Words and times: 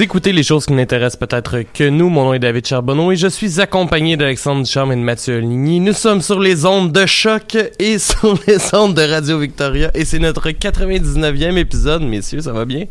Vous 0.00 0.04
écoutez 0.04 0.32
les 0.32 0.42
choses 0.42 0.64
qui 0.64 0.72
n'intéressent 0.72 1.18
peut-être 1.18 1.60
que 1.74 1.86
nous. 1.86 2.08
Mon 2.08 2.24
nom 2.24 2.32
est 2.32 2.38
David 2.38 2.66
Charbonneau 2.66 3.12
et 3.12 3.16
je 3.16 3.26
suis 3.26 3.60
accompagné 3.60 4.16
d'Alexandre 4.16 4.62
Ducharme 4.62 4.92
et 4.92 4.96
de 4.96 5.02
Mathieu 5.02 5.40
Ligny. 5.40 5.78
Nous 5.78 5.92
sommes 5.92 6.22
sur 6.22 6.40
les 6.40 6.64
ondes 6.64 6.90
de 6.90 7.04
choc 7.04 7.58
et 7.78 7.98
sur 7.98 8.34
les 8.46 8.74
ondes 8.74 8.94
de 8.94 9.02
Radio 9.02 9.38
Victoria 9.38 9.90
et 9.92 10.06
c'est 10.06 10.18
notre 10.18 10.48
99e 10.52 11.58
épisode, 11.58 12.00
messieurs, 12.00 12.40
ça 12.40 12.54
va 12.54 12.64
bien? 12.64 12.86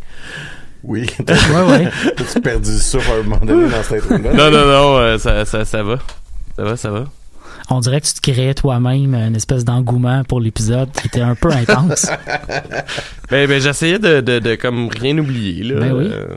Oui. 0.83 1.07
ouais, 1.27 1.71
ouais. 1.71 1.89
T'as-tu 2.15 2.41
perdu 2.41 2.77
ça 2.77 2.99
à 2.99 3.15
un 3.15 3.23
moment 3.23 3.43
donné 3.43 3.71
dans 3.71 3.81
cette 3.81 4.03
intro 4.03 4.15
Non, 4.19 4.51
non, 4.51 4.67
non, 4.67 4.97
euh, 4.99 5.17
ça, 5.17 5.45
ça, 5.45 5.65
ça 5.65 5.81
va. 5.81 5.97
Ça 6.57 6.63
va, 6.63 6.77
ça 6.77 6.91
va. 6.91 7.05
On 7.71 7.79
dirait 7.79 8.01
que 8.01 8.05
tu 8.05 8.13
te 8.13 8.31
créais 8.31 8.53
toi-même 8.53 9.15
une 9.15 9.35
espèce 9.35 9.65
d'engouement 9.65 10.23
pour 10.25 10.41
l'épisode 10.41 10.91
qui 10.91 11.07
était 11.07 11.21
un 11.21 11.33
peu 11.33 11.49
intense. 11.49 12.05
ben, 13.31 13.47
ben 13.47 13.59
j'essayais 13.59 13.97
de, 13.97 14.21
de, 14.21 14.37
de, 14.37 14.53
comme 14.53 14.89
rien 14.89 15.17
oublier. 15.17 15.63
Là. 15.63 15.79
Ben 15.79 15.93
oui. 15.93 16.07
Euh, 16.13 16.35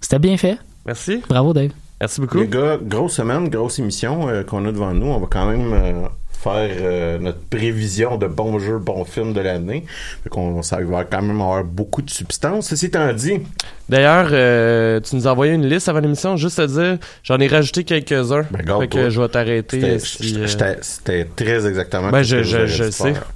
C'était 0.00 0.18
bien 0.18 0.36
fait. 0.36 0.58
Merci. 0.84 1.22
Bravo, 1.28 1.52
Dave. 1.52 1.70
Merci 2.00 2.20
beaucoup. 2.20 2.38
Les 2.38 2.46
gars, 2.48 2.78
grosse 2.80 3.14
semaine, 3.14 3.48
grosse 3.48 3.78
émission 3.78 4.28
euh, 4.28 4.42
qu'on 4.44 4.64
a 4.66 4.72
devant 4.72 4.92
nous. 4.92 5.06
On 5.06 5.18
va 5.18 5.26
quand 5.30 5.46
même 5.50 5.72
euh, 5.72 6.08
faire 6.30 6.68
euh, 6.78 7.18
notre 7.18 7.40
prévision 7.40 8.18
de 8.18 8.26
bons 8.26 8.58
jeux, 8.58 8.78
bons 8.78 9.04
films 9.06 9.32
de 9.32 9.40
l'année. 9.40 9.84
Fait 10.22 10.28
qu'on 10.28 10.62
ça 10.62 10.78
va 10.82 11.04
quand 11.04 11.22
même 11.22 11.40
avoir 11.40 11.64
beaucoup 11.64 12.02
de 12.02 12.10
substance. 12.10 12.68
Ceci 12.68 12.86
étant 12.86 13.10
dit. 13.14 13.40
D'ailleurs, 13.88 14.28
euh, 14.32 15.00
tu 15.00 15.16
nous 15.16 15.26
as 15.26 15.32
envoyé 15.32 15.54
une 15.54 15.66
liste 15.66 15.88
avant 15.88 16.00
l'émission, 16.00 16.36
juste 16.36 16.58
à 16.58 16.66
dire, 16.66 16.98
j'en 17.22 17.38
ai 17.38 17.46
rajouté 17.48 17.82
quelques-uns. 17.84 18.44
Ben, 18.50 18.80
fait 18.80 18.88
que 18.88 19.08
je 19.10 19.20
vais 19.20 19.28
t'arrêter. 19.28 19.98
C'était 19.98 20.78
si, 20.82 21.24
très 21.34 21.66
exactement 21.66 22.10
Ben, 22.10 22.22
je- 22.22 22.42
je- 22.42 22.90
sais. 22.90 23.14
faire. 23.14 23.26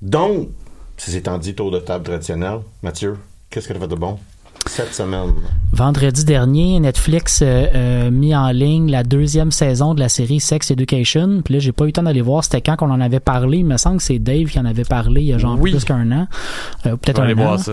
Donc, 0.00 0.48
ceci 0.96 1.16
étant 1.18 1.36
dit, 1.38 1.54
tour 1.54 1.70
de 1.72 1.80
table 1.80 2.04
traditionnel. 2.04 2.58
Mathieu, 2.82 3.16
qu'est-ce 3.50 3.66
que 3.68 3.72
tu 3.72 3.80
fait 3.80 3.88
de 3.88 3.94
bon? 3.96 4.18
Cette 4.66 4.94
semaine? 4.94 5.32
Vendredi 5.72 6.24
dernier, 6.24 6.78
Netflix 6.80 7.40
euh, 7.42 7.66
euh, 7.74 8.10
mis 8.10 8.34
en 8.34 8.50
ligne 8.50 8.90
la 8.90 9.02
deuxième 9.04 9.50
saison 9.50 9.94
de 9.94 10.00
la 10.00 10.08
série 10.08 10.40
Sex 10.40 10.70
Education. 10.70 11.40
Puis 11.44 11.54
là, 11.54 11.60
j'ai 11.60 11.72
pas 11.72 11.84
eu 11.84 11.88
le 11.88 11.92
temps 11.92 12.02
d'aller 12.02 12.20
voir 12.20 12.44
c'était 12.44 12.60
quand 12.60 12.76
qu'on 12.76 12.90
en 12.90 13.00
avait 13.00 13.20
parlé. 13.20 13.58
Il 13.58 13.66
me 13.66 13.76
semble 13.76 13.98
que 13.98 14.02
c'est 14.02 14.18
Dave 14.18 14.46
qui 14.46 14.58
en 14.58 14.64
avait 14.64 14.84
parlé 14.84 15.20
il 15.22 15.26
y 15.28 15.32
a 15.32 15.38
genre 15.38 15.56
Oui. 15.60 15.70
plus 15.72 15.84
qu'un 15.84 16.10
an. 16.12 16.26
Euh, 16.86 16.90
je 16.90 16.94
Peut-être 16.96 17.20
un 17.20 17.24
aller 17.24 17.34
an. 17.34 17.36
voir 17.36 17.58
ça. 17.58 17.72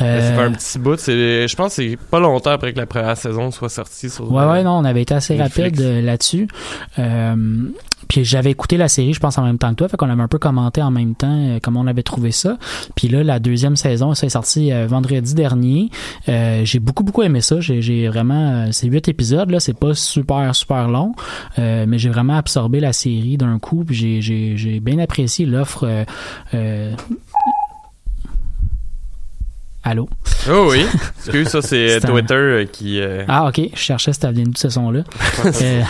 Euh, 0.00 0.30
Ça 0.30 0.36
fait 0.36 0.42
un 0.42 0.52
petit 0.52 0.78
bout. 0.78 0.96
C'est, 0.98 1.48
je 1.48 1.56
pense 1.56 1.74
que 1.76 1.82
c'est 1.82 1.96
pas 1.96 2.20
longtemps 2.20 2.50
après 2.52 2.72
que 2.72 2.78
la 2.78 2.86
première 2.86 3.16
saison 3.16 3.50
soit 3.50 3.68
sortie. 3.68 4.08
Sur, 4.08 4.30
Ouais, 4.32 4.44
ouais, 4.44 4.62
non, 4.62 4.78
on 4.78 4.84
avait 4.84 5.02
été 5.02 5.12
assez 5.14 5.36
Netflix. 5.36 5.78
rapide 5.78 5.80
euh, 5.82 6.00
là-dessus. 6.02 6.46
Euh, 7.00 7.34
puis 8.08 8.24
j'avais 8.24 8.50
écouté 8.50 8.76
la 8.76 8.88
série, 8.88 9.12
je 9.12 9.20
pense, 9.20 9.38
en 9.38 9.44
même 9.44 9.58
temps 9.58 9.70
que 9.70 9.76
toi, 9.76 9.88
fait 9.88 9.96
qu'on 9.96 10.10
avait 10.10 10.22
un 10.22 10.28
peu 10.28 10.38
commenté 10.38 10.82
en 10.82 10.90
même 10.90 11.14
temps 11.14 11.28
euh, 11.30 11.58
comment 11.62 11.80
on 11.80 11.86
avait 11.86 12.02
trouvé 12.02 12.30
ça. 12.30 12.58
Puis 12.94 13.08
là, 13.08 13.22
la 13.22 13.38
deuxième 13.38 13.76
saison, 13.76 14.14
ça 14.14 14.26
est 14.26 14.30
sorti 14.30 14.72
euh, 14.72 14.86
vendredi 14.86 15.34
dernier. 15.34 15.90
Euh, 16.28 16.62
j'ai 16.64 16.78
beaucoup, 16.78 17.04
beaucoup 17.04 17.22
aimé 17.22 17.40
ça. 17.40 17.60
J'ai, 17.60 17.82
j'ai 17.82 18.08
vraiment... 18.08 18.64
euh, 18.64 18.68
c'est 18.72 18.88
huit 18.88 19.08
épisodes, 19.08 19.50
là, 19.50 19.60
c'est 19.60 19.78
pas 19.78 19.94
super, 19.94 20.54
super 20.54 20.88
long, 20.88 21.14
euh, 21.58 21.84
mais 21.86 21.98
j'ai 21.98 22.08
vraiment 22.08 22.36
absorbé 22.36 22.80
la 22.80 22.92
série 22.92 23.36
d'un 23.36 23.58
coup, 23.58 23.84
puis 23.84 23.94
j'ai, 23.94 24.22
j'ai, 24.22 24.56
j'ai 24.56 24.80
bien 24.80 24.98
apprécié 24.98 25.46
l'offre... 25.46 25.86
euh, 29.88 29.90
euh, 29.90 29.90
Allô? 29.90 30.08
Oh 30.50 30.68
oui. 30.70 30.84
Excuse, 31.24 31.48
ça 31.48 31.62
c'est 31.62 31.96
un- 31.96 32.08
Twitter 32.08 32.34
euh, 32.34 32.64
qui. 32.70 33.00
euh, 33.00 33.24
Ah, 33.28 33.46
ok. 33.48 33.60
Je 33.74 33.78
cherchais 33.80 34.12
si 34.12 34.20
t'avais 34.20 34.42
d'où 34.42 34.52
ce 34.56 34.68
son-là. 34.68 35.00
Euh, 35.44 35.52
c'est 35.52 35.82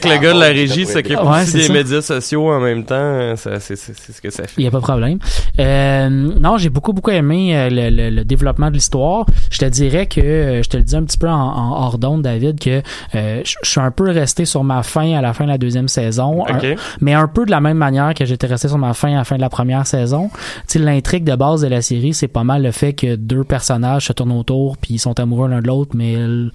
quand 0.00 0.08
le 0.08 0.18
gars 0.18 0.32
de 0.32 0.38
la 0.40 0.46
régie 0.46 0.86
s'occupe 0.86 1.18
Ouais, 1.20 1.42
aussi 1.42 1.50
c'est 1.50 1.58
des 1.58 1.64
ça. 1.64 1.72
médias 1.72 2.02
sociaux 2.02 2.50
en 2.50 2.60
même 2.60 2.84
temps, 2.84 3.34
ça, 3.36 3.60
c'est, 3.60 3.76
c'est, 3.76 3.94
c'est 3.96 4.12
ce 4.12 4.20
que 4.20 4.30
ça 4.30 4.44
fait. 4.44 4.54
Il 4.56 4.62
n'y 4.62 4.66
a 4.68 4.70
pas 4.70 4.78
de 4.78 4.82
problème. 4.82 5.18
Euh, 5.58 6.08
non, 6.08 6.56
j'ai 6.58 6.70
beaucoup, 6.70 6.92
beaucoup 6.92 7.10
aimé 7.10 7.56
euh, 7.56 7.68
le, 7.70 7.90
le- 7.90 8.10
le 8.10 8.24
développement 8.24 8.68
de 8.70 8.74
l'histoire. 8.74 9.26
Je 9.50 9.58
te 9.58 9.64
dirais 9.66 10.06
que, 10.06 10.20
euh, 10.20 10.62
je 10.62 10.68
te 10.68 10.76
le 10.76 10.82
dis 10.82 10.96
un 10.96 11.04
petit 11.04 11.18
peu 11.18 11.28
en, 11.28 11.34
en 11.34 11.72
hors 11.82 11.98
d'onde, 11.98 12.22
David, 12.22 12.58
que 12.60 12.82
euh, 13.14 13.42
je 13.44 13.54
je 13.62 13.68
suis 13.70 13.80
un 13.80 13.90
peu 13.90 14.10
resté 14.10 14.44
sur 14.46 14.64
ma 14.64 14.82
fin 14.82 15.12
à 15.16 15.20
la 15.20 15.32
fin 15.32 15.44
de 15.44 15.50
la 15.50 15.58
deuxième 15.58 15.88
saison. 15.88 16.44
Un- 16.48 16.58
mais 17.00 17.12
un 17.14 17.28
peu 17.28 17.44
de 17.44 17.50
la 17.50 17.60
même 17.60 17.76
manière 17.76 18.14
que 18.14 18.24
j'étais 18.24 18.46
resté 18.46 18.68
sur 18.68 18.78
ma 18.78 18.94
fin 18.94 19.12
à 19.12 19.16
la 19.18 19.24
fin 19.24 19.36
de 19.36 19.40
la 19.40 19.50
première 19.50 19.86
saison. 19.86 20.30
Tu 20.32 20.38
sais, 20.66 20.78
l'intrigue 20.78 21.24
de 21.24 21.34
base 21.36 21.60
de 21.62 21.68
la 21.68 21.82
série, 21.82 22.09
c'est 22.12 22.28
pas 22.28 22.44
mal 22.44 22.62
le 22.62 22.70
fait 22.70 22.92
que 22.92 23.16
deux 23.16 23.44
personnages 23.44 24.06
se 24.06 24.12
tournent 24.12 24.32
autour 24.32 24.76
puis 24.76 24.94
ils 24.94 24.98
sont 24.98 25.18
amoureux 25.18 25.48
l'un 25.48 25.60
de 25.60 25.66
l'autre, 25.66 25.92
mais 25.94 26.12
ils 26.12 26.52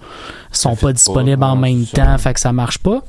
sont 0.50 0.74
Ça 0.74 0.80
pas 0.80 0.92
disponibles 0.92 1.40
pas, 1.40 1.48
en 1.48 1.56
même 1.56 1.84
temps, 1.86 2.16
fait 2.18 2.34
que 2.34 2.40
ça 2.40 2.52
marche 2.52 2.78
pas 2.78 3.02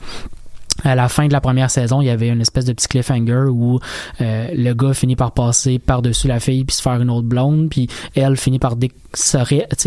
à 0.83 0.95
la 0.95 1.07
fin 1.09 1.27
de 1.27 1.33
la 1.33 1.41
première 1.41 1.69
saison, 1.71 2.01
il 2.01 2.06
y 2.06 2.09
avait 2.09 2.29
une 2.29 2.41
espèce 2.41 2.65
de 2.65 2.74
petit 2.74 2.88
cliffhanger 2.88 3.45
où 3.50 3.79
euh, 4.21 4.47
le 4.53 4.74
gars 4.74 4.94
finit 4.94 5.15
par 5.15 5.31
passer 5.31 5.79
par-dessus 5.79 6.27
la 6.27 6.39
fille 6.39 6.63
puis 6.65 6.75
se 6.75 6.81
faire 6.81 7.01
une 7.01 7.09
autre 7.09 7.27
blonde, 7.27 7.69
puis 7.69 7.88
elle 8.15 8.38
finit 8.38 8.59
par 8.59 8.75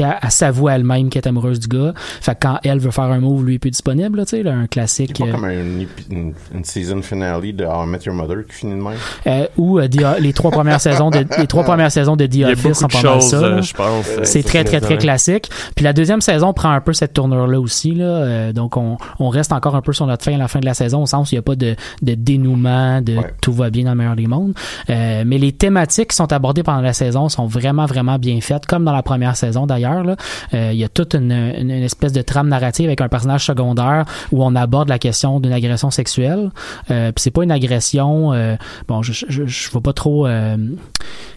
à, 0.02 0.31
s'avouer 0.31 0.72
elle-même 0.72 1.08
qu'elle 1.08 1.22
est 1.22 1.28
amoureuse 1.28 1.60
du 1.60 1.69
gars. 1.69 1.92
Fait 1.96 2.34
que 2.34 2.38
quand 2.42 2.58
elle 2.64 2.78
veut 2.78 2.90
faire 2.90 3.04
un 3.04 3.20
move, 3.20 3.44
lui 3.44 3.54
est 3.54 3.58
plus 3.58 3.70
disponible, 3.70 4.19
là, 4.19 4.25
tu 4.25 4.31
sais, 4.37 4.42
là, 4.42 4.52
un 4.52 4.66
classique. 4.66 5.12
C'est 5.16 5.25
pas 5.25 5.31
euh, 5.31 5.32
comme 5.32 5.44
une, 5.50 5.87
une, 6.10 6.34
une 6.54 6.64
season 6.64 7.02
finale 7.02 7.40
de 7.54 7.64
How 7.64 7.84
I 7.84 7.86
Met 7.86 7.98
Your 8.06 8.14
Mother 8.14 8.38
qui 8.48 8.54
finit 8.56 8.72
de 8.75 8.82
même? 8.82 8.94
euh, 9.26 9.46
ou 9.56 9.78
euh, 9.78 9.88
The- 9.88 10.19
les 10.20 10.32
trois 10.32 10.50
premières 10.50 10.81
saisons 10.81 11.10
de 11.10 11.25
les 11.38 11.46
trois 11.46 11.62
premières 11.64 11.93
saisons 11.93 12.16
de 12.16 12.26
The 12.26 12.44
Office 12.52 12.78
sont 12.78 12.86
de 12.88 12.93
pas 12.93 13.02
mal 13.02 13.12
choses, 13.20 13.31
ça. 13.31 13.36
euh, 13.36 13.54
là. 13.56 13.60
je 13.60 13.72
pense. 13.75 14.06
C'est 14.25 14.43
très, 14.43 14.64
très, 14.64 14.81
très 14.81 14.98
classique. 14.98 15.48
Puis 15.76 15.84
la 15.84 15.93
deuxième 15.93 16.20
saison 16.20 16.52
prend 16.52 16.70
un 16.70 16.81
peu 16.81 16.93
cette 16.93 17.12
tournure-là 17.12 17.60
aussi. 17.60 17.94
Là. 17.94 18.04
Euh, 18.04 18.52
donc, 18.52 18.76
on, 18.76 18.96
on 19.19 19.28
reste 19.28 19.52
encore 19.52 19.76
un 19.76 19.82
peu 19.82 19.93
sur 19.93 20.06
notre 20.06 20.25
fin 20.25 20.34
à 20.34 20.38
la 20.38 20.48
fin 20.48 20.58
de 20.60 20.64
la 20.66 20.75
saison, 20.85 21.03
au 21.03 21.06
sens 21.06 21.31
où 21.31 21.35
il 21.35 21.37
n'y 21.37 21.41
a 21.41 21.43
pas 21.43 21.56
de, 21.56 21.77
de 22.03 22.15
dénouement, 22.15 23.00
de 23.00 23.17
tout 23.41 23.53
va 23.53 23.71
bien 23.71 23.85
dans 23.85 23.91
le 23.91 23.97
meilleur 23.97 24.17
des 24.17 24.27
mondes. 24.27 24.55
Euh, 24.88 25.23
mais 25.27 25.38
les 25.38 25.53
thématiques 25.53 26.09
qui 26.11 26.17
sont 26.17 26.32
abordées 26.32 26.62
pendant 26.62 26.81
la 26.81 26.93
saison 26.93 27.29
sont 27.29 27.47
vraiment, 27.47 27.87
vraiment 27.87 28.19
bien 28.19 28.41
faites, 28.41 28.67
comme 28.67 28.85
dans 28.85 28.93
la 28.93 29.03
première 29.03 29.37
saison 29.37 29.67
d'ailleurs. 29.67 30.03
là. 30.05 30.17
Euh, 30.55 30.71
il 30.73 30.79
y 30.79 30.85
a 30.85 30.88
toute 30.88 31.15
une, 31.15 31.32
une, 31.32 31.71
une 31.71 31.82
espèce 31.82 32.12
de 32.12 32.23
trame 32.23 32.49
narrative 32.49 32.87
avec 32.87 33.00
un 33.00 33.09
personnage 33.09 33.44
secondaire 33.44 34.05
où 34.32 34.43
on 34.44 34.55
aborde 34.56 34.88
la 34.88 34.99
question 34.99 35.41
d'une 35.41 35.53
agression 35.53 35.91
sexuelle. 35.91 36.50
Euh, 36.91 37.12
Puis 37.12 37.23
c'est 37.23 37.31
pas 37.31 37.44
une 37.44 37.53
agression. 37.53 38.32
euh, 38.32 38.56
bon, 38.88 39.03
je, 39.03 39.12
je, 39.29 39.44
je 39.47 39.71
veux 39.71 39.81
pas 39.81 39.93
trop. 39.93 40.27
euh, 40.27 40.56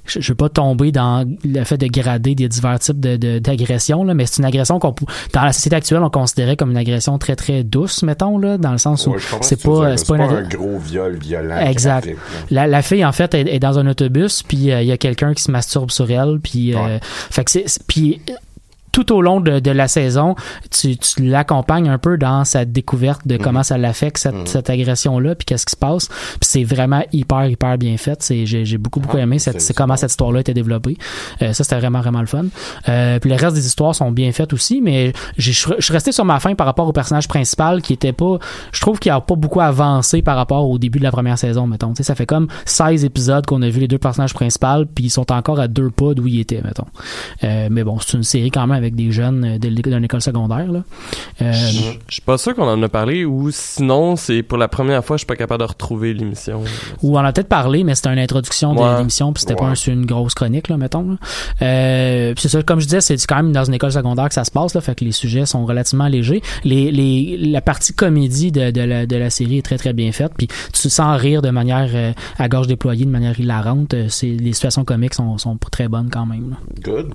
je, 0.05 0.19
je 0.19 0.31
veux 0.31 0.35
pas 0.35 0.49
tomber 0.49 0.91
dans 0.91 1.25
le 1.45 1.63
fait 1.63 1.77
de 1.77 1.87
grader 1.87 2.35
des 2.35 2.47
divers 2.49 2.77
types 2.79 2.99
de, 2.99 3.15
de- 3.15 3.39
d'agressions, 3.39 4.03
là, 4.03 4.13
mais 4.13 4.25
c'est 4.25 4.37
une 4.41 4.45
agression 4.45 4.77
qu'on 4.79 4.91
pou- 4.93 5.05
dans 5.33 5.43
la 5.43 5.53
société 5.53 5.75
actuelle 5.77 6.01
on 6.03 6.09
considérait 6.09 6.57
comme 6.57 6.71
une 6.71 6.77
agression 6.77 7.17
très 7.17 7.35
très 7.35 7.63
douce, 7.63 8.03
mettons 8.03 8.37
là, 8.37 8.57
dans 8.57 8.71
le 8.73 8.77
sens 8.77 9.07
où 9.07 9.11
Ouais, 9.11 9.17
c'est 9.41 9.55
ce 9.55 9.55
que 9.55 9.61
tu 9.61 9.67
veux 9.69 9.81
pas 9.81 9.97
c'est 9.97 10.07
pas, 10.07 10.23
un 10.23 10.47
gros 10.47 10.77
viol 10.79 11.15
violent. 11.17 11.57
Exact. 11.59 12.05
graphique. 12.05 12.19
La, 12.51 12.67
la 12.67 12.81
fille, 12.81 13.03
en 13.05 13.11
fait, 13.11 13.33
est, 13.33 13.47
est 13.55 13.59
dans 13.59 13.79
un 13.79 13.87
autobus, 13.87 14.43
puis 14.43 14.71
euh, 14.71 14.81
il 14.81 14.87
y 14.87 14.91
a 14.91 14.97
quelqu'un 14.97 15.33
qui 15.33 15.41
se 15.43 15.51
masturbe 15.51 15.91
sur 15.91 16.09
elle, 16.11 16.39
puis 16.41 16.75
euh, 16.75 16.99
fait 17.01 17.43
que 17.43 17.51
c'est, 17.51 17.63
c'est- 17.67 17.83
puis 17.87 18.21
euh, 18.29 18.33
tout 18.93 19.11
au 19.11 19.21
long 19.21 19.41
de, 19.41 19.59
de 19.59 19.71
la 19.71 19.89
saison, 19.89 20.35
tu, 20.71 20.95
tu 20.95 21.23
l'accompagnes 21.25 21.89
un 21.89 21.97
peu 21.97 22.17
dans 22.17 22.45
sa 22.45 22.63
découverte 22.63 23.27
de 23.27 23.35
comment 23.35 23.63
ça 23.63 23.77
l'affecte 23.77 24.17
cette, 24.17 24.47
cette 24.47 24.69
agression-là, 24.69 25.35
puis 25.35 25.43
qu'est-ce 25.45 25.65
qui 25.65 25.71
se 25.71 25.75
passe. 25.77 26.07
Puis 26.07 26.37
c'est 26.41 26.63
vraiment 26.63 27.03
hyper 27.11 27.47
hyper 27.47 27.77
bien 27.77 27.97
fait. 27.97 28.21
C'est, 28.23 28.45
j'ai, 28.45 28.63
j'ai 28.63 28.77
beaucoup 28.77 29.01
beaucoup 29.01 29.17
aimé 29.17 29.39
cette, 29.39 29.59
c'est 29.61 29.73
comment 29.73 29.97
cette 29.97 30.11
histoire-là 30.11 30.37
a 30.37 30.41
été 30.41 30.53
développée. 30.53 30.95
Euh, 31.41 31.51
ça 31.53 31.63
c'était 31.65 31.77
vraiment 31.79 31.99
vraiment 31.99 32.21
le 32.21 32.27
fun. 32.27 32.45
Euh, 32.87 33.19
puis 33.19 33.29
le 33.29 33.35
reste 33.35 33.55
des 33.55 33.65
histoires 33.65 33.95
sont 33.95 34.11
bien 34.11 34.31
faites 34.31 34.53
aussi, 34.53 34.79
mais 34.81 35.11
j'ai- 35.37 35.51
je 35.53 35.81
suis 35.83 35.93
resté 35.93 36.11
sur 36.11 36.23
ma 36.23 36.39
fin 36.39 36.55
par 36.55 36.67
rapport 36.67 36.87
au 36.87 36.93
personnage 36.93 37.27
principal 37.27 37.81
qui 37.81 37.93
était 37.93 38.13
pas, 38.13 38.37
je 38.71 38.79
trouve 38.79 38.99
qu'il 38.99 39.11
a 39.11 39.19
pas 39.19 39.35
beaucoup 39.35 39.59
avancé 39.61 40.21
par 40.21 40.37
rapport 40.37 40.69
au 40.69 40.77
début 40.77 40.99
de 40.99 41.03
la 41.03 41.11
première 41.11 41.37
saison, 41.39 41.65
mettons. 41.67 41.89
Tu 41.89 41.95
sais, 41.97 42.03
ça 42.03 42.15
fait 42.15 42.27
comme 42.27 42.47
16 42.65 43.03
épisodes 43.05 43.45
qu'on 43.45 43.61
a 43.63 43.69
vu 43.69 43.79
les 43.79 43.87
deux 43.87 43.97
personnages 43.97 44.33
principaux, 44.35 44.85
puis 44.93 45.05
ils 45.05 45.09
sont 45.09 45.31
encore 45.31 45.59
à 45.59 45.67
deux 45.67 45.89
pas 45.89 46.13
d'où 46.13 46.27
ils 46.27 46.39
étaient, 46.41 46.61
mettons. 46.63 46.85
Euh, 47.43 47.67
mais 47.71 47.83
bon, 47.83 47.97
c'est 47.99 48.17
une 48.17 48.23
série 48.23 48.51
quand 48.51 48.67
même 48.67 48.82
avec 48.83 48.95
des 48.95 49.11
jeunes 49.11 49.43
euh, 49.45 49.57
d'une 49.57 50.03
école 50.03 50.21
secondaire, 50.21 50.71
là. 50.71 50.83
Euh, 51.41 51.51
Je 51.53 51.79
je 52.07 52.13
suis 52.15 52.21
pas 52.21 52.37
sûr 52.37 52.53
qu'on 52.55 52.67
en 52.67 52.81
a 52.83 52.89
parlé 52.89 53.25
ou 53.25 53.49
sinon 53.51 54.15
c'est 54.15 54.43
pour 54.43 54.57
la 54.57 54.67
première 54.67 55.03
fois 55.03 55.17
je 55.17 55.21
suis 55.21 55.25
pas 55.27 55.35
capable 55.35 55.61
de 55.63 55.67
retrouver 55.67 56.13
l'émission. 56.13 56.61
Ou 57.01 57.17
on 57.17 57.19
en 57.21 57.25
a 57.25 57.33
peut-être 57.33 57.47
parlé, 57.49 57.83
mais 57.83 57.95
c'était 57.95 58.11
une 58.13 58.19
introduction 58.19 58.73
de 58.75 58.79
Ouais. 58.79 58.97
l'émission, 58.99 59.33
puis 59.33 59.41
c'était 59.41 59.55
pas 59.55 59.65
Ouais. 59.65 59.71
un- 59.71 59.75
sur 59.75 59.93
une 59.93 60.05
grosse 60.05 60.33
chronique, 60.33 60.67
là, 60.69 60.77
mettons. 60.77 61.11
là. 61.11 61.17
Euh, 61.61 62.33
puis 62.33 62.41
c'est 62.43 62.49
ça, 62.49 62.61
comme 62.63 62.79
je 62.79 62.85
disais, 62.85 63.01
c'est 63.01 63.15
quand 63.25 63.37
même 63.37 63.51
dans 63.51 63.63
une 63.63 63.73
école 63.73 63.91
secondaire 63.91 64.27
que 64.27 64.33
ça 64.33 64.43
se 64.43 64.51
passe, 64.51 64.73
là, 64.75 64.81
fait 64.81 64.95
que 64.95 65.05
les 65.05 65.11
sujets 65.11 65.45
sont 65.45 65.65
relativement 65.65 66.07
légers. 66.07 66.41
Les, 66.63 66.91
les, 66.91 67.37
la 67.37 67.61
partie 67.61 67.93
comédie 67.93 68.51
de, 68.51 68.71
de, 68.71 68.81
la, 68.81 69.05
de 69.05 69.15
la 69.15 69.29
série 69.29 69.57
est 69.59 69.61
très 69.61 69.77
très 69.77 69.93
bien 69.93 70.11
faite, 70.11 70.33
puis 70.37 70.47
tu 70.73 70.89
sens 70.89 71.19
rire 71.19 71.41
de 71.41 71.49
manière 71.49 71.89
euh, 71.93 72.11
à 72.37 72.47
gorge 72.49 72.67
déployée, 72.67 73.05
de 73.05 73.11
manière 73.11 73.39
hilarante. 73.39 73.95
C'est, 74.09 74.27
les 74.27 74.53
situations 74.53 74.83
comiques 74.85 75.13
sont, 75.13 75.37
sont 75.37 75.57
très 75.71 75.87
bonnes 75.87 76.09
quand 76.11 76.25
même. 76.25 76.51
là. 76.51 76.57
Good. 76.83 77.13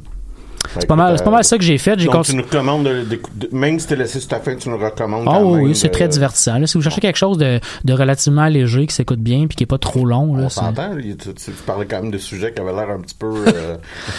C'est 0.79 0.87
pas 0.87 0.97
mal, 0.97 1.17
c'est 1.17 1.25
pas 1.25 1.31
mal 1.31 1.45
ça 1.45 1.57
que 1.57 1.65
j'ai 1.65 1.79
fait. 1.79 1.99
J'ai 1.99 2.07
Donc, 2.09 2.25
tu 2.27 2.37
nous 2.37 2.43
recommandes, 2.43 2.85
de, 2.85 3.03
de- 3.05 3.21
de- 3.35 3.49
même 3.53 3.79
si 3.81 3.87
t'es 3.87 3.97
laissé 3.97 4.21
sur 4.21 4.29
ta 4.29 4.39
fin, 4.39 4.55
tu 4.55 4.69
nous 4.69 4.77
recommandes. 4.79 5.25
Ah 5.27 5.39
quand 5.41 5.45
oui, 5.53 5.75
c'est 5.75 5.89
de- 5.89 5.93
très 5.93 6.09
divertissant. 6.09 6.59
Là. 6.59 6.67
Si 6.67 6.77
vous 6.77 6.83
cherchez 6.83 7.01
quelque 7.01 7.17
chose 7.17 7.39
de, 7.39 7.59
de 7.85 7.93
relativement 7.93 8.47
léger, 8.47 8.87
qui 8.87 8.95
s'écoute 8.95 9.21
bien, 9.21 9.47
puis 9.47 9.57
qui 9.57 9.63
est 9.65 9.67
pas 9.67 9.79
trop 9.79 10.05
long, 10.05 10.37
là, 10.37 10.45
On 10.45 10.49
s'entend, 10.49 10.91
tu, 10.97 11.17
tu- 11.17 11.33
tu 11.35 11.51
parlais 11.67 11.87
quand 11.87 12.03
même 12.03 12.11
de 12.11 12.19
sujets 12.19 12.53
qui 12.53 12.61
avaient 12.61 12.73
l'air 12.73 12.91
un 12.91 13.01
petit 13.01 13.15
peu 13.15 13.27
euh, 13.47 13.77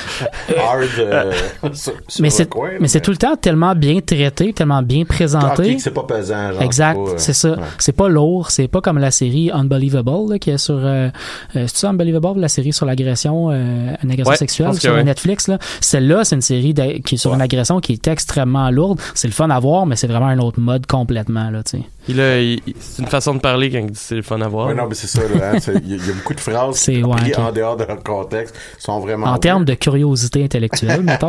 hard 0.58 0.84
euh, 1.00 1.32
sur, 1.74 1.94
sur 2.08 2.22
mais 2.22 2.30
le 2.30 2.34
c'est 2.34 2.50
coin, 2.50 2.70
mais 2.80 2.88
c'est 2.88 3.02
tout 3.02 3.12
le 3.12 3.18
temps 3.18 3.36
tellement 3.36 3.76
bien 3.76 4.00
traité, 4.02 4.54
tellement 4.54 4.82
bien 4.82 5.06
présenté. 5.06 5.78
c'est 5.80 5.94
pas 5.94 6.04
pesant. 6.04 6.52
genre, 6.54 6.62
exact, 6.62 6.98
c'est 6.98 7.06
pas, 7.06 7.12
euh, 7.12 7.18
c'est 7.18 7.34
ça. 7.34 7.50
ouais. 7.52 7.58
C'est 7.78 7.92
pas 7.96 8.10
lourd, 8.10 8.52
c'est 8.52 8.68
pas 8.68 8.82
comme 8.82 8.98
la 8.98 9.12
série 9.12 9.52
Unbelievable 9.54 10.32
là, 10.32 10.40
qui 10.40 10.50
est 10.50 10.58
sur 10.58 10.76
euh, 10.78 11.10
euh, 11.56 11.66
c'est 11.68 11.78
ça 11.78 11.90
Unbelievable 11.90 12.40
la 12.40 12.48
série 12.50 12.74
sur 12.74 12.86
l'agression 12.86 13.50
euh, 13.52 13.94
une 14.04 14.12
agression 14.12 14.32
Ouais, 14.32 14.36
sexuelle 14.38 14.74
sur 14.80 14.94
ouais. 14.94 15.04
Netflix 15.04 15.48
là? 15.48 15.58
Celle-là, 15.82 16.24
c'est 16.30 16.36
une 16.36 16.42
série 16.42 16.74
qui 17.04 17.16
est 17.16 17.18
sur 17.18 17.34
une 17.34 17.42
agression 17.42 17.80
qui 17.80 17.94
est 17.94 18.08
extrêmement 18.08 18.70
lourde, 18.72 19.00
c'est 19.16 19.28
le 19.28 19.34
fun 19.34 19.50
à 19.50 19.60
voir 19.60 19.86
mais 19.86 19.96
c'est 19.96 20.08
vraiment 20.08 20.28
un 20.28 20.40
autre 20.40 20.60
mode 20.60 20.86
complètement 20.86 21.50
là, 21.50 21.62
c'est 21.66 21.82
une 22.08 23.06
façon 23.08 23.36
de 23.36 23.40
parler 23.40 23.70
quand 23.70 23.78
il 23.80 23.92
dit 23.92 24.00
c'est 24.00 24.16
le 24.16 24.22
fun 24.24 24.42
à 24.42 24.48
voir. 24.48 24.68
Ouais, 24.68 24.74
non, 24.74 24.88
mais 24.88 24.96
c'est 24.96 25.08
ça, 25.08 25.22
hein, 25.22 25.58
Il 25.84 25.90
y, 25.92 25.94
a- 25.94 25.98
il 25.98 26.08
y 26.08 26.10
a 26.10 26.14
beaucoup 26.14 26.34
de 26.34 26.40
phrases 26.40 26.80
qui, 26.84 27.04
ouais, 27.04 27.36
en 27.38 27.52
dehors 27.52 27.78
de 27.78 27.84
leur 27.84 28.02
contexte, 28.02 28.56
sont 28.80 29.00
vraiment. 29.00 29.28
En 29.28 29.38
termes 29.38 29.64
de 29.66 29.74
curiosité 29.76 30.44
intellectuelle, 30.44 31.02
mettons, 31.04 31.28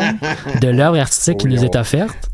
de 0.61 0.69
l'œuvre 0.69 0.99
artistique 0.99 1.38
qui 1.38 1.49
nous 1.49 1.61
on- 1.61 1.64
est 1.64 1.76
offerte. 1.76 2.30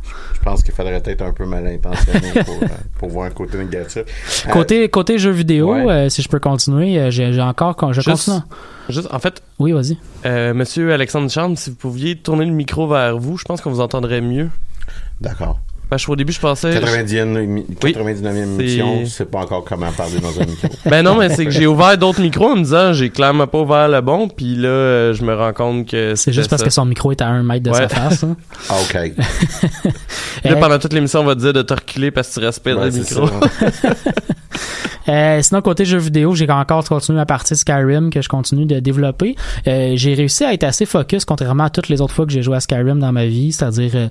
Je 0.47 0.51
pense 0.53 0.63
qu'il 0.63 0.75
faudrait 0.75 1.03
être 1.05 1.23
un 1.23 1.33
peu 1.33 1.45
mal 1.45 1.67
intentionné 1.67 2.31
pour, 2.45 2.55
euh, 2.63 2.67
pour 3.01 3.09
voir 3.09 3.27
un 3.27 3.31
côté 3.31 3.59
négatif. 3.59 4.05
Euh, 4.47 4.53
Côté 4.53 4.89
côté 4.89 5.19
jeux 5.19 5.33
vidéo, 5.33 5.75
ouais. 5.75 5.91
euh, 5.91 6.09
si 6.09 6.23
je 6.23 6.29
peux 6.29 6.39
continuer, 6.39 7.11
j'ai 7.11 7.33
j'ai 7.33 7.41
encore 7.43 7.75
je 7.93 8.01
Juste- 8.01 8.27
continue. 8.27 8.43
Juste, 8.89 9.09
en 9.13 9.19
fait, 9.19 9.43
Oui, 9.59 9.73
vas-y. 9.73 9.99
euh, 10.25 10.55
Monsieur 10.55 10.93
Alexandre 10.93 11.29
Charme, 11.29 11.57
si 11.57 11.71
vous 11.71 11.77
pouviez 11.77 12.15
tourner 12.17 12.45
le 12.45 12.53
micro 12.53 12.87
vers 12.87 13.19
vous, 13.19 13.37
je 13.37 13.43
pense 13.45 13.61
qu'on 13.61 13.71
vous 13.73 13.81
entendrait 13.81 14.21
mieux. 14.21 14.49
D'accord. 15.21 15.59
Parce 15.89 16.05
que 16.05 16.11
au 16.11 16.17
début, 16.17 16.33
je 16.33 16.41
pensais. 16.41 16.71
99e, 16.71 17.37
émi- 17.39 17.65
99e 17.79 18.37
émission, 18.61 18.97
c'est- 18.99 19.05
tu 19.05 19.11
sais 19.11 19.25
pas 19.25 19.39
encore 19.41 19.65
comment 19.65 19.91
parler 19.93 20.19
dans 20.19 20.31
un 20.41 20.45
micro. 20.45 20.69
Ben 20.91 21.03
non, 21.03 21.15
mais 21.17 21.29
c'est 21.29 21.45
que 21.45 21.51
j'ai 21.53 21.67
ouvert 21.67 21.97
d'autres 21.97 22.21
micros 22.21 22.51
en 22.51 22.57
me 22.57 22.63
disant 22.65 22.93
j'ai 22.93 23.11
clairement 23.11 23.47
pas 23.47 23.59
ouvert 23.61 23.89
le 23.89 24.01
bon, 24.01 24.29
puis 24.29 24.57
là, 24.57 24.69
euh, 24.69 25.15
je 25.15 25.23
me 25.23 25.33
rends 25.35 25.53
compte 25.53 25.89
que 25.89 26.15
C'est 26.17 26.33
juste 26.33 26.51
parce 26.51 26.63
que 26.65 26.71
son 26.71 26.85
micro 26.87 27.13
est 27.13 27.23
à 27.23 27.29
un 27.29 27.43
mètre 27.45 27.63
de 27.65 27.71
Ouais. 27.71 27.77
sa 27.77 27.89
face. 27.89 28.25
hein. 28.25 28.37
Ah, 28.69 28.75
OK. 28.83 29.13
Là, 30.45 30.57
pendant 30.57 30.79
toute 30.79 30.93
l'émission, 30.93 31.21
on 31.21 31.25
va 31.25 31.35
te 31.35 31.41
dire 31.41 31.53
de 31.53 31.63
te 31.63 31.75
reculer 31.75 32.11
parce 32.11 32.29
que 32.29 32.41
tu 32.41 32.47
respires 32.47 32.79
Ouais, 32.79 32.87
le 32.91 32.93
micro. 32.99 33.29
Euh, 35.09 35.41
sinon, 35.41 35.61
côté 35.63 35.85
jeux 35.85 35.99
vidéo, 35.99 36.35
j'ai 36.35 36.51
encore 36.51 36.83
continué 36.89 37.17
ma 37.17 37.27
partie 37.27 37.55
Skyrim 37.55 38.11
que 38.11 38.21
je 38.23 38.29
continue 38.29 38.67
de 38.67 38.81
développer. 38.81 39.37
Euh, 39.69 39.93
j'ai 39.95 40.15
réussi 40.15 40.43
à 40.43 40.53
être 40.53 40.65
assez 40.65 40.85
focus, 40.85 41.25
contrairement 41.25 41.65
à 41.65 41.71
toutes 41.71 41.89
les 41.89 42.01
autres 42.01 42.13
fois 42.13 42.27
que 42.27 42.33
j'ai 42.33 42.43
joué 42.43 42.57
à 42.57 42.61
Skyrim 42.61 42.99
dans 42.99 43.13
ma 43.13 43.27
vie. 43.27 43.53
C'est-à-dire, 43.53 43.93
euh, 43.95 44.09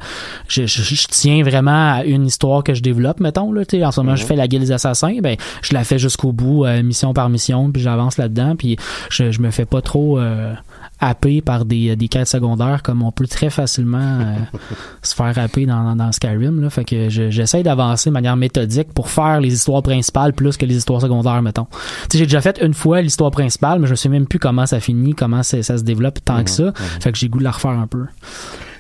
je, 0.48 0.66
je- 0.66 0.84
je 0.96 1.08
tiens 1.10 1.44
vraiment 1.44 1.65
à 1.72 2.04
une 2.06 2.26
histoire 2.26 2.64
que 2.64 2.74
je 2.74 2.82
développe, 2.82 3.20
mettons. 3.20 3.52
Là, 3.52 3.62
en 3.84 3.92
ce 3.92 4.00
moment, 4.02 4.16
je 4.16 4.26
fais 4.26 4.36
la 4.36 4.48
guilde 4.48 4.64
des 4.64 4.72
assassins. 4.72 5.18
Ben, 5.22 5.36
je 5.62 5.74
la 5.74 5.84
fais 5.84 5.98
jusqu'au 6.00 6.32
bout, 6.32 6.66
euh, 6.66 6.84
mission 6.84 7.14
par 7.14 7.30
mission, 7.30 7.72
puis 7.72 7.82
j'avance 7.82 8.18
là-dedans. 8.18 8.56
Puis 8.56 8.78
je, 9.10 9.32
je 9.32 9.42
me 9.42 9.52
fais 9.52 9.66
pas 9.66 9.82
trop... 9.82 10.20
Euh, 10.20 10.54
happer 11.02 11.42
par 11.42 11.66
des, 11.66 11.98
des 11.98 12.08
quêtes 12.08 12.28
secondaires 12.28 12.82
comme 12.82 13.04
on 13.04 13.12
peut 13.12 13.28
très 13.28 13.50
facilement 13.50 13.98
euh, 14.22 14.36
se 15.02 15.14
faire 15.14 15.38
happer 15.38 15.66
dans, 15.66 15.84
dans, 15.84 15.96
dans 15.98 16.12
Skyrim. 16.14 16.62
Là. 16.62 16.70
Fait 16.70 16.86
que 16.86 17.10
je- 17.10 17.30
j'essaie 17.32 17.64
d'avancer 17.64 18.10
de 18.10 18.14
manière 18.14 18.38
méthodique 18.38 18.94
pour 18.94 19.10
faire 19.10 19.42
les 19.42 19.54
histoires 19.54 19.84
principales 19.84 20.32
plus 20.32 20.56
que 20.56 20.66
les 20.66 20.78
histoires 20.78 21.02
secondaires, 21.02 21.42
mettons. 21.42 21.68
J'ai 22.14 22.24
déjà 22.24 22.40
fait 22.40 22.60
une 22.62 22.74
fois 22.74 23.02
l'histoire 23.02 23.30
principale, 23.32 23.80
mais 23.80 23.88
je 23.88 23.96
sais 23.96 24.08
même 24.08 24.26
plus 24.26 24.40
comment 24.40 24.66
ça 24.66 24.80
finit, 24.80 25.14
comment 25.16 25.44
ça 25.44 25.62
se 25.62 25.84
développe 25.84 26.20
tant 26.24 26.42
que 26.46 26.50
ça. 26.50 26.72
Fait 27.02 27.12
que 27.12 27.18
j'ai 27.18 27.28
goût 27.28 27.40
de 27.40 27.44
la 27.44 27.52
refaire 27.52 27.72
un 27.72 27.88
peu. 27.88 28.06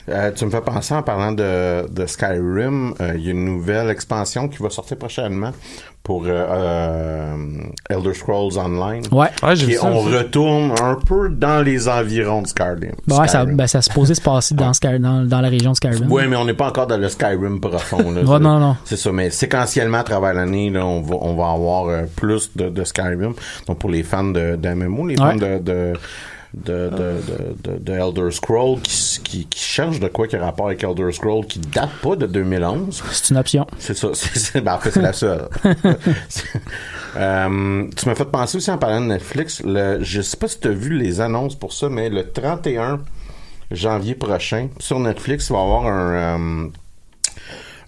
Euh, 0.09 0.31
tu 0.31 0.45
me 0.45 0.51
fais 0.51 0.61
penser 0.61 0.93
en 0.93 1.01
parlant 1.01 1.31
de, 1.31 1.87
de 1.89 2.05
Skyrim, 2.05 2.93
euh, 3.01 3.13
il 3.15 3.25
y 3.25 3.27
a 3.29 3.31
une 3.31 3.45
nouvelle 3.45 3.89
expansion 3.89 4.47
qui 4.47 4.61
va 4.61 4.69
sortir 4.69 4.97
prochainement 4.97 5.51
pour 6.03 6.25
euh, 6.25 6.29
euh, 6.29 7.35
Elder 7.89 8.13
Scrolls 8.13 8.59
Online. 8.59 9.01
Ouais. 9.11 9.27
Ouais, 9.41 9.55
j'ai 9.55 9.65
Qui- 9.65 9.71
vu 9.71 9.77
ça 9.79 9.87
on 9.87 10.05
aussi. 10.05 10.15
retourne 10.15 10.71
un 10.79 10.95
peu 11.03 11.29
dans 11.29 11.63
les 11.65 11.89
environs 11.89 12.43
de 12.43 12.47
Skyrim. 12.47 12.91
Bon, 13.07 13.19
ouais, 13.19 13.27
ça, 13.27 13.45
ben, 13.45 13.65
ça 13.65 13.81
se 13.81 13.89
posait 13.91 14.13
se 14.13 14.21
passer 14.21 14.53
dans, 14.53 14.71
Sky- 14.73 14.99
dans, 14.99 15.25
dans 15.27 15.41
la 15.41 15.49
région 15.49 15.71
de 15.71 15.75
Skyrim. 15.77 16.05
Oui, 16.11 16.23
mais 16.29 16.35
on 16.35 16.45
n'est 16.45 16.53
pas 16.53 16.67
encore 16.67 16.85
dans 16.85 16.97
le 16.97 17.09
Skyrim 17.09 17.59
profond. 17.59 18.11
Là, 18.11 18.21
Ouais, 18.21 18.27
C'est- 18.37 18.39
non, 18.43 18.59
non. 18.59 18.75
C'est 18.85 18.97
ça, 18.97 19.11
mais 19.11 19.31
séquentiellement 19.31 19.97
à 19.99 20.03
travers 20.03 20.35
l'année, 20.35 20.69
là, 20.69 20.85
on 20.85 21.01
va 21.01 21.15
on 21.21 21.35
va 21.35 21.49
avoir 21.51 21.87
euh, 21.87 22.03
plus 22.15 22.51
de, 22.55 22.69
de 22.69 22.83
Skyrim. 22.83 23.33
Donc 23.67 23.79
pour 23.79 23.89
les 23.89 24.03
fans 24.03 24.23
de 24.25 24.55
d'MMO, 24.55 25.07
les 25.07 25.15
Ouais. 25.19 25.31
fans 25.31 25.35
de 25.37 25.57
de 25.57 25.93
de, 26.55 26.89
de, 26.89 27.67
de, 27.67 27.71
de- 27.73 27.77
de 27.79 27.93
Elder 27.93 28.31
Scrolls 28.31 28.79
qui, 28.81 28.91
s- 28.93 29.19
qui, 29.23 29.45
qui 29.45 29.59
cherchent 29.59 29.99
de 29.99 30.07
quoi 30.07 30.27
qui 30.27 30.35
a 30.35 30.43
rapport 30.45 30.67
avec 30.67 30.83
Elder 30.83 31.11
Scrolls 31.11 31.45
qui 31.45 31.59
date 31.59 31.89
pas 32.01 32.15
de 32.15 32.25
2011. 32.27 33.03
C'est 33.11 33.29
une 33.31 33.37
option. 33.37 33.67
C'est 33.77 33.95
ça. 33.95 34.07
C'est, 34.13 34.61
ben, 34.61 34.73
en 34.75 34.79
fait, 34.79 34.91
c'est 34.91 35.01
la 35.01 35.13
seule. 35.13 35.47
Euh, 37.17 37.87
tu 37.95 38.09
m'as 38.09 38.15
fait 38.15 38.25
penser 38.25 38.57
aussi 38.57 38.69
en 38.69 38.77
parlant 38.77 38.99
de 38.99 39.05
Netflix. 39.05 39.61
Le, 39.63 39.99
je 40.03 40.21
sais 40.21 40.35
pas 40.35 40.49
si 40.49 40.59
tu 40.59 40.67
as 40.67 40.71
vu 40.71 40.97
les 40.97 41.21
annonces 41.21 41.55
pour 41.55 41.71
ça, 41.71 41.87
mais 41.87 42.09
le 42.09 42.29
31 42.29 42.99
janvier 43.71 44.15
prochain, 44.15 44.67
sur 44.79 44.99
Netflix, 44.99 45.47
il 45.49 45.53
va 45.53 45.59
y 45.59 45.61
avoir 45.61 45.85
un, 45.87 46.13
euh, 46.13 46.67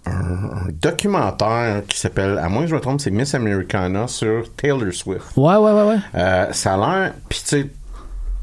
un, 0.06 0.10
un 0.10 0.68
documentaire 0.80 1.82
qui 1.86 1.98
s'appelle, 1.98 2.38
à 2.38 2.48
moins 2.48 2.62
que 2.62 2.68
je 2.68 2.74
me 2.74 2.80
trompe, 2.80 3.00
c'est 3.02 3.10
Miss 3.10 3.34
Americana 3.34 4.08
sur 4.08 4.50
Taylor 4.56 4.92
Swift. 4.94 5.26
Ouais, 5.36 5.56
ouais, 5.56 5.72
ouais, 5.72 5.88
ouais. 5.88 5.98
Euh, 6.14 6.52
ça 6.52 6.74
a 6.74 6.76
l'air, 6.78 7.12
puis 7.28 7.40
tu 7.40 7.46
sais, 7.48 7.66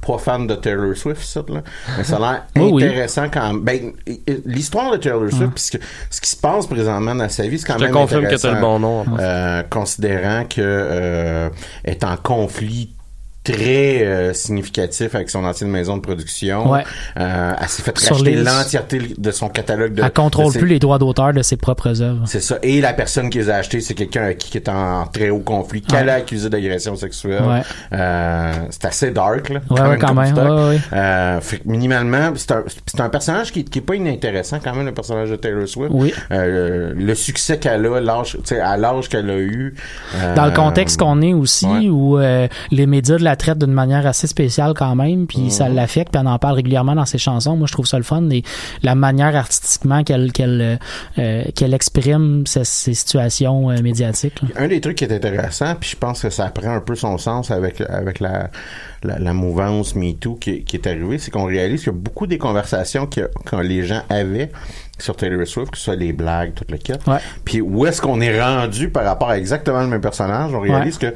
pas 0.05 0.17
fan 0.17 0.47
de 0.47 0.55
Taylor 0.55 0.95
Swift, 0.95 1.21
ça, 1.24 1.41
là, 1.47 1.62
mais 1.97 2.03
ça 2.03 2.17
a 2.17 2.19
l'air 2.19 2.43
Oui, 2.55 2.69
oui. 2.74 2.83
intéressant 2.85 3.27
quand 3.31 3.47
même. 3.47 3.62
Ben, 3.62 3.91
l'histoire 4.45 4.91
de 4.91 4.97
Taylor 4.97 5.29
Swift, 5.31 5.51
puisque 5.53 5.79
ce 6.09 6.21
qui 6.21 6.29
se 6.29 6.35
passe 6.38 6.67
présentement 6.67 7.15
dans 7.15 7.29
sa 7.29 7.47
vie, 7.47 7.57
c'est 7.59 7.67
quand 7.67 7.77
Je 7.79 7.83
même 7.85 7.93
confirme 7.93 8.21
que 8.21 8.25
intéressant. 8.27 8.50
t'as 8.50 8.55
le 8.55 8.62
bon 8.62 8.79
nom. 8.79 9.05
Euh, 9.19 9.63
considérant 9.69 10.43
que 10.45 10.62
euh, 10.62 11.50
est 11.83 12.03
en 12.03 12.17
conflit 12.17 12.91
très 13.45 14.03
euh, 14.03 14.33
significatif 14.33 15.15
avec 15.15 15.29
son 15.29 15.45
ancienne 15.45 15.69
maison 15.69 15.95
de 15.97 16.01
production. 16.01 16.69
Ouais. 16.71 16.83
Euh, 17.19 17.53
elle 17.61 17.69
s'est 17.69 17.83
fait 17.83 17.97
Sur 17.97 18.15
racheter 18.17 18.31
les- 18.31 18.43
l'entièreté 18.43 19.01
de 19.17 19.31
son 19.31 19.47
catalogue 19.49 19.93
de 19.93 20.03
Elle 20.03 20.11
contrôle 20.11 20.47
de 20.47 20.51
ses- 20.51 20.59
plus 20.59 20.67
les 20.67 20.79
droits 20.79 20.97
d'auteur 20.97 21.31
de 21.33 21.41
ses 21.41 21.55
propres 21.57 22.01
œuvres. 22.01 22.23
C'est 22.25 22.41
ça. 22.41 22.57
Et 22.63 22.81
la 22.81 22.93
personne 22.93 23.29
qui 23.29 23.37
les 23.37 23.49
a 23.49 23.55
achetés, 23.57 23.79
c'est 23.81 23.93
quelqu'un 23.93 24.33
qui 24.33 24.57
est 24.57 24.67
en 24.67 25.05
très 25.07 25.29
haut 25.29 25.39
conflit, 25.39 25.81
qu'elle 25.81 26.09
a 26.09 26.15
accusé 26.15 26.49
d'agression 26.49 26.95
sexuelle. 26.95 27.43
Ouais. 27.43 27.61
Euh, 27.93 28.51
c'est 28.69 28.85
assez 28.85 29.11
dark, 29.11 29.49
là. 29.49 29.59
Quand 29.99 30.13
même. 30.13 30.35
Ouais, 30.35 30.69
ouais. 30.69 30.79
Euh, 30.93 31.39
fait 31.41 31.57
que 31.59 31.67
minimalement, 31.69 32.33
c'est 32.35 32.51
un, 32.51 32.63
un 32.99 33.09
personnage 33.09 33.51
qui, 33.51 33.63
qui 33.63 33.79
est 33.79 33.81
pas 33.81 33.95
inintéressant 33.95 34.57
quand 34.63 34.73
même, 34.75 34.85
le 34.85 34.93
personnage 34.93 35.29
de 35.29 35.35
Taylor 35.35 35.67
Swift. 35.67 35.91
Oui. 35.93 36.13
Euh, 36.31 36.93
le 36.95 37.15
succès 37.15 37.57
qu'elle 37.59 37.85
a, 37.85 38.01
l'âge, 38.01 38.37
à 38.61 38.77
l'âge 38.77 39.09
qu'elle 39.09 39.29
a 39.29 39.37
eu. 39.37 39.75
euh, 40.15 40.35
Dans 40.35 40.45
le 40.45 40.51
contexte 40.51 40.99
qu'on 40.99 41.21
est 41.21 41.33
aussi, 41.33 41.67
où 41.89 42.17
euh, 42.17 42.47
les 42.71 42.87
médias 42.87 43.17
de 43.17 43.23
la 43.23 43.35
traitent 43.36 43.60
d'une 43.60 43.74
manière 43.74 44.06
assez 44.06 44.27
spéciale 44.27 44.74
quand 44.75 44.96
même, 44.96 45.27
puis 45.27 45.51
ça 45.51 45.70
l'affecte, 45.70 46.12
puis 46.12 46.22
elle 46.22 46.27
en 46.27 46.39
parle 46.39 46.56
régulièrement 46.56 46.96
dans 46.96 47.06
ses 47.06 47.18
chansons. 47.18 47.56
Moi, 47.56 47.68
je 47.68 47.74
trouve 47.74 47.86
ça 47.88 47.98
le 47.98 48.04
fun, 48.04 48.30
et 48.30 48.44
la 48.84 48.96
manière 48.96 49.36
artistiquement 49.36 50.04
qu'elle 50.04 50.32
qu'elle 50.32 50.80
euh, 51.20 51.44
qu'elle 51.56 51.74
exprime 51.74 52.46
ces, 52.46 52.63
ces 52.63 52.94
situations 52.94 53.70
euh, 53.70 53.82
médiatiques. 53.82 54.42
là. 54.42 54.50
un 54.58 54.68
des 54.68 54.82
trucs 54.82 54.98
qui 54.98 55.06
est 55.06 55.13
intéressant, 55.13 55.75
puis 55.80 55.89
je 55.92 55.96
pense 55.96 56.22
que 56.22 56.30
ça 56.30 56.46
prend 56.50 56.75
un 56.75 56.82
peu 56.82 56.96
son 56.96 57.18
sens 57.18 57.51
avec, 57.51 57.82
avec 57.82 58.20
la, 58.20 58.50
la, 59.04 59.20
la 59.20 59.34
mouvance 59.34 59.96
MeToo 59.96 60.36
qui, 60.36 60.63
qui 60.63 60.75
est 60.77 60.88
arrivée, 60.88 61.18
c'est 61.18 61.32
qu'on 61.32 61.46
réalise 61.46 61.82
qu'il 61.82 61.94
y 61.94 61.96
a 61.96 61.98
beaucoup 61.98 62.27
des 62.27 62.38
conversations 62.38 63.06
que, 63.06 63.30
que 63.46 63.56
les 63.58 63.84
gens 63.84 64.01
avaient 64.10 64.51
sur 64.98 65.15
Taylor 65.15 65.46
Swift, 65.46 65.72
que 65.72 65.77
ce 65.77 65.86
soit 65.86 65.96
les 65.96 66.13
blagues, 66.13 66.54
tout 66.54 66.63
le 66.70 66.77
kit. 66.77 66.94
Ouais. 67.06 67.18
Puis 67.44 67.62
où 67.62 67.86
est-ce 67.86 68.01
qu'on 68.01 68.22
est 68.22 68.42
rendu 68.42 68.89
par 68.89 69.04
rapport 69.04 69.30
à 69.30 69.38
exactement 69.38 69.82
le 69.82 69.88
même 69.88 70.01
personnage, 70.01 70.54
on 70.54 70.62
réalise 70.62 70.98
que 70.98 71.13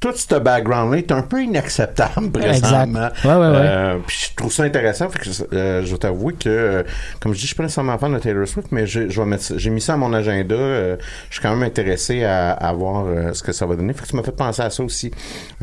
tout 0.00 0.12
ce 0.16 0.34
background-là 0.34 0.98
est 0.98 1.12
un 1.12 1.20
peu 1.22 1.42
inacceptable 1.42 2.30
présentement. 2.32 3.08
Ouais, 3.24 3.30
ouais, 3.34 3.36
ouais. 3.36 3.56
Euh, 3.56 3.98
puis 4.06 4.28
je 4.30 4.34
trouve 4.34 4.50
ça 4.50 4.62
intéressant. 4.62 5.10
Fait 5.10 5.18
que 5.18 5.54
euh, 5.54 5.84
je 5.84 5.92
vais 5.92 5.98
t'avouer 5.98 6.32
que, 6.32 6.48
euh, 6.48 6.82
comme 7.20 7.32
je 7.32 7.36
dis, 7.36 7.42
je 7.42 7.46
suis 7.48 7.54
pas 7.56 7.64
nécessairement 7.64 7.98
fan 7.98 8.12
de 8.12 8.18
Taylor 8.18 8.48
Swift, 8.48 8.68
mais 8.72 8.86
je, 8.86 9.10
je 9.10 9.20
vais 9.20 9.26
mettre 9.26 9.44
j'ai 9.56 9.70
mis 9.70 9.80
ça 9.82 9.94
à 9.94 9.96
mon 9.98 10.12
agenda. 10.14 10.54
Euh, 10.54 10.96
je 11.28 11.34
suis 11.34 11.42
quand 11.42 11.50
même 11.50 11.62
intéressé 11.62 12.24
à, 12.24 12.52
à 12.52 12.72
voir 12.72 13.04
euh, 13.06 13.34
ce 13.34 13.42
que 13.42 13.52
ça 13.52 13.66
va 13.66 13.76
donner. 13.76 13.92
Fait 13.92 14.02
que 14.02 14.08
ça 14.08 14.16
m'a 14.16 14.22
fait 14.22 14.32
penser 14.32 14.62
à 14.62 14.70
ça 14.70 14.82
aussi 14.82 15.10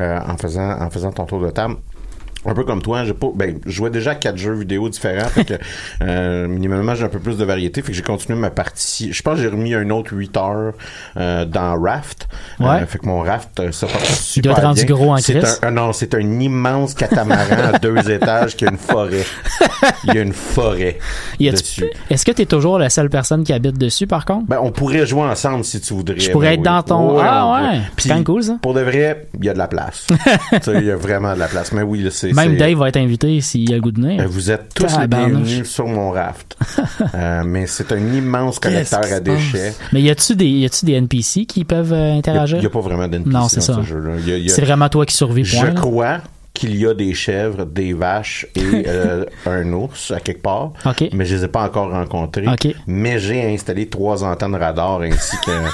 euh, 0.00 0.18
en 0.26 0.36
faisant 0.36 0.80
en 0.80 0.88
faisant 0.90 1.10
ton 1.10 1.24
tour 1.24 1.40
de 1.40 1.50
table. 1.50 1.76
Un 2.48 2.54
peu 2.54 2.64
comme 2.64 2.80
toi, 2.80 3.04
j'ai 3.04 3.12
pas, 3.12 3.26
ben, 3.34 3.58
je 3.66 3.70
jouais 3.70 3.90
déjà 3.90 4.12
à 4.12 4.14
quatre 4.14 4.38
jeux 4.38 4.54
vidéo 4.54 4.88
différents, 4.88 5.28
fait 5.28 5.44
que, 5.44 5.54
euh, 6.02 6.48
minimalement, 6.48 6.94
j'ai 6.94 7.04
un 7.04 7.08
peu 7.10 7.18
plus 7.18 7.36
de 7.36 7.44
variété, 7.44 7.82
fait 7.82 7.88
que 7.92 7.96
j'ai 7.96 8.02
continué 8.02 8.38
ma 8.38 8.48
partie. 8.50 9.12
Je 9.12 9.20
pense 9.22 9.36
que 9.36 9.42
j'ai 9.42 9.48
remis 9.48 9.74
un 9.74 9.90
autre 9.90 10.14
8 10.14 10.36
heures, 10.38 10.72
euh, 11.18 11.44
dans 11.44 11.78
Raft. 11.80 12.26
Ouais. 12.58 12.66
Euh, 12.82 12.86
fait 12.86 12.98
que 12.98 13.06
mon 13.06 13.20
Raft, 13.20 13.60
euh, 13.60 13.70
ça 13.72 13.86
part 13.86 14.00
Il 14.00 14.14
super 14.14 14.52
doit 14.52 14.58
être 14.60 14.66
rendu 14.66 14.84
bien. 14.86 14.94
gros 14.96 15.12
en 15.12 15.16
C'est 15.18 15.64
un, 15.64 15.70
non, 15.70 15.92
c'est 15.92 16.14
un 16.14 16.40
immense 16.40 16.94
catamaran 16.94 17.74
à 17.74 17.78
deux 17.78 18.10
étages 18.10 18.56
qui 18.56 18.64
a 18.66 18.70
une 18.70 18.78
forêt. 18.78 19.24
Il 20.04 20.14
y 20.14 20.18
a 20.18 20.22
une 20.22 20.32
forêt 20.32 20.98
dessus. 21.38 21.90
Est-ce 22.08 22.24
que 22.24 22.32
tu 22.32 22.42
es 22.42 22.46
toujours 22.46 22.78
la 22.78 22.88
seule 22.88 23.10
personine 23.10 23.44
qui 23.44 23.52
habite 23.52 23.76
dessus, 23.76 24.06
par 24.06 24.24
contre? 24.24 24.46
Ben, 24.46 24.58
on 24.62 24.70
pourrait 24.72 25.06
jouer 25.06 25.22
ensemble 25.24 25.64
si 25.64 25.80
tu 25.82 25.92
voudrais. 25.92 26.18
Je 26.18 26.30
pourrais 26.30 26.48
Ben 26.48 26.52
être 26.54 26.60
oui. 26.60 26.64
dans 26.64 26.82
ton- 26.82 27.16
Ouais, 27.18 27.24
Ah 27.26 27.70
ouais. 27.72 27.80
Puis, 27.96 28.24
cool, 28.24 28.42
ça. 28.42 28.56
Pour 28.62 28.72
de 28.74 28.80
vrai, 28.80 29.28
il 29.38 29.44
y 29.44 29.48
a 29.50 29.52
de 29.52 29.58
la 29.58 29.68
place. 29.68 30.06
Il 30.66 30.84
y 30.84 30.90
a 30.90 30.96
vraiment 30.96 31.34
de 31.34 31.38
la 31.38 31.48
place. 31.48 31.72
Mais 31.72 31.82
oui, 31.82 32.08
c'est. 32.10 32.32
Même 32.38 32.52
c'est- 32.52 32.56
Dave 32.58 32.78
va 32.78 32.88
être 32.88 32.96
invité 32.96 33.40
s'il 33.40 33.72
a 33.72 33.76
le 33.76 33.80
goût 33.82 33.90
de 33.90 34.00
venir. 34.00 34.20
Euh, 34.22 34.26
Vous 34.28 34.50
êtes 34.50 34.74
tous 34.74 34.98
les 34.98 35.06
bienvenus 35.06 35.68
sur 35.68 35.86
mon 35.86 36.10
raft. 36.10 36.56
Euh, 37.14 37.42
mais 37.44 37.66
c'est 37.66 37.90
un 37.92 37.98
immense 38.12 38.58
collecteur 38.58 39.00
à 39.12 39.20
déchets. 39.20 39.72
Mais 39.92 40.02
y 40.02 40.10
a-tu 40.10 40.34
des, 40.36 40.46
y 40.46 40.64
a-tu 40.64 40.84
des 40.84 40.92
NPC 40.94 41.46
qui 41.46 41.64
peuvent 41.64 41.92
euh, 41.92 42.08
Il 42.08 42.12
n'y 42.12 42.18
interagir? 42.18 42.64
a, 42.64 42.68
pas 42.68 42.80
vraiment 42.80 43.08
d'NPC 43.08 43.30
Non, 43.30 43.40
dans 43.40 43.48
c'est 43.48 43.60
ce 43.60 43.72
ça. 43.72 43.82
jeu-là. 43.82 44.14
Il 44.18 44.28
y 44.28 44.32
a- 44.32 44.36
il 44.36 44.44
y 44.46 44.50
a- 44.50 44.54
C'est 44.54 44.62
vraiment 44.62 44.88
toi 44.88 45.06
qui 45.06 45.14
survis. 45.14 45.44
Je 45.44 45.66
crois 45.74 46.18
qu'il 46.54 46.76
y 46.76 46.86
a 46.86 46.92
des 46.94 47.14
chèvres, 47.14 47.64
des 47.64 47.92
vaches 47.92 48.46
et 48.56 48.60
euh, 48.86 49.24
un 49.46 49.72
ours 49.72 50.10
à 50.10 50.20
quelque 50.20 50.42
part. 50.42 50.72
OK. 50.84 51.08
Mais 51.12 51.24
je 51.24 51.36
les 51.36 51.44
ai 51.44 51.48
pas 51.48 51.62
encore 51.64 51.90
rencontrés. 51.90 52.46
OK. 52.48 52.74
Mais 52.86 53.18
j'ai 53.18 53.54
installé 53.54 53.88
trois 53.88 54.24
antennes 54.24 54.56
radar 54.56 55.00
ainsi 55.02 55.36
qu'un 55.44 55.64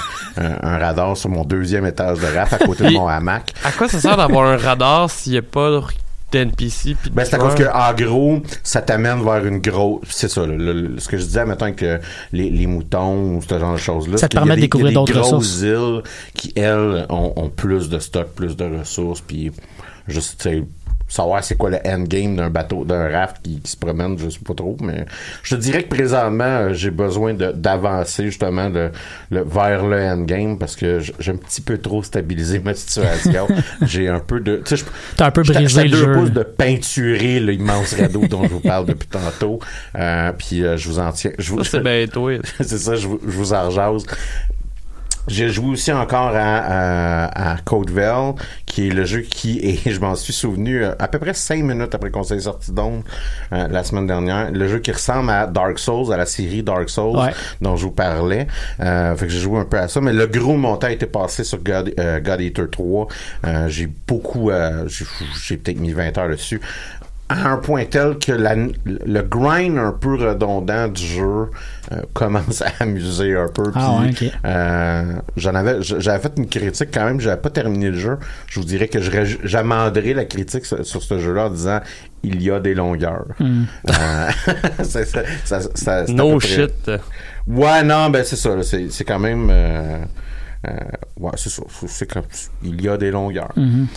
un, 0.43 0.57
un 0.61 0.77
radar 0.77 1.17
sur 1.17 1.29
mon 1.29 1.43
deuxième 1.43 1.85
étage 1.85 2.19
de 2.19 2.37
raft 2.37 2.53
à 2.53 2.57
côté 2.59 2.85
de 2.85 2.91
mon 2.91 3.07
hamac. 3.07 3.53
À 3.63 3.71
quoi 3.71 3.87
ça 3.89 3.99
sert 3.99 4.17
d'avoir 4.17 4.45
un 4.47 4.57
radar 4.57 5.09
s'il 5.09 5.33
n'y 5.33 5.37
a 5.39 5.41
pas 5.41 5.69
puis 6.95 7.09
de 7.09 7.15
Ben, 7.15 7.23
c'est 7.23 7.35
à 7.35 7.37
cause 7.39 7.55
que, 7.55 7.63
en 7.63 7.93
gros, 7.93 8.41
ça 8.63 8.81
t'amène 8.81 9.23
vers 9.23 9.45
une 9.45 9.59
grosse. 9.59 10.01
C'est 10.09 10.27
ça, 10.29 10.45
le- 10.45 10.57
le- 10.57 10.99
ce 10.99 11.07
que 11.07 11.17
je 11.17 11.23
disais, 11.23 11.45
mettons 11.45 11.71
que 11.73 11.99
les, 12.33 12.49
les 12.49 12.67
moutons 12.67 13.35
ou 13.37 13.41
ce 13.41 13.57
genre 13.57 13.73
de 13.73 13.77
choses-là. 13.79 14.17
Ça 14.17 14.27
te 14.27 14.35
permet 14.35 14.55
de 14.55 14.61
découvrir 14.61 14.91
il 14.91 14.93
y 14.95 14.97
a 14.97 15.01
des 15.05 15.11
d'autres 15.13 15.29
grosses 15.29 15.61
îles 15.61 16.01
qui, 16.33 16.51
elles, 16.55 17.05
ont, 17.09 17.33
ont 17.35 17.49
plus 17.49 17.89
de 17.89 17.99
stock, 17.99 18.27
plus 18.35 18.55
de 18.57 18.65
ressources, 18.79 19.21
puis 19.21 19.51
juste, 20.07 20.41
tu 20.41 20.49
sais, 20.49 20.63
savoir 21.15 21.43
c'est 21.43 21.55
quoi 21.57 21.69
le 21.69 21.77
endgame 21.85 22.35
d'un 22.35 22.49
bateau, 22.49 22.85
d'un 22.85 23.09
raft 23.09 23.37
qui, 23.43 23.59
qui 23.61 23.71
se 23.71 23.77
promène, 23.77 24.17
je 24.17 24.29
sais 24.29 24.39
pas 24.45 24.53
trop, 24.53 24.75
mais 24.81 25.05
je 25.43 25.55
te 25.55 25.59
dirais 25.61 25.83
que 25.83 25.89
présentement, 25.95 26.43
euh, 26.43 26.73
j'ai 26.73 26.91
besoin 26.91 27.33
d'avancer 27.33 28.25
justement 28.25 28.69
le, 28.69 28.91
le- 29.31 29.43
vers 29.43 29.85
le 29.85 29.97
endgame 30.03 30.57
parce 30.57 30.75
que 30.75 30.99
j'ai 30.99 31.31
un 31.31 31.37
petit 31.37 31.61
peu 31.61 31.77
trop 31.77 32.03
stabilisé 32.03 32.59
ma 32.63 32.73
situation. 32.73 33.47
j'ai 33.83 34.07
un 34.09 34.19
peu 34.19 34.39
de, 34.39 34.57
tu 34.57 34.75
sais, 34.75 34.77
je- 34.77 34.85
T'as 35.17 35.27
un 35.27 35.31
peu 35.31 35.43
brisé 35.43 35.83
le 35.85 35.89
deux 35.89 35.97
jeu. 35.97 36.13
pouces 36.13 36.31
de 36.31 36.43
peinturer 36.43 37.39
l'immense 37.39 37.93
radeau 37.93 38.27
dont 38.27 38.43
je 38.43 38.49
vous 38.49 38.59
parle 38.59 38.85
depuis 38.85 39.07
tantôt. 39.07 39.59
Euh, 39.97 40.31
puis 40.37 40.63
euh, 40.63 40.77
je 40.77 40.87
vous 40.89 40.99
en 40.99 41.11
tiens. 41.11 41.31
Je 41.39 41.51
vous, 41.51 41.63
c'est 41.63 41.79
bien 41.81 42.05
toi. 42.11 42.33
c'est 42.59 42.77
ça, 42.77 42.95
je 42.95 43.07
vous, 43.07 43.19
je 43.25 43.31
vous 43.37 43.53
en 43.53 43.69
jase. 43.69 44.05
J'ai 45.27 45.49
joué 45.49 45.69
aussi 45.69 45.91
encore 45.91 46.31
à, 46.35 46.57
à, 46.57 47.53
à 47.53 47.57
Codeville, 47.57 48.33
qui 48.65 48.87
est 48.87 48.91
le 48.91 49.05
jeu 49.05 49.21
qui 49.21 49.59
est, 49.59 49.89
je 49.91 49.99
m'en 49.99 50.15
suis 50.15 50.33
souvenu, 50.33 50.83
euh, 50.83 50.93
à 50.99 51.07
peu 51.07 51.19
près 51.19 51.33
cinq 51.33 51.63
minutes 51.63 51.95
après 51.95 52.11
qu'on 52.11 52.23
s'est 52.23 52.39
sorti 52.41 52.71
d'ombre 52.71 53.03
euh, 53.53 53.67
la 53.67 53.83
semaine 53.83 54.07
dernière. 54.07 54.51
Le 54.51 54.67
jeu 54.67 54.79
qui 54.79 54.91
ressemble 54.91 55.29
à 55.31 55.47
Dark 55.47 55.79
Souls, 55.79 56.11
à 56.13 56.17
la 56.17 56.25
série 56.25 56.63
Dark 56.63 56.89
Souls 56.89 57.17
Ouais. 57.17 57.33
dont 57.61 57.75
je 57.77 57.85
vous 57.85 57.91
parlais. 57.91 58.47
Euh, 58.79 59.15
fait 59.15 59.27
que 59.27 59.31
j'ai 59.31 59.39
joué 59.39 59.59
un 59.59 59.65
peu 59.65 59.77
à 59.79 59.87
ça, 59.87 60.01
mais 60.01 60.13
le 60.13 60.27
gros 60.27 60.57
montant 60.57 60.87
a 60.87 60.91
été 60.91 61.05
passé 61.05 61.43
sur 61.43 61.59
God, 61.63 61.93
euh, 61.99 62.19
God 62.19 62.41
Eater 62.41 62.69
3. 62.69 63.07
Euh, 63.45 63.67
j'ai 63.69 63.87
beaucoup, 64.07 64.49
euh, 64.51 64.87
j'ai, 64.87 65.05
j'ai 65.43 65.57
peut-être 65.57 65.79
mis 65.79 65.91
20 65.93 66.17
heures 66.17 66.29
dessus. 66.29 66.61
À 67.27 67.49
un 67.49 67.57
point 67.57 67.85
tel 67.85 68.19
que 68.19 68.31
la, 68.31 68.53
le 68.55 69.21
grind 69.23 69.79
un 69.79 69.91
peu 69.91 70.13
redondant 70.15 70.87
du 70.87 71.03
jeu 71.03 71.49
euh, 71.91 72.01
commence 72.13 72.61
à 72.61 72.67
amuser 72.81 73.35
un 73.35 73.47
peu. 73.47 73.71
Ah 73.73 73.99
ouais, 73.99 74.09
ok. 74.11 74.31
euh, 74.45 75.13
j'en 75.35 75.55
avais, 75.55 75.81
j'avais 75.81 76.19
fait 76.21 76.33
une 76.37 76.47
critique 76.47 76.89
quand 76.93 77.05
même. 77.05 77.19
J'avais 77.19 77.41
pas 77.41 77.49
terminé 77.49 77.89
le 77.89 77.97
jeu. 77.97 78.17
Je 78.45 78.59
vous 78.59 78.65
dirais 78.67 78.87
que 78.89 78.99
j'amenderais 79.43 80.13
la 80.13 80.25
critique 80.25 80.65
sur, 80.67 80.85
sur 80.85 81.01
ce 81.01 81.17
jeu-là 81.17 81.45
en 81.47 81.49
disant 81.49 81.79
il 82.21 82.43
y 82.43 82.51
a 82.51 82.59
des 82.59 82.75
longueurs. 82.75 83.25
Hmm. 83.39 83.63
Euh, 83.89 84.29
ça- 84.83 85.61
ça- 85.73 86.05
No 86.09 86.37
près- 86.37 86.47
shit. 86.47 86.91
Ouais, 87.47 87.83
non, 87.83 88.11
ben 88.11 88.23
c'est 88.23 88.35
ça. 88.35 88.55
là, 88.55 88.61
C'est, 88.61 88.91
c'est 88.91 89.03
quand 89.03 89.19
même. 89.19 89.49
euh, 89.51 89.97
euh, 90.67 90.71
ouais, 91.19 91.31
c'est 91.37 91.49
ça. 91.49 91.63
C'est, 91.69 91.89
c'est 91.89 92.11
comme, 92.11 92.23
il 92.63 92.79
y 92.83 92.87
a 92.89 92.97
des 92.97 93.09
longueurs. 93.09 93.51
Mhm. 93.55 93.87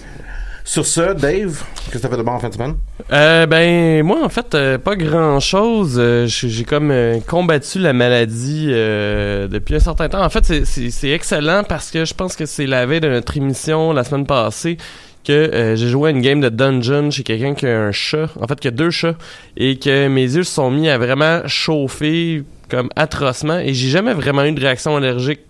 Sur 0.69 0.85
ça, 0.85 1.15
Dave, 1.15 1.65
qu'est-ce 1.87 1.97
que 1.97 1.99
t'as 2.03 2.11
fait 2.11 2.19
de 2.19 2.23
bon 2.23 2.33
en 2.33 2.41
fin 2.41 2.51
de 2.51 2.53
semaine? 2.53 2.75
Euh, 3.11 3.47
ben, 3.47 4.03
moi, 4.05 4.23
en 4.23 4.29
fait, 4.29 4.55
euh, 4.55 4.77
pas 4.77 4.97
grand-chose. 4.97 5.97
Euh, 5.99 6.27
j'ai 6.27 6.65
comme 6.65 6.91
euh, 6.91 7.21
combattu 7.27 7.79
la 7.79 7.95
maladie 7.95 8.67
euh, 8.69 9.49
depuis 9.49 9.77
un 9.77 9.81
certain 9.81 10.11
temps. 10.11 10.23
En 10.23 10.29
fait, 10.29 10.45
c'est 10.67 11.09
excellent 11.09 11.63
parce 11.67 11.91
que 11.91 12.05
je 12.05 12.13
pense 12.13 12.37
que 12.37 12.45
c'est 12.45 12.67
la 12.67 12.85
veille 12.85 13.01
de 13.01 13.09
notre 13.09 13.35
émission 13.39 13.95
la 13.95 14.05
semaine 14.05 14.27
passée 14.27 14.77
que 15.25 15.33
euh, 15.33 15.75
j'ai 15.75 15.89
joué 15.89 16.11
à 16.11 16.13
une 16.13 16.21
game 16.21 16.43
de 16.43 16.51
dungeon 16.51 17.11
chez 17.11 17.23
quelqu'un 17.23 17.55
qui 17.55 17.67
a 17.67 17.85
un 17.85 17.93
chat, 17.93 18.29
en 18.39 18.47
fait 18.47 18.61
qui 18.61 18.69
a 18.69 18.71
deux 18.71 18.91
chats, 18.91 19.17
et 19.57 19.79
que 19.79 20.09
mes 20.09 20.21
yeux 20.25 20.45
se 20.45 20.53
sont 20.53 20.71
mis 20.71 20.91
à 20.91 20.99
vraiment 20.99 21.41
chauffer 21.47 22.45
comme 22.69 22.91
atrocement, 22.95 23.59
et 23.59 23.73
j'ai 23.73 23.89
jamais 23.89 24.13
vraiment 24.13 24.45
eu 24.45 24.53
de 24.53 24.61
réaction 24.61 24.95
allergique 24.99 25.41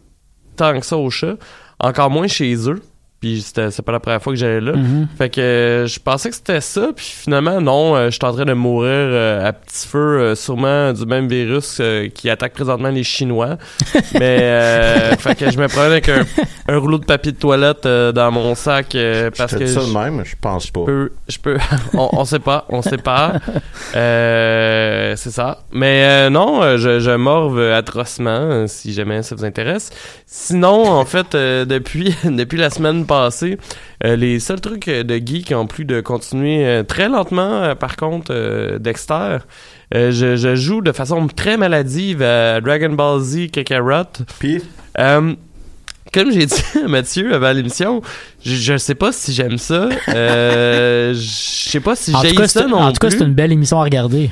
tant 0.55 0.79
que 0.79 0.87
ça 0.87 0.97
aux 0.97 1.11
chats, 1.11 1.35
encore 1.81 2.09
moins 2.09 2.29
chez 2.29 2.55
eux. 2.71 2.81
Puis 3.21 3.43
c'était 3.43 3.73
c'est 3.73 3.83
pas 3.83 3.91
la 3.91 3.99
première 3.99 4.23
fois 4.23 4.33
que 4.33 4.39
j'allais 4.39 4.61
là. 4.61 4.75
Mhm. 4.75 5.09
Fait 5.19 5.29
que 5.29 5.41
euh, 5.41 5.87
je 5.89 5.99
pensais 5.99 6.31
que 6.31 6.37
c'était 6.37 6.61
ça, 6.61 6.91
puis 6.95 7.05
finalement 7.05 7.61
non, 7.61 7.97
euh, 7.97 8.07
je 8.07 8.11
suis 8.13 8.25
en 8.25 8.33
train 8.33 8.45
de 8.45 8.53
mourir 8.53 8.91
euh, 8.93 9.45
à 9.45 9.53
petit 9.53 9.89
feu, 9.89 10.37
sûrement 10.37 10.93
du 10.93 11.05
même 11.05 11.27
virus 11.27 11.83
qui 12.15 12.31
attaque 12.31 12.53
présentement 12.53 12.91
les 12.91 13.03
Chinois. 13.03 13.57
Mais 14.15 15.17
fait 15.19 15.35
que 15.35 15.51
je 15.51 15.59
me 15.59 15.67
prenais 15.67 15.87
avec 15.87 16.09
un, 16.09 16.25
un 16.69 16.79
rouleau 16.79 16.99
de 16.99 17.05
papier 17.05 17.33
de 17.33 17.39
toilette 17.39 17.89
dans 17.89 18.31
mon 18.31 18.55
sac 18.55 18.97
parce 19.37 19.53
je 19.53 19.59
que 19.59 19.67
ça 19.67 19.81
de 19.81 19.93
même, 19.93 20.25
je 20.25 20.37
pense 20.41 20.71
pas. 20.71 20.85
peux, 20.85 21.11
je 21.29 21.39
peux, 21.39 21.59
on, 21.95 22.11
on 22.13 22.25
sait 22.25 22.39
pas, 22.39 22.67
on 22.69 22.83
sait 22.83 22.99
pas. 22.99 23.33
C'est 23.93 25.31
ça. 25.31 25.59
Mais 25.73 26.31
non, 26.31 26.77
je, 26.77 27.01
je 27.01 27.17
morve 27.17 27.61
atrocement 27.61 28.69
si 28.69 28.93
jamais 28.93 29.25
ça 29.25 29.35
vous 29.35 29.45
intéresse. 29.45 29.91
Sinon, 30.27 30.89
en 30.89 31.05
fait, 31.05 31.33
depuis 31.35 32.15
depuis 32.25 32.59
la 32.59 32.71
semaine 32.71 33.08
passée, 33.09 33.59
euh, 34.05 34.15
les 34.15 34.39
seuls 34.39 34.61
trucs 34.61 34.87
euh, 34.87 35.03
de 35.03 35.17
geek 35.17 35.51
en 35.51 35.67
plus 35.67 35.85
de 35.85 36.01
continuer 36.01 36.65
euh, 36.65 36.83
très 36.85 37.09
lentement, 37.09 37.63
euh, 37.63 37.75
par 37.75 37.97
contre, 37.97 38.31
euh, 38.33 38.79
Dexter. 38.79 39.39
euh, 39.95 40.13
je, 40.13 40.37
je 40.37 40.55
joue 40.55 40.81
de 40.83 40.93
façon 40.93 41.27
très 41.27 41.57
maladive 41.57 42.23
à 42.23 42.61
Dragon 42.61 42.91
Ball 42.91 43.21
Z 43.21 43.51
Kakarot. 43.51 44.05
Puis, 44.39 44.63
Euh, 45.01 45.35
comme 46.13 46.33
j'ai 46.33 46.47
dit 46.47 46.63
à 46.85 46.89
Mathieu 46.89 47.35
avant 47.35 47.53
l'émission, 47.53 48.01
je, 48.45 48.55
je 48.55 48.77
sais 48.79 48.95
pas 48.95 49.13
si 49.13 49.33
j'aime 49.33 49.59
ça. 49.59 49.89
Euh, 50.09 51.13
je 51.15 51.69
sais 51.71 51.81
pas 51.81 51.95
si 51.97 52.15
En 52.15 52.21
tout 52.21 52.27
j'aime 52.29 52.37
cas, 52.37 52.49
ça 52.49 52.67
non 52.67 52.79
en 52.79 52.93
tout 52.93 52.99
cas, 53.01 53.09
plus. 53.09 53.19
c'est 53.19 53.25
une 53.25 53.35
belle 53.35 53.53
émission 53.53 53.81
à 53.81 53.85
regarder. 53.85 54.31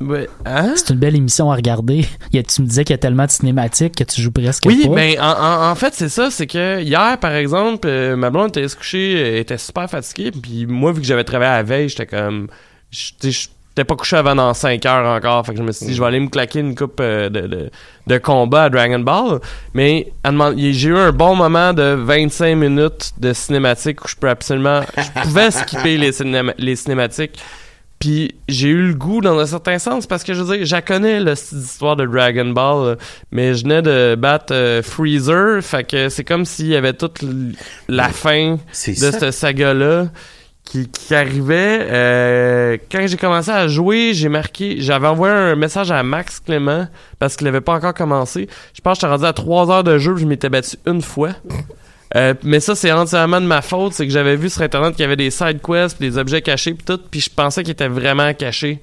Ouais, 0.00 0.28
hein? 0.44 0.72
C'est 0.76 0.90
une 0.90 0.98
belle 0.98 1.14
émission 1.16 1.50
à 1.50 1.56
regarder. 1.56 2.04
Il 2.32 2.36
y 2.36 2.38
a- 2.38 2.42
tu 2.42 2.60
me 2.62 2.66
disais 2.66 2.84
qu'il 2.84 2.92
y 2.92 2.94
a 2.94 2.98
tellement 2.98 3.26
de 3.26 3.30
cinématiques 3.30 3.94
que 3.96 4.04
tu 4.04 4.20
joues 4.20 4.32
presque 4.32 4.64
Oui, 4.66 4.86
pas. 4.88 4.94
ben 4.94 5.20
en, 5.20 5.30
en, 5.30 5.70
en 5.70 5.74
fait 5.76 5.94
c'est 5.94 6.08
ça, 6.08 6.30
c'est 6.30 6.46
que 6.46 6.80
hier 6.82 7.16
par 7.18 7.32
exemple, 7.32 7.86
euh, 7.88 8.16
ma 8.16 8.30
blonde 8.30 8.48
était 8.48 8.66
se 8.68 8.76
coucher, 8.76 9.12
elle 9.20 9.36
était 9.36 9.56
super 9.58 9.88
fatiguée, 9.88 10.30
puis 10.32 10.66
moi 10.66 10.92
vu 10.92 11.00
que 11.00 11.06
j'avais 11.06 11.24
travaillé 11.24 11.50
à 11.52 11.56
la 11.58 11.62
veille, 11.62 11.88
j'étais 11.88 12.06
comme, 12.06 12.48
j'étais 12.90 13.84
pas 13.86 13.94
couché 13.96 14.16
avant 14.16 14.34
dans 14.34 14.52
5 14.52 14.84
heures 14.84 15.16
encore, 15.16 15.46
fait 15.46 15.52
que 15.52 15.58
je 15.58 15.62
me 15.62 15.72
suis 15.72 15.86
dit 15.86 15.94
je 15.94 16.00
vais 16.00 16.06
aller 16.08 16.20
me 16.20 16.28
claquer 16.28 16.58
une 16.60 16.74
coupe 16.74 16.98
euh, 17.00 17.28
de, 17.30 17.42
de, 17.42 17.70
de 18.06 18.18
combat 18.18 18.64
à 18.64 18.70
Dragon 18.70 18.98
Ball, 18.98 19.40
mais 19.74 20.12
j'ai 20.56 20.88
eu 20.88 20.96
un 20.96 21.12
bon 21.12 21.34
moment 21.36 21.72
de 21.72 21.94
25 21.98 22.56
minutes 22.56 23.12
de 23.18 23.32
cinématique 23.32 24.04
où 24.04 24.08
je 24.08 24.16
peux 24.16 24.28
absolument, 24.28 24.80
je 24.96 25.22
pouvais 25.22 25.50
skipper 25.52 25.96
les, 25.98 26.10
cinéma- 26.12 26.54
les 26.58 26.76
cinématiques. 26.76 27.38
Puis 27.98 28.34
j'ai 28.48 28.68
eu 28.68 28.88
le 28.88 28.94
goût 28.94 29.20
dans 29.20 29.38
un 29.38 29.46
certain 29.46 29.78
sens 29.78 30.06
parce 30.06 30.24
que 30.24 30.34
je 30.34 30.42
veux 30.42 30.56
dire, 30.56 30.66
je 30.66 30.80
connais 30.84 31.24
d'histoire 31.24 31.96
de 31.96 32.04
Dragon 32.04 32.46
Ball, 32.46 32.98
mais 33.30 33.54
je 33.54 33.62
venais 33.62 33.82
de 33.82 34.14
battre 34.14 34.52
euh, 34.52 34.82
Freezer, 34.82 35.62
fait 35.62 35.84
que 35.84 36.08
c'est 36.08 36.24
comme 36.24 36.44
s'il 36.44 36.66
y 36.66 36.76
avait 36.76 36.92
toute 36.92 37.20
la 37.88 38.08
fin 38.10 38.56
de 38.56 38.84
ça. 38.84 39.12
cette 39.12 39.30
saga-là 39.30 40.08
qui, 40.64 40.88
qui 40.88 41.14
arrivait. 41.14 41.78
Euh, 41.82 42.78
quand 42.90 43.06
j'ai 43.06 43.16
commencé 43.16 43.50
à 43.50 43.68
jouer, 43.68 44.12
j'ai 44.14 44.28
marqué, 44.28 44.76
j'avais 44.80 45.06
envoyé 45.06 45.34
un 45.34 45.56
message 45.56 45.90
à 45.90 46.02
Max 46.02 46.40
Clément 46.40 46.88
parce 47.18 47.36
qu'il 47.36 47.46
avait 47.46 47.60
pas 47.60 47.74
encore 47.74 47.94
commencé. 47.94 48.48
Je 48.74 48.80
pense 48.80 48.98
que 48.98 49.02
j'étais 49.02 49.12
rendu 49.12 49.24
à 49.26 49.32
3 49.32 49.70
heures 49.70 49.84
de 49.84 49.98
jeu, 49.98 50.14
puis 50.14 50.24
je 50.24 50.28
m'étais 50.28 50.48
battu 50.48 50.76
une 50.86 51.02
fois. 51.02 51.30
Euh, 52.16 52.34
mais 52.42 52.60
ça, 52.60 52.74
c'est 52.74 52.92
entièrement 52.92 53.40
de 53.40 53.46
ma 53.46 53.62
faute. 53.62 53.92
C'est 53.94 54.06
que 54.06 54.12
j'avais 54.12 54.36
vu 54.36 54.48
sur 54.48 54.62
Internet 54.62 54.92
qu'il 54.92 55.02
y 55.02 55.06
avait 55.06 55.16
des 55.16 55.30
side 55.30 55.60
quests, 55.60 56.00
des 56.00 56.18
objets 56.18 56.42
cachés, 56.42 56.74
puis 56.74 56.84
tout, 56.84 57.00
puis 57.10 57.20
je 57.20 57.30
pensais 57.30 57.62
qu'ils 57.62 57.72
étaient 57.72 57.88
vraiment 57.88 58.32
cachés. 58.34 58.80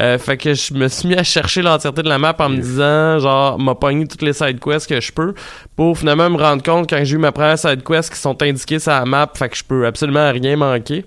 Euh, 0.00 0.18
fait 0.18 0.38
que 0.38 0.54
je 0.54 0.72
me 0.72 0.88
suis 0.88 1.08
mis 1.08 1.16
à 1.16 1.22
chercher 1.22 1.60
l'entièreté 1.60 2.02
de 2.02 2.08
la 2.08 2.18
map 2.18 2.34
en 2.38 2.48
me 2.48 2.56
disant, 2.56 3.18
genre, 3.18 3.58
m'a 3.58 3.74
pogné 3.74 4.06
toutes 4.06 4.22
les 4.22 4.32
side 4.32 4.58
quests 4.58 4.88
que 4.88 5.00
je 5.00 5.12
peux, 5.12 5.34
pour 5.76 5.98
finalement 5.98 6.30
me 6.30 6.38
rendre 6.38 6.62
compte 6.62 6.88
quand 6.88 7.04
j'ai 7.04 7.14
eu 7.14 7.18
ma 7.18 7.30
première 7.30 7.58
side 7.58 7.84
quest 7.84 8.10
qui 8.10 8.18
sont 8.18 8.40
indiquées 8.42 8.78
sur 8.78 8.92
la 8.92 9.04
map, 9.04 9.30
fait 9.34 9.50
que 9.50 9.56
je 9.56 9.64
peux 9.64 9.86
absolument 9.86 10.32
rien 10.32 10.56
manquer. 10.56 11.04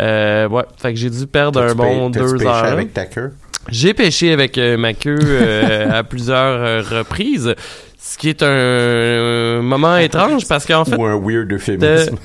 Euh, 0.00 0.48
ouais, 0.48 0.64
fait 0.78 0.94
que 0.94 0.98
j'ai 0.98 1.10
dû 1.10 1.26
perdre 1.26 1.60
un 1.60 1.74
bon 1.74 2.08
deux 2.08 2.42
heures. 2.42 2.64
avec 2.64 2.94
ta 2.94 3.04
queue? 3.04 3.32
J'ai 3.68 3.94
pêché 3.94 4.32
avec 4.32 4.58
euh, 4.58 4.76
ma 4.76 4.94
queue 4.94 5.18
euh, 5.22 5.90
à 5.98 6.02
plusieurs 6.02 6.84
reprises, 6.88 7.54
ce 8.02 8.18
qui 8.18 8.28
est 8.28 8.42
un, 8.42 9.62
moment 9.62 9.96
étrange 9.96 10.46
parce 10.48 10.66
qu'en 10.66 10.84
fait, 10.84 10.96
Ou 10.96 11.04
un 11.04 11.20
weird 11.20 11.52
euphémisme. 11.52 12.16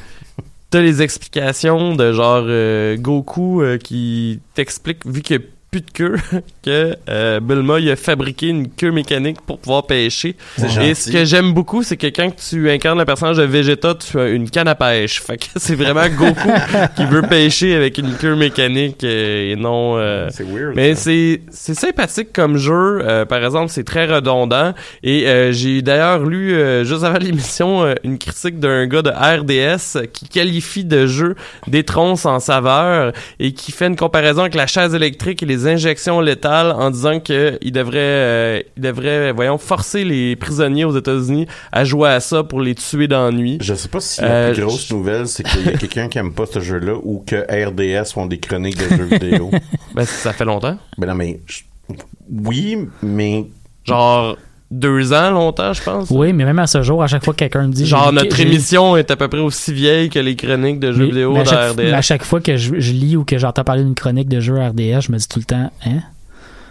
t'as 0.72 0.82
les 0.82 1.04
explications 1.04 1.96
de 1.96 2.12
genre 2.14 2.46
euh, 2.48 2.98
Goku 2.98 3.62
euh, 3.62 3.78
qui 3.78 4.40
t'explique, 4.56 5.06
vu 5.06 5.22
qu'il 5.22 5.38
n'y 5.38 5.44
a 5.44 5.48
plus 5.72 5.82
de 5.82 5.92
queue, 5.92 6.16
que 6.64 6.96
euh, 7.10 7.40
Bulma 7.40 7.80
il 7.80 7.90
a 7.92 7.96
fabriqué 7.96 8.48
une 8.48 8.70
queue 8.70 8.92
mécanique 8.92 9.42
pour 9.46 9.60
pouvoir 9.60 9.86
pêcher. 9.86 10.36
Et 10.82 10.94
ce 10.94 11.12
que 11.12 11.26
j'aime 11.26 11.54
beaucoup, 11.54 11.84
c'est 11.84 11.98
que 11.98 12.08
quand 12.08 12.34
tu 12.36 12.70
incarnes 12.70 12.98
le 13.00 13.06
personnage 13.06 13.38
de 13.38 13.44
Vegeta, 13.44 13.94
tu 13.96 14.20
as 14.20 14.30
une 14.30 14.50
canne 14.50 14.68
à 14.70 14.76
pêche. 14.76 15.22
Fait 15.22 15.38
que 15.38 15.46
c'est 15.58 15.76
vraiment 15.76 16.08
Goku 16.08 16.50
qui 16.96 17.06
veut 17.06 17.22
pêcher 17.24 17.76
avec 17.76 17.98
une 17.98 18.14
queue 18.16 18.36
mécanique 18.36 19.04
euh, 19.04 19.52
et 19.52 19.56
non... 19.56 19.98
euh, 19.98 20.30
C'est 20.32 20.44
weird. 20.46 20.74
mais 20.76 20.96
c'est 20.96 21.42
c'est 21.52 21.74
sympathique 21.76 22.30
comme 22.34 22.58
jeu. 22.58 23.02
Euh, 23.04 23.26
par 23.26 23.44
exemple, 23.44 23.70
c'est 23.70 23.84
très 23.84 24.06
redondant. 24.06 24.74
Et 25.04 25.28
euh, 25.28 25.52
j'ai 25.52 25.82
d'ailleurs 25.82 26.24
lu 26.26 26.54
euh, 26.54 26.84
juste 26.86 27.04
avant 27.04 27.18
l'émission 27.20 27.94
une 28.04 28.18
critique 28.18 28.60
d'un 28.60 28.88
gars 28.88 29.02
de 29.02 29.10
RDS 29.10 30.08
qui 30.14 30.30
qualifie 30.30 30.86
de 30.86 31.08
jeu 31.08 31.36
des 31.68 31.84
tronces 31.84 32.26
en 32.26 32.40
saveur 32.40 33.12
et 33.40 33.52
qui 33.54 33.72
fait 33.72 33.88
une 33.88 33.96
comparaison 33.96 34.42
avec 34.42 34.56
la 34.56 34.68
chaise 34.68 34.94
électrique 34.96 35.44
et 35.44 35.46
les 35.46 35.57
injections 35.66 36.20
létales 36.20 36.72
en 36.72 36.92
disant 36.92 37.20
que 37.20 37.58
il 37.62 37.72
devrait 37.72 37.98
euh, 37.98 38.62
il 38.76 38.84
devrait 38.84 39.32
voyons 39.32 39.58
forcer 39.58 40.04
les 40.04 40.36
prisonniers 40.36 40.84
aux 40.86 40.96
États-Unis 40.96 41.48
à 41.72 41.84
jouer 41.86 42.10
à 42.10 42.20
ça 42.20 42.44
pour 42.44 42.62
les 42.62 42.76
tuer 42.76 43.08
d'ennui. 43.08 43.58
Je 43.62 43.74
sais 43.74 43.88
pas 43.88 44.02
si 44.02 44.22
la 44.22 44.28
Euh, 44.28 44.54
plus 44.54 44.64
grosse 44.64 44.88
je- 44.90 44.94
nouvelle, 44.94 45.28
c'est 45.28 45.44
qu'il 45.44 45.66
y 45.66 45.70
a 45.70 45.72
quelqu'un 45.78 46.08
qui 46.10 46.18
aime 46.18 46.34
pas 46.34 46.46
ce 46.46 46.60
jeu-là 46.60 46.96
ou 47.02 47.24
que 47.26 47.38
RDS 47.50 48.12
font 48.14 48.26
des 48.26 48.38
chroniques 48.40 48.78
de 48.78 48.96
jeux 48.96 49.06
vidéo. 49.06 49.50
Ben 49.96 50.06
ça 50.06 50.34
fait 50.34 50.46
longtemps. 50.46 50.78
ben 50.98 51.08
non, 51.08 51.16
mais... 51.16 51.40
Oui, 52.30 52.78
mais... 53.02 53.46
Genre 53.86 54.38
deux 54.70 55.14
ans 55.14 55.32
longtemps, 55.32 55.72
je 55.74 55.82
pense. 55.82 56.10
Oui, 56.10 56.34
mais 56.34 56.44
même 56.46 56.60
à 56.60 56.68
ce 56.68 56.82
jour, 56.82 57.02
à 57.02 57.08
chaque 57.08 57.24
fois 57.24 57.34
que 57.34 57.40
quelqu'un 57.40 57.68
me 57.68 57.72
dit. 57.74 57.86
Genre, 57.86 58.12
notre 58.12 58.40
émission 58.40 58.98
est 58.98 59.10
à 59.12 59.16
peu 59.16 59.28
près 59.28 59.40
aussi 59.40 59.74
vieille 59.74 60.10
que 60.10 60.20
les 60.20 60.36
chroniques 60.36 60.80
de 60.80 60.92
jeux 60.92 61.00
mais- 61.00 61.06
vidéo 61.06 61.34
mais 61.34 61.40
à 61.40 61.44
de 61.44 61.48
chaque, 61.50 61.78
mais 61.78 61.92
à 61.92 61.98
RDS. 61.98 62.02
chaque 62.04 62.24
fois 62.24 62.42
que 62.42 62.58
je, 62.58 62.80
je 62.80 62.92
lis 62.92 63.16
ou 63.16 63.24
que 63.24 63.38
j'entends 63.38 63.64
parler 63.64 63.84
d'une 63.84 63.96
chronique 63.96 64.28
de 64.28 64.40
jeu 64.40 64.56
RDS, 64.60 65.02
je 65.02 65.12
me 65.12 65.18
dis 65.18 65.28
tout 65.28 65.40
le 65.40 65.46
temps, 65.46 65.72
hein? 65.86 66.00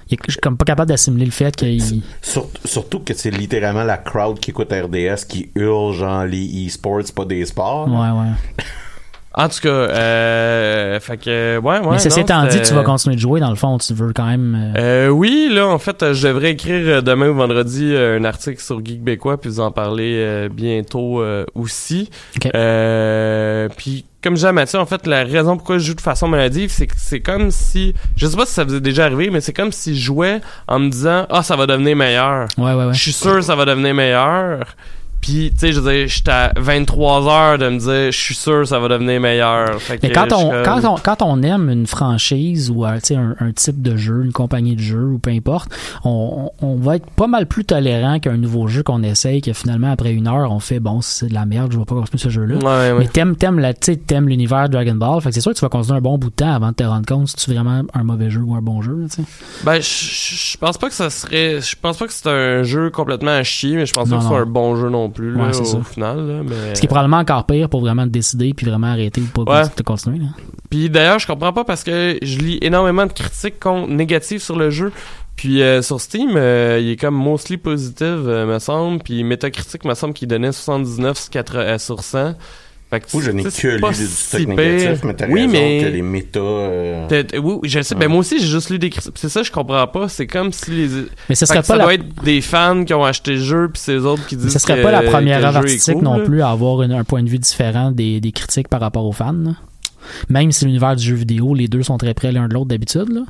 Je 0.09 0.15
suis 0.29 0.39
comme 0.41 0.57
pas 0.57 0.65
capable 0.65 0.89
d'assimiler 0.91 1.25
le 1.25 1.33
fait 1.33 1.57
qu'il. 1.57 1.83
Sur- 2.23 2.47
surtout 2.65 3.01
que 3.01 3.13
c'est 3.13 3.33
littéralement 3.33 3.83
la 3.83 3.97
crowd 3.97 4.39
qui 4.39 4.51
écoute 4.51 4.73
RDS 4.73 5.25
qui 5.29 5.49
hurle 5.57 5.93
genre 5.95 6.25
les 6.25 6.67
e-sports, 6.69 7.03
pas 7.13 7.25
des 7.25 7.45
sports. 7.45 7.89
Ouais, 7.89 8.11
ouais. 8.11 8.65
En 9.39 9.51
tout 9.51 9.61
cas, 9.61 9.69
euh, 9.69 10.99
fait 11.01 11.19
que, 11.19 11.59
ouais, 11.59 11.79
ouais. 11.81 11.87
mais 11.91 11.99
ceci 11.99 12.21
étant 12.21 12.47
dit, 12.47 12.63
tu 12.63 12.73
vas 12.73 12.83
continuer 12.83 13.17
de 13.17 13.21
jouer, 13.21 13.39
dans 13.39 13.51
le 13.51 13.57
fond, 13.57 13.77
tu 13.77 13.93
veux 13.93 14.13
quand 14.15 14.25
même. 14.25 14.73
euh, 14.77 15.07
Euh, 15.07 15.09
oui, 15.11 15.51
là, 15.53 15.67
en 15.67 15.79
fait, 15.79 16.15
je 16.15 16.27
devrais 16.29 16.53
écrire 16.53 16.83
euh, 16.87 17.01
demain 17.03 17.29
ou 17.29 17.35
vendredi 17.35 17.91
euh, 17.93 18.19
un 18.19 18.25
article 18.25 18.61
sur 18.63 18.77
Geek 18.79 18.99
Québécois 19.05 19.39
puis 19.39 19.51
vous 19.51 19.61
en 19.61 19.71
parler 19.71 20.15
euh, 20.17 20.49
bientôt 20.49 21.21
euh, 21.21 21.45
aussi. 21.55 22.09
Ok. 22.37 22.49
Euh, 22.55 23.69
puis, 23.77 24.07
comme 24.23 24.37
à 24.43 24.53
Mathieu, 24.53 24.79
en 24.79 24.87
fait, 24.87 25.07
la 25.07 25.23
raison 25.25 25.57
pourquoi 25.57 25.77
je 25.79 25.85
joue 25.89 25.95
de 25.95 26.01
façon 26.01 26.29
maladive, 26.29 26.71
c'est 26.71 26.87
que 26.87 26.95
c'est 26.97 27.21
comme 27.21 27.51
si, 27.51 27.95
je 28.17 28.27
sais 28.27 28.37
pas 28.37 28.47
si 28.47 28.55
ça 28.55 28.65
vous 28.65 28.75
est 28.77 28.81
déjà 28.81 29.05
arrivé, 29.05 29.29
mais 29.31 29.41
c'est 29.43 29.53
comme 29.53 29.71
si 29.71 29.95
je 29.95 30.03
jouais 30.03 30.41
en 30.67 30.79
me 30.79 30.89
disant, 30.89 31.27
ah, 31.31 31.43
ça 31.43 31.57
va 31.57 31.67
devenir 31.67 31.95
meilleur. 31.95 32.49
Ouais, 32.57 32.73
ouais, 32.73 32.87
ouais. 32.87 32.95
Je 32.95 33.01
suis 33.03 33.13
sûr 33.13 33.35
que 33.35 33.41
ça 33.43 33.55
va 33.55 33.65
devenir 33.67 33.95
meilleur. 33.95 34.65
Puis, 35.27 35.51
tu 35.53 35.59
sais, 35.59 35.73
je 35.73 35.81
veux 35.81 35.93
dire, 35.93 36.07
j'étais 36.07 36.31
à 36.31 36.53
23 36.57 37.29
heures 37.29 37.59
de 37.59 37.69
me 37.69 37.79
dire, 37.81 38.13
je 38.13 38.17
suis 38.17 38.35
sûr 38.37 38.61
que 38.61 38.67
ça 38.67 38.79
va 38.79 38.87
devenir 38.87 39.21
meilleur. 39.21 39.81
Fait 39.83 39.99
Mais 40.01 40.13
quand 40.13 40.33
on, 40.33 40.51
quand, 40.63 40.85
on, 40.85 40.95
quand 40.97 41.21
on 41.23 41.43
aime 41.43 41.69
une 41.69 41.89
franchise 41.89 42.71
ou 42.71 42.85
euh, 42.85 42.99
un, 43.11 43.35
un 43.41 43.51
type 43.53 43.83
de 43.83 43.97
jeu, 43.97 44.23
une 44.25 44.33
compagnie 44.33 44.77
de 44.77 44.81
jeu 44.81 45.03
ou 45.05 45.19
peu 45.19 45.31
importe, 45.31 45.69
on, 46.05 46.51
va 46.79 46.97
être 46.97 47.11
pas 47.11 47.27
mal 47.27 47.47
plus 47.47 47.65
tolérant 47.65 48.21
qu'un 48.21 48.37
nouveau 48.37 48.69
jeu 48.69 48.85
qu'on 48.85 49.03
essaye, 49.03 49.41
que 49.41 49.53
finalement, 49.53 49.91
après 49.91 50.13
une 50.13 50.29
heure, 50.29 50.53
on 50.53 50.61
fait 50.61 50.79
bon, 50.79 51.01
c'est 51.01 51.27
de 51.27 51.35
la 51.35 51.45
merde, 51.45 51.73
je 51.73 51.79
vais 51.79 51.85
pas 51.85 51.97
continuer 51.97 52.19
ce 52.23 52.29
jeu-là. 52.29 52.57
Ouais, 52.59 52.93
ouais. 52.93 52.99
Mais 53.01 53.09
t'aimes, 53.09 53.35
t'aimes, 53.35 53.59
la, 53.59 53.75
t'aimes 53.75 54.29
l'univers 54.29 54.69
Dragon 54.69 54.95
Ball, 54.95 55.21
fait 55.21 55.31
que 55.31 55.35
c'est 55.35 55.41
sûr 55.41 55.53
que 55.53 55.59
tu 55.59 55.65
vas 55.65 55.69
continuer 55.71 55.99
un 55.99 56.03
bon 56.03 56.19
bout 56.19 56.31
de 56.31 56.35
temps 56.37 56.53
avant 56.53 56.69
de 56.69 56.75
te 56.75 56.85
rendre 56.85 57.07
compte 57.07 57.27
si 57.29 57.35
tu 57.37 57.51
vraiment 57.53 57.83
un 57.95 58.05
mauvais 58.05 58.31
jeu 58.31 58.43
ou 58.43 58.55
un 58.55 58.63
bon 58.63 58.81
jeu, 58.81 59.07
tu 59.11 59.17
sais. 59.17 59.23
Ben, 59.65 59.81
je- 59.81 60.57
pense 60.59 60.79
pas 60.79 60.89
que 60.89 60.95
ça 60.95 61.11
serait. 61.11 61.61
Je 61.61 61.77
pense 61.81 61.97
pas 61.97 62.07
que 62.07 62.13
c'est 62.13 62.29
un 62.29 62.63
jeu 62.63 62.91
complètement 62.91 63.31
à 63.33 63.43
chier, 63.43 63.77
mais 63.77 63.87
je 63.87 63.93
pense 63.93 64.09
Non, 64.09 64.17
pas 64.17 64.19
que 64.19 64.23
ce 64.23 64.29
non. 64.29 64.35
soit 64.37 64.43
un 64.43 64.51
bon 64.51 64.77
jeu 64.77 64.91
non 64.91 65.11
plus, 65.11 65.16
là, 65.23 65.45
Ouais, 65.47 65.53
c'est 65.53 65.61
au 65.61 65.65
ça. 65.65 65.81
final. 65.83 66.27
Là, 66.27 66.43
mais... 66.45 66.75
Ce 66.75 66.81
qui 66.81 66.87
est 66.87 66.89
probablement 66.89 67.19
encore 67.19 67.47
pire 67.47 67.69
pour 67.69 67.81
vraiment 67.81 68.07
décider 68.07 68.53
puis 68.55 68.67
vraiment 68.67 68.89
arrêter 68.89 69.21
ou 69.21 69.45
pas 69.45 69.63
Ouais. 69.63 69.69
de 69.77 69.83
continuer. 69.83 70.19
Là. 70.19 70.27
Puis 70.71 70.91
d'ailleurs, 70.91 71.19
je 71.19 71.27
comprends 71.27 71.53
pas 71.53 71.65
parce 71.65 71.85
que 71.85 72.19
je 72.23 72.39
lis 72.39 72.59
énormément 72.63 73.07
de 73.07 73.13
critiques 73.13 73.65
négatives 73.89 74.43
sur 74.43 74.57
le 74.57 74.71
jeu. 74.71 74.93
Puis 75.37 75.61
euh, 75.63 75.83
sur 75.83 76.01
Steam, 76.01 76.31
euh, 76.37 76.79
il 76.81 76.91
est 76.91 76.97
comme 76.97 77.15
mostly 77.15 77.59
positive, 77.59 78.25
euh, 78.27 78.47
me 78.47 78.59
semble. 78.59 79.03
Puis 79.03 79.23
Metacritic, 79.23 79.85
me 79.85 79.95
semble 79.95 80.15
qu'il 80.15 80.29
donnait 80.29 80.51
79 80.53 81.19
sur, 81.19 81.31
4, 81.31 81.57
euh, 81.57 81.79
sur 81.79 82.03
100. 82.03 82.35
Fait 82.89 83.01
que, 83.01 83.07
Moi, 83.15 83.23
je 83.25 83.31
n'ai 83.33 83.43
que 83.43 83.67
lu 83.67 83.81
pas 83.81 83.91
du 83.91 84.07
stock 84.07 84.47
négatif, 84.47 85.03
mais 85.03 85.15
t'as 85.15 85.27
Oui, 85.27 85.41
raison 85.41 85.53
mais- 85.53 85.81
que 85.83 85.87
les 85.89 86.03
méta... 86.03 86.39
euh, 86.39 87.23
Oui, 87.43 87.59
je 87.69 87.83
sais. 87.83 87.97
Ben 87.97 88.09
moi 88.09 88.21
aussi, 88.21 88.39
j'ai 88.39 88.47
juste 88.47 88.71
lu 88.71 88.79
des 88.79 88.91
critiques. 88.91 89.13
C'est 89.17 89.29
ça, 89.29 89.43
je 89.43 89.51
comprends 89.51 89.89
pas. 89.89 90.09
C'est 90.09 90.29
comme 90.29 90.53
si 90.53 90.71
les. 90.71 90.89
Mais 91.29 91.35
ce 91.35 91.47
serait 91.47 91.63
ça 91.63 91.73
pas 91.75 91.77
la 91.79 91.85
doit 91.85 91.95
être 91.95 92.23
des 92.23 92.41
fans 92.41 92.85
qui 92.85 92.95
ont 92.95 93.05
acheté 93.05 93.33
le 93.33 93.41
jeu, 93.41 93.69
puis 93.73 93.83
c'est 93.85 93.95
eux 93.95 94.07
autres 94.07 94.25
qui 94.29 94.37
disent. 94.37 94.45
Mais 94.45 94.51
ce 94.53 94.61
serait 94.61 94.77
que- 94.77 94.83
pas 94.85 94.93
la 94.93 95.03
première 95.03 95.45
œuvre 95.45 95.57
artistique 95.59 95.95
cool, 95.95 96.05
non 96.05 96.19
là. 96.19 96.25
plus 96.25 96.43
à 96.43 96.51
avoir 96.51 96.83
une- 96.83 96.93
un 96.93 97.03
point 97.03 97.25
de 97.25 97.29
vue 97.29 97.41
différent 97.41 97.91
des, 97.91 98.21
des 98.21 98.31
critiques 98.31 98.69
par 98.69 98.81
rapport 98.81 99.05
aux 99.05 99.13
fans. 99.13 99.35
Même 100.29 100.53
si 100.53 100.65
l'univers 100.65 100.97
du 100.97 101.05
jeu 101.05 101.15
vidéo, 101.15 101.55
les 101.55 101.69
deux 101.69 101.83
sont 101.83 101.99
très 101.99 102.15
près 102.15 102.33
l'un 102.33 102.49
de 102.49 102.55
l'autre 102.55 102.67
d'habitude. 102.67 103.09
là. 103.11 103.21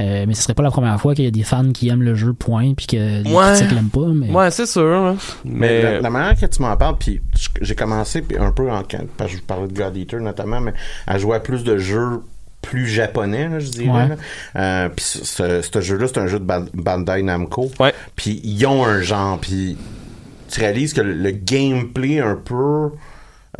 Euh, 0.00 0.24
mais 0.26 0.34
ce 0.34 0.42
serait 0.42 0.54
pas 0.54 0.62
la 0.62 0.70
première 0.70 1.00
fois 1.00 1.14
qu'il 1.14 1.24
y 1.24 1.28
a 1.28 1.30
des 1.30 1.42
fans 1.42 1.70
qui 1.72 1.88
aiment 1.88 2.02
le 2.02 2.14
jeu, 2.14 2.32
point, 2.32 2.74
puis 2.74 2.86
que 2.86 3.22
les 3.22 3.30
Ouais. 3.32 3.44
critiques 3.54 3.72
l'aiment 3.72 3.88
pas. 3.90 4.06
Mais... 4.14 4.30
Ouais, 4.30 4.50
c'est 4.50 4.66
sûr. 4.66 4.82
hein. 4.86 5.16
Mais 5.44 5.52
Mais. 5.54 5.82
la, 5.82 6.00
la 6.00 6.10
manière 6.10 6.38
que 6.38 6.46
tu 6.46 6.62
m'en 6.62 6.76
parles, 6.76 6.96
puis 6.98 7.20
j'ai 7.60 7.74
commencé 7.74 8.22
puis 8.22 8.36
un 8.38 8.50
peu 8.52 8.70
en 8.70 8.82
parce 9.16 9.30
que 9.30 9.36
je 9.36 9.40
vous 9.40 9.46
parlais 9.46 9.68
de 9.68 9.72
God 9.74 9.96
Eater 9.96 10.20
notamment, 10.20 10.60
mais 10.60 10.74
à 11.06 11.18
jouer 11.18 11.36
à 11.36 11.40
plus 11.40 11.64
de 11.64 11.78
jeux 11.78 12.20
plus 12.62 12.86
japonais, 12.86 13.48
là, 13.48 13.58
je 13.58 13.68
dirais. 13.68 13.90
Ouais. 14.08 14.16
Euh, 14.56 14.88
puis 14.88 15.04
ce, 15.04 15.80
jeu-là, 15.80 16.06
c'est 16.08 16.18
un 16.18 16.26
jeu 16.26 16.38
de 16.38 16.44
Ban- 16.44 16.64
Bandai 16.72 17.22
Namco. 17.22 17.70
Ouais. 17.78 17.92
Puis 18.16 18.40
ils 18.42 18.64
ont 18.66 18.84
un 18.86 19.02
genre, 19.02 19.38
puis 19.38 19.76
tu 20.50 20.60
réalises 20.60 20.94
que 20.94 21.02
le, 21.02 21.12
le 21.12 21.30
gameplay 21.30 22.20
un 22.20 22.36
peu 22.36 22.90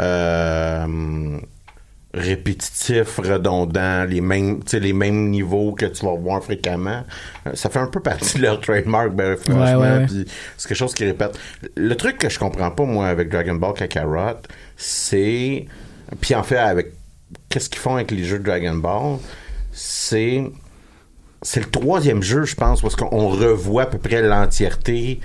euh, 0.01 1.39
répétitif, 2.15 3.19
redondant, 3.19 4.05
les 4.05 4.21
mêmes, 4.21 4.63
tu 4.63 4.71
sais, 4.71 4.81
les 4.81 4.93
mêmes 4.93 5.31
niveaux 5.31 5.73
que 5.73 5.87
tu 5.87 6.07
vas 6.07 6.15
voir 6.15 6.43
fréquemment. 6.43 7.03
Euh, 7.47 7.51
Ça 7.55 7.69
fait 7.71 7.81
un 7.81 7.87
peu 7.89 8.01
partie 8.01 8.39
de 8.39 8.43
leur 8.43 8.61
trademark, 8.61 9.11
ben, 9.13 9.37
franchement. 9.37 9.63
Ouais, 9.65 9.75
ouais, 9.75 9.99
ouais. 9.99 10.07
puis 10.07 10.25
c'est 10.57 10.69
quelque 10.69 10.79
chose 10.79 10.95
qui 10.95 11.05
répète. 11.05 11.39
Le 11.77 11.95
truc 11.97 12.19
que 12.19 12.29
je 12.29 12.39
comprends 12.39 12.71
pas, 12.71 12.85
moi, 12.85 13.09
avec 13.09 13.29
Dragon 13.31 13.55
Ball 13.55 13.75
Kakarot, 13.75 14.39
c'est. 14.77 15.67
Puis 16.21 16.35
en 16.35 16.43
fait, 16.43 16.57
avec. 16.59 16.93
Qu'est-ce 17.49 17.69
qu'ils 17.69 17.81
font 17.81 17.97
avec 17.97 18.11
les 18.11 18.25
jeux 18.25 18.39
de 18.39 18.45
Dragon 18.45 18.75
Ball? 18.77 19.19
C'est. 19.73 20.45
C'est 21.43 21.61
le 21.61 21.71
troisième 21.71 22.23
jeu, 22.23 22.45
je 22.45 22.55
pense, 22.55 22.81
parce 22.81 22.97
qu'on 22.97 23.29
revoit 23.29 23.83
à 23.83 23.87
peu 23.87 23.99
près 23.99 24.23
l'entièreté 24.23 25.21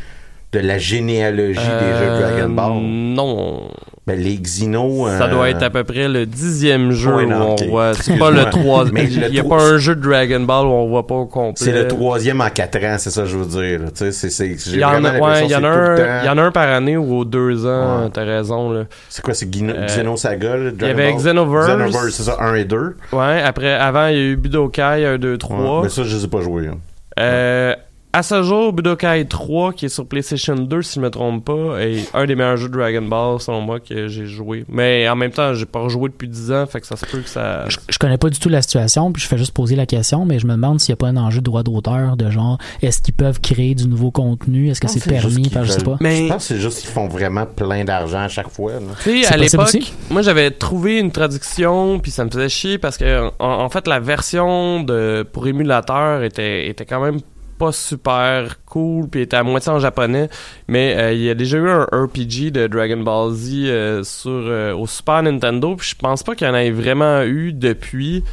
de 0.52 0.60
la 0.60 0.78
généalogie 0.80 1.60
des 1.60 1.94
jeux 1.98 2.10
de 2.16 2.20
Dragon 2.20 2.50
Ball. 2.50 2.72
Euh, 2.72 2.80
Non. 2.82 3.72
Ben, 4.10 4.20
les 4.20 4.38
Xeno. 4.38 5.08
Ça 5.08 5.26
euh, 5.26 5.28
doit 5.30 5.50
être 5.50 5.62
à 5.62 5.70
peu 5.70 5.84
près 5.84 6.08
le 6.08 6.26
dixième 6.26 6.92
jeu 6.92 7.14
où 7.14 7.26
non, 7.30 7.56
on 7.62 7.66
voit. 7.70 7.94
C'est 7.94 8.18
pas 8.18 8.32
le 8.32 8.46
troisième. 8.50 8.98
Il 9.08 9.36
y 9.36 9.40
a 9.40 9.44
pas 9.44 9.62
un 9.62 9.78
jeu 9.78 9.96
de 9.96 10.02
Dragon 10.02 10.40
Ball 10.42 10.66
où 10.66 10.70
on 10.72 10.88
voit 10.90 11.06
pas 11.06 11.16
au 11.16 11.26
complet. 11.28 11.54
C'est 11.66 11.72
le 11.72 11.88
troisième 11.88 12.42
en 12.42 12.50
quatre 12.50 12.84
ans, 12.84 12.96
c'est 12.98 13.12
ça 13.12 13.22
que 13.22 13.28
je 13.28 13.38
veux 13.38 13.46
dire. 13.46 13.82
Tu 13.96 14.12
sais, 14.12 14.30
c'est, 14.30 14.48
Il 14.68 14.80
y 14.80 14.84
en 14.84 15.04
a, 15.06 15.20
ouais, 15.20 15.48
y 15.48 15.56
en 15.56 15.64
un, 15.64 15.96
temps- 15.96 16.04
il 16.24 16.26
y 16.26 16.30
en 16.30 16.38
a 16.38 16.42
un 16.42 16.52
par 16.52 16.70
année 16.70 16.98
ou 16.98 17.20
aux 17.20 17.26
deux 17.26 17.66
ans. 17.66 18.04
Ouais. 18.06 18.10
T'as 18.12 18.24
raison 18.24 18.72
là. 18.72 18.84
C'est 19.10 19.22
quoi, 19.24 19.34
c'est 19.34 19.46
Euh, 19.62 19.86
Xenosaga, 19.86 20.56
là, 20.58 20.72
il 20.76 20.82
y 20.88 20.90
avait 20.90 21.12
Ball? 21.12 21.22
Xenoverse. 21.22 21.68
Xenoverse, 21.68 22.10
c'est 22.10 22.24
ça, 22.24 22.38
1 22.40 22.56
et 22.56 22.66
2. 22.66 22.96
Ouais. 23.14 23.42
Après, 23.44 23.74
avant 23.74 24.08
il 24.08 24.16
y 24.16 24.20
a 24.20 24.24
eu 24.24 24.36
Budokai 24.38 25.06
1, 25.06 25.18
2, 25.18 25.38
3. 25.38 25.84
mais 25.84 25.90
ça, 25.90 26.04
je 26.04 26.16
les 26.18 26.26
ai 26.26 26.28
pas 26.28 26.42
joués. 26.42 26.68
hein. 26.68 26.78
Euh, 27.20 27.76
à 28.12 28.24
ce 28.24 28.42
jour, 28.42 28.74
Budokai 28.74 29.26
3, 29.30 29.74
qui 29.74 29.86
est 29.86 29.90
sur 29.90 30.06
PlayStation 30.08 30.56
2, 30.56 30.82
si 30.82 30.96
je 30.96 31.00
me 31.00 31.12
trompe 31.12 31.46
pas, 31.46 31.80
est 31.80 32.10
un 32.16 32.26
des 32.26 32.34
meilleurs 32.36 32.58
jeux 32.58 32.68
de 32.68 32.74
Dragon 32.74 33.04
Ball, 33.04 33.40
selon 33.40 33.62
moi, 33.62 33.80
que 33.80 34.08
j'ai 34.08 34.26
joué. 34.26 34.66
Mais 34.68 35.08
en 35.08 35.16
même 35.16 35.30
temps, 35.32 35.54
j'ai 35.54 35.68
pas 35.68 35.80
rejoué 35.80 36.10
depuis 36.10 36.28
10 36.28 36.52
ans, 36.52 36.66
fait 36.66 36.82
que 36.82 36.88
ça 36.88 36.96
se 36.96 37.06
peut 37.06 37.20
que 37.20 37.30
ça... 37.30 37.66
Je, 37.70 37.78
je 37.88 37.98
connais 38.00 38.18
pas 38.18 38.30
du 38.32 38.40
tout 38.40 38.50
la 38.50 38.64
situation, 38.64 39.12
puis 39.12 39.22
je 39.22 39.28
fais 39.28 39.38
juste 39.38 39.52
poser 39.54 39.76
la 39.76 39.86
question, 39.86 40.26
mais 40.26 40.40
je 40.40 40.48
me 40.48 40.54
demande 40.54 40.80
s'il 40.80 40.92
n'y 40.92 40.94
a 40.94 40.98
pas 40.98 41.08
un 41.08 41.18
enjeu 41.18 41.40
de 41.40 41.46
droit 41.46 41.62
d'auteur, 41.62 42.18
de 42.18 42.30
genre, 42.32 42.58
est-ce 42.82 43.02
qu'ils 43.02 43.14
peuvent 43.14 43.40
créer 43.42 43.76
du 43.76 43.88
nouveau 43.88 44.10
contenu? 44.10 44.70
Est-ce 44.72 44.82
que 44.82 44.88
Non, 44.88 44.94
c'est 44.94 45.08
permis? 45.08 45.46
Enfin, 45.48 45.64
je 45.64 45.72
sais 45.72 45.84
pas. 45.84 45.98
Mais- 46.02 46.24
Je 46.24 46.34
pense 46.34 46.48
que 46.48 46.56
c'est 46.56 46.60
juste 46.60 46.80
qu'ils 46.80 46.90
font 46.90 47.08
vraiment 47.08 47.46
plein 47.46 47.84
d'argent 47.84 48.22
à 48.22 48.28
chaque 48.28 48.50
fois. 48.50 48.74
là. 48.74 48.80
Tu 49.04 49.24
sais, 49.24 49.32
à 49.34 49.38
l'époque, 49.38 49.68
aussi. 49.68 49.94
moi 50.10 50.24
j'avais 50.24 50.50
trouvé 50.50 50.98
une 50.98 51.12
traduction, 51.12 52.00
puis 52.00 52.10
ça 52.12 52.26
me 52.26 52.32
faisait 52.32 52.50
chier 52.50 52.78
parce 52.80 52.98
que 52.98 53.28
en, 53.40 53.64
en 53.64 53.70
fait 53.70 53.88
la 53.88 54.00
version 54.00 54.82
de 54.84 55.24
pour 55.32 55.48
émulateur 55.48 56.24
était 56.24 56.68
était 56.68 56.86
quand 56.86 57.02
même 57.02 57.20
pas 57.60 57.72
super 57.72 58.64
cool, 58.66 59.08
puis 59.10 59.22
était 59.22 59.38
à 59.38 59.44
moitié 59.44 59.72
en 59.72 59.80
japonais. 59.80 60.30
Mais 60.68 60.96
euh, 60.98 61.14
il 61.14 61.22
y 61.22 61.30
a 61.30 61.36
déjà 61.36 61.58
eu 61.58 61.70
un 61.70 61.84
RPG 61.84 62.52
de 62.52 62.66
Dragon 62.68 62.98
Ball 63.04 63.32
Z 63.34 63.52
euh, 63.66 64.04
sur 64.04 64.32
euh, 64.32 64.74
au 64.74 64.88
Super 64.88 65.22
Nintendo, 65.22 65.76
puis 65.76 65.90
je 65.90 65.96
pense 65.96 66.24
pas 66.24 66.34
qu'il 66.34 66.48
y 66.48 66.50
en 66.50 66.56
ait 66.56 66.72
vraiment 66.72 67.22
eu 67.24 67.54
depuis. 67.54 68.24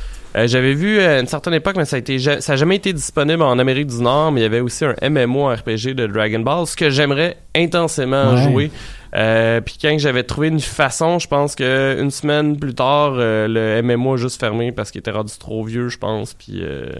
J'avais 0.44 0.74
vu 0.74 1.00
à 1.00 1.18
une 1.20 1.26
certaine 1.26 1.54
époque, 1.54 1.76
mais 1.78 1.86
ça 1.86 1.96
a 1.96 1.98
été 1.98 2.18
ja- 2.18 2.42
ça 2.42 2.52
a 2.52 2.56
jamais 2.56 2.76
été 2.76 2.92
disponible 2.92 3.40
en 3.42 3.58
Amérique 3.58 3.86
du 3.86 4.02
Nord, 4.02 4.32
mais 4.32 4.40
il 4.40 4.42
y 4.42 4.46
avait 4.46 4.60
aussi 4.60 4.84
un 4.84 4.94
MMORPG 5.08 5.94
de 5.94 6.06
Dragon 6.06 6.40
Ball, 6.40 6.66
ce 6.66 6.76
que 6.76 6.90
j'aimerais 6.90 7.38
intensément 7.54 8.34
Ouais. 8.34 8.42
jouer. 8.42 8.70
Euh, 9.14 9.60
puis 9.60 9.76
quand 9.80 9.94
j'avais 9.98 10.22
trouvé 10.24 10.48
une 10.48 10.60
façon, 10.60 11.18
je 11.18 11.28
pense 11.28 11.54
que 11.54 11.96
une 12.00 12.10
semaine 12.10 12.58
plus 12.58 12.74
tard, 12.74 13.12
euh, 13.16 13.46
le 13.48 13.82
MMO 13.82 14.14
a 14.14 14.16
juste 14.16 14.40
fermé 14.40 14.72
parce 14.72 14.90
qu'il 14.90 14.98
était 14.98 15.10
rendu 15.12 15.32
trop 15.38 15.64
vieux, 15.64 15.88
je 15.88 15.98
pense. 15.98 16.34
Puis 16.34 16.60
euh, 16.62 16.90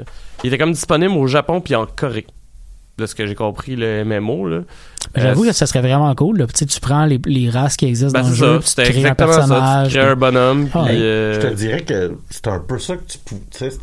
il 0.45 0.49
était 0.49 0.59
comme 0.59 0.73
disponible 0.73 1.13
au 1.15 1.27
Japon 1.27 1.61
puis 1.61 1.75
en 1.75 1.87
Corée. 1.87 2.27
De 2.99 3.05
ce 3.05 3.15
que 3.15 3.27
j'ai 3.27 3.35
compris, 3.35 3.77
le 3.77 4.05
MMO 4.07 4.49
là. 4.49 4.61
J'avoue 5.15 5.45
Euh, 5.45 5.49
que 5.49 5.53
ça 5.53 5.67
serait 5.67 5.83
vraiment 5.83 6.15
cool. 6.15 6.39
là. 6.39 6.47
Tu 6.47 6.53
sais, 6.57 6.65
tu 6.65 6.81
prends 6.81 7.05
les, 7.05 7.21
les 7.27 7.51
races 7.51 7.77
qui 7.77 7.85
existent 7.85 8.19
ben, 8.19 8.23
dans 8.23 8.29
le 8.31 8.35
c'est 8.35 8.41
jeu, 8.41 8.47
ça, 8.47 8.59
puis 8.59 8.65
tu 8.65 8.69
c'était 8.71 8.83
crées 8.85 8.93
un 8.95 8.99
exactement 9.13 9.33
ça. 9.33 9.39
personnage. 9.39 9.89
Tu 9.93 9.99
crées 9.99 10.09
un 10.09 10.17
bonhomme, 10.17 10.69
Ah, 10.73 10.85
puis 10.87 11.03
euh, 11.03 11.35
Je 11.35 11.47
te 11.49 11.55
dirais 11.55 11.81
que 11.83 12.17
c'est 12.31 12.47
un 12.49 12.59
peu 12.61 12.79
ça 12.79 12.97
que 12.97 13.03
tu 13.07 13.19
pou- 13.19 13.35
tu 13.51 13.59
sais, 13.59 13.69
c'est- 13.71 13.81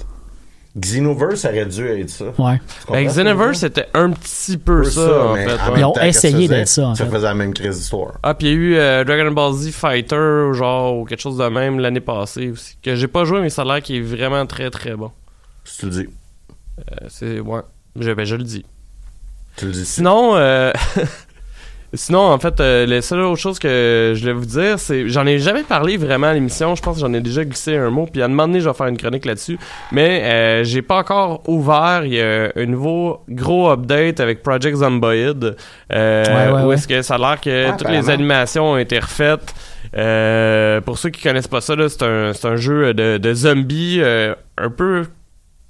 Xenoverse 0.80 1.46
aurait 1.46 1.66
dû 1.68 1.88
être 1.88 2.10
ça. 2.10 2.26
Ouais. 2.40 2.60
Ben, 2.90 3.06
Xenoverse 3.08 3.60
c'était 3.60 3.88
un 3.94 4.10
petit 4.10 4.58
peu 4.58 4.84
ça, 4.84 5.26
en 5.28 5.34
mais 5.36 5.46
fait. 5.48 5.54
en 5.54 5.66
ouais. 5.66 5.72
même 5.72 5.80
Ils 5.80 5.86
ont 5.86 5.96
essayé 6.02 6.48
d'être 6.48 6.68
ça, 6.68 6.88
en 6.88 6.96
Ça 6.96 7.06
fait. 7.06 7.12
faisait 7.12 7.28
la 7.28 7.34
même 7.36 7.54
crise 7.54 7.78
d'histoire. 7.78 8.14
Ah, 8.24 8.34
puis 8.34 8.48
il 8.48 8.50
y 8.50 8.54
a 8.54 8.58
eu 8.58 8.76
euh, 8.76 9.04
Dragon 9.04 9.30
Ball 9.32 9.54
Z 9.54 9.70
Fighter, 9.72 10.50
genre, 10.54 10.98
ou 10.98 11.06
quelque 11.06 11.22
chose 11.22 11.38
de 11.38 11.48
même 11.48 11.80
l'année 11.80 12.00
passée 12.00 12.50
aussi. 12.50 12.78
Que 12.82 12.96
j'ai 12.96 13.08
pas 13.08 13.24
joué, 13.24 13.42
mais 13.42 13.50
ça 13.52 13.62
a 13.62 13.66
l'air 13.66 13.82
qu'il 13.84 13.98
est 13.98 14.02
vraiment 14.02 14.46
très 14.48 14.70
très 14.72 14.96
bon. 14.96 15.12
Si 15.64 15.78
tu 15.80 15.86
le 15.86 15.92
dis. 15.92 16.08
Euh, 16.80 17.06
c'est, 17.08 17.40
ouais. 17.40 17.62
Je, 18.00 18.12
ben, 18.12 18.26
je 18.26 18.36
le 18.36 18.44
dis. 18.44 18.66
Tu 19.58 19.66
le 19.68 19.72
dis. 19.72 19.86
Sinon, 19.86 20.36
euh, 20.36 20.72
sinon 21.94 22.20
en 22.20 22.40
fait, 22.40 22.60
euh, 22.60 22.86
la 22.86 23.02
seule 23.02 23.22
autre 23.22 23.40
chose 23.40 23.60
que 23.60 24.14
je 24.16 24.20
voulais 24.22 24.34
vous 24.34 24.46
dire, 24.46 24.80
c'est, 24.80 25.08
j'en 25.10 25.26
ai 25.26 25.40
jamais 25.40 25.64
parlé 25.64 25.98
vraiment 25.98 26.28
à 26.28 26.34
l'émission. 26.34 26.76
Je 26.76 26.82
pense 26.82 26.96
que 26.96 27.02
j'en 27.02 27.14
ai 27.14 27.22
déjà 27.22 27.44
glissé 27.46 27.76
un 27.78 27.90
mot. 27.90 28.08
Puis 28.12 28.22
à 28.22 28.26
un 28.26 28.28
moment 28.30 28.48
donné, 28.48 28.60
je 28.62 28.70
vais 28.70 28.74
faire 28.76 28.88
une 28.88 28.98
chronique 28.98 29.26
là-dessus. 29.26 29.58
Mais 29.92 30.24
euh, 30.24 30.64
j'ai 30.64 30.82
pas 30.82 30.98
encore 30.98 31.44
ouvert. 31.48 32.02
Il 32.06 32.14
y 32.14 32.22
a 32.22 32.52
un 32.56 32.66
nouveau 32.66 33.22
gros 33.30 33.70
update 33.72 34.20
avec 34.20 34.42
Project 34.44 34.78
Zomboid, 34.78 35.56
euh, 35.92 36.24
Ouais, 36.26 36.52
ouais, 36.54 36.64
où 36.64 36.68
ouais. 36.68 36.76
est-ce 36.76 36.88
que 36.88 37.02
ça 37.02 37.16
a 37.16 37.18
l'air 37.18 37.42
que 37.42 37.68
Ah, 37.70 37.76
toutes 37.78 37.90
les 37.90 38.10
animations 38.10 38.72
ont 38.72 38.78
été 38.78 39.00
refaites. 39.00 39.54
Euh, 39.96 40.82
pour 40.82 40.98
ceux 40.98 41.10
qui 41.10 41.22
connaissent 41.22 41.48
pas 41.48 41.62
ça, 41.62 41.76
là, 41.76 41.88
c'est 41.90 42.04
un, 42.04 42.34
c'est 42.34 42.48
un 42.48 42.56
jeu 42.56 42.94
de, 42.94 43.18
de 43.18 43.34
zombies 43.34 44.00
euh, 44.02 44.34
un 44.58 44.70
peu 44.70 45.06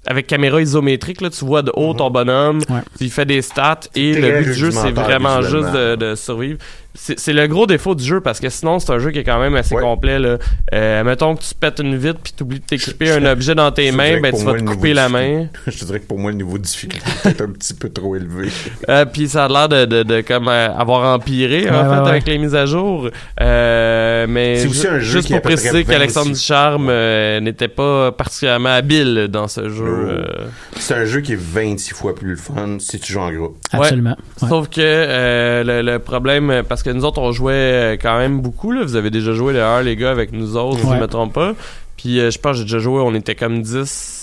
avec 0.06 0.26
caméra 0.26 0.60
isométrique. 0.60 1.20
Là, 1.20 1.30
tu 1.30 1.44
vois 1.44 1.62
de 1.62 1.72
haut 1.74 1.94
ton 1.94 2.10
bonhomme, 2.10 2.58
Ouais. 2.70 2.80
il 3.00 3.10
fait 3.10 3.26
des 3.26 3.42
stats 3.42 3.80
et 3.94 4.14
le 4.14 4.38
but 4.40 4.44
du 4.46 4.54
jeu, 4.54 4.70
c'est 4.70 4.90
vraiment 4.92 5.40
juste 5.42 5.72
de, 5.72 5.96
de 5.96 6.14
survivre. 6.14 6.58
C'est 6.96 7.32
le 7.32 7.48
gros 7.48 7.66
défaut 7.66 7.96
du 7.96 8.04
jeu 8.04 8.20
parce 8.20 8.38
que 8.38 8.48
sinon, 8.48 8.78
c'est 8.78 8.92
un 8.92 9.00
jeu 9.00 9.10
qui 9.10 9.18
est 9.18 9.24
quand 9.24 9.40
même 9.40 9.56
assez 9.56 9.74
Ouais. 9.74 9.82
complet. 9.82 10.20
Là. 10.20 10.38
Euh, 10.72 11.02
mettons 11.02 11.34
que 11.34 11.42
tu 11.42 11.52
pètes 11.52 11.80
une 11.80 11.96
vitre 11.96 12.20
puis 12.22 12.32
t'oublies 12.32 12.60
de 12.60 12.64
t'équiper 12.64 13.10
un 13.10 13.24
objet 13.26 13.56
dans 13.56 13.72
tes 13.72 13.90
mains, 13.90 14.20
ben 14.20 14.32
tu 14.32 14.44
vas 14.44 14.52
te 14.54 14.62
couper 14.62 14.94
la 14.94 15.08
main. 15.08 15.46
Je 15.66 15.76
te 15.76 15.84
dirais 15.86 15.98
que 15.98 16.06
pour 16.06 16.20
moi, 16.20 16.30
le 16.30 16.36
niveau 16.36 16.56
de 16.56 16.62
difficulté 16.62 17.04
est 17.04 17.22
peut-être 17.24 17.40
un 17.40 17.50
petit 17.50 17.74
peu 17.74 17.88
trop 17.88 18.14
élevé. 18.14 18.48
Euh, 18.88 19.06
puis 19.06 19.28
ça 19.28 19.46
a 19.46 19.48
l'air 19.48 19.68
de, 19.68 19.86
de, 19.86 20.02
de 20.04 20.20
comme 20.20 20.46
euh, 20.46 20.68
avoir 20.76 21.14
empiré 21.14 21.68
en 21.68 21.72
Ouais, 21.88 21.96
fait 22.04 22.10
avec 22.10 22.26
les 22.28 22.38
mises 22.38 22.54
à 22.54 22.66
jour. 22.66 23.08
Euh, 23.40 24.26
mais 24.28 24.56
C'est 24.58 24.68
aussi 24.68 24.86
un 24.86 24.98
jeu 25.00 25.16
juste 25.16 25.26
qui 25.26 25.32
est 25.32 25.36
pour 25.40 25.50
préciser 25.50 25.84
qu'Alexandre 25.84 26.28
26. 26.28 26.40
Ducharme 26.42 26.88
euh, 26.90 27.40
n'était 27.40 27.68
pas 27.68 28.12
particulièrement 28.12 28.68
habile 28.70 29.28
dans 29.30 29.48
ce 29.48 29.68
jeu. 29.68 29.93
Oh. 29.94 30.10
euh. 30.10 30.46
C'est 30.76 30.94
un 30.94 31.04
jeu 31.04 31.20
qui 31.20 31.32
est 31.34 31.40
26 31.40 31.94
fois 31.94 32.14
plus 32.14 32.30
le 32.30 32.36
fun 32.36 32.76
si 32.78 32.98
tu 33.00 33.12
joues 33.12 33.20
en 33.20 33.32
groupe. 33.32 33.56
Absolument. 33.72 34.16
Ouais. 34.42 34.48
Sauf 34.48 34.68
que 34.68 34.80
euh, 34.80 35.64
le, 35.64 35.82
le 35.82 35.98
problème, 35.98 36.62
parce 36.68 36.82
que 36.82 36.90
nous 36.90 37.04
autres 37.04 37.20
on 37.20 37.32
jouait 37.32 37.52
euh, 37.54 37.96
quand 38.00 38.18
même 38.18 38.40
beaucoup, 38.40 38.72
là. 38.72 38.82
vous 38.82 38.96
avez 38.96 39.10
déjà 39.10 39.32
joué 39.32 39.52
d'ailleurs 39.52 39.82
les 39.82 39.96
gars 39.96 40.10
avec 40.10 40.32
nous 40.32 40.56
autres, 40.56 40.80
si 40.80 40.86
je 40.86 40.94
me 41.00 41.06
trompe 41.06 41.32
pas. 41.32 41.54
Puis 41.96 42.20
euh, 42.20 42.30
je 42.30 42.38
pense 42.38 42.52
que 42.52 42.58
j'ai 42.58 42.64
déjà 42.64 42.78
joué, 42.80 43.00
on 43.00 43.14
était 43.14 43.34
comme 43.34 43.62
10. 43.62 44.20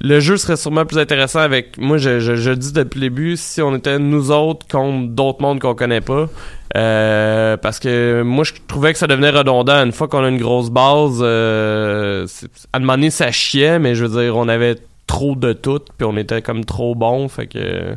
Le 0.00 0.20
jeu 0.20 0.36
serait 0.36 0.56
sûrement 0.56 0.84
plus 0.84 0.98
intéressant 0.98 1.40
avec, 1.40 1.78
moi 1.78 1.96
je, 1.96 2.52
dis 2.52 2.72
depuis 2.72 3.00
le 3.00 3.06
début, 3.08 3.36
si 3.36 3.62
on 3.62 3.74
était 3.74 3.98
nous 3.98 4.30
autres 4.30 4.66
contre 4.68 5.08
d'autres 5.08 5.40
mondes 5.40 5.58
qu'on 5.58 5.74
connaît 5.74 6.02
pas. 6.02 6.28
Euh, 6.76 7.56
parce 7.56 7.78
que 7.78 8.22
moi 8.22 8.44
je 8.44 8.52
trouvais 8.68 8.92
que 8.92 8.98
ça 8.98 9.06
devenait 9.06 9.30
redondant. 9.30 9.82
Une 9.84 9.92
fois 9.92 10.08
qu'on 10.08 10.22
a 10.22 10.28
une 10.28 10.38
grosse 10.38 10.68
base, 10.68 11.20
euh, 11.22 12.26
à 12.72 12.78
donné 12.78 13.10
ça 13.10 13.32
chiait, 13.32 13.78
mais 13.78 13.94
je 13.94 14.04
veux 14.04 14.22
dire, 14.22 14.36
on 14.36 14.48
avait 14.48 14.76
trop 15.06 15.34
de 15.34 15.52
tout, 15.54 15.80
puis 15.96 16.06
on 16.06 16.16
était 16.16 16.42
comme 16.42 16.64
trop 16.64 16.94
bon, 16.94 17.28
fait 17.28 17.46
que... 17.46 17.96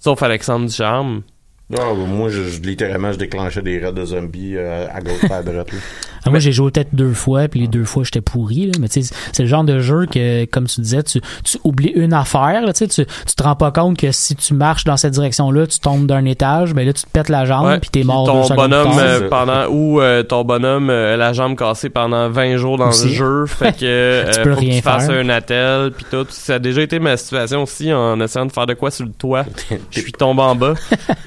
Sauf 0.00 0.22
Alexandre 0.22 0.66
Ducharme. 0.66 1.22
Ah, 1.76 1.92
moi, 1.92 2.30
je, 2.30 2.44
je- 2.44 2.60
littéralement, 2.62 3.12
je 3.12 3.18
déclenchais 3.18 3.60
des 3.60 3.78
raids 3.78 3.92
de 3.92 4.04
zombies 4.04 4.54
euh, 4.56 4.86
à 4.92 5.00
gauche 5.00 5.22
et 5.28 5.32
à 5.32 5.42
droite. 5.42 5.70
là. 5.72 5.78
Ah, 6.24 6.30
moi, 6.30 6.38
j'ai 6.38 6.50
joué 6.52 6.70
peut-être 6.70 6.94
deux 6.94 7.12
fois, 7.12 7.46
puis 7.48 7.60
les 7.60 7.68
deux 7.68 7.84
fois, 7.84 8.04
j'étais 8.04 8.20
pourri. 8.22 8.66
Là. 8.66 8.72
Mais 8.80 8.88
tu 8.88 9.02
sais, 9.02 9.14
c'est 9.32 9.42
le 9.42 9.48
genre 9.48 9.64
de 9.64 9.78
jeu 9.78 10.06
que, 10.06 10.46
comme 10.46 10.66
tu 10.66 10.80
disais, 10.80 11.02
tu, 11.02 11.20
tu 11.44 11.58
oublies 11.64 11.92
une 11.94 12.12
affaire. 12.14 12.62
Là, 12.64 12.72
tu, 12.72 12.86
sais, 12.88 13.04
tu 13.04 13.34
te 13.36 13.42
rends 13.42 13.54
pas 13.54 13.70
compte 13.70 13.98
que 13.98 14.10
si 14.12 14.34
tu 14.34 14.54
marches 14.54 14.84
dans 14.84 14.96
cette 14.96 15.12
direction-là, 15.12 15.66
tu 15.66 15.78
tombes 15.78 16.06
d'un 16.06 16.24
étage, 16.24 16.74
ben 16.74 16.86
là, 16.86 16.92
tu 16.94 17.02
te 17.04 17.10
pètes 17.10 17.28
la 17.28 17.44
jambe, 17.44 17.66
Ouais, 17.66 17.78
puis 17.78 17.90
t'es 17.90 18.02
mort 18.02 18.24
ton 18.26 18.54
bonhomme 18.54 18.98
euh, 18.98 19.28
pendant 19.28 19.66
ou 19.68 20.00
euh, 20.00 20.22
ton 20.22 20.44
bonhomme 20.44 20.88
euh, 20.90 21.16
la 21.16 21.32
jambe 21.34 21.56
cassée 21.56 21.88
pendant 21.90 22.28
20 22.30 22.56
jours 22.56 22.78
dans 22.78 22.88
Aussi. 22.88 23.08
le 23.08 23.14
jeu 23.14 23.46
fait 23.46 23.72
que 23.76 23.84
euh, 23.84 24.30
Tu 24.32 24.40
peux 24.42 24.50
faut 24.54 24.56
que 24.56 24.60
rien 24.60 24.76
tu 24.76 24.82
fasses 24.82 25.06
faire. 25.06 25.18
un 25.24 25.28
attel 25.28 25.92
puis 25.92 26.06
tout 26.10 26.26
ça 26.30 26.54
a 26.54 26.58
déjà 26.58 26.82
été 26.82 26.98
ma 26.98 27.16
situation 27.16 27.62
aussi 27.62 27.92
en 27.92 28.18
essayant 28.20 28.46
de 28.46 28.52
faire 28.52 28.66
de 28.66 28.74
quoi 28.74 28.90
sur 28.90 29.04
le 29.06 29.12
toit 29.12 29.44
je 29.90 30.00
suis 30.00 30.12
tombé 30.12 30.42
en 30.42 30.54
bas 30.54 30.74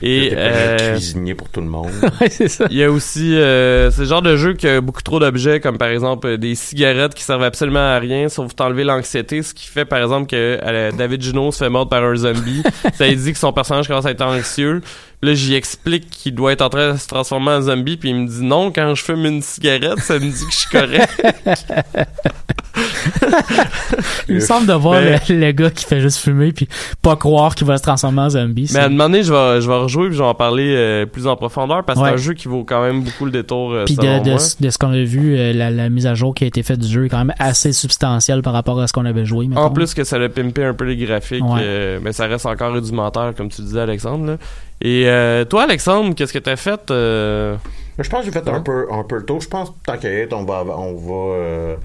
et 0.02 0.31
euh, 0.38 0.94
cuisinier 0.96 1.36
pour 1.36 1.50
tout 1.50 1.62
le 1.62 1.68
monde. 1.68 1.92
Ouais, 2.22 2.30
c'est 2.30 2.48
ça. 2.48 2.66
il 2.70 2.78
y 2.78 2.84
a 2.84 2.92
aussi 2.92 3.36
euh, 3.36 3.90
c'est 3.90 4.02
le 4.02 4.08
genre 4.08 4.22
de 4.22 4.36
jeu 4.36 4.54
qui 4.54 4.68
a 4.68 4.80
beaucoup 4.82 5.02
trop 5.02 5.20
d'objets 5.20 5.60
comme 5.60 5.78
par 5.78 5.88
exemple 5.90 6.28
euh, 6.28 6.38
des 6.38 6.56
cigarettes 6.56 7.14
qui 7.16 7.24
servent 7.24 7.44
absolument 7.44 7.80
à 7.80 7.98
rien 8.00 8.30
sauf 8.30 8.54
t'enlever 8.56 8.84
l'anxiété 8.84 9.42
ce 9.42 9.54
qui 9.54 9.68
fait 9.68 9.86
par 9.86 10.00
exemple 10.00 10.28
que 10.28 10.60
euh, 10.62 10.92
David 10.92 11.22
Juno 11.22 11.52
se 11.52 11.64
fait 11.64 11.70
mordre 11.70 11.90
par 11.90 12.04
un 12.04 12.16
zombie 12.16 12.62
ça 12.94 13.08
lui 13.08 13.16
dit 13.16 13.34
que 13.34 13.40
son 13.40 13.54
personnage 13.54 13.88
commence 13.88 14.06
à 14.06 14.12
être 14.12 14.22
anxieux 14.22 14.82
là 15.24 15.34
j'y 15.34 15.56
explique 15.56 16.10
qu'il 16.10 16.36
doit 16.36 16.52
être 16.52 16.62
en 16.62 16.70
train 16.70 16.94
de 16.94 16.98
se 16.98 17.08
transformer 17.08 17.52
en 17.52 17.62
zombie 17.62 17.98
puis 17.98 18.10
il 18.10 18.16
me 18.16 18.28
dit 18.28 18.44
non 18.44 18.72
quand 18.72 18.94
je 18.94 19.04
fume 19.04 19.26
une 19.26 19.42
cigarette 19.42 20.00
ça 20.00 20.16
me 20.16 20.20
dit 20.20 20.46
que 20.46 20.52
je 20.52 20.58
suis 20.58 20.70
correct 20.70 21.24
Il 24.30 24.36
me 24.36 24.40
semble 24.40 24.68
de 24.68 24.74
voir 24.74 25.02
Mais- 25.02 25.20
le, 25.30 25.36
le 25.40 25.52
gars 25.52 25.70
qui 25.70 25.86
fait 25.86 26.00
juste 26.00 26.18
fumer 26.18 26.52
puis 26.52 26.68
pas 27.02 27.16
croire 27.16 27.56
qu'il 27.56 27.68
va 27.68 27.78
se 27.78 27.84
transformer 27.84 28.22
en 28.22 28.30
zombie. 28.30 28.70
Mais 28.74 28.80
à 28.80 28.86
un 28.86 28.90
moment 28.90 29.06
donné, 29.06 29.24
je 29.24 29.32
vais, 29.34 29.62
je 29.62 29.68
vais 29.68 29.76
rejouer 29.78 30.08
puis 30.08 30.18
je 30.18 30.22
vais 30.22 30.28
en 30.28 30.34
parler 30.36 30.74
euh, 30.76 31.06
plus 31.06 31.28
en 31.28 31.36
profondeur 31.36 31.84
parce 31.84 32.00
que 32.00 32.04
Ouais. 32.04 32.10
c'est 32.10 32.16
un 32.16 32.18
jeu 32.18 32.34
qui 32.34 32.48
vaut 32.48 32.64
quand 32.64 32.82
même 32.82 33.04
beaucoup 33.04 33.26
le 33.26 33.32
détour. 33.32 33.72
euh, 33.74 33.86
Puis 33.86 33.96
de, 33.96 34.38
ce 34.70 34.78
qu'on 34.78 34.92
a 34.92 35.04
vu, 35.04 35.38
euh, 35.38 35.54
la, 35.54 35.70
la 35.70 35.90
mise 35.90 36.08
à 36.08 36.14
jour 36.16 36.34
qui 36.34 36.44
a 36.44 36.48
été 36.48 36.64
faite 36.64 36.80
du 36.80 36.88
jeu 36.88 37.06
est 37.06 37.10
quand 37.10 37.18
même 37.20 37.34
assez 37.40 37.74
substantielle 37.74 38.42
par 38.42 38.54
rapport 38.54 38.80
à 38.80 38.88
ce 38.88 38.94
qu'on 38.94 39.06
avait 39.06 39.26
joué. 39.26 39.48
mettons. 39.48 39.62
En 39.62 39.70
plus 39.70 39.94
que 39.94 40.04
ça 40.04 40.16
a 40.18 40.30
pimpé 40.30 40.64
un 40.64 40.74
peu 40.74 40.86
les 40.86 40.98
graphiques, 40.98 41.44
Ouais. 41.44 41.60
euh, 41.62 42.00
mais 42.02 42.12
ça 42.14 42.26
reste 42.28 42.46
encore 42.46 42.74
rudimentaire, 42.74 43.34
comme 43.36 43.50
tu 43.50 43.62
disais, 43.62 43.82
Alexandre. 43.82 44.26
là. 44.26 44.38
Et 44.84 45.04
euh, 45.08 45.46
toi, 45.46 45.64
Alexandre, 45.64 46.16
qu'est-ce 46.16 46.34
que 46.34 46.40
t'as 46.40 46.56
fait 46.56 46.80
euh, 46.90 47.56
Je 48.00 48.10
pense 48.10 48.22
que 48.22 48.26
j'ai 48.26 48.32
fait 48.32 48.48
un 48.50 48.62
peu, 48.62 48.88
un 48.92 49.04
peu 49.04 49.18
le 49.18 49.26
tour. 49.26 49.40
Je 49.40 49.48
pense 49.48 49.70
que 49.70 49.76
tant 49.86 49.98
qu'à 49.98 50.10
y 50.12 50.16
être, 50.22 50.34
on 50.34 50.44
va, 50.44 50.64
on 50.76 50.94
va 50.96 51.36
euh, 51.36 51.76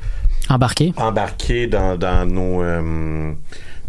Embarqué. 0.48 0.92
embarquer 0.96 1.66
dans, 1.66 1.96
dans 1.96 2.24
nos, 2.26 2.62
euh, 2.62 3.32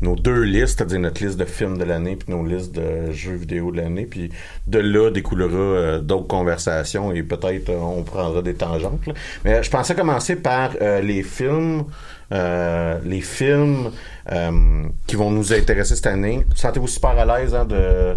nos 0.02 0.16
deux 0.16 0.42
listes, 0.42 0.78
c'est-à-dire 0.78 1.00
notre 1.00 1.24
liste 1.24 1.38
de 1.40 1.46
films 1.46 1.78
de 1.78 1.84
l'année 1.84 2.16
puis 2.16 2.34
nos 2.34 2.46
listes 2.46 2.74
de 2.76 3.12
jeux 3.12 3.36
vidéo 3.36 3.72
de 3.72 3.78
l'année. 3.78 4.06
Puis 4.06 4.30
de 4.68 4.80
là 4.80 5.10
découlera 5.12 5.56
euh, 5.58 6.00
d'autres 6.02 6.28
conversations 6.28 7.12
et 7.14 7.24
peut-être 7.24 7.70
euh, 7.70 7.78
on 7.80 8.04
prendra 8.04 8.42
des 8.42 8.54
tangentes. 8.56 9.06
là. 9.06 9.14
Mais 9.46 9.64
je 9.64 9.70
pensais 9.70 9.96
commencer 9.96 10.36
par 10.36 10.72
euh, 10.82 11.02
les 11.02 11.24
films. 11.24 11.84
euh, 12.34 13.00
les 13.06 13.22
films 13.22 13.92
euh, 14.34 14.84
qui 15.06 15.16
vont 15.16 15.32
nous 15.32 15.54
intéresser 15.54 15.96
cette 15.96 16.08
année. 16.08 16.46
Sentez-vous 16.56 16.88
super 16.90 17.12
à 17.18 17.26
l'aise 17.40 17.56
hein, 17.56 17.64
de, 17.64 18.16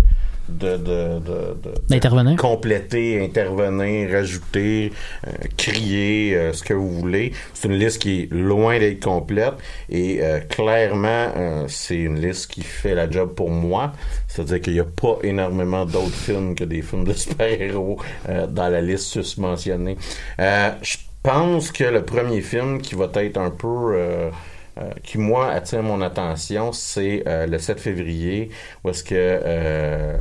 de, 0.51 0.77
de, 0.77 1.19
de, 1.21 1.57
de- 1.63 1.75
D'intervenir. 1.89 2.37
compléter, 2.37 3.23
intervenir, 3.25 4.11
rajouter, 4.11 4.93
euh, 5.27 5.31
crier, 5.57 6.35
euh, 6.37 6.53
ce 6.53 6.63
que 6.63 6.75
vous 6.75 6.91
voulez. 6.91 7.33
C'est 7.55 7.69
une 7.69 7.79
liste 7.79 8.03
qui 8.03 8.23
est 8.23 8.33
loin 8.33 8.79
d'être 8.79 9.03
complète 9.05 9.55
et 9.89 10.19
euh, 10.23 10.41
clairement, 10.41 11.29
euh, 11.37 11.65
c'est 11.69 11.97
une 11.97 12.21
liste 12.21 12.51
qui 12.51 12.63
fait 12.63 12.95
la 12.95 13.11
job 13.11 13.35
pour 13.35 13.51
moi. 13.51 13.93
C'est-à-dire 14.29 14.61
qu'il 14.61 14.73
n'y 14.75 14.81
a 14.81 14.85
pas 14.85 15.19
énormément 15.23 15.85
d'autres 15.85 16.11
films 16.15 16.55
que 16.55 16.65
des 16.65 16.83
films 16.83 17.05
de 17.05 17.13
super-héros 17.13 17.99
euh, 18.29 18.47
dans 18.47 18.69
la 18.69 18.81
liste 18.81 19.05
susmentionnée. 19.07 19.97
Euh, 20.39 20.71
Je 20.83 20.97
pense 21.23 21.71
que 21.71 21.85
le 21.85 22.03
premier 22.05 22.41
film 22.41 22.81
qui 22.81 22.95
va 22.95 23.09
être 23.15 23.37
un 23.39 23.51
peu... 23.51 23.67
euh, 23.95 24.31
euh, 24.79 24.85
qui 25.03 25.19
moi 25.19 25.51
attire 25.51 25.83
mon 25.83 26.01
attention, 26.01 26.71
c'est 26.73 27.25
euh, 27.27 27.47
le 27.47 27.59
7 27.59 27.81
février, 27.81 28.51
où 28.85 28.91
est-ce 28.91 29.03
que 29.03 29.15
euh, 29.17 30.17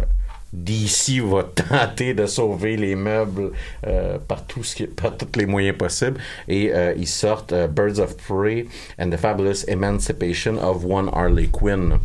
DC 0.54 1.22
va 1.24 1.44
tenter 1.70 2.14
de 2.14 2.26
sauver 2.26 2.78
les 2.78 2.96
meubles 2.96 3.52
euh, 3.86 4.18
par, 4.28 4.46
tout 4.46 4.64
ce 4.64 4.76
qui, 4.76 4.88
par 4.88 5.16
tous 5.18 5.38
les 5.38 5.46
moyens 5.46 5.78
possibles. 5.78 6.20
Et 6.48 6.72
euh, 6.74 6.94
ils 6.98 7.08
sortent 7.08 7.54
euh, 7.54 7.68
Birds 7.68 8.00
of 8.00 8.16
Prey 8.18 8.66
and 9.00 9.10
the 9.10 9.18
Fabulous 9.18 9.64
Emancipation 9.68 10.58
of 10.58 10.86
One 10.86 11.10
Harley 11.14 11.48
Quinn. 11.48 11.98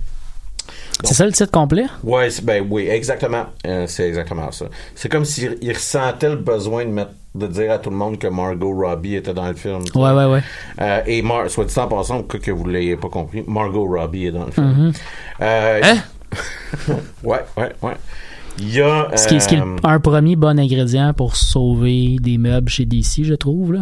C'est 1.02 1.14
ça 1.14 1.26
le 1.26 1.32
titre 1.32 1.50
complet? 1.50 1.86
Ouais, 2.02 2.28
ben 2.42 2.66
oui, 2.70 2.88
exactement. 2.88 3.46
C'est 3.86 4.08
exactement 4.08 4.50
ça. 4.52 4.66
C'est 4.94 5.10
comme 5.10 5.24
s'il 5.24 5.58
il 5.60 5.72
ressentait 5.72 6.30
le 6.30 6.36
besoin 6.36 6.84
de 6.84 6.90
mettre 6.90 7.10
de 7.34 7.46
dire 7.48 7.72
à 7.72 7.78
tout 7.78 7.90
le 7.90 7.96
monde 7.96 8.18
que 8.18 8.28
Margot 8.28 8.72
Robbie 8.72 9.16
était 9.16 9.34
dans 9.34 9.48
le 9.48 9.54
film. 9.54 9.82
Ouais, 9.94 10.12
ouais, 10.12 10.24
ouais. 10.26 10.42
Euh, 10.80 11.00
et 11.06 11.20
Mar 11.22 11.50
soit 11.50 11.64
dit 11.64 11.78
en 11.78 11.88
passant, 11.88 12.22
que, 12.22 12.36
que 12.36 12.50
vous 12.50 12.66
l'ayez 12.66 12.96
pas 12.96 13.08
compris, 13.08 13.44
Margot 13.46 13.86
Robbie 13.86 14.26
est 14.26 14.32
dans 14.32 14.46
le 14.46 14.52
film. 14.52 14.66
Mhm. 14.66 14.92
Euh, 15.40 15.80
Hein? 15.82 15.96
ouais, 17.24 17.44
ouais, 17.56 17.72
ouais. 17.82 17.94
Il 18.58 18.74
y 18.74 18.80
a. 18.80 19.08
Ce 19.16 19.26
qui, 19.28 19.36
est- 19.36 19.40
ce 19.40 19.48
qui 19.48 19.54
est 19.56 19.60
euh, 19.60 19.76
un 19.84 19.98
premier 20.00 20.36
bon 20.36 20.58
ingrédient 20.58 21.12
pour 21.12 21.36
sauver 21.36 22.16
des 22.20 22.38
meubles 22.38 22.68
chez 22.68 22.84
DC, 22.84 23.24
je 23.24 23.34
trouve. 23.34 23.72
Là. 23.74 23.80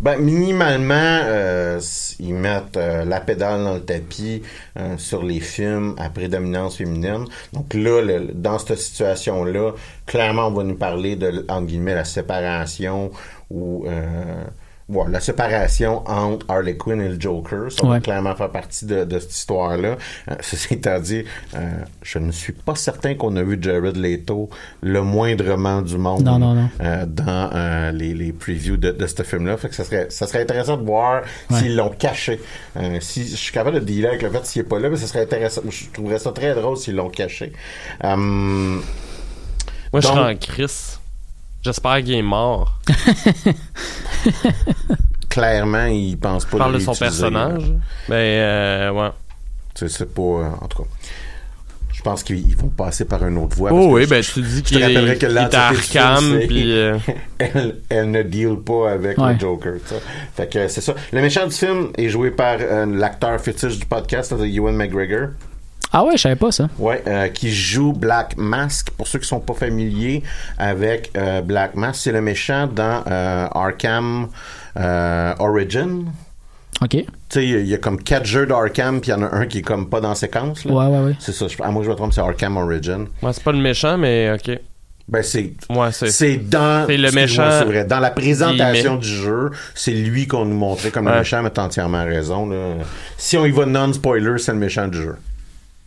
Ben, 0.00 0.16
minimalement, 0.20 0.94
euh, 0.94 1.80
ils 2.20 2.32
mettent 2.32 2.76
euh, 2.76 3.04
la 3.04 3.20
pédale 3.20 3.64
dans 3.64 3.74
le 3.74 3.80
tapis 3.80 4.42
euh, 4.78 4.94
sur 4.96 5.24
les 5.24 5.40
films 5.40 5.96
à 5.98 6.08
prédominance 6.08 6.76
féminine. 6.76 7.24
Donc 7.52 7.74
là, 7.74 8.00
le- 8.00 8.28
dans 8.32 8.60
cette 8.60 8.78
situation-là, 8.78 9.72
clairement, 10.06 10.46
on 10.46 10.52
va 10.52 10.62
nous 10.62 10.76
parler 10.76 11.16
de, 11.16 11.44
entre 11.48 11.66
guillemets, 11.66 11.96
la 11.96 12.04
séparation 12.04 13.10
ou... 13.50 13.86
Ouais, 14.88 15.04
la 15.10 15.20
séparation 15.20 16.02
entre 16.08 16.46
Harley 16.48 16.78
Quinn 16.78 16.98
et 17.02 17.10
le 17.10 17.20
Joker, 17.20 17.70
ça 17.70 17.86
va 17.86 17.92
Ouais. 17.94 18.00
clairement 18.00 18.34
faire 18.34 18.48
partie 18.50 18.86
de, 18.86 19.04
de 19.04 19.18
cette 19.18 19.34
histoire-là. 19.34 19.98
Euh, 20.30 20.34
ceci 20.40 20.74
étant 20.74 20.98
dit, 20.98 21.24
euh, 21.54 21.70
je 22.02 22.18
ne 22.18 22.32
suis 22.32 22.54
pas 22.54 22.74
certain 22.74 23.14
qu'on 23.14 23.36
a 23.36 23.42
vu 23.42 23.58
Jared 23.60 23.96
Leto 23.98 24.48
le 24.80 25.02
moindrement 25.02 25.82
du 25.82 25.98
monde 25.98 26.22
Non, 26.22 26.38
non, 26.38 26.54
non. 26.54 26.70
euh, 26.80 27.04
dans 27.06 27.50
euh, 27.54 27.90
les, 27.92 28.14
les 28.14 28.32
previews 28.32 28.78
de, 28.78 28.90
de 28.92 29.06
ce 29.06 29.22
film-là. 29.24 29.58
Fait 29.58 29.68
que 29.68 29.74
ça 29.74 29.84
serait, 29.84 30.06
ça 30.08 30.26
serait 30.26 30.40
intéressant 30.40 30.78
de 30.78 30.86
voir 30.86 31.22
Ouais. 31.50 31.58
s'ils 31.58 31.76
l'ont 31.76 31.90
caché. 31.90 32.40
Euh, 32.78 32.98
si 33.00 33.28
je 33.28 33.36
suis 33.36 33.52
capable 33.52 33.80
de 33.80 33.84
dealer 33.84 34.08
avec 34.08 34.22
le 34.22 34.30
fait 34.30 34.46
s'il 34.46 34.60
est 34.62 34.64
pas 34.64 34.78
là, 34.78 34.88
mais 34.88 34.96
ça 34.96 35.06
serait 35.06 35.20
intéressant. 35.22 35.60
Je 35.68 35.84
trouverais 35.92 36.18
ça 36.18 36.32
très 36.32 36.54
drôle 36.54 36.78
s'ils 36.78 36.94
l'ont 36.96 37.10
caché. 37.10 37.52
Euh, 38.04 38.16
Moi, 38.16 38.80
je 39.94 40.00
serais 40.00 40.32
en 40.32 40.36
crise. 40.36 40.97
J'espère 41.68 41.98
qu'il 42.02 42.14
est 42.14 42.22
mort. 42.22 42.78
clairement, 45.28 45.84
ils 45.84 46.16
pensent 46.16 46.44
pas 46.46 46.52
Je 46.52 46.56
parle 46.58 46.74
de 46.74 46.78
son 46.78 46.94
personnage. 46.94 47.62
Mais, 48.08 48.38
euh, 48.40 48.90
ouais. 48.92 49.10
C'est 49.74 49.88
c'est 49.88 50.12
pas... 50.12 50.22
euh, 50.22 50.48
en 50.60 50.66
tout 50.66 50.82
cas... 50.82 50.88
Je 51.92 52.02
pense 52.02 52.22
qu'ils 52.22 52.48
ils 52.48 52.56
vont 52.56 52.68
passer 52.68 53.04
par 53.04 53.26
une 53.26 53.36
autre 53.38 53.56
voie. 53.56 53.70
parce 53.70 53.82
Oh 53.84 53.88
que 53.88 53.92
oui, 53.94 54.04
je- 54.04 54.08
ben 54.08 54.22
tu 54.22 54.40
dis 54.40 54.56
je 54.58 54.62
te 54.62 54.68
qu'il 54.68 54.80
est, 54.80 54.86
rappellerai 54.86 55.18
que 55.18 55.26
qu'il 55.26 55.36
est 55.36 55.54
Arkham, 55.54 56.38
puis... 56.46 56.72
euh, 56.72 56.96
elle, 57.38 57.76
elle 57.88 58.10
ne 58.12 58.22
deal 58.22 58.56
pas 58.64 58.92
avec 58.92 59.18
Ouais. 59.18 59.34
le 59.34 59.38
Joker. 59.38 59.74
Fait 60.36 60.48
que 60.50 60.68
c'est 60.68 60.80
ça. 60.80 60.94
Le 61.12 61.20
méchant 61.20 61.46
du 61.46 61.54
film 61.54 61.88
est 61.98 62.08
joué 62.08 62.30
par 62.30 62.56
euh, 62.60 62.86
l'acteur 62.86 63.38
fétiche 63.40 63.78
du 63.78 63.84
podcast, 63.86 64.32
c'est 64.38 64.50
Ewan 64.50 64.76
McGregor. 64.76 65.30
Ah 65.92 66.04
ouais, 66.04 66.12
je 66.16 66.22
savais 66.22 66.36
pas 66.36 66.52
ça. 66.52 66.68
Ouais, 66.78 67.02
euh, 67.06 67.28
qui 67.28 67.50
joue 67.52 67.92
Black 67.92 68.36
Mask. 68.36 68.90
Pour 68.90 69.06
ceux 69.08 69.18
qui 69.18 69.26
sont 69.28 69.40
pas 69.40 69.54
familiers 69.54 70.22
avec 70.58 71.10
euh, 71.16 71.40
Black 71.40 71.74
Mask, 71.76 72.00
c'est 72.02 72.12
le 72.12 72.20
méchant 72.20 72.66
dans 72.66 73.02
euh, 73.10 73.46
Arkham 73.52 74.28
euh, 74.78 75.34
Origin. 75.38 76.04
OK. 76.82 76.90
Tu 76.90 77.04
sais, 77.30 77.44
il 77.44 77.50
y 77.50 77.54
a- 77.54 77.58
il 77.58 77.66
y, 77.68 77.74
a 77.74 77.78
comme 77.78 78.00
quatre 78.02 78.24
jeux 78.26 78.46
d'Arkham, 78.46 79.00
puis 79.00 79.10
il 79.10 79.14
y 79.14 79.16
en 79.16 79.22
a 79.22 79.34
un 79.34 79.46
qui 79.46 79.58
est 79.58 79.62
comme 79.62 79.88
pas 79.88 80.00
dans 80.00 80.14
séquence. 80.14 80.64
Là. 80.64 80.72
Ouais, 80.72 80.86
ouais, 80.86 81.04
ouais. 81.06 81.16
C'est 81.18 81.32
ça. 81.32 81.48
Je, 81.48 81.60
à 81.62 81.70
moi, 81.70 81.82
je 81.82 81.90
me 81.90 81.94
trompe, 81.94 82.12
c'est 82.12 82.20
Arkham 82.20 82.56
Origin. 82.56 83.06
Ouais, 83.22 83.32
c'est 83.32 83.42
pas 83.42 83.52
le 83.52 83.58
méchant, 83.58 83.96
mais 83.98 84.30
ok. 84.32 84.58
Ben, 85.08 85.22
c'est 85.22 85.54
Ouais, 85.70 85.90
c'est... 85.90 86.10
C'est 86.10 86.36
dans 86.36 86.84
C'est 86.86 86.98
le 86.98 87.10
méchant, 87.12 87.48
c'est 87.50 87.64
vrai. 87.64 87.84
Dans 87.86 87.98
la 87.98 88.10
présentation 88.10 88.96
du 88.96 89.08
jeu, 89.08 89.50
c'est 89.74 89.92
lui 89.92 90.26
qu'on 90.26 90.44
nous 90.44 90.54
montrait 90.56 90.90
comme 90.90 91.08
le 91.08 91.18
méchant, 91.20 91.42
mais 91.42 91.48
t'as 91.50 91.64
entièrement 91.64 92.04
raison. 92.04 92.46
Là. 92.46 92.74
Si 93.16 93.38
on 93.38 93.46
y 93.46 93.50
va 93.50 93.64
non-spoiler, 93.64 94.36
c'est 94.36 94.52
le 94.52 94.58
méchant 94.58 94.86
du 94.86 94.98
jeu. 94.98 95.16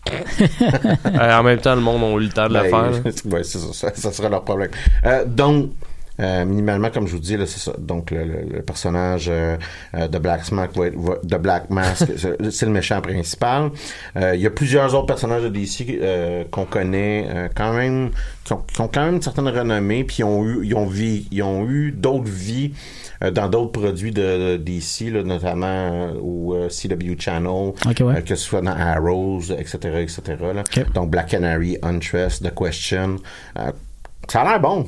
Euh, 0.10 1.40
en 1.40 1.44
même 1.44 1.60
temps, 1.60 1.76
le 1.76 1.82
monde 1.82 2.04
a 2.04 2.18
eu 2.20 2.26
le 2.26 2.30
temps 2.30 2.48
de 2.48 2.54
le 2.54 2.62
Ben, 2.62 2.92
faire. 2.92 3.14
c'est 3.44 3.60
ça, 3.60 3.74
ça, 3.74 3.92
ça 3.94 4.12
sera 4.12 4.30
leur 4.30 4.44
problème. 4.44 4.72
Euh, 5.06 5.26
donc, 5.26 5.72
euh, 6.19 6.45
minimalement, 6.45 6.89
comme 6.91 7.08
je 7.08 7.13
vous 7.13 7.19
dis, 7.19 7.38
là, 7.38 7.45
c'est 7.47 7.60
ça. 7.60 7.74
Donc, 7.80 8.12
le, 8.12 8.24
le- 8.24 8.45
le 8.58 8.62
personnage 8.62 9.28
euh, 9.30 9.58
euh, 9.95 10.08
de 10.08 10.19
Black 10.19 10.52
Mask 10.52 10.76
va 10.78 10.88
être, 10.88 10.95
va- 10.97 11.17
de 11.24 11.38
Black 11.38 11.69
Mask, 11.69 12.06
c'est 12.52 12.65
le 12.65 12.71
méchant 12.71 13.02
principal. 13.02 13.71
Euh, 14.17 14.36
Il 14.36 14.41
y 14.41 14.45
a 14.45 14.52
plusieurs 14.52 14.93
autres 14.93 15.08
personnages 15.08 15.43
de 15.43 15.50
DC 15.50 15.86
euh, 16.02 16.43
qu'on 16.52 16.65
connaît 16.65 17.26
euh, 17.30 17.47
quand 17.56 17.74
même, 17.74 18.12
qui 18.43 18.54
ont, 18.54 18.62
qui 18.71 18.82
ont 18.82 18.88
quand 18.88 19.06
même 19.06 19.15
une 19.15 19.21
certaine 19.21 19.47
renommée, 19.47 20.04
puis 20.04 20.17
ils 20.19 20.24
ont 20.26 20.45
eu, 20.45 20.60
ils 20.65 20.76
ont, 20.76 20.88
vi- 20.88 21.28
ils 21.32 21.41
ont 21.43 21.67
eu 21.67 21.91
d'autres 21.91 22.30
vies 22.30 22.74
euh, 23.24 23.32
dans 23.32 23.47
d'autres 23.47 23.71
produits 23.71 24.12
de, 24.12 24.52
de 24.54 24.58
DC, 24.58 25.12
là, 25.12 25.24
notamment 25.24 25.65
euh, 25.67 26.13
au 26.21 26.54
euh, 26.56 26.67
CW 26.69 27.15
Channel, 27.19 27.74
Ok, 27.86 28.00
ouais. 28.02 28.21
que 28.21 28.36
ce 28.36 28.43
soit 28.43 28.62
dans 28.62 28.76
Arrows, 28.76 29.41
etc., 29.58 29.78
etc. 30.02 30.21
là. 30.54 30.62
Ok. 30.62 30.91
Donc 30.93 31.10
Black 31.10 31.28
Canary, 31.30 31.78
Untrust, 31.82 32.43
The 32.43 32.54
Question. 32.54 33.15
Euh, 33.58 33.71
ça 34.28 34.41
a 34.41 34.43
l'air 34.43 34.60
bon. 34.60 34.86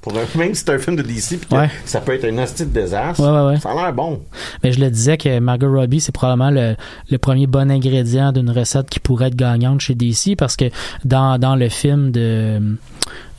Pour 0.00 0.12
un, 0.16 0.38
même 0.38 0.54
si 0.54 0.62
c'est 0.64 0.70
un 0.74 0.78
film 0.78 0.96
de 0.96 1.02
DC, 1.02 1.38
puis 1.38 1.46
que 1.50 1.54
Ouais. 1.54 1.70
ça 1.84 2.00
peut 2.00 2.12
être 2.14 2.24
un 2.24 2.38
hostie 2.38 2.64
de 2.64 2.70
désastre, 2.70 3.20
Ouais, 3.22 3.30
ouais, 3.40 3.52
ouais. 3.54 3.60
ça 3.60 3.70
a 3.70 3.74
l'air 3.74 3.92
bon. 3.92 4.20
Mais 4.62 4.72
je 4.72 4.80
le 4.80 4.90
disais 4.90 5.16
que 5.16 5.38
Margot 5.40 5.70
Robbie, 5.72 6.00
c'est 6.00 6.12
probablement 6.12 6.50
le, 6.50 6.76
le 7.10 7.18
premier 7.18 7.46
bon 7.46 7.70
ingrédient 7.70 8.32
d'une 8.32 8.50
recette 8.50 8.88
qui 8.88 9.00
pourrait 9.00 9.26
être 9.28 9.36
gagnante 9.36 9.80
chez 9.80 9.94
DC 9.94 10.36
parce 10.36 10.56
que 10.56 10.66
dans, 11.04 11.38
dans 11.38 11.56
le 11.56 11.68
film 11.68 12.10
de 12.12 12.76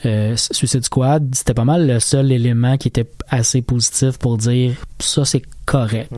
euh, 0.06 0.34
Suicide 0.36 0.86
Squad, 0.86 1.34
c'était 1.34 1.54
pas 1.54 1.66
mal 1.66 1.86
le 1.88 2.00
seul 2.00 2.32
élément 2.32 2.78
qui 2.78 2.88
était 2.88 3.10
assez 3.30 3.62
positif 3.62 4.18
pour 4.18 4.38
dire 4.38 4.74
ça 5.00 5.26
c'est 5.26 5.42
correct. 5.66 6.12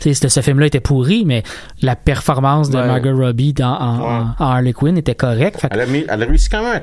Sais, 0.00 0.14
ce- 0.14 0.40
film-là 0.40 0.66
était 0.66 0.80
pourri, 0.80 1.24
mais 1.24 1.42
la 1.82 1.96
performance 1.96 2.70
de 2.70 2.76
Ouais. 2.78 2.86
Margot 2.86 3.14
Robbie 3.16 3.52
dans, 3.52 3.74
en, 3.78 3.98
Ouais. 3.98 4.06
en- 4.38 4.44
en 4.44 4.48
Harley 4.50 4.72
Quinn 4.72 4.96
était 4.98 5.14
correcte. 5.14 5.66
Elle 5.70 5.80
a, 5.80 5.86
mis- 5.86 6.04
elle 6.08 6.22
a 6.22 6.26
réussi 6.26 6.48
quand 6.48 6.62
même. 6.62 6.82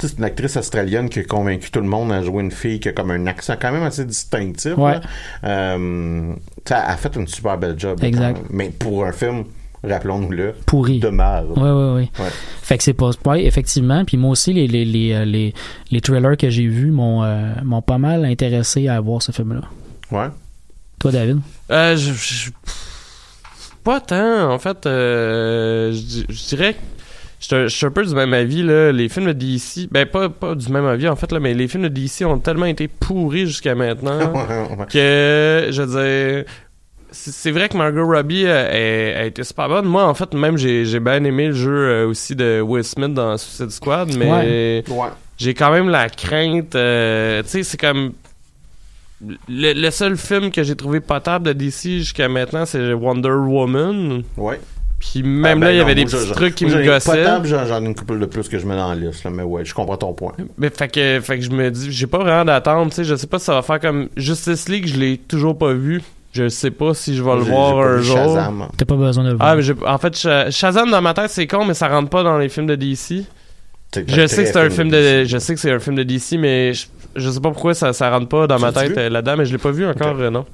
C'est 0.00 0.18
une 0.18 0.24
actrice 0.24 0.56
australienne 0.56 1.08
qui 1.08 1.20
a 1.20 1.24
convaincu 1.24 1.70
tout 1.70 1.80
le 1.80 1.86
monde 1.86 2.10
à 2.12 2.22
jouer 2.22 2.42
une 2.42 2.50
fille 2.50 2.80
qui 2.80 2.88
a 2.88 2.92
comme 2.92 3.10
un 3.10 3.26
accent 3.26 3.54
quand 3.60 3.70
même 3.72 3.82
assez 3.82 4.04
distinctif. 4.04 4.76
Ouais. 4.76 4.92
là. 4.94 5.00
Euh, 5.44 6.32
tu 6.64 6.72
sais, 6.72 6.74
elle 6.82 6.90
a 6.92 6.96
fait 6.96 7.14
une 7.16 7.26
super 7.28 7.58
belle 7.58 7.78
job. 7.78 8.02
Exact. 8.02 8.34
quand 8.34 8.42
même. 8.42 8.48
Mais 8.50 8.70
pour 8.70 9.04
un 9.04 9.12
film, 9.12 9.44
rappelons-nous-le, 9.84 10.54
pourri. 10.66 10.98
de 11.00 11.08
merde. 11.08 11.50
Ouais, 11.56 11.62
ouais, 11.70 11.92
ouais. 11.94 12.10
Ouais. 12.18 12.30
Fait 12.62 12.78
que 12.78 12.84
c'est 12.84 12.92
pas. 12.94 13.10
Ouais, 13.26 13.44
effectivement. 13.44 14.04
Puis 14.04 14.16
moi 14.16 14.30
aussi, 14.30 14.52
les, 14.52 14.66
les, 14.66 14.84
les, 14.84 15.12
euh, 15.12 15.24
les, 15.24 15.52
les 15.90 16.00
trailers 16.00 16.36
que 16.36 16.48
j'ai 16.50 16.66
vus 16.66 16.90
m'ont 16.90 17.22
euh, 17.22 17.52
m'ont 17.64 17.82
pas 17.82 17.98
mal 17.98 18.24
intéressé 18.24 18.88
à 18.88 19.00
voir 19.00 19.22
ce 19.22 19.32
film-là. 19.32 19.62
Ouais. 20.10 20.28
Toi, 20.98 21.12
David? 21.12 21.40
Euh, 21.70 21.96
je, 21.96 22.50
Pas 23.84 24.00
tant, 24.00 24.52
en 24.52 24.58
fait. 24.58 24.84
euh, 24.86 25.92
je 25.92 26.22
je 26.28 26.48
dirais 26.48 26.74
que 26.74 26.78
je 27.40 27.68
suis 27.68 27.86
un- 27.86 27.90
peu 27.90 28.04
du 28.04 28.14
même 28.14 28.32
avis, 28.34 28.62
là. 28.62 28.92
Les 28.92 29.08
films 29.08 29.26
de 29.26 29.32
DC, 29.32 29.88
ben 29.90 30.06
pas, 30.06 30.28
pas 30.28 30.54
du 30.54 30.68
même 30.70 30.84
avis, 30.86 31.08
en 31.08 31.16
fait, 31.16 31.32
là, 31.32 31.40
mais 31.40 31.54
les 31.54 31.66
films 31.68 31.84
de 31.84 31.88
DC 31.88 32.24
ont 32.24 32.38
tellement 32.38 32.66
été 32.66 32.86
pourris 32.88 33.46
jusqu'à 33.46 33.74
maintenant 33.74 34.32
que, 34.92 35.68
je 35.70 35.82
veux 35.82 36.36
dire... 36.36 36.44
C'est 37.12 37.50
vrai 37.50 37.68
que 37.68 37.76
Margot 37.76 38.06
Robbie 38.06 38.44
euh, 38.46 39.16
a, 39.16 39.22
a 39.22 39.24
été 39.24 39.42
super 39.42 39.68
bonne. 39.68 39.86
Moi, 39.86 40.04
en 40.06 40.14
fait, 40.14 40.32
même, 40.32 40.56
j'ai 40.56 40.84
j'ai 40.84 41.00
bien 41.00 41.24
aimé 41.24 41.48
le 41.48 41.52
jeu 41.54 41.72
euh, 41.72 42.06
aussi 42.06 42.36
de 42.36 42.60
Will 42.60 42.84
Smith 42.84 43.12
dans 43.14 43.36
Suicide 43.36 43.70
Squad, 43.70 44.14
mais 44.16 44.84
Ouais. 44.88 45.08
j'ai 45.36 45.52
quand 45.54 45.72
même 45.72 45.88
la 45.88 46.08
crainte. 46.08 46.76
euh, 46.76 47.42
tu 47.42 47.48
sais, 47.48 47.62
c'est 47.64 47.80
comme. 47.80 48.12
Le, 49.48 49.72
le 49.74 49.90
seul 49.90 50.16
film 50.16 50.52
que 50.52 50.62
j'ai 50.62 50.76
trouvé 50.76 51.00
potable 51.00 51.46
de 51.46 51.52
DC 51.52 51.98
jusqu'à 51.98 52.28
maintenant, 52.28 52.64
c'est 52.64 52.92
Wonder 52.92 53.28
Woman. 53.30 54.22
Ouais. 54.36 54.60
Puis 55.00 55.22
même 55.22 55.44
Ah, 55.44 55.54
ben 55.54 55.60
là, 55.66 55.72
il 55.72 55.78
y 55.78 55.80
avait 55.80 55.94
des 55.94 56.04
petits 56.04 56.30
trucs 56.32 56.54
qui 56.54 56.66
moi, 56.66 56.76
me 56.76 56.84
gossaient. 56.84 57.24
J'en 57.44 57.64
j'en 57.64 57.82
ai 57.82 57.86
une 57.86 57.94
couple 57.94 58.18
de 58.18 58.26
plus 58.26 58.48
que 58.48 58.58
je 58.58 58.66
mets 58.66 58.76
dans 58.76 58.90
la 58.90 58.94
liste, 58.94 59.24
là, 59.24 59.30
mais 59.30 59.42
ouais, 59.42 59.64
je 59.64 59.74
comprends 59.74 59.96
ton 59.96 60.12
point. 60.12 60.34
Mais 60.58 60.68
fait 60.70 60.88
que, 60.88 61.20
fait 61.22 61.38
que 61.38 61.44
je 61.44 61.50
me 61.50 61.70
dis, 61.70 61.90
j'ai 61.90 62.06
pas 62.06 62.18
vraiment 62.18 62.44
d'attente. 62.44 62.90
Tu 62.90 62.96
sais, 62.96 63.04
je 63.04 63.14
sais 63.16 63.26
pas 63.26 63.38
si 63.38 63.46
ça 63.46 63.54
va 63.54 63.62
faire 63.62 63.80
comme 63.80 64.08
Justice 64.16 64.68
League, 64.68 64.86
je 64.86 64.96
l'ai 64.98 65.16
toujours 65.16 65.56
pas 65.56 65.72
vu. 65.72 66.02
Je 66.32 66.48
sais 66.48 66.70
pas 66.70 66.94
si 66.94 67.16
je 67.16 67.22
vais 67.24 67.34
le 67.34 67.40
voir 67.40 67.78
un 67.78 67.98
jour. 68.00 68.16
Shazam. 68.16 68.68
T'as 68.76 68.84
pas 68.84 68.94
besoin 68.94 69.24
de 69.24 69.30
le 69.30 69.36
voir. 69.36 69.48
Ah, 69.48 69.56
mais 69.56 69.64
en 69.88 69.98
fait, 69.98 70.16
Sha- 70.16 70.50
Shazam 70.50 70.90
dans 70.90 71.02
ma 71.02 71.12
tête, 71.14 71.30
c'est 71.30 71.46
con, 71.48 71.64
mais 71.64 71.74
ça 71.74 71.88
rentre 71.88 72.08
pas 72.10 72.22
dans 72.22 72.38
les 72.38 72.48
films 72.48 72.66
de 72.66 72.76
DC. 72.76 73.24
Je 74.06 74.26
sais 74.28 74.44
que 74.44 74.48
c'est 74.52 74.56
un 74.56 74.70
film 74.70 74.90
de, 74.90 75.22
DC. 75.22 75.28
je 75.28 75.38
sais 75.38 75.54
que 75.54 75.60
c'est 75.60 75.72
un 75.72 75.80
film 75.80 75.96
de 75.96 76.04
DC, 76.04 76.34
mais 76.38 76.72
je, 76.74 76.86
je 77.16 77.30
sais 77.30 77.40
pas 77.40 77.50
pourquoi 77.50 77.74
ça, 77.74 77.92
ça 77.92 78.10
rentre 78.10 78.28
pas 78.28 78.46
dans 78.46 78.60
ma 78.60 78.70
tête 78.70 78.96
euh, 78.96 79.08
là-dedans, 79.08 79.36
mais 79.38 79.44
je 79.46 79.50
l'ai 79.52 79.58
pas 79.58 79.72
vu 79.72 79.84
encore, 79.86 80.14
euh, 80.20 80.30
non. 80.30 80.44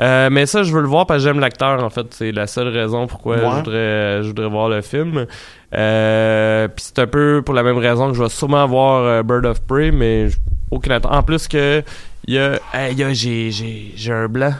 Euh, 0.00 0.28
mais 0.30 0.46
ça, 0.46 0.62
je 0.62 0.72
veux 0.72 0.80
le 0.80 0.86
voir 0.86 1.06
parce 1.06 1.22
que 1.22 1.28
j'aime 1.28 1.40
l'acteur, 1.40 1.82
en 1.82 1.90
fait. 1.90 2.06
C'est 2.14 2.30
la 2.32 2.46
seule 2.46 2.68
raison 2.68 3.06
pourquoi 3.08 3.36
Ouais. 3.36 3.42
je, 3.50 3.56
voudrais, 3.56 4.22
je 4.22 4.28
voudrais 4.28 4.48
voir 4.48 4.68
le 4.68 4.80
film. 4.80 5.26
Euh, 5.74 6.68
Puis 6.68 6.84
c'est 6.88 6.98
un 7.00 7.06
peu 7.06 7.42
pour 7.44 7.54
la 7.54 7.62
même 7.62 7.78
raison 7.78 8.08
que 8.10 8.16
je 8.16 8.22
vais 8.22 8.28
sûrement 8.28 8.66
voir 8.66 9.02
euh, 9.04 9.22
Bird 9.22 9.44
of 9.46 9.60
Prey, 9.62 9.90
mais 9.90 10.28
aucune 10.70 10.92
attente. 10.92 11.12
En 11.12 11.22
plus 11.22 11.48
que, 11.48 11.82
il 12.26 12.34
y 12.34 12.38
a, 12.38 12.58
hey, 12.72 12.94
y 12.94 13.02
a 13.02 13.12
j'ai, 13.12 13.50
j'ai, 13.50 13.92
j'ai 13.96 14.12
un 14.12 14.28
blanc. 14.28 14.52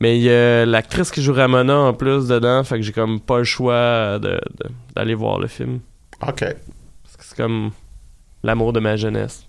Mais 0.00 0.16
il 0.18 0.22
y 0.24 0.30
a 0.30 0.66
l'actrice 0.66 1.10
qui 1.10 1.22
joue 1.22 1.34
Ramona 1.34 1.76
en 1.78 1.92
plus 1.92 2.26
dedans, 2.26 2.64
fait 2.64 2.76
que 2.76 2.82
j'ai 2.82 2.92
comme 2.92 3.20
pas 3.20 3.38
le 3.38 3.44
choix 3.44 4.18
de, 4.18 4.30
de- 4.30 4.70
d'aller 4.96 5.14
voir 5.14 5.38
le 5.38 5.46
film. 5.46 5.78
OK. 6.26 6.40
Parce 6.40 7.16
que 7.18 7.22
c'est 7.24 7.36
comme 7.36 7.70
l'amour 8.42 8.72
de 8.72 8.80
ma 8.80 8.96
jeunesse. 8.96 9.46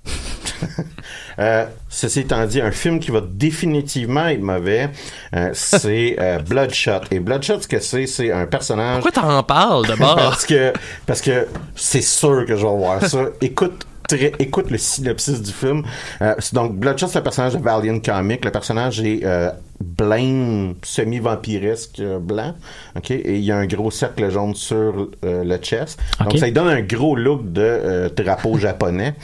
Euh, 1.40 1.66
ceci 1.90 2.20
étant 2.20 2.46
dit, 2.46 2.62
un 2.62 2.70
film 2.70 3.00
qui 3.00 3.10
va 3.10 3.20
définitivement 3.28 4.28
être 4.28 4.42
mauvais, 4.42 4.90
euh, 5.36 5.50
c'est 5.54 6.16
euh, 6.20 6.38
Bloodshot. 6.38 7.02
Et 7.10 7.20
Bloodshot, 7.20 7.62
ce 7.62 7.68
que 7.68 7.80
c'est, 7.80 8.06
c'est 8.06 8.32
un 8.32 8.46
personnage... 8.46 9.02
Pourquoi 9.02 9.22
t'en 9.24 9.42
parles 9.42 9.88
d'abord? 9.88 10.16
parce 10.16 10.46
que 10.46 10.72
parce 11.08 11.22
que 11.22 11.48
c'est 11.76 12.04
sûr 12.04 12.46
que 12.46 12.56
je 12.56 12.62
vais 12.64 12.76
voir 12.76 13.04
ça. 13.04 13.26
Écoute 13.42 13.88
très- 14.08 14.34
écoute 14.38 14.70
le 14.70 14.78
synopsis 14.78 15.42
du 15.42 15.52
film. 15.52 15.84
Euh, 16.22 16.36
donc 16.54 16.76
Bloodshot, 16.76 17.08
c'est 17.08 17.18
le 17.20 17.24
personnage 17.24 17.54
de 17.54 17.60
Valiant 17.64 18.00
Comic. 18.00 18.46
Le 18.46 18.52
personnage 18.52 19.02
est 19.02 19.22
euh, 19.24 19.50
Blaine 19.84 20.76
semi-vampiresque 20.82 22.00
euh, 22.00 22.20
blanc. 22.20 22.54
OK? 22.96 23.12
Et 23.12 23.36
il 23.36 23.44
y 23.44 23.52
a 23.52 23.58
un 23.58 23.66
gros 23.66 23.92
cercle 23.92 24.30
jaune 24.32 24.56
sur 24.56 25.10
euh, 25.24 25.44
le 25.44 25.58
chest. 25.58 26.00
OK. 26.20 26.30
Donc 26.30 26.38
ça 26.40 26.46
lui 26.46 26.54
donne 26.54 26.68
un 26.70 26.82
gros 26.82 27.16
look 27.16 27.52
de 27.52 27.62
euh, 27.62 28.10
drapeau 28.10 28.58
japonais. 28.58 29.16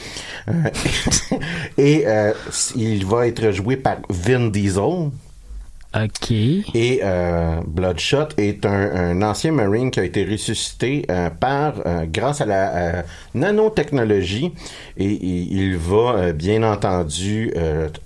Euh, 0.48 0.54
et 1.78 2.06
il 2.76 3.06
va 3.06 3.28
être 3.28 3.52
joué 3.52 3.78
par 3.78 3.98
Vin 4.10 4.50
Diesel. 4.50 5.12
Ok. 5.96 6.30
Et 6.32 7.00
euh, 7.04 7.62
Bloodshot 7.66 8.28
est 8.38 8.64
un, 8.64 9.24
ancien 9.24 9.52
Marine 9.52 9.90
qui 9.90 10.00
a 10.00 10.04
été 10.04 10.24
ressuscité 10.24 11.04
euh, 11.10 11.32
par 11.32 11.74
euh, 11.84 12.06
grâce 12.06 12.42
à 12.42 12.46
la 12.46 13.04
nanotechnologie 13.34 14.54
et, 14.98 15.06
il 15.06 15.78
va 15.78 16.32
bien 16.34 16.62
entendu 16.62 17.54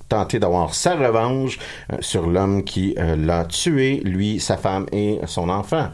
tenter 0.07 0.39
d'avoir 0.39 0.73
sa 0.73 0.95
revanche 0.95 1.59
sur 1.99 2.27
l'homme 2.27 2.63
qui 2.63 2.95
l'a 2.97 3.45
tué, 3.45 4.01
lui, 4.05 4.39
sa 4.39 4.57
femme 4.57 4.85
et 4.91 5.19
son 5.25 5.49
enfant. 5.49 5.89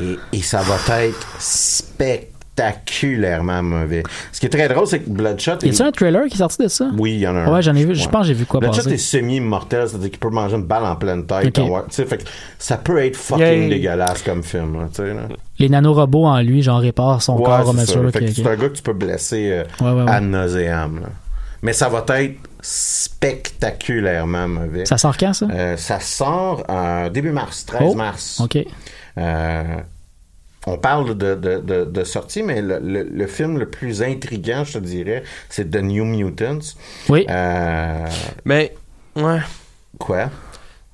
Et, 0.00 0.42
ça 0.42 0.62
va 0.62 0.78
être 1.02 1.26
spectaculairement 2.56 3.62
mauvais. 3.62 4.02
Ce 4.32 4.40
qui 4.40 4.46
est 4.46 4.50
très 4.50 4.68
drôle, 4.68 4.86
c'est 4.86 5.00
que 5.00 5.10
Bloodshot... 5.10 5.58
Y 5.62 5.68
a-tu 5.68 5.82
un 5.82 5.92
trailer 5.92 6.24
qui 6.26 6.34
est 6.34 6.38
sorti 6.38 6.62
de 6.62 6.68
ça? 6.68 6.88
Oui, 6.96 7.12
il 7.14 7.18
y 7.20 7.26
en 7.28 7.36
a 7.36 7.40
un. 7.40 7.52
Ouais, 7.52 7.62
j'en 7.62 7.74
ai 7.74 7.84
vu. 7.84 7.94
Je 7.94 8.08
pense 8.08 8.22
que 8.22 8.28
j'ai 8.28 8.34
vu 8.34 8.46
quoi 8.46 8.60
Bloodshot 8.60 8.82
passer. 8.82 8.94
est 8.94 8.98
semi-mortel, 8.98 9.88
c'est-à-dire 9.88 10.10
qu'il 10.10 10.18
peut 10.18 10.30
manger 10.30 10.56
une 10.56 10.64
balle 10.64 10.84
en 10.84 10.96
pleine 10.96 11.26
tête. 11.26 11.58
Ok. 11.58 11.70
Ouais, 11.70 11.80
tu 11.88 11.94
sais, 11.94 12.04
fait 12.06 12.18
que 12.18 12.24
ça 12.58 12.76
peut 12.78 12.98
être 13.04 13.16
fucking 13.16 13.68
dégueulasse 13.68 14.22
comme 14.22 14.42
film. 14.42 14.74
Là, 14.80 15.04
là. 15.04 15.22
Les 15.58 15.68
nanorobots 15.68 16.26
en 16.26 16.40
lui, 16.40 16.62
genre, 16.62 16.80
réparent 16.80 17.22
son 17.22 17.36
Ouais, 17.36 17.44
corps, 17.44 17.72
que 17.74 17.80
que- 17.80 18.26
c'est 18.32 18.46
un 18.46 18.56
gars 18.56 18.68
que 18.68 18.76
tu 18.76 18.82
peux 18.82 18.92
blesser 18.92 19.64
euh, 19.82 20.06
ad 20.06 20.24
nauseam. 20.24 21.00
Mais 21.62 21.72
ça 21.72 21.88
va 21.88 22.04
être 22.20 22.36
spectaculairement 22.60 24.48
mauvais. 24.48 24.84
Ça 24.86 24.98
sort 24.98 25.16
quand, 25.16 25.32
ça? 25.32 25.46
Euh, 25.50 25.76
ça 25.76 26.00
sort 26.00 26.62
euh, 26.68 27.08
début 27.08 27.30
mars, 27.32 27.64
13 27.66 27.82
Oh, 27.84 27.94
mars. 27.94 28.40
OK. 28.40 28.58
Euh, 29.18 29.62
on 30.66 30.78
parle 30.78 31.16
de, 31.16 31.34
de, 31.36 31.58
de, 31.60 31.84
de 31.84 32.04
sortie, 32.04 32.42
mais 32.42 32.60
le, 32.60 32.78
le, 32.80 33.02
le 33.04 33.26
film 33.26 33.58
le 33.58 33.66
plus 33.70 34.02
intriguant, 34.02 34.64
je 34.64 34.74
te 34.74 34.78
dirais, 34.78 35.22
c'est 35.48 35.70
The 35.70 35.76
New 35.82 36.04
Mutants. 36.04 36.74
Oui. 37.08 37.24
Euh, 37.30 38.06
Mais, 38.44 38.74
ouais. 39.14 39.38
quoi? 39.98 40.30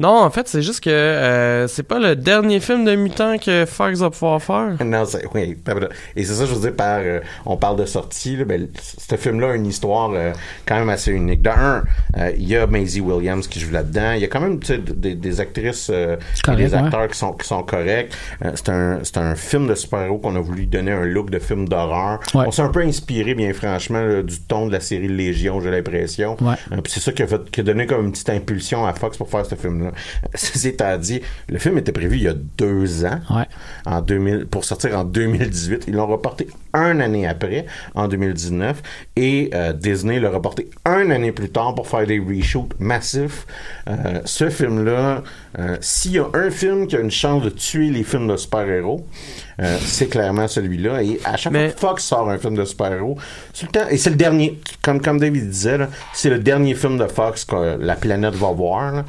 Non, 0.02 0.22
en 0.22 0.30
fait, 0.30 0.48
c'est 0.48 0.62
juste 0.62 0.82
que 0.82 0.90
euh, 0.90 1.68
c'est 1.68 1.84
pas 1.84 2.00
le 2.00 2.16
dernier 2.16 2.58
film 2.58 2.84
de 2.84 2.96
mutant 2.96 3.38
que 3.38 3.64
Fox 3.66 4.00
va 4.00 4.10
pouvoir 4.10 4.42
faire. 4.42 4.76
Non, 4.84 5.04
c'est, 5.04 5.24
oui. 5.32 5.56
Et 6.16 6.24
c'est 6.24 6.34
ça, 6.34 6.44
je 6.44 6.52
veux 6.52 6.60
dire, 6.60 6.74
par, 6.74 6.98
euh, 6.98 7.20
on 7.46 7.56
parle 7.56 7.76
de 7.76 7.86
sortie, 7.86 8.36
là, 8.36 8.44
ben, 8.44 8.68
ce 8.82 9.16
film-là 9.16 9.52
a 9.52 9.54
une 9.54 9.66
histoire 9.66 10.10
euh, 10.12 10.32
quand 10.66 10.74
même 10.74 10.90
assez 10.90 11.12
unique. 11.12 11.40
De 11.40 11.50
un, 11.50 11.82
euh, 12.16 12.32
il 12.36 12.48
y 12.48 12.56
a 12.56 12.66
Maisie 12.66 13.00
Williams 13.00 13.46
qui 13.46 13.60
joue 13.60 13.70
là-dedans. 13.70 14.12
Il 14.12 14.20
y 14.20 14.24
a 14.24 14.28
quand 14.28 14.40
même, 14.40 14.58
des, 14.58 15.14
des 15.14 15.40
actrices 15.40 15.90
euh, 15.90 16.16
et 16.48 16.56
des 16.56 16.72
ouais. 16.72 16.74
acteurs 16.74 17.08
qui 17.08 17.18
sont, 17.18 17.32
qui 17.32 17.46
sont 17.46 17.62
corrects. 17.62 18.12
Euh, 18.44 18.52
c'est 18.54 18.68
un, 18.68 18.98
c'est 19.02 19.18
un 19.18 19.34
film 19.34 19.68
de 19.68 19.74
super-héros 19.74 20.18
qu'on 20.18 20.36
a 20.36 20.40
voulu 20.40 20.66
donner 20.66 20.92
un 20.92 21.04
look 21.04 21.30
de 21.30 21.38
film 21.38 21.68
d'horreur. 21.68 22.20
Ouais. 22.34 22.44
On 22.46 22.50
s'est 22.50 22.62
un 22.62 22.68
peu 22.68 22.80
inspiré, 22.80 23.34
bien 23.34 23.52
franchement, 23.52 24.00
là, 24.00 24.22
du 24.22 24.40
ton 24.40 24.66
de 24.66 24.72
la 24.72 24.80
série 24.80 25.08
Légion, 25.08 25.60
j'ai 25.60 25.70
l'impression. 25.70 26.36
Ouais. 26.40 26.54
Euh, 26.72 26.80
puis 26.82 26.92
c'est 26.92 27.00
ça 27.00 27.12
qui 27.12 27.22
a, 27.22 27.26
fait, 27.26 27.50
qui 27.50 27.60
a 27.60 27.62
donné 27.62 27.86
comme 27.86 28.06
une 28.06 28.12
petite 28.12 28.30
impulsion 28.30 28.86
à 28.86 28.94
Fox 28.94 29.16
pour 29.16 29.28
faire 29.28 29.46
ce 29.46 29.54
film-là. 29.54 29.91
C'est 30.34 30.80
à 30.80 30.98
dire, 30.98 31.20
le 31.48 31.58
film 31.58 31.78
était 31.78 31.92
prévu 31.92 32.16
il 32.16 32.22
y 32.22 32.28
a 32.28 32.34
deux 32.34 33.04
ans 33.04 33.20
Ouais. 33.30 33.46
en 33.86 34.00
2000, 34.00 34.46
pour 34.46 34.64
sortir 34.64 34.98
en 34.98 35.04
2018. 35.04 35.84
Ils 35.88 35.94
l'ont 35.94 36.06
reporté 36.06 36.48
un 36.74 37.00
année 37.00 37.26
après, 37.26 37.66
en 37.94 38.08
2019, 38.08 38.82
et 39.16 39.50
euh, 39.54 39.72
Disney 39.72 40.18
l'a 40.20 40.30
reporté 40.30 40.70
un 40.84 41.10
année 41.10 41.32
plus 41.32 41.50
tard 41.50 41.74
pour 41.74 41.86
faire 41.88 42.06
des 42.06 42.18
reshoots 42.18 42.72
massifs. 42.78 43.46
Euh, 43.88 44.20
ce 44.24 44.48
film-là, 44.50 45.22
euh, 45.58 45.76
s'il 45.80 46.12
y 46.12 46.18
a 46.18 46.26
un 46.34 46.50
film 46.50 46.86
qui 46.86 46.96
a 46.96 47.00
une 47.00 47.10
chance 47.10 47.42
de 47.42 47.50
tuer 47.50 47.90
les 47.90 48.02
films 48.04 48.28
de 48.28 48.36
super-héros, 48.36 49.06
euh, 49.60 49.76
c'est 49.80 50.06
clairement 50.08 50.48
celui-là. 50.48 51.02
Et 51.02 51.20
à 51.24 51.36
chaque 51.36 51.52
Mais- 51.52 51.68
fois 51.68 51.74
que 51.74 51.80
Fox 51.80 52.04
sort 52.04 52.30
un 52.30 52.38
film 52.38 52.54
de 52.56 52.64
super-héros, 52.64 53.18
c'est 53.52 53.66
le 53.66 53.72
temps, 53.72 53.88
et 53.90 53.96
c'est 53.96 54.10
le 54.10 54.16
dernier, 54.16 54.58
comme, 54.80 55.00
comme 55.00 55.18
David 55.20 55.48
disait, 55.50 55.78
là, 55.78 55.88
c'est 56.12 56.30
le 56.30 56.38
dernier 56.38 56.74
film 56.74 56.96
de 56.98 57.06
Fox 57.06 57.44
que 57.44 57.76
la 57.80 57.94
planète 57.96 58.34
va 58.34 58.50
voir. 58.52 59.04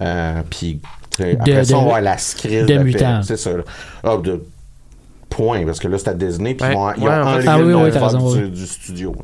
Euh, 0.00 0.42
Puis 0.50 0.80
après 1.18 1.34
Mm. 1.34 1.44
De- 1.44 1.62
ça, 1.62 1.76
on 1.76 1.78
va 1.78 1.84
voir 1.86 2.00
la. 2.02 2.18
C'est 2.18 3.36
ça. 3.38 3.50
là. 3.56 3.62
Ah, 4.04 4.18
de 4.22 4.44
point, 5.28 5.64
parce 5.64 5.78
que 5.78 5.88
là, 5.88 5.98
c'est 5.98 6.08
à 6.08 6.14
Disney, 6.14 6.54
puis 6.54 6.66
Ouais, 6.66 6.72
ils 6.72 6.76
vont- 6.76 6.92
ils 6.96 7.02
ouais, 7.04 7.14
enlevé 7.14 7.44
Ah 7.48 7.58
le 7.58 7.64
oui, 7.64 7.90
raison, 7.90 8.34
du, 8.48 8.66
studio. 8.66 9.14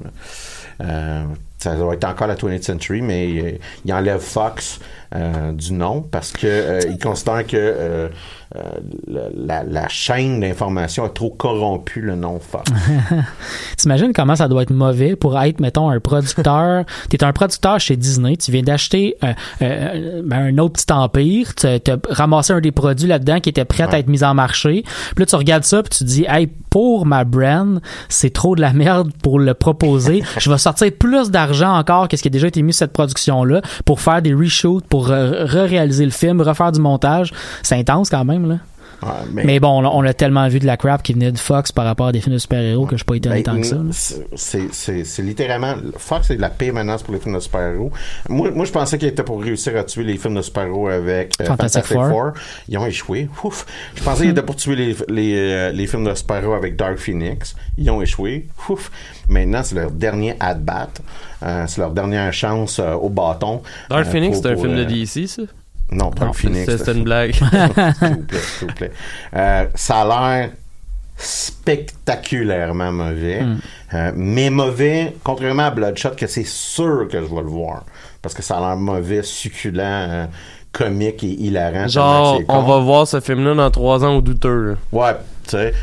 Euh, 0.83 1.25
ça 1.59 1.75
va 1.77 1.95
être 1.95 2.05
encore 2.05 2.27
la 2.27 2.35
20th 2.35 2.63
Century, 2.65 3.03
mais 3.03 3.29
euh, 3.41 3.53
ils 3.85 3.93
enlèvent 3.93 4.19
Fox 4.21 4.81
euh, 5.15 5.53
du 5.53 5.73
nom 5.75 6.03
parce 6.03 6.33
que 6.33 6.47
euh, 6.47 6.81
ils 6.91 6.99
considèrent 6.99 7.47
que 7.47 7.57
euh, 8.57 9.29
la, 9.35 9.63
la 9.65 9.89
chaîne 9.89 10.41
d'information 10.41 11.05
a 11.05 11.09
trop 11.09 11.31
corrompu 11.31 12.01
le 12.01 12.15
nom 12.17 12.39
Fox. 12.39 12.71
T'imagines 13.77 14.13
comment 14.13 14.37
ça 14.37 14.49
doit 14.49 14.63
être 14.63 14.73
mauvais 14.73 15.17
pour 15.17 15.41
être, 15.41 15.61
mettons, 15.61 15.91
un 15.91 16.01
producteur? 16.01 16.85
T'es 17.09 17.25
un 17.25 17.33
producteur 17.33 17.81
chez 17.81 17.97
Disney, 17.97 18.37
tu 18.37 18.51
viens 18.51 18.63
d'acheter 18.63 19.17
euh, 19.25 19.33
euh, 19.63 20.23
ben, 20.25 20.55
un 20.55 20.59
autre 20.59 20.75
petit 20.75 20.93
empire, 20.93 21.55
tu 21.55 21.67
as 21.67 21.81
ramassé 22.11 22.53
un 22.53 22.61
des 22.61 22.73
produits 22.73 23.09
là-dedans 23.09 23.41
qui 23.41 23.49
était 23.49 23.65
prêt 23.65 23.85
à 23.85 23.99
être 23.99 24.09
mis 24.09 24.25
en 24.25 24.35
marché. 24.35 24.83
Puis 24.85 25.21
là, 25.21 25.27
tu 25.27 25.37
regardes 25.37 25.65
ça, 25.65 25.83
puis 25.83 25.91
tu 25.91 26.05
te 26.05 26.09
dis, 26.09 26.25
hey, 26.29 26.49
pour 26.71 27.07
ma 27.07 27.25
brand, 27.25 27.81
c'est 28.09 28.33
trop 28.33 28.57
de 28.57 28.61
la 28.61 28.73
merde 28.73 29.11
pour 29.23 29.39
le 29.39 29.55
proposer. 29.55 30.23
Je 30.39 30.51
vais 30.51 30.59
sortir 30.59 30.91
plus 30.99 31.31
d'argent 31.31 31.77
encore 31.77 32.09
que 32.09 32.17
ce 32.17 32.23
qui 32.23 32.29
a 32.29 32.31
déjà 32.31 32.47
été 32.49 32.63
mis 32.63 32.73
sur 32.73 32.81
cette 32.81 32.93
production-là 32.93 33.61
pour 33.85 34.01
faire 34.01 34.23
des 34.23 34.35
reshoots, 34.35 34.85
pour 34.87 35.09
re- 35.09 35.45
re-réaliser 35.45 36.05
le 36.05 36.11
film, 36.11 36.41
refaire 36.41 36.73
du 36.73 36.81
montage. 36.81 37.33
C'est 37.63 37.77
intense 37.77 38.11
quand 38.11 38.25
même, 38.25 38.42
là. 38.47 38.59
Ouais, 39.03 39.09
Mais, 39.45 39.59
bon, 39.59 39.85
on, 39.85 39.85
on 39.85 40.05
a 40.05 40.15
tellement 40.15 40.47
vu 40.47 40.61
de 40.61 40.65
la 40.67 40.77
crap 40.77 41.03
qui 41.03 41.13
venait 41.13 41.33
de 41.33 41.39
Fox 41.39 41.73
par 41.73 41.85
rapport 41.85 42.07
à 42.07 42.13
des 42.13 42.21
films 42.21 42.35
de 42.35 42.39
super-héros 42.39 42.87
que 42.87 42.93
je 42.93 42.99
suis 42.99 43.05
pas 43.05 43.17
étonné 43.17 43.43
Ben, 43.43 43.55
tant 43.55 43.61
que 43.61 43.67
ça. 43.67 43.77
c'est- 44.37 45.23
littéralement. 45.23 45.75
Fox, 45.97 46.29
c'est 46.29 46.37
de 46.37 46.41
la 46.41 46.51
pire 46.51 46.73
menace 46.73 47.03
pour 47.03 47.13
les 47.13 47.19
films 47.19 47.35
de 47.35 47.41
super-héros. 47.41 47.91
Moi, 48.29 48.53
moi, 48.53 48.65
je 48.65 48.71
pensais 48.71 48.99
qu'ils 48.99 49.09
étaient 49.09 49.25
pour 49.25 49.43
réussir 49.43 49.77
à 49.77 49.83
tuer 49.83 50.05
les 50.05 50.17
films 50.19 50.37
de 50.37 50.43
super-héros 50.43 50.87
avec 50.87 51.33
euh, 51.41 51.47
Fantastic 51.47 51.85
Four. 51.85 52.33
Ils 52.69 52.79
ont 52.79 52.87
échoué. 52.87 53.29
Ouf. 53.43 53.67
Je 53.97 54.05
pensais 54.05 54.23
qu'ils 54.23 54.31
étaient 54.31 54.43
pour 54.43 54.55
tuer 54.55 54.77
les, 54.77 54.97
les, 55.09 55.35
euh, 55.37 55.73
les 55.73 55.87
films 55.89 56.05
de 56.05 56.15
super-héros 56.15 56.55
avec 56.55 56.77
Dark 56.77 56.99
Phoenix. 56.99 57.57
Ils 57.77 57.91
ont 57.91 58.03
échoué. 58.03 58.47
Ouf. 58.69 58.93
Maintenant, 59.29 59.63
c'est 59.65 59.75
leur 59.75 59.91
dernier 59.91 60.37
at-bat. 60.39 60.91
Euh, 61.43 61.65
c'est 61.67 61.81
leur 61.81 61.91
dernière 61.91 62.33
chance 62.33 62.79
euh, 62.79 62.93
au 62.93 63.09
bâton. 63.09 63.63
Dark 63.91 64.07
Euh, 64.07 64.11
Phoenix, 64.11 64.39
c'est 64.41 64.47
un 64.49 64.53
pour, 64.55 64.63
film 64.63 64.77
de 64.77 64.85
DC, 64.85 65.27
ça? 65.29 65.43
Non, 65.93 66.11
Dark 66.11 66.21
Non, 66.29 66.33
Phoenix. 66.33 66.77
c'était 66.77 66.93
une 66.93 67.05
blague. 67.05 67.33
s'il 67.35 67.45
vous 67.49 68.23
plaît, 68.25 68.39
s'il 68.59 68.69
vous 68.69 68.75
plaît. 68.75 68.93
Euh, 69.37 69.67
ça 69.75 70.01
a 70.03 70.05
l'air 70.39 70.51
spectaculairement 71.17 72.93
mauvais, 72.93 73.43
Hmm. 73.43 73.59
Euh, 73.95 74.13
mais 74.17 74.51
mauvais, 74.51 75.15
contrairement 75.23 75.65
à 75.67 75.71
Bloodshot, 75.71 76.11
que 76.17 76.27
c'est 76.27 76.47
sûr 76.47 77.07
que 77.11 77.19
je 77.21 77.27
vais 77.35 77.43
le 77.43 77.49
voir. 77.49 77.85
Parce 78.23 78.35
que 78.35 78.43
ça 78.43 78.57
a 78.57 78.61
l'air 78.61 78.77
mauvais, 78.77 79.23
succulent, 79.23 79.81
euh, 79.83 80.27
comique 80.73 81.23
et 81.23 81.29
hilarant. 81.29 81.87
Genre, 81.89 82.39
c'est 82.39 82.45
on 82.49 82.63
va 82.63 82.79
voir 82.79 83.07
ce 83.07 83.21
film-là 83.21 83.55
dans 83.55 83.71
trois 83.71 84.03
ans 84.05 84.17
au 84.17 84.21
douteux. 84.23 84.71
là. 84.71 84.75
Ouais, 84.93 85.15
tu 85.45 85.51
sais, 85.51 85.75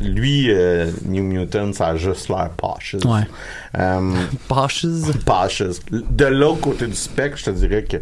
lui, 0.00 0.46
euh, 0.50 0.90
New 1.04 1.22
Mutant, 1.22 1.74
ça 1.74 1.88
a 1.88 1.96
juste 1.96 2.30
l'air 2.30 2.48
poches. 2.56 2.96
Ouais. 3.04 3.26
Poches. 4.48 4.86
Poches. 5.26 5.62
De 5.90 6.24
l'autre 6.24 6.60
côté 6.62 6.86
du 6.86 6.94
spectre, 6.94 7.36
je 7.36 7.44
te 7.44 7.50
dirais 7.50 7.82
que 7.84 7.98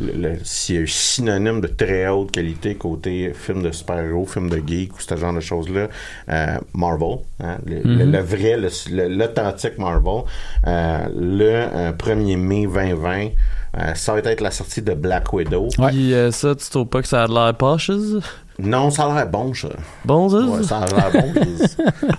le, 0.00 0.12
le- 0.12 0.38
s'il 0.44 0.74
y 0.76 0.78
a 0.78 0.82
un 0.82 0.86
synonyme 0.86 1.60
de 1.60 1.66
très 1.66 2.08
haute 2.08 2.30
qualité 2.32 2.74
côté 2.74 3.32
film 3.34 3.62
de 3.62 3.70
super-héros, 3.70 4.26
film 4.26 4.48
de 4.48 4.62
geek 4.66 4.96
ou 4.96 5.00
ce 5.00 5.16
genre 5.16 5.32
de 5.34 5.40
choses-là, 5.40 5.88
euh, 6.30 6.46
Marvel, 6.74 7.18
hein, 7.42 7.58
le, 7.66 7.80
le- 7.84 8.04
le 8.04 8.18
vrai, 8.20 8.56
le- 8.56 8.68
le- 8.92 9.08
l'authentique 9.14 9.78
Marvel, 9.78 10.22
euh, 10.66 10.98
le 11.16 11.44
euh, 11.44 11.92
1er 11.92 12.36
mai 12.36 12.66
2020, 12.66 13.28
euh, 13.78 13.94
ça 13.94 14.12
va 14.14 14.18
être 14.20 14.40
la 14.40 14.50
sortie 14.50 14.82
de 14.82 14.94
Black 14.94 15.32
Widow. 15.32 15.68
Ouais. 15.78 15.90
Puis 15.90 16.12
euh, 16.14 16.30
ça, 16.32 16.54
tu 16.54 16.68
trouves 16.70 16.86
pas 16.88 17.02
que 17.02 17.08
ça 17.08 17.22
a 17.24 17.26
l'air 17.28 17.54
poches? 17.56 17.90
Non, 18.58 18.90
ça 18.90 19.04
a 19.04 19.14
l'air 19.14 19.26
bon, 19.28 19.54
ça. 19.54 19.68
Bon, 20.04 20.28
ça? 20.28 20.36
Ouais, 20.38 20.62
ça? 20.64 20.78
a 20.80 20.86
l'air 20.86 21.10
bon. 21.22 21.32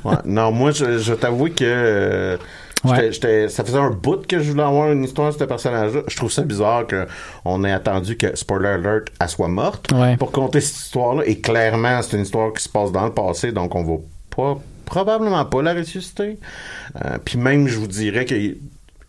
Ouais. 0.10 0.16
Non, 0.26 0.52
moi, 0.52 0.72
je, 0.72 0.98
je 0.98 1.14
t'avoue 1.14 1.50
que 1.50 2.40
Ouais. 2.84 3.12
ça 3.50 3.64
faisait 3.64 3.78
un 3.78 3.92
bout 3.92 4.26
que 4.26 4.40
je 4.40 4.52
voulais 4.52 4.64
avoir 4.64 4.92
une 4.92 5.04
histoire 5.04 5.32
de 5.34 5.38
ce 5.38 5.44
personnage-là. 5.44 6.02
Je 6.08 6.16
trouve 6.16 6.32
ça 6.32 6.42
bizarre 6.42 6.84
qu'on 6.88 7.64
ait 7.64 7.72
attendu 7.72 8.18
que, 8.18 8.36
spoiler 8.36 8.70
alert, 8.70 9.10
elle 9.20 9.30
soit 9.30 9.48
morte 9.48 9.92
Ouais. 9.92 10.18
pour 10.18 10.32
conter 10.32 10.62
cette 10.62 10.78
histoire-là. 10.86 11.24
Et 11.26 11.40
clairement, 11.40 12.02
c'est 12.02 12.18
une 12.18 12.24
histoire 12.24 12.52
qui 12.54 12.64
se 12.64 12.70
passe 12.70 12.92
dans 12.92 13.06
le 13.06 13.14
passé, 13.14 13.52
donc 13.52 13.76
on 13.76 13.84
va 13.84 13.98
pas, 14.36 14.60
probablement 14.86 15.46
pas 15.46 15.62
la 15.62 15.74
ressusciter. 15.74 16.40
Euh, 17.06 17.18
Puis 17.24 17.38
même, 17.38 17.68
je 17.68 17.78
vous 17.78 17.88
dirais 17.88 18.26
que 18.26 18.36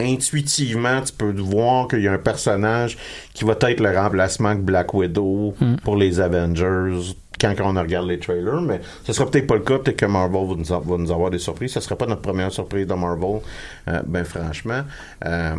intuitivement, 0.03 1.01
tu 1.03 1.13
peux 1.13 1.33
voir 1.39 1.89
qu'il 1.89 2.01
y 2.03 2.09
a 2.09 2.13
un 2.13 2.19
personnage 2.19 2.97
qui 3.35 3.45
va 3.45 3.55
être 3.61 3.81
le 3.81 3.97
remplacement 3.97 4.55
de 4.55 4.61
Black 4.61 4.93
Widow 4.95 5.55
pour 5.85 5.97
les 5.97 6.21
Avengers 6.21 7.15
quand 7.41 7.55
on 7.61 7.73
regarde 7.81 8.07
les 8.07 8.21
trailers, 8.21 8.61
mais 8.61 8.81
ce 9.03 9.13
sera 9.13 9.29
peut-être 9.29 9.49
pas 9.49 9.55
le 9.57 9.63
cas, 9.63 9.79
peut-être 9.79 9.97
que 9.97 10.07
Marvel 10.07 10.47
va 10.47 10.55
nous, 10.55 10.73
a- 10.73 10.79
va 10.79 10.97
nous 10.97 11.11
avoir 11.11 11.29
des 11.29 11.39
surprises. 11.41 11.73
Ce 11.73 11.81
sera 11.81 11.97
pas 11.97 12.07
notre 12.07 12.21
première 12.23 12.53
surprise 12.53 12.87
de 12.87 12.95
Marvel, 12.95 13.41
euh, 13.89 14.01
ben 14.07 14.23
franchement. 14.25 14.83
Euh, 15.25 15.55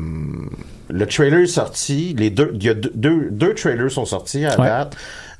le 0.89 1.05
trailer 1.07 1.41
est 1.41 1.47
sorti, 1.47 2.15
les 2.17 2.29
deux, 2.29 2.51
il 2.53 2.63
y 2.63 2.69
a 2.69 2.73
deux, 2.73 2.91
deux, 2.95 3.27
deux 3.31 3.53
trailers 3.53 3.91
sont 3.91 4.05
sortis 4.05 4.45
à 4.45 4.57
Ouais. 4.57 4.67
date. 4.67 4.95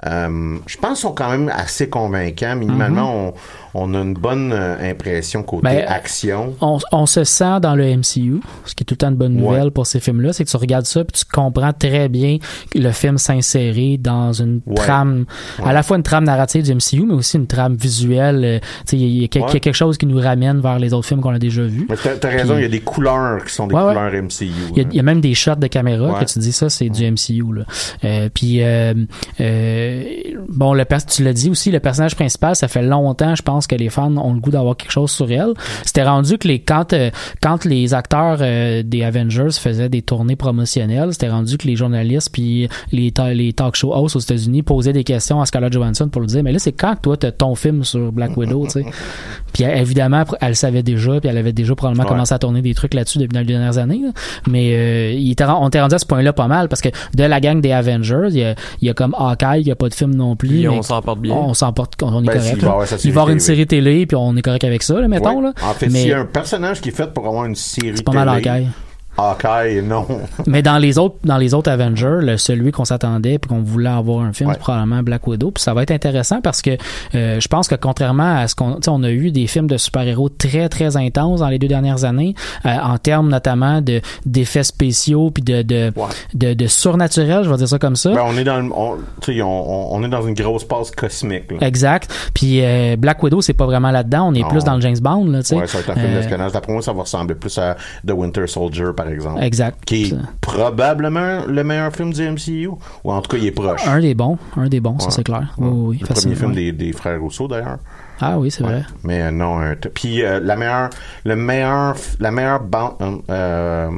Euh, 0.05 0.57
je 0.67 0.77
pense 0.77 0.99
qu'ils 0.99 1.07
sont 1.07 1.13
quand 1.13 1.29
même 1.29 1.47
assez 1.47 1.87
convaincants. 1.87 2.57
Minimalement, 2.57 3.27
on, 3.29 3.33
on 3.73 3.93
a 3.93 3.99
une 3.99 4.13
bonne 4.13 4.51
euh, 4.53 4.91
impression 4.91 5.43
côté 5.43 5.63
Ben, 5.63 5.85
action. 5.87 6.53
On, 6.61 6.77
on 6.91 7.05
se 7.05 7.23
sent 7.23 7.59
dans 7.61 7.75
le 7.75 7.85
MCU, 7.97 8.39
ce 8.65 8.75
qui 8.75 8.83
est 8.83 8.85
tout 8.85 8.93
le 8.93 8.97
temps 8.97 9.09
une 9.09 9.15
bonne 9.15 9.33
nouvelle 9.35 9.63
Ouais. 9.65 9.71
pour 9.71 9.87
ces 9.87 9.99
films-là, 9.99 10.33
c'est 10.33 10.45
que 10.45 10.49
tu 10.49 10.57
regardes 10.57 10.85
ça 10.85 11.03
puis 11.03 11.19
tu 11.19 11.25
comprends 11.31 11.73
très 11.73 12.09
bien 12.09 12.37
que 12.71 12.79
le 12.79 12.91
film 12.91 13.17
s'insérer 13.17 13.97
dans 13.97 14.31
une 14.33 14.61
Ouais. 14.65 14.75
trame, 14.75 15.25
à 15.63 15.73
la 15.73 15.83
fois 15.83 15.97
une 15.97 16.03
trame 16.03 16.23
narrative 16.25 16.63
du 16.63 16.73
MCU, 16.73 17.05
mais 17.05 17.13
aussi 17.13 17.37
une 17.37 17.47
trame 17.47 17.75
visuelle. 17.75 18.41
euh, 18.45 18.59
tu 18.59 18.67
sais, 18.85 18.97
Il 18.97 19.01
y, 19.03 19.21
y 19.21 19.25
a 19.25 19.27
quelque 19.27 19.73
chose 19.73 19.97
qui 19.97 20.05
nous 20.05 20.19
ramène 20.19 20.59
vers 20.61 20.79
les 20.79 20.93
autres 20.93 21.07
films 21.07 21.21
qu'on 21.21 21.33
a 21.33 21.39
déjà 21.39 21.63
vus. 21.63 21.87
T'as, 22.19 22.29
raison, 22.29 22.55
il 22.57 22.61
y 22.63 22.65
a 22.65 22.69
des 22.69 22.79
couleurs 22.81 23.43
qui 23.43 23.53
sont 23.53 23.67
des 23.67 23.73
couleurs 23.75 24.11
MCU. 24.11 24.31
Il 24.41 24.47
y, 24.77 24.81
a, 24.81 24.83
hein. 24.83 24.87
il 24.91 24.95
y 24.95 24.99
a 24.99 25.03
même 25.03 25.21
des 25.21 25.33
shots 25.33 25.55
de 25.55 25.67
caméra 25.67 26.19
que 26.19 26.25
tu 26.25 26.39
dis 26.39 26.51
ça, 26.51 26.69
c'est 26.69 26.89
du 26.89 27.03
MCU. 27.09 27.43
Là. 27.53 27.63
Euh, 28.03 28.29
puis, 28.33 28.61
euh, 28.63 28.93
euh, 29.41 30.03
bon, 30.49 30.73
le 30.73 30.83
tu 31.07 31.23
l'as 31.23 31.33
dit 31.33 31.49
aussi, 31.49 31.71
le 31.71 31.79
personnage 31.79 32.15
principal, 32.15 32.55
ça 32.55 32.67
fait 32.67 32.83
longtemps, 32.83 33.33
je 33.35 33.41
pense, 33.41 33.62
que 33.67 33.75
les 33.75 33.89
fans 33.89 34.15
ont 34.17 34.33
le 34.33 34.39
goût 34.39 34.51
d'avoir 34.51 34.75
quelque 34.77 34.91
chose 34.91 35.11
sur 35.11 35.29
elle. 35.31 35.53
C'était 35.85 36.03
rendu 36.03 36.37
que 36.37 36.47
les 36.47 36.59
quand, 36.59 36.93
euh, 36.93 37.09
quand 37.41 37.65
les 37.65 37.93
acteurs 37.93 38.37
euh, 38.41 38.83
des 38.83 39.03
Avengers 39.03 39.51
faisaient 39.51 39.89
des 39.89 40.01
tournées 40.01 40.35
promotionnelles, 40.35 41.09
c'était 41.13 41.29
rendu 41.29 41.57
que 41.57 41.67
les 41.67 41.75
journalistes 41.75 42.29
puis 42.31 42.67
les, 42.91 43.11
ta- 43.11 43.33
les 43.33 43.53
talk 43.53 43.75
show 43.75 43.93
hosts 43.93 44.15
aux 44.15 44.19
États-Unis 44.19 44.63
posaient 44.63 44.93
des 44.93 45.03
questions 45.03 45.41
à 45.41 45.45
Scarlett 45.45 45.73
Johansson 45.73 46.07
pour 46.09 46.21
lui 46.21 46.27
dire, 46.27 46.43
mais 46.43 46.51
là, 46.51 46.59
c'est 46.59 46.71
quand 46.71 46.95
que 46.95 47.01
toi, 47.01 47.17
t'as 47.17 47.31
ton 47.31 47.55
film 47.55 47.83
sur 47.83 48.11
Black 48.11 48.35
Widow, 48.37 48.65
tu 48.65 48.71
sais? 48.71 48.85
Puis 49.53 49.63
évidemment, 49.63 50.23
elle 50.41 50.49
le 50.49 50.53
savait 50.55 50.83
déjà, 50.83 51.19
puis 51.19 51.29
elle 51.29 51.37
avait 51.37 51.53
déjà 51.53 51.75
probablement 51.75 52.03
Ouais. 52.03 52.09
commencé 52.09 52.33
à 52.33 52.39
tourner 52.39 52.61
des 52.61 52.73
trucs 52.73 52.93
là-dessus 52.93 53.19
depuis 53.19 53.37
les 53.37 53.43
dernières 53.45 53.77
années. 53.77 54.01
là. 54.03 54.09
Mais 54.47 54.73
euh, 54.73 55.11
il 55.13 55.31
était, 55.31 55.45
on 55.45 55.67
était 55.67 55.79
rendu 55.81 55.95
à 55.95 55.99
ce 55.99 56.05
point-là 56.05 56.33
pas 56.33 56.47
mal 56.47 56.67
parce 56.69 56.81
que 56.81 56.89
de 57.15 57.23
la 57.23 57.39
gang 57.39 57.61
des 57.61 57.71
Avengers, 57.71 58.27
il 58.31 58.37
y 58.37 58.43
a, 58.43 58.55
il 58.81 58.87
y 58.87 58.89
a 58.89 58.93
comme 58.93 59.15
Hawkeye, 59.17 59.59
il 59.61 59.65
n'y 59.65 59.71
a 59.71 59.75
pas 59.75 59.89
de 59.89 59.93
film 59.93 60.15
non 60.15 60.35
plus. 60.35 60.49
Puis 60.49 60.61
mais 60.63 60.67
on 60.69 60.81
s'en 60.81 61.01
porte 61.01 61.19
bien. 61.19 61.33
On 61.35 61.53
s'en 61.53 61.71
porte, 61.71 61.93
on 62.01 62.23
est 62.23 62.27
Ben, 62.27 62.33
correct. 62.33 62.55
s'il 62.59 62.65
va 62.65 62.85
sa 62.85 62.95
il 62.95 62.99
série 62.99 63.01
va 63.03 63.07
y 63.07 63.11
avoir 63.11 63.29
une 63.29 63.37
télé. 63.37 63.45
Série 63.53 63.67
télé, 63.67 64.05
puis 64.05 64.15
on 64.15 64.35
est 64.35 64.41
correct 64.41 64.63
avec 64.63 64.83
ça, 64.83 64.99
là, 64.99 65.07
mettons. 65.07 65.37
Ouais. 65.37 65.43
Là. 65.43 65.53
En 65.61 65.73
fait, 65.73 65.89
mais 65.89 65.99
s'il 65.99 66.09
y 66.09 66.13
a 66.13 66.19
un 66.19 66.25
personnage 66.25 66.81
qui 66.81 66.89
est 66.89 66.95
fait 66.95 67.13
pour 67.13 67.27
avoir 67.27 67.45
une 67.45 67.55
série 67.55 67.93
c'est 67.95 68.03
pas 68.03 68.11
mal 68.11 68.29
télé, 68.29 68.67
Hawkeye. 69.17 69.81
Non. 69.83 70.05
Mais 70.47 70.61
dans 70.61 70.77
les 70.77 70.97
autres, 70.97 71.15
dans 71.23 71.37
les 71.37 71.53
autres 71.53 71.69
Avengers, 71.69 72.19
le, 72.21 72.37
celui 72.37 72.71
qu'on 72.71 72.85
s'attendait 72.85 73.37
puis 73.39 73.49
qu'on 73.49 73.61
voulait 73.61 73.89
avoir 73.89 74.23
un 74.23 74.33
film, 74.33 74.49
Ouais. 74.49 74.55
c'est 74.55 74.61
probablement 74.61 75.03
Black 75.03 75.25
Widow. 75.27 75.51
Puis 75.51 75.63
ça 75.63 75.73
va 75.73 75.83
être 75.83 75.91
intéressant 75.91 76.41
parce 76.41 76.61
que 76.61 76.71
euh, 77.15 77.39
je 77.39 77.47
pense 77.47 77.67
que 77.67 77.75
contrairement 77.75 78.37
à 78.37 78.47
ce 78.47 78.55
qu'on, 78.55 78.79
on 78.87 79.03
a 79.03 79.09
eu 79.11 79.31
des 79.31 79.47
films 79.47 79.67
de 79.67 79.77
super-héros 79.77 80.29
très 80.29 80.67
très 80.69 80.97
intenses 80.97 81.39
dans 81.41 81.49
les 81.49 81.59
deux 81.59 81.67
dernières 81.67 82.03
années, 82.05 82.35
euh, 82.65 82.69
en 82.83 82.97
termes 82.97 83.29
notamment 83.29 83.81
de 83.81 84.01
d'effets 84.25 84.63
spéciaux 84.63 85.29
puis 85.31 85.43
de 85.43 85.61
de, 85.61 85.91
Ouais. 85.95 86.05
de 86.33 86.53
de 86.53 86.67
surnaturel, 86.67 87.43
je 87.43 87.49
vais 87.49 87.57
dire 87.57 87.67
ça 87.67 87.79
comme 87.79 87.95
ça. 87.95 88.11
Ben, 88.13 88.23
on 88.25 88.35
est 88.37 88.43
dans, 88.43 88.59
le- 88.59 88.71
on, 88.73 88.97
on, 89.91 90.03
est 90.03 90.09
dans 90.09 90.25
une 90.25 90.33
grosse 90.33 90.63
passe 90.63 90.91
cosmique. 90.91 91.51
là. 91.51 91.67
Exact. 91.67 92.11
Puis 92.33 92.61
euh, 92.63 92.95
Black 92.97 93.21
Widow, 93.23 93.41
c'est 93.41 93.53
pas 93.53 93.65
vraiment 93.65 93.91
là-dedans. 93.91 94.27
On 94.29 94.33
est 94.33 94.41
Non. 94.41 94.47
plus 94.49 94.63
dans 94.63 94.75
le 94.75 94.81
James 94.81 94.97
Bond, 95.01 95.25
là, 95.25 95.39
tu 95.41 95.49
sais. 95.49 95.55
Ouais, 95.55 95.67
ça 95.67 95.77
va 95.77 95.83
être 95.83 95.89
un 95.91 95.95
film 96.01 96.13
d'espionnage. 96.13 96.51
D'après 96.51 96.73
moi, 96.73 96.81
ça 96.81 96.93
va 96.93 97.01
ressembler 97.01 97.35
plus 97.35 97.57
à 97.57 97.75
The 98.07 98.11
Winter 98.11 98.47
Soldier, 98.47 98.85
par 98.95 99.02
exemple. 99.09 99.41
Exact. 99.43 99.83
Qui 99.85 100.05
est 100.05 100.15
probablement 100.41 101.45
le 101.47 101.63
meilleur 101.63 101.93
film 101.93 102.13
du 102.13 102.21
MCU. 102.29 102.69
Ou 103.03 103.11
en 103.11 103.21
tout 103.21 103.29
cas, 103.31 103.37
il 103.37 103.45
est 103.47 103.51
proche. 103.51 103.85
Un 103.87 103.99
des 103.99 104.13
bons, 104.13 104.37
un 104.57 104.67
des 104.67 104.79
bons, 104.79 104.99
ça 104.99 105.05
Ouais. 105.07 105.11
c'est 105.11 105.23
clair. 105.23 105.53
Ouais. 105.57 105.67
Oui, 105.67 105.97
oui, 105.99 105.99
le 106.01 106.13
premier 106.13 106.35
film 106.35 106.53
des, 106.53 106.71
des 106.71 106.93
frères 106.93 107.19
Rousseau, 107.19 107.47
d'ailleurs. 107.47 107.77
Ah 108.21 108.37
oui, 108.39 108.51
c'est 108.51 108.63
vrai. 108.63 108.83
Mais 109.03 109.21
euh, 109.21 109.31
non, 109.31 109.59
un 109.59 109.75
puis 109.75 110.23
euh, 110.23 110.39
la 110.41 110.55
meilleure, 110.55 110.89
le 111.25 111.35
meilleur, 111.35 111.95
la 112.19 112.31
meilleure 112.31 112.61
bande, 112.63 113.21
euh, 113.29 113.89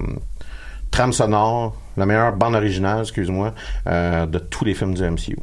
trame 0.89 1.13
sonore, 1.13 1.75
la 1.97 2.05
meilleure 2.05 2.35
bande 2.35 2.55
originale, 2.55 3.01
excuse-moi, 3.01 3.53
de 3.85 4.39
tous 4.39 4.65
les 4.65 4.73
films 4.73 4.93
du 4.93 5.03
MCU. 5.03 5.37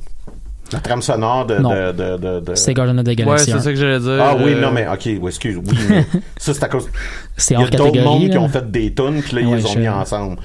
La 0.73 0.81
trame 0.81 1.03
sonore 1.03 1.47
de, 1.47 1.57
de, 1.57 1.93
de, 1.93 2.17
de, 2.17 2.41
de- 2.41 2.55
C'est 2.55 2.75
Guardian 2.75 2.99
of 2.99 3.05
the 3.05 3.09
Ouais, 3.09 3.15
Galaxy. 3.17 3.51
c'est 3.51 3.61
ça 3.61 3.71
que 3.71 3.77
j'allais 3.77 3.99
dire. 4.01 4.19
Ah 4.23 4.35
oui, 4.37 4.53
euh, 4.55 4.61
non, 4.61 4.71
mais 4.73 4.87
ok, 4.87 5.01
oui, 5.05 5.21
excuse, 5.27 5.57
oui, 5.57 5.79
mais 5.89 6.05
ça 6.37 6.55
c'est 6.55 6.63
à 6.65 6.69
cause. 6.69 6.89
C'est 7.37 7.55
Il 7.55 7.59
y 7.59 7.61
a 7.61 7.65
hors 7.65 7.71
d'autres 7.71 7.85
catégorie. 7.85 8.21
mondes 8.21 8.31
qui 8.31 8.39
ont 8.39 8.49
fait 8.49 8.71
des 8.71 8.93
tunes, 8.95 9.23
puis 9.23 9.35
là, 9.37 9.41
ils 9.43 9.55
les 9.55 9.65
ont 9.67 9.73
je- 9.73 9.79
mis 9.79 9.89
ensemble. 9.89 10.37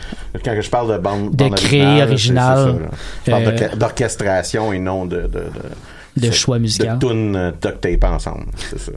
Quand 0.43 0.55
je 0.59 0.69
parle 0.69 0.91
de 0.93 0.97
bande, 0.97 1.31
De 1.31 1.43
bande 1.45 1.55
créer 1.55 2.03
originale, 2.03 2.07
original, 2.09 2.57
c'est- 2.57 2.71
c'est 3.25 3.31
ça, 3.31 3.37
là. 3.37 3.41
Je 3.41 3.45
parle 3.45 3.55
euh, 3.55 3.67
d'orche- 3.67 3.77
d'orchestration 3.77 4.73
et 4.73 4.79
non 4.79 5.05
de... 5.05 5.15
De, 5.17 5.21
de, 5.21 5.27
De 6.17 6.25
c'est- 6.25 6.31
choix 6.31 6.57
musical. 6.59 6.97
De 6.99 7.07
tunes 7.07 7.35
euh, 7.35 7.51
duct 7.61 7.81
tape 7.81 8.03
ensemble, 8.03 8.45
c'est 8.55 8.79
ça. 8.79 8.91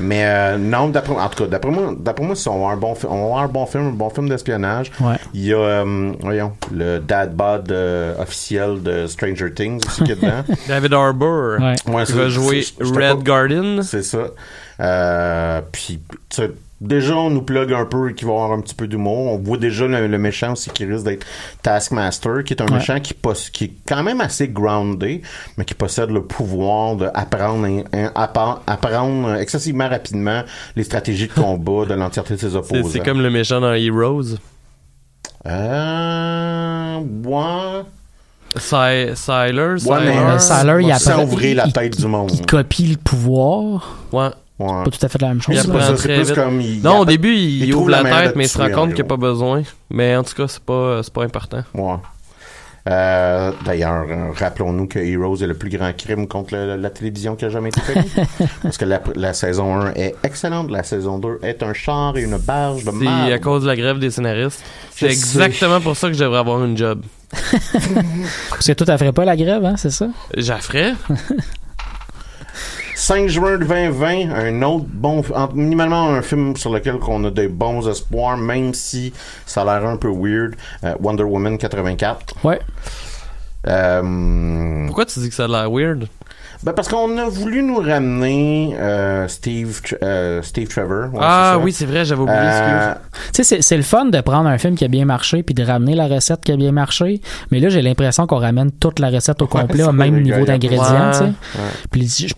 Mais 0.00 0.24
euh, 0.26 0.58
non, 0.58 0.88
d'après 0.88 1.14
en 1.14 1.28
tout 1.28 1.44
cas, 1.44 1.48
d'après 1.50 1.70
moi, 1.70 1.94
d'après 1.98 2.24
moi, 2.24 2.34
si 2.34 2.48
on 2.48 2.66
va 2.66 2.72
avoir 2.72 2.72
un 2.72 2.76
bon, 2.76 2.94
on 3.08 3.16
va 3.16 3.24
avoir 3.24 3.42
un 3.44 3.48
bon 3.48 3.66
film, 3.66 3.86
un 3.88 3.90
bon 3.92 4.10
film 4.10 4.28
d'espionnage. 4.28 4.90
Ouais. 5.00 5.16
Il 5.34 5.44
y 5.46 5.52
a, 5.52 5.58
euh, 5.58 6.12
voyons, 6.20 6.52
le 6.72 6.98
dad 6.98 7.34
bod 7.36 7.70
euh, 7.70 8.20
officiel 8.20 8.82
de 8.82 9.06
Stranger 9.06 9.52
Things 9.54 9.80
aussi 9.86 10.02
qui 10.04 10.12
est 10.12 10.16
dedans. 10.16 10.42
David 10.68 10.92
Harbour. 10.94 11.58
Ouais. 11.60 11.74
Ouais, 11.86 12.04
Qui 12.04 12.12
va 12.12 12.28
jouer 12.28 12.64
Red 12.80 12.94
pas- 13.18 13.22
Guardian. 13.22 13.82
c'est 13.82 14.02
ça. 14.02 14.18
Euh, 14.80 15.60
puis, 15.70 16.00
tu 16.28 16.36
sais, 16.36 16.50
déjà, 16.86 17.16
on 17.16 17.30
nous 17.30 17.42
plug 17.42 17.72
un 17.72 17.84
peu 17.86 18.10
qu'il 18.12 18.26
va 18.26 18.32
y 18.34 18.36
avoir 18.36 18.52
un 18.52 18.60
petit 18.60 18.74
peu 18.74 18.86
d'humour. 18.86 19.32
On 19.32 19.38
voit 19.38 19.56
déjà 19.56 19.86
le, 19.86 20.06
le 20.06 20.18
méchant 20.18 20.52
aussi 20.52 20.70
qui 20.70 20.84
risque 20.84 21.04
d'être 21.04 21.26
Taskmaster, 21.62 22.44
qui 22.44 22.54
est 22.54 22.62
un 22.62 22.66
Ouais. 22.66 22.74
méchant 22.74 23.00
qui, 23.00 23.14
poss- 23.14 23.50
qui 23.50 23.64
est 23.64 23.72
quand 23.86 24.02
même 24.02 24.20
assez 24.20 24.48
groundé, 24.48 25.22
mais 25.56 25.64
qui 25.64 25.74
possède 25.74 26.10
le 26.10 26.22
pouvoir 26.22 26.96
d'apprendre 26.96 27.66
apprendre, 28.14 28.62
apprendre 28.66 29.34
excessivement 29.36 29.88
rapidement 29.88 30.42
les 30.76 30.84
stratégies 30.84 31.28
de 31.28 31.32
combat 31.32 31.84
de 31.86 31.94
l'entièreté 31.94 32.34
de 32.34 32.40
ses 32.40 32.56
opposants. 32.56 32.88
c'est 32.90 33.00
comme 33.04 33.20
le 33.22 33.30
méchant 33.30 33.60
dans 33.60 33.72
Heroes. 33.74 34.36
Euh, 35.46 36.98
ouais. 37.24 37.82
Sy- 38.56 39.16
Syler, 39.16 39.74
Ouais, 39.84 40.04
mais 40.04 40.38
Syler, 40.38 40.78
il 40.84 40.92
apparaît- 40.92 41.24
ouvrir 41.24 41.56
la 41.56 41.66
il- 41.66 41.72
tête 41.72 41.98
du 41.98 42.06
monde. 42.06 42.30
Il 42.32 42.46
copie 42.46 42.86
le 42.86 42.96
pouvoir. 42.96 43.96
Ouais. 44.12 44.28
Ouais. 44.58 44.84
Pas 44.84 44.90
tout 44.90 45.04
à 45.04 45.08
fait 45.08 45.20
la 45.20 45.28
même 45.28 45.42
chose. 45.42 45.56
Ça, 45.56 45.96
c'est 45.96 46.14
plus 46.22 46.32
comme 46.32 46.60
il- 46.60 46.80
non, 46.80 46.98
il 46.98 47.00
au 47.00 47.04
début, 47.04 47.34
il, 47.34 47.64
il 47.64 47.70
trouve 47.70 47.82
ouvre 47.82 47.90
la 47.90 48.04
tête, 48.04 48.36
mais 48.36 48.44
il 48.44 48.48
se 48.48 48.56
rend 48.58 48.70
compte 48.70 48.94
qu'il 48.94 49.02
n'y 49.02 49.08
a 49.08 49.16
pas 49.16 49.16
besoin. 49.16 49.62
Mais 49.90 50.14
en 50.16 50.22
tout 50.22 50.34
cas, 50.34 50.46
c'est 50.46 50.62
pas, 50.62 51.02
c'est 51.02 51.12
pas 51.12 51.24
important. 51.24 51.62
Ouais. 51.74 51.96
Euh, 52.86 53.50
D'ailleurs, 53.64 54.04
euh, 54.08 54.30
rappelons-nous 54.38 54.86
que 54.88 54.98
Heroes 54.98 55.36
est 55.42 55.46
le 55.46 55.54
plus 55.54 55.70
grand 55.70 55.90
crime 55.96 56.28
contre 56.28 56.54
le- 56.54 56.76
la 56.76 56.90
télévision 56.90 57.34
qui 57.34 57.46
a 57.46 57.48
jamais 57.48 57.70
été 57.70 57.80
commis. 57.80 58.10
Parce 58.62 58.76
que 58.76 58.84
la, 58.84 59.00
la 59.16 59.32
saison 59.32 59.74
1 59.80 59.94
est 59.94 60.14
excellente, 60.22 60.70
la 60.70 60.82
saison 60.82 61.18
2 61.18 61.38
est 61.42 61.62
un 61.62 61.72
char 61.72 62.16
et 62.18 62.22
une 62.22 62.36
barge 62.36 62.84
de 62.84 62.90
C'est 63.26 63.32
à 63.32 63.38
cause 63.38 63.62
de 63.62 63.68
la 63.68 63.76
grève 63.76 63.98
des 63.98 64.10
scénaristes. 64.10 64.62
Je 64.96 65.06
C'est 65.06 65.12
exactement 65.12 65.80
pour 65.80 65.96
ça 65.96 66.08
que 66.08 66.14
je 66.14 66.20
devrais 66.22 66.38
avoir 66.40 66.62
une 66.62 66.76
job. 66.76 67.02
Parce 68.50 68.66
que 68.66 68.72
toi, 68.72 68.86
t'as 68.86 68.98
ferais 68.98 69.12
pas 69.12 69.24
la 69.24 69.36
grève, 69.36 69.64
hein, 69.64 69.74
c'est 69.78 69.90
ça? 69.90 70.08
J'affrais. 70.36 70.92
5 72.94 73.28
juin 73.28 73.58
2020, 73.58 74.30
un 74.32 74.62
autre 74.62 74.86
bon, 74.88 75.22
en- 75.34 75.48
minimalement 75.52 76.08
un 76.10 76.22
film 76.22 76.56
sur 76.56 76.72
lequel 76.72 76.96
on 77.08 77.24
a 77.24 77.30
des 77.30 77.48
bons 77.48 77.88
espoirs, 77.88 78.36
même 78.36 78.72
si 78.74 79.12
ça 79.46 79.62
a 79.62 79.64
l'air 79.64 79.88
un 79.88 79.96
peu 79.96 80.08
weird. 80.08 80.54
euh, 80.84 80.94
Wonder 81.00 81.24
Woman 81.24 81.58
84. 81.58 82.34
Ouais. 82.44 82.60
Euh, 83.66 84.86
Pourquoi 84.86 85.06
tu 85.06 85.20
dis 85.20 85.28
que 85.28 85.34
ça 85.34 85.44
a 85.44 85.48
l'air 85.48 85.70
weird? 85.70 86.06
ben 86.62 86.72
parce 86.72 86.88
qu'on 86.88 87.18
a 87.18 87.28
voulu 87.28 87.62
nous 87.62 87.76
ramener 87.76 88.74
euh, 88.78 89.28
Steve, 89.28 89.82
euh, 90.02 90.40
Steve 90.40 90.68
Trevor. 90.68 91.12
ouais, 91.12 91.20
ah 91.20 91.58
oui, 91.62 91.72
c'est 91.72 91.84
vrai, 91.84 92.06
j'avais 92.06 92.22
oublié. 92.22 92.38
Euh, 92.40 92.92
excuse. 92.92 93.02
Tu 93.12 93.28
sais, 93.32 93.44
c'est- 93.44 93.60
c'est 93.62 93.76
le 93.76 93.82
fun 93.82 94.06
de 94.06 94.18
prendre 94.22 94.48
un 94.48 94.56
film 94.56 94.74
qui 94.74 94.84
a 94.84 94.88
bien 94.88 95.04
marché 95.04 95.42
puis 95.42 95.54
de 95.54 95.62
ramener 95.62 95.94
la 95.94 96.06
recette 96.06 96.40
qui 96.42 96.52
a 96.52 96.56
bien 96.56 96.72
marché. 96.72 97.20
Mais 97.50 97.60
là, 97.60 97.68
j'ai 97.68 97.82
l'impression 97.82 98.26
qu'on 98.26 98.38
ramène 98.38 98.70
toute 98.72 98.98
la 98.98 99.10
recette 99.10 99.42
au 99.42 99.46
complet 99.46 99.82
au 99.82 99.92
même 99.92 100.22
niveau 100.22 100.46
d'ingrédients. 100.46 101.10
Puis 101.90 102.08
je- 102.28 102.34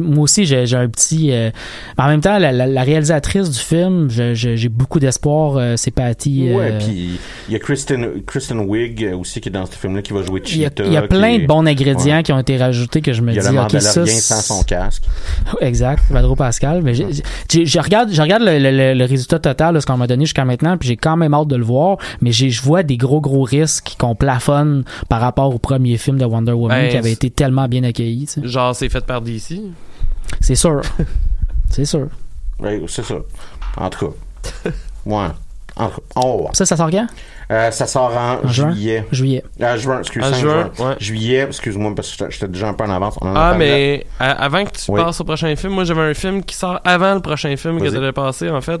moi 0.00 0.24
aussi, 0.24 0.44
j'ai 0.46 0.66
j'ai 0.66 0.76
un 0.76 0.88
petit... 0.88 1.32
euh, 1.32 1.50
En 1.98 2.06
même 2.08 2.20
temps, 2.20 2.38
la, 2.38 2.52
la- 2.52 2.66
la 2.66 2.82
réalisatrice 2.82 3.50
du 3.50 3.58
film, 3.58 4.08
j'ai 4.10 4.68
beaucoup 4.68 5.00
d'espoir. 5.00 5.56
euh, 5.56 5.74
c'est 5.76 5.90
Patty... 5.90 6.50
Ouais, 6.52 6.72
euh, 6.72 6.78
puis 6.78 7.18
il 7.48 7.52
y 7.52 7.56
a 7.56 7.58
Kristen, 7.58 8.22
Kristen 8.26 8.58
Wiig 8.60 9.10
aussi 9.18 9.40
qui 9.40 9.48
est 9.48 9.52
dans 9.52 9.66
ce 9.66 9.76
film-là 9.76 10.02
qui 10.02 10.12
va 10.12 10.22
jouer 10.22 10.42
il 10.46 10.58
y 10.58 10.64
a, 10.64 10.68
Cheetah. 10.68 10.84
il 10.84 10.92
y 10.92 10.96
a 10.96 11.02
qui 11.02 11.08
plein 11.08 11.28
est- 11.34 11.38
de 11.40 11.46
bons 11.46 11.66
ingrédients 11.66 12.16
ouais. 12.16 12.22
qui 12.22 12.32
ont 12.32 12.38
été 12.38 12.56
rajoutés 12.56 13.00
que 13.00 13.12
je 13.12 13.22
me 13.22 13.32
Il 13.32 13.36
y 13.36 13.38
a 13.38 13.42
dis, 13.42 13.54
le 13.54 13.60
ok, 13.62 13.70
ça, 13.80 13.88
Mandalorien 14.00 14.20
sans 14.20 14.40
son 14.40 14.62
casque. 14.62 15.04
Exact, 15.60 16.02
Vadro 16.10 16.36
Pascal. 16.36 16.82
Mais 16.82 16.94
j'ai- 16.94 17.06
j'ai- 17.50 17.66
je 17.66 17.78
regarde, 17.78 18.10
je 18.12 18.20
regarde 18.22 18.42
le, 18.42 18.58
le- 18.58 18.94
le 18.94 19.04
résultat 19.04 19.38
total 19.38 19.74
de 19.74 19.80
ce 19.80 19.86
qu'on 19.86 19.96
m'a 19.96 20.06
donné 20.06 20.24
jusqu'à 20.24 20.44
maintenant, 20.44 20.76
puis 20.76 20.88
j'ai 20.88 20.96
quand 20.96 21.16
même 21.16 21.34
hâte 21.34 21.48
de 21.48 21.56
le 21.56 21.64
voir. 21.64 21.98
Mais 22.20 22.32
j'ai- 22.32 22.50
je 22.50 22.62
vois 22.62 22.82
des 22.82 22.96
gros 22.96 23.20
gros 23.20 23.42
risques 23.42 23.94
qu'on 23.98 24.14
plafonne 24.14 24.84
par 25.08 25.20
rapport 25.20 25.54
au 25.54 25.58
premier 25.58 25.96
film 25.96 26.18
de 26.18 26.24
Wonder 26.24 26.52
Woman 26.52 26.80
Ben, 26.82 26.90
qui 26.90 26.96
avait 26.96 27.12
été 27.12 27.30
tellement 27.30 27.68
bien 27.68 27.82
accueilli. 27.84 28.26
tu 28.26 28.40
sais. 28.40 28.46
Genre, 28.48 28.74
c'est 28.74 28.88
fait 28.88 29.04
par 29.04 29.20
DC. 29.24 29.60
C'est 30.40 30.54
sûr, 30.54 30.80
c'est 31.70 31.84
sûr. 31.84 32.08
Ouais, 32.60 32.80
c'est 32.86 33.04
ça. 33.04 33.16
En 33.76 33.90
tout 33.90 34.06
cas. 34.06 34.70
Ouais. 35.06 35.26
En 35.76 35.88
tout 35.88 35.96
cas, 35.96 36.02
on 36.16 36.30
va 36.36 36.42
voir. 36.42 36.56
Ça, 36.56 36.64
ça 36.64 36.76
sort 36.76 36.88
quand? 36.90 37.06
Euh, 37.50 37.70
ça 37.72 37.86
sort 37.86 38.16
en, 38.16 38.46
En 38.46 38.48
juin? 38.48 38.70
juillet. 38.72 39.04
Juillet. 39.10 39.44
Ah, 39.60 39.76
juin, 39.76 39.98
excuse-moi. 39.98 40.30
En 40.30 40.34
juin, 40.34 40.70
ouais. 40.78 40.94
Juillet, 41.00 41.40
excuse-moi, 41.48 41.92
parce 41.94 42.14
que 42.16 42.30
j'étais- 42.30 42.46
déjà 42.48 42.68
un 42.68 42.74
peu 42.74 42.84
en 42.84 42.90
avance. 42.90 43.18
On 43.20 43.28
en 43.28 43.34
a 43.36 43.40
Ah, 43.50 43.54
mais 43.54 44.06
à- 44.20 44.30
avant 44.44 44.64
que 44.64 44.70
tu 44.70 44.90
Oui. 44.92 45.00
passes 45.02 45.20
au 45.20 45.24
prochain 45.24 45.54
film, 45.56 45.72
moi 45.74 45.84
j'avais 45.84 46.00
un 46.02 46.14
film 46.14 46.42
qui 46.44 46.54
sort 46.54 46.80
avant 46.84 47.14
le 47.14 47.20
prochain 47.20 47.54
film 47.56 47.80
que 47.82 47.88
tu 47.90 47.96
allais 47.96 48.12
passer 48.12 48.48
en 48.50 48.60
fait. 48.60 48.80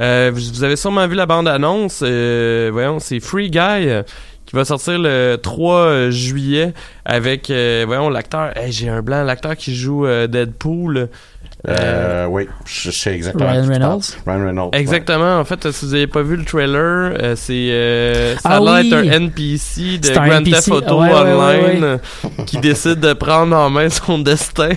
Euh, 0.00 0.30
vous 0.34 0.40
vous 0.52 0.62
avez 0.62 0.76
sûrement 0.76 1.06
vu 1.08 1.14
la 1.16 1.26
bande-annonce. 1.26 2.00
euh, 2.04 2.68
voyons, 2.72 2.98
c'est 3.00 3.20
Free 3.20 3.50
Guy 3.50 3.58
euh, 3.58 4.02
qui 4.46 4.56
va 4.56 4.64
sortir 4.64 4.98
le 4.98 5.36
3 5.36 6.10
juillet 6.10 6.74
avec, 7.04 7.50
euh, 7.50 7.84
voyons, 7.86 8.08
l'acteur. 8.10 8.56
Hey, 8.56 8.72
J'ai 8.72 8.88
un 8.88 9.02
blanc, 9.02 9.22
l'acteur 9.24 9.56
qui 9.56 9.74
joue 9.74 10.06
euh, 10.06 10.26
Deadpool. 10.26 11.08
Euh, 11.66 12.26
oui, 12.26 12.46
je 12.66 12.90
sais 12.90 13.14
exactement. 13.14 13.50
Ryan 13.50 13.66
Reynolds? 13.66 14.02
Ryan 14.26 14.44
Reynolds. 14.46 14.70
Exactement. 14.74 15.38
En 15.38 15.44
fait, 15.44 15.70
si 15.72 15.86
vous 15.86 15.94
avez 15.94 16.06
pas 16.06 16.20
vu 16.20 16.36
le 16.36 16.44
trailer, 16.44 17.16
euh, 17.22 17.34
c'est 17.36 17.70
euh, 17.70 18.34
ça 18.36 18.40
Ah 18.44 18.56
a 18.56 18.60
l'air 18.60 18.74
oui! 18.82 18.90
d'être 18.90 18.98
un 18.98 19.10
NPC 19.10 19.98
de 19.98 20.18
un 20.18 20.28
Grand 20.28 20.42
Theft 20.42 20.68
Auto 20.68 21.00
ouais, 21.00 21.08
ouais, 21.08 21.14
ouais, 21.14 21.32
Online 21.32 21.84
ouais. 21.84 21.98
euh, 22.38 22.44
qui 22.46 22.58
décide 22.58 23.00
de 23.00 23.14
prendre 23.14 23.56
en 23.56 23.70
main 23.70 23.88
son 23.88 24.18
destin. 24.18 24.70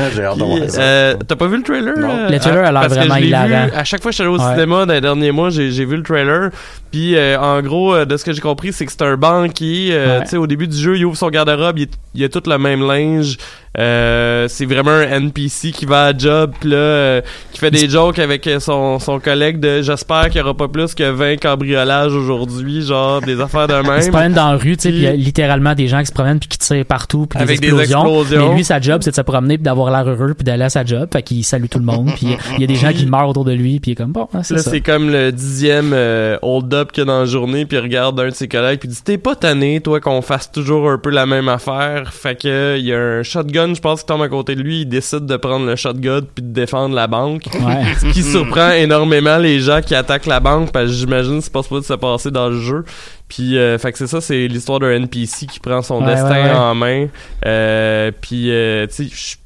Ouais. 0.00 0.06
J'ai 0.14 0.24
hâte 0.24 0.38
de 0.38 0.44
voir 0.44 0.70
ça. 0.70 0.80
euh, 0.80 1.14
T'as 1.26 1.36
pas 1.36 1.46
vu 1.46 1.56
le 1.58 1.62
trailer? 1.62 1.96
Non. 1.98 2.08
euh, 2.10 2.28
Le 2.30 2.38
trailer 2.38 2.64
a 2.64 2.72
l'air 2.72 2.80
parce 2.82 2.94
que 2.94 2.98
vraiment 2.98 3.14
je 3.16 3.20
l'ai 3.20 3.26
hilarant. 3.28 3.66
vu 3.66 3.72
à 3.74 3.84
chaque 3.84 4.02
fois 4.02 4.10
que 4.10 4.16
je 4.16 4.22
suis 4.22 4.28
allé 4.28 4.36
au 4.36 4.40
Ouais. 4.42 4.54
cinéma 4.54 4.86
dans 4.86 4.92
les 4.94 5.00
derniers 5.00 5.32
mois, 5.32 5.50
j'ai 5.50 5.70
j'ai 5.70 5.84
vu 5.84 5.96
le 5.96 6.02
trailer. 6.02 6.50
Puis 6.90 7.16
euh, 7.16 7.38
en 7.40 7.60
gros, 7.62 7.94
euh, 7.94 8.04
de 8.04 8.16
ce 8.16 8.24
que 8.24 8.32
j'ai 8.32 8.40
compris, 8.40 8.72
c'est 8.72 8.84
que 8.86 8.92
c'est 8.92 9.02
un 9.02 9.16
banquier. 9.16 9.88
euh, 9.92 10.18
Ouais. 10.18 10.24
Tu 10.24 10.30
sais, 10.30 10.36
au 10.36 10.46
début 10.46 10.66
du 10.68 10.76
jeu, 10.76 10.96
il 10.96 11.04
ouvre 11.04 11.16
son 11.16 11.28
garde-robe, 11.30 11.78
il, 11.78 11.88
il 12.14 12.24
a 12.24 12.28
tout 12.28 12.42
le 12.46 12.58
même 12.58 12.86
linge. 12.86 13.36
Euh, 13.78 14.48
c'est 14.48 14.66
vraiment 14.66 14.90
un 14.90 15.08
NPC 15.08 15.72
qui 15.72 15.86
va 15.86 16.04
à 16.06 16.16
job, 16.18 16.52
puis 16.60 16.68
là, 16.68 16.76
euh, 16.76 17.20
qui 17.52 17.58
fait 17.58 17.70
des 17.70 17.88
jokes 17.88 18.18
avec 18.18 18.46
euh, 18.46 18.60
son, 18.60 18.98
son 18.98 19.18
collègue 19.18 19.60
de 19.60 19.80
j'espère 19.80 20.28
qu'il 20.28 20.36
y 20.36 20.40
aura 20.42 20.52
pas 20.54 20.68
plus 20.68 20.94
que 20.94 21.04
20 21.10 21.36
cambriolages 21.38 22.12
aujourd'hui, 22.14 22.82
genre 22.82 23.22
des 23.22 23.40
affaires 23.40 23.68
de 23.68 23.74
même. 23.74 23.86
Il 23.96 24.02
se 24.02 24.10
promène 24.10 24.34
dans 24.34 24.50
la 24.52 24.58
rue, 24.58 24.76
tu 24.76 24.82
sais, 24.82 24.88
Puis- 24.90 24.98
puis 24.98 24.98
il 24.98 25.04
y 25.04 25.06
a 25.06 25.12
littéralement 25.12 25.74
des 25.74 25.88
gens 25.88 26.00
qui 26.00 26.06
se 26.06 26.12
promènent 26.12 26.38
puis 26.38 26.50
qui 26.50 26.58
tirent 26.58 26.84
partout, 26.84 27.26
puis 27.26 27.40
Avec 27.40 27.60
des 27.60 27.68
des 27.70 27.80
explosions. 27.80 28.00
explosions. 28.20 28.48
Mais 28.50 28.56
lui, 28.56 28.64
sa 28.64 28.78
job, 28.78 29.00
c'est 29.02 29.10
de 29.10 29.16
se 29.16 29.20
promener 29.22 29.56
puis 29.56 29.64
d'avoir 29.64 29.81
l'air 29.90 30.08
heureux 30.08 30.34
puis 30.34 30.44
d'aller 30.44 30.64
à 30.64 30.70
sa 30.70 30.84
job, 30.84 31.08
fait 31.12 31.22
qu'il 31.22 31.44
salue 31.44 31.66
tout 31.70 31.78
le 31.78 31.84
monde, 31.84 32.10
puis 32.14 32.36
il 32.54 32.60
y 32.60 32.64
a 32.64 32.66
des 32.66 32.74
gens 32.76 32.92
qui 32.92 33.06
meurent 33.06 33.28
autour 33.28 33.44
de 33.44 33.52
lui, 33.52 33.80
puis 33.80 33.90
il 33.90 33.92
est 33.92 33.96
comme 33.96 34.12
bon, 34.12 34.28
hein, 34.34 34.42
c'est 34.42 34.54
Là, 34.54 34.60
c'est 34.62 34.80
comme 34.80 35.10
le 35.10 35.32
dixième 35.32 35.92
euh, 35.92 36.38
hold-up 36.42 36.92
qu'il 36.92 37.02
y 37.02 37.02
a 37.02 37.04
dans 37.06 37.20
la 37.20 37.24
journée, 37.26 37.66
puis 37.66 37.76
il 37.76 37.80
regarde 37.80 38.18
un 38.20 38.28
de 38.28 38.34
ses 38.34 38.48
collègues, 38.48 38.78
puis 38.80 38.88
il 38.88 38.92
dit 38.92 39.02
T'es 39.02 39.18
pas 39.18 39.34
tanné, 39.34 39.80
toi, 39.80 40.00
qu'on 40.00 40.22
fasse 40.22 40.50
toujours 40.50 40.90
un 40.90 40.98
peu 40.98 41.10
la 41.10 41.26
même 41.26 41.48
affaire. 41.48 42.12
Fait 42.12 42.40
que 42.40 42.76
il 42.78 42.84
y 42.86 42.94
a 42.94 42.98
un 42.98 43.22
shotgun, 43.22 43.74
je 43.74 43.80
pense, 43.80 44.00
qui 44.00 44.06
tombe 44.06 44.22
à 44.22 44.28
côté 44.28 44.54
de 44.54 44.62
lui, 44.62 44.82
il 44.82 44.86
décide 44.86 45.26
de 45.26 45.36
prendre 45.36 45.66
le 45.66 45.76
shotgun 45.76 46.20
puis 46.34 46.44
de 46.44 46.52
défendre 46.52 46.94
la 46.94 47.06
banque. 47.06 47.44
Ouais. 47.54 47.82
Ce 48.00 48.06
qui 48.12 48.22
surprend 48.22 48.70
énormément 48.72 49.38
les 49.38 49.60
gens 49.60 49.80
qui 49.80 49.94
attaquent 49.94 50.26
la 50.26 50.40
banque, 50.40 50.72
parce 50.72 50.86
que 50.86 50.92
j'imagine 50.92 51.40
c'est 51.40 51.52
pas 51.52 51.62
supposé 51.62 51.86
se 51.86 51.94
passer 51.94 52.30
dans 52.30 52.48
le 52.48 52.60
jeu. 52.60 52.84
Puis, 53.28 53.56
euh, 53.56 53.78
fait 53.78 53.92
que 53.92 53.98
c'est 53.98 54.06
ça, 54.06 54.20
c'est 54.20 54.46
l'histoire 54.46 54.78
d'un 54.78 54.90
NPC 54.90 55.46
qui 55.46 55.58
prend 55.58 55.80
son 55.80 56.00
Ouais, 56.04 56.14
destin 56.14 56.30
ouais, 56.30 56.42
ouais. 56.42 56.50
en 56.50 56.74
main. 56.74 57.06
Euh, 57.46 58.10
puis, 58.20 58.50
euh, 58.50 58.86
tu 58.86 59.08
sais, 59.08 59.36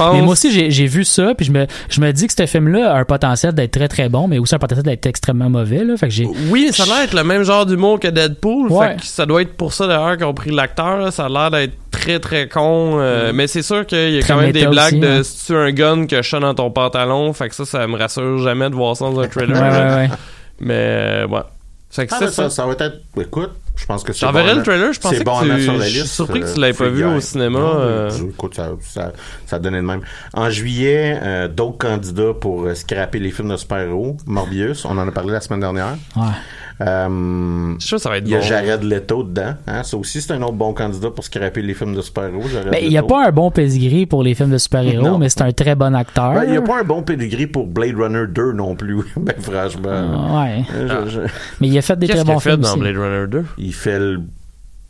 Mais 0.00 0.20
moi 0.22 0.32
aussi, 0.32 0.70
j'ai 0.70 0.86
vu 0.86 1.04
ça, 1.04 1.34
puis 1.34 1.46
je 1.46 1.52
me, 1.52 1.66
je 1.88 2.00
me 2.00 2.12
dis 2.12 2.26
que 2.26 2.32
ce 2.36 2.46
film-là 2.46 2.92
a 2.94 2.98
un 2.98 3.04
potentiel 3.04 3.52
d'être 3.54 3.72
très 3.72 3.88
très 3.88 4.08
bon, 4.08 4.28
mais 4.28 4.38
aussi 4.38 4.54
un 4.54 4.58
potentiel 4.58 4.84
d'être 4.84 5.06
extrêmement 5.06 5.48
mauvais. 5.48 5.82
Là. 5.84 5.96
Fait 5.96 6.08
que 6.08 6.12
j'ai. 6.14 6.26
Oui, 6.50 6.68
ça 6.72 6.82
a 6.82 6.86
l'air 6.86 6.96
d'être 7.02 7.14
le 7.14 7.24
même 7.24 7.42
genre 7.42 7.64
d'humour 7.66 7.98
que 7.98 8.08
Deadpool. 8.08 8.70
Ouais. 8.70 8.88
Fait 8.90 8.96
que 9.00 9.06
ça 9.06 9.24
doit 9.26 9.42
être 9.42 9.54
pour 9.56 9.72
ça 9.72 9.86
d'ailleurs 9.86 10.16
qu'ils 10.16 10.26
ont 10.26 10.34
pris 10.34 10.50
l'acteur. 10.50 11.12
Ça 11.12 11.24
a 11.24 11.28
l'air 11.28 11.50
d'être 11.50 11.72
très 11.90 12.20
très 12.20 12.48
con. 12.48 12.98
euh, 13.00 13.32
Mais 13.34 13.46
c'est 13.46 13.62
sûr 13.62 13.86
qu'il 13.86 14.10
y 14.10 14.18
a 14.18 14.20
Très 14.20 14.34
quand 14.34 14.40
même 14.40 14.52
des 14.52 14.66
blagues 14.66 14.92
aussi, 14.94 15.00
de 15.00 15.06
hein. 15.08 15.22
si 15.22 15.46
tu 15.46 15.56
as 15.56 15.60
un 15.60 15.72
gun 15.72 16.06
que 16.06 16.22
je 16.22 16.36
dans 16.36 16.54
ton 16.54 16.70
pantalon. 16.70 17.32
Fait 17.32 17.48
que 17.48 17.54
ça, 17.54 17.64
ça 17.64 17.86
me 17.86 17.96
rassure 17.96 18.38
jamais 18.38 18.68
de 18.70 18.74
voir 18.74 18.94
ça 18.96 19.06
dans 19.06 19.18
un 19.20 19.26
trailer. 19.26 19.56
ouais, 19.60 19.70
là. 19.70 19.96
ouais. 19.96 20.08
Mais 20.60 21.24
ouais. 21.28 21.40
Fait 21.90 22.06
que 22.06 22.12
Ah, 22.14 22.16
c'est 22.20 22.26
ça. 22.26 22.32
ça, 22.44 22.50
ça 22.50 22.66
va 22.66 22.72
être. 22.72 23.00
Écoute, 23.18 23.52
je 23.78 23.86
pense 23.86 24.02
que 24.02 24.12
c'est. 24.12 24.20
J'enverrai 24.26 24.46
bon 24.46 24.52
à 24.52 24.54
le 24.56 24.62
trailer, 24.62 24.88
je 24.92 24.98
c'est 25.00 25.02
pensais 25.02 25.24
bon 25.24 25.38
que 25.40 25.44
mettre 25.46 25.56
tu- 25.58 25.62
sur 25.64 25.72
la 25.74 25.84
je 25.84 25.90
suis 25.90 26.00
liste, 26.02 26.14
surpris 26.14 26.40
que 26.40 26.46
euh, 26.46 26.54
tu 26.54 26.60
l'avais 26.60 26.72
pas 26.74 26.88
vu 26.88 27.04
au 27.04 27.20
cinéma, 27.20 27.58
Non, 27.58 27.72
euh. 27.76 28.10
Écoute, 28.30 28.54
ça, 28.54 28.70
ça, 28.82 29.12
ça 29.46 29.58
donnait 29.58 29.78
de 29.80 29.86
même. 29.86 30.00
En 30.34 30.50
juillet, 30.50 31.18
euh, 31.22 31.48
d'autres 31.48 31.78
candidats 31.78 32.34
pour 32.38 32.64
euh, 32.64 32.74
scraper 32.74 33.18
les 33.18 33.30
films 33.30 33.48
de 33.50 33.56
super-héros. 33.56 34.16
Morbius, 34.26 34.84
on 34.84 34.98
en 34.98 35.06
a 35.08 35.12
parlé 35.12 35.32
la 35.32 35.40
semaine 35.40 35.60
dernière. 35.60 35.96
Ouais. 36.16 36.22
Euh, 36.80 37.74
Je 37.74 37.80
suis 37.80 37.88
sûr 37.88 37.96
que 37.96 38.02
ça 38.02 38.08
va 38.08 38.18
être 38.18 38.24
il 38.26 38.30
y 38.30 38.34
a 38.36 38.38
bon. 38.38 38.44
Jared 38.44 38.82
Leto 38.84 39.22
dedans. 39.24 39.54
Hein? 39.66 39.82
Ça 39.82 39.96
aussi, 39.96 40.20
c'est 40.22 40.32
un 40.32 40.42
autre 40.42 40.52
bon 40.52 40.72
candidat 40.72 41.10
pour 41.10 41.24
scraper 41.24 41.60
les 41.60 41.74
films 41.74 41.94
de 41.94 42.00
super-héros. 42.02 42.42
Ben, 42.70 42.78
il 42.80 42.88
n'y 42.88 42.98
a 42.98 43.02
pas 43.02 43.26
un 43.26 43.32
bon 43.32 43.50
pedigree 43.50 44.06
pour 44.06 44.22
les 44.22 44.34
films 44.34 44.50
de 44.50 44.58
super-héros, 44.58 45.02
Non. 45.04 45.18
mais 45.18 45.28
c'est 45.28 45.42
un 45.42 45.50
très 45.52 45.74
bon 45.74 45.94
acteur. 45.94 46.34
Ben, 46.34 46.44
il 46.44 46.50
n'y 46.52 46.56
a 46.56 46.62
pas 46.62 46.80
un 46.80 46.84
bon 46.84 47.02
pedigree 47.02 47.46
pour 47.48 47.66
Blade 47.66 47.96
Runner 47.96 48.26
2 48.28 48.52
non 48.52 48.76
plus. 48.76 48.98
ben, 49.16 49.34
franchement. 49.40 50.40
Ouais. 50.40 50.62
Euh, 50.74 51.04
je- 51.06 51.10
je- 51.10 51.20
Mais 51.60 51.66
il 51.68 51.76
a 51.78 51.82
fait 51.82 51.98
des 51.98 52.06
Qu'est-ce 52.06 52.18
très 52.18 52.24
qu'il 52.24 52.30
a 52.30 52.34
bons 52.34 52.40
fait 52.40 52.50
films 52.50 52.62
dans 52.62 52.70
aussi. 52.70 52.78
Blade 52.80 52.96
Runner 52.96 53.26
2 53.28 53.44
Il 53.68 53.74
fait 53.74 53.98
le, 53.98 54.20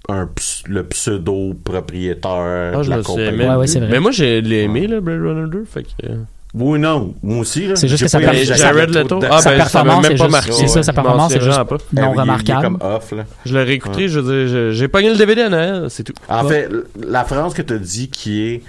un, 0.08 0.26
ps- 0.26 0.62
le 0.68 0.84
pseudo-propriétaire 0.84 2.72
Ah, 2.74 2.78
de 2.78 2.82
je 2.82 2.90
la 2.90 2.96
me 2.98 3.02
souviens 3.02 3.30
compagnie. 3.30 3.48
Ouais, 3.50 3.56
ouais, 3.56 3.66
c'est 3.66 3.80
vrai. 3.80 3.88
Mais 3.90 4.00
moi, 4.00 4.10
j'ai 4.10 4.40
l'ai 4.40 4.62
aimé, 4.62 4.86
là, 4.86 5.00
Blade 5.00 5.20
Runner 5.20 5.50
2. 5.50 5.64
Fait 5.64 5.82
que. 5.82 5.88
euh, 6.08 6.16
Oui, 6.54 6.78
non. 6.78 7.14
Moi 7.22 7.40
aussi. 7.40 7.68
C'est 7.74 7.88
juste 7.88 8.02
que 8.04 8.08
sa 8.08 8.20
Jared 8.20 8.90
Leto. 8.94 9.20
Ah, 9.30 9.40
Sa 9.40 9.50
ben, 9.50 9.56
performance 9.58 9.70
ça 9.70 9.84
m'a 9.84 10.08
même 10.08 10.18
pas 10.18 10.24
juste- 10.24 10.30
marqué. 10.30 10.52
c'est 10.52 10.66
ça, 10.68 10.82
sa 10.82 10.92
Je 10.92 10.94
performance 10.94 11.32
est 11.32 11.38
souviens 11.40 11.52
juste 11.52 11.68
pas. 11.68 11.76
Eh 11.78 12.00
oui, 12.00 12.00
non 12.00 12.02
il 12.02 12.08
est- 12.08 12.12
il 12.14 12.18
est 12.18 12.20
remarquable. 12.22 12.62
comme 12.62 12.78
off, 12.80 13.12
là. 13.12 13.24
Je 13.44 13.54
l'ai 13.56 13.62
réécouté, 13.64 14.08
je 14.08 14.20
veux 14.20 14.46
dire, 14.46 14.72
j'ai- 14.72 14.88
pogné 14.88 15.10
le 15.10 15.16
DVD 15.16 15.42
à 15.42 15.48
Noël, 15.50 15.86
c'est 15.90 16.04
tout. 16.04 16.14
En 16.28 16.44
Ouais. 16.46 16.50
fait, 16.50 16.68
la 17.06 17.24
phrase 17.24 17.52
que 17.54 17.62
tu 17.62 17.72
as 17.74 17.78
dit 17.78 18.08
qui 18.08 18.42
est 18.42 18.62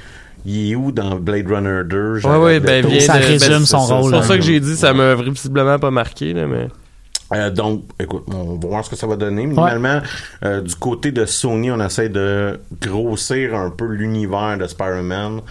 il 0.45 0.72
est 0.72 0.76
où 0.76 0.91
dans 0.91 1.16
Blade 1.18 1.47
Runner 1.49 1.82
2 1.86 2.14
Ouais, 2.16 2.20
Jared 2.22 2.41
ouais, 2.41 2.60
ben, 2.60 2.86
vient 2.86 2.99
Ça 3.01 3.18
de- 3.20 3.26
résume 3.26 3.49
ben, 3.60 3.66
son 3.66 3.80
c'est- 3.86 3.93
rôle, 3.93 4.03
C'est 4.05 4.10
pour 4.12 4.20
hein. 4.20 4.28
ça 4.28 4.36
que 4.38 4.43
j'ai 4.43 4.60
dit, 4.60 4.76
ça 4.76 4.93
m'a 4.93 5.16
visiblement 5.16 5.78
pas 5.80 5.91
marqué, 5.91 6.34
là, 6.34 6.47
mais. 6.47 6.68
Euh, 7.34 7.51
donc, 7.51 7.84
écoute, 7.99 8.23
on 8.34 8.55
va 8.55 8.67
voir 8.67 8.84
ce 8.86 8.89
que 8.89 8.95
ça 8.95 9.05
va 9.05 9.15
donner. 9.15 9.45
Minimalement, 9.45 10.01
euh, 10.43 10.61
du 10.61 10.75
côté 10.75 11.11
de 11.11 11.25
Sony, 11.25 11.69
on 11.71 11.80
essaie 11.80 12.09
de 12.09 12.59
grossir 12.82 13.53
un 13.55 13.69
peu 13.69 13.86
l'univers 13.86 14.57
de 14.57 14.65
Spider-Man 14.65 15.41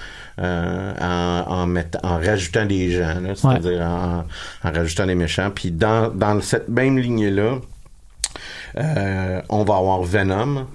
euh, 0.41 0.93
en, 1.01 1.53
en, 1.53 1.66
mettant- 1.66 2.01
en 2.03 2.16
rajoutant 2.18 2.64
des 2.66 2.91
gens, 2.91 3.20
là, 3.20 3.35
c'est-à-dire 3.35 3.83
en, 3.83 4.24
en 4.68 4.72
rajoutant 4.72 5.07
des 5.07 5.14
méchants. 5.14 5.51
Puis 5.55 5.70
dans, 5.70 6.11
dans 6.12 6.41
cette 6.41 6.68
même 6.68 6.99
ligne-là, 6.99 7.59
euh, 8.76 9.41
on 9.49 9.64
va 9.64 9.76
avoir 9.76 10.03
Venom. 10.03 10.66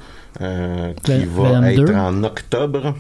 Euh, 0.42 0.94
qui 1.04 1.12
Ven- 1.12 1.26
va 1.30 1.44
Venom 1.50 1.64
être 1.64 1.86
2. 1.86 1.94
en 1.94 2.24
octobre. 2.24 2.96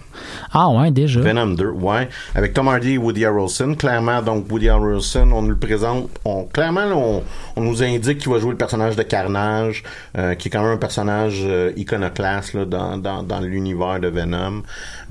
Ah 0.51 0.69
ouais, 0.69 0.91
déjà. 0.91 1.19
Venom 1.21 1.47
2, 1.47 1.67
ouais. 1.69 2.07
Avec 2.35 2.53
Tom 2.53 2.67
Hardy 2.67 2.93
et 2.93 2.97
Woody 2.97 3.25
Harrelson. 3.25 3.75
Clairement, 3.75 4.21
donc, 4.21 4.51
Woody 4.51 4.69
Harrelson, 4.69 5.29
on 5.33 5.41
nous 5.41 5.49
le 5.49 5.57
présente. 5.57 6.09
On, 6.25 6.43
clairement, 6.43 6.85
là, 6.85 6.95
on, 6.95 7.23
on 7.55 7.61
nous 7.61 7.81
indique 7.83 8.19
qu'il 8.19 8.31
va 8.31 8.39
jouer 8.39 8.51
le 8.51 8.57
personnage 8.57 8.95
de 8.95 9.03
Carnage, 9.03 9.83
euh, 10.17 10.35
qui 10.35 10.47
est 10.47 10.51
quand 10.51 10.61
même 10.63 10.73
un 10.73 10.77
personnage 10.77 11.41
euh, 11.43 11.71
iconoclaste 11.75 12.53
là, 12.53 12.65
dans, 12.65 12.97
dans, 12.97 13.23
dans 13.23 13.39
l'univers 13.39 13.99
de 13.99 14.07
Venom. 14.07 14.61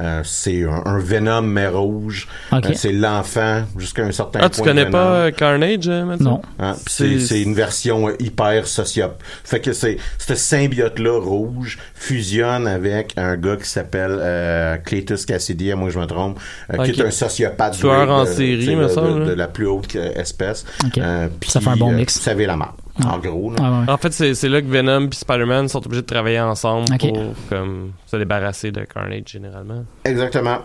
Euh, 0.00 0.20
c'est 0.24 0.64
un, 0.64 0.82
un 0.84 0.98
Venom, 0.98 1.42
mais 1.42 1.68
rouge. 1.68 2.28
Ok. 2.52 2.66
Euh, 2.66 2.72
c'est 2.74 2.92
l'enfant 2.92 3.62
jusqu'à 3.76 4.02
un 4.04 4.12
certain 4.12 4.40
Ah, 4.42 4.48
point. 4.48 4.58
tu 4.58 4.62
connais 4.62 4.86
pas 4.90 5.30
Carnage, 5.32 5.88
euh, 5.88 6.04
Mathieu? 6.04 6.24
Non. 6.24 6.42
Hein, 6.58 6.74
pis 6.86 7.20
c'est, 7.20 7.42
une 7.42 7.54
version 7.54 8.10
hyper 8.18 8.66
sociop. 8.66 9.22
Fait 9.44 9.60
que 9.60 9.72
c'est 9.72 9.96
ce 10.18 10.34
symbiote-là 10.34 11.18
rouge 11.20 11.78
fusionne 12.16 12.66
avec 12.66 13.14
un 13.16 13.36
gars 13.36 13.56
qui 13.56 13.68
s'appelle 13.68 14.16
euh, 14.20 14.76
Cletus 14.78 15.24
Cassidy, 15.24 15.72
à 15.72 15.76
moi 15.76 15.88
je 15.90 15.98
me 15.98 16.04
trompe, 16.06 16.38
euh, 16.72 16.84
qui 16.84 16.90
est 16.90 17.04
un 17.04 17.10
sociopathe 17.10 17.74
Tueur 17.78 18.06
de- 18.06 18.12
en 18.12 18.24
de- 18.24 18.28
série, 18.28 18.76
me 18.76 18.82
de, 18.84 18.88
semble, 18.88 19.14
de- 19.14 19.18
là. 19.20 19.26
de 19.26 19.32
la 19.32 19.48
plus 19.48 19.66
haute 19.66 19.96
euh, 19.96 20.12
espèce. 20.14 20.64
Euh, 20.98 21.28
Ça 21.46 21.60
fait 21.60 21.70
un 21.70 21.76
bon 21.76 21.92
mix. 21.92 22.18
Savez 22.20 22.46
la 22.46 22.56
marque, 22.56 22.76
en 23.04 23.18
gros. 23.18 23.50
là. 23.50 23.56
Ah 23.60 23.80
ouais. 23.80 23.90
En 23.92 23.96
fait, 23.96 24.12
c'est 24.12 24.48
là 24.48 24.60
que 24.60 24.66
Venom 24.66 25.06
et 25.08 25.14
Spider-Man 25.14 25.68
sont 25.68 25.84
obligés 25.86 26.02
de 26.02 26.06
travailler 26.06 26.40
ensemble 26.40 26.86
pour 26.98 27.34
comme, 27.48 27.92
se 28.06 28.16
débarrasser 28.16 28.70
de 28.72 28.84
Carnage 28.84 29.22
généralement. 29.26 29.84
Exactement. 30.04 30.58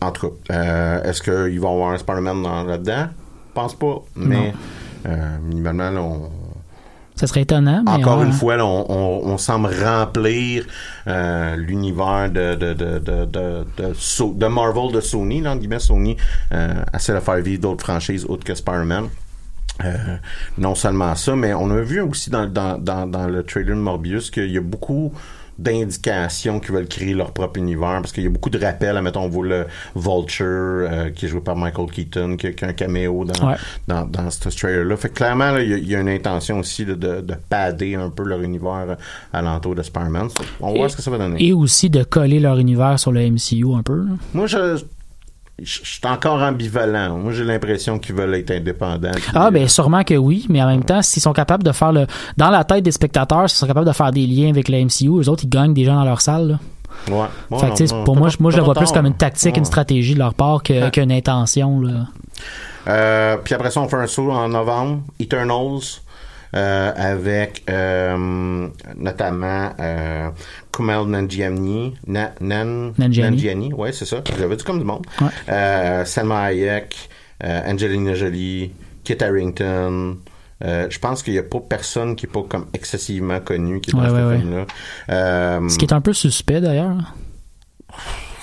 En 0.00 0.10
tout 0.10 0.30
cas, 0.48 0.54
euh, 0.54 1.02
est-ce 1.04 1.22
qu'ils 1.22 1.60
vont 1.60 1.72
avoir 1.74 1.92
un 1.92 1.98
Spider-Man 1.98 2.42
dans- 2.42 2.64
là-dedans? 2.64 3.06
Je 3.48 3.54
pense 3.54 3.74
pas. 3.78 4.02
Mais 4.16 4.52
euh, 5.06 5.16
minimalement, 5.42 5.90
là, 5.90 6.00
on, 6.02 6.30
Ça 7.16 7.26
serait 7.26 7.42
étonnant, 7.42 7.82
mais 7.84 7.92
Encore 7.92 8.18
ouais. 8.18 8.26
une 8.26 8.32
fois, 8.32 8.56
là, 8.56 8.64
on, 8.64 8.86
on, 8.88 9.32
on 9.32 9.38
semble 9.38 9.68
remplir 9.68 10.64
euh, 11.06 11.56
l'univers 11.56 12.30
de, 12.30 12.54
de, 12.54 12.72
de, 12.72 12.98
de, 12.98 13.64
de, 14.34 14.46
Marvel, 14.46 14.92
de 14.92 15.00
Sony, 15.00 15.40
là, 15.40 15.54
guillemets, 15.56 15.78
Sony, 15.78 16.16
euh, 16.52 16.82
essaie 16.94 17.14
de 17.14 17.20
faire 17.20 17.36
vivre 17.36 17.60
d'autres 17.62 17.84
franchises 17.84 18.24
autres 18.24 18.44
que 18.44 18.54
Spider-Man. 18.54 19.08
Euh, 19.84 20.16
non 20.58 20.74
seulement 20.74 21.14
ça, 21.14 21.34
mais 21.34 21.54
on 21.54 21.70
a 21.70 21.80
vu 21.80 22.00
aussi 22.00 22.30
dans, 22.30 22.46
dans, 22.46 22.78
dans, 22.78 23.06
dans 23.06 23.26
le 23.26 23.42
trailer 23.42 23.74
de 23.74 23.80
Morbius 23.80 24.30
qu'il 24.30 24.50
y 24.50 24.58
a 24.58 24.60
beaucoup 24.60 25.12
d'indications 25.58 26.60
qui 26.60 26.72
veulent 26.72 26.86
créer 26.88 27.14
leur 27.14 27.32
propre 27.32 27.58
univers 27.58 28.00
parce 28.00 28.12
qu'il 28.12 28.24
y 28.24 28.26
a 28.26 28.30
beaucoup 28.30 28.50
de 28.50 28.58
rappels. 28.58 29.00
Mettons, 29.02 29.22
on 29.22 29.28
voit 29.28 29.46
le 29.46 29.66
Vulture 29.94 30.46
euh, 30.46 31.10
qui 31.10 31.26
est 31.26 31.28
joué 31.28 31.40
par 31.40 31.56
Michael 31.56 31.90
Keaton 31.90 32.36
qui, 32.36 32.46
a- 32.48 32.52
qui 32.52 32.64
a 32.64 32.68
un 32.68 32.72
caméo 32.72 33.24
dans, 33.24 33.48
Ouais. 33.48 33.56
dans, 33.88 34.04
dans 34.04 34.30
ce 34.30 34.48
trailer-là. 34.48 34.96
Fait 34.96 35.08
que 35.08 35.14
clairement, 35.14 35.50
là, 35.52 35.62
il 35.62 35.70
y, 35.70 35.74
a- 35.74 35.78
il 35.78 35.88
y 35.88 35.96
a 35.96 36.00
une 36.00 36.08
intention 36.08 36.58
aussi 36.58 36.84
de, 36.84 36.94
de, 36.94 37.20
de 37.20 37.34
padder 37.48 37.94
un 37.94 38.10
peu 38.10 38.24
leur 38.24 38.40
univers 38.42 38.96
alentour 39.32 39.74
de 39.74 39.82
Spider-Man. 39.82 40.28
On 40.60 40.72
va 40.72 40.76
voir 40.78 40.90
ce 40.90 40.96
que 40.96 41.02
ça 41.02 41.10
va 41.10 41.18
donner. 41.18 41.44
Et 41.44 41.52
aussi 41.52 41.90
de 41.90 42.02
coller 42.02 42.40
leur 42.40 42.58
univers 42.58 42.98
sur 42.98 43.12
le 43.12 43.20
MCU 43.30 43.74
un 43.74 43.82
peu. 43.82 43.96
là. 43.96 44.12
Moi, 44.34 44.46
je, 44.46 44.82
je 45.60 45.80
suis 45.84 46.00
encore 46.06 46.40
ambivalent. 46.42 47.16
Moi, 47.18 47.32
j'ai 47.32 47.44
l'impression 47.44 47.98
qu'ils 47.98 48.14
veulent 48.14 48.34
être 48.34 48.50
indépendants. 48.50 49.10
Ah, 49.34 49.46
euh, 49.46 49.50
ben 49.50 49.68
sûrement 49.68 50.02
que 50.02 50.14
oui, 50.14 50.46
mais 50.48 50.62
en 50.62 50.66
même 50.66 50.84
temps, 50.84 51.02
s'ils 51.02 51.22
sont 51.22 51.32
capables 51.32 51.62
de 51.62 51.72
faire 51.72 51.92
le. 51.92 52.06
Dans 52.36 52.50
la 52.50 52.64
tête 52.64 52.82
des 52.84 52.90
spectateurs, 52.92 53.48
s'ils 53.48 53.58
sont 53.58 53.66
capables 53.66 53.86
de 53.86 53.92
faire 53.92 54.10
des 54.10 54.26
liens 54.26 54.48
avec 54.50 54.68
le 54.68 54.78
MCU, 54.84 55.20
eux 55.20 55.28
autres, 55.28 55.44
ils 55.44 55.48
gagnent 55.50 55.74
des 55.74 55.84
gens 55.84 55.94
dans 55.96 56.04
leur 56.04 56.20
salle. 56.20 56.48
là. 56.48 56.58
Ouais. 57.10 57.58
Fait 57.58 57.70
que, 57.86 57.92
non, 57.94 58.04
pour 58.04 58.16
moi, 58.16 58.28
pas- 58.28 58.36
moi, 58.38 58.50
je 58.50 58.56
le 58.58 58.62
vois 58.62 58.74
plus 58.74 58.92
comme 58.92 59.06
une 59.06 59.14
tactique, 59.16 59.54
Ouais. 59.54 59.58
une 59.58 59.64
stratégie 59.64 60.14
de 60.14 60.18
leur 60.20 60.34
part 60.34 60.62
Ouais. 60.68 60.90
qu'une 60.92 61.10
intention. 61.12 61.80
Là. 61.80 62.06
Euh, 62.88 63.36
puis 63.42 63.54
après 63.54 63.70
ça, 63.70 63.80
on 63.80 63.88
fait 63.88 63.96
un 63.96 64.06
saut 64.06 64.30
en 64.30 64.48
novembre, 64.48 65.02
Eternals, 65.20 65.80
euh, 66.54 66.92
avec 66.96 67.62
euh, 67.70 68.68
notamment 68.96 69.70
euh, 69.80 70.28
Kumail 70.72 71.06
Nanjiani, 71.06 71.94
Na- 72.06 72.32
Nan, 72.40 72.94
Nanjiani. 72.98 73.72
ouais, 73.74 73.92
c'est 73.92 74.04
ça. 74.06 74.22
J'avais 74.38 74.56
dit 74.56 74.64
comme 74.64 74.78
du 74.78 74.84
monde. 74.84 75.04
Ouais. 75.20 75.28
Euh, 75.50 76.04
Salma 76.04 76.44
Hayek, 76.44 77.08
euh, 77.44 77.70
Angelina 77.72 78.14
Jolie, 78.14 78.72
Kit 79.04 79.22
Harington. 79.22 80.16
Euh, 80.64 80.86
je 80.88 80.98
pense 80.98 81.22
qu'il 81.22 81.32
n'y 81.32 81.38
a 81.40 81.42
pas 81.42 81.58
personne 81.60 82.14
qui 82.16 82.26
n'est 82.26 82.32
pas 82.32 82.42
comme 82.48 82.66
excessivement 82.72 83.40
connu 83.40 83.80
qui 83.80 83.90
est 83.90 83.92
dans 83.94 84.00
Ouais, 84.02 84.08
ce 84.08 84.14
ouais, 84.14 84.22
ouais. 84.24 84.38
film-là. 84.38 85.60
Ce 85.68 85.76
qui 85.78 85.84
est 85.84 85.92
un 85.92 86.00
peu 86.00 86.12
suspect 86.12 86.60
d'ailleurs. 86.60 87.14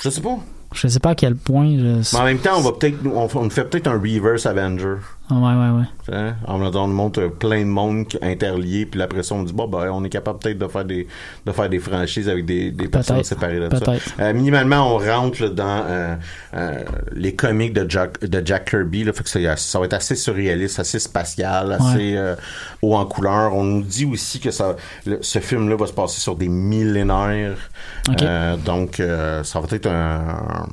Je 0.01 0.09
sais 0.09 0.21
pas. 0.21 0.37
Je 0.73 0.87
sais 0.87 0.99
pas 0.99 1.11
à 1.11 1.15
quel 1.15 1.35
point. 1.35 1.75
je- 1.77 2.13
Mais 2.15 2.19
en 2.21 2.25
même 2.25 2.37
temps, 2.39 2.57
on 2.57 2.61
va 2.61 2.73
peut-être, 2.73 2.97
on, 3.05 3.27
on 3.33 3.49
fait 3.49 3.63
peut-être 3.63 3.87
un 3.87 3.93
reverse 3.99 4.45
Avenger. 4.45 4.95
Ouais, 5.31 5.37
ouais, 5.37 5.69
ouais. 5.77 5.83
Tu 6.05 6.11
sais, 6.11 6.33
On, 6.47 6.87
montre 6.87 7.27
plein 7.27 7.59
de 7.59 7.65
monde 7.65 8.07
qui- 8.07 8.17
interlié, 8.21 8.85
puis 8.87 8.99
après 9.01 9.21
ça, 9.21 9.35
on 9.35 9.43
dit, 9.43 9.53
bon, 9.53 9.67
ben, 9.67 9.89
on 9.91 10.03
est 10.03 10.09
capable 10.09 10.39
peut-être 10.39 10.57
de 10.57 10.67
faire 10.67 10.85
des, 10.85 11.07
de 11.45 11.51
faire 11.51 11.69
des 11.69 11.77
franchises 11.79 12.27
avec 12.27 12.45
des, 12.45 12.71
des 12.71 12.87
personnes 12.87 13.17
séparées 13.23 13.59
de 13.59 13.69
ça. 13.75 13.85
Euh, 14.19 14.33
minimalement, 14.33 14.95
on 14.95 14.97
rentre 14.97 15.43
là, 15.43 15.49
dans 15.49 15.83
euh, 15.87 16.15
euh, 16.55 16.83
les 17.13 17.35
comics 17.35 17.73
de 17.73 17.85
Jack, 17.89 18.19
de 18.25 18.41
Jack 18.45 18.69
Kirby, 18.71 19.03
là, 19.03 19.13
fait 19.13 19.23
que 19.23 19.29
ça, 19.29 19.55
ça 19.57 19.77
va 19.79 19.85
être 19.85 19.93
assez 19.93 20.15
surréaliste, 20.15 20.79
assez 20.79 20.97
spatial, 20.99 21.73
assez 21.73 22.15
euh, 22.15 22.35
haut 22.81 22.95
en 22.95 23.05
couleur. 23.05 23.53
On 23.53 23.63
nous 23.63 23.83
dit 23.83 24.05
aussi 24.05 24.39
que 24.39 24.49
ça, 24.49 24.75
le- 25.05 25.19
ce 25.21 25.37
film-là 25.39 25.75
va 25.75 25.85
se 25.85 25.93
passer 25.93 26.19
sur 26.19 26.35
des 26.35 26.49
millénaires. 26.49 27.57
Euh, 28.21 28.57
donc, 28.57 28.99
euh, 28.99 29.43
ça 29.43 29.59
va 29.59 29.67
être 29.71 29.85
un, 29.87 30.21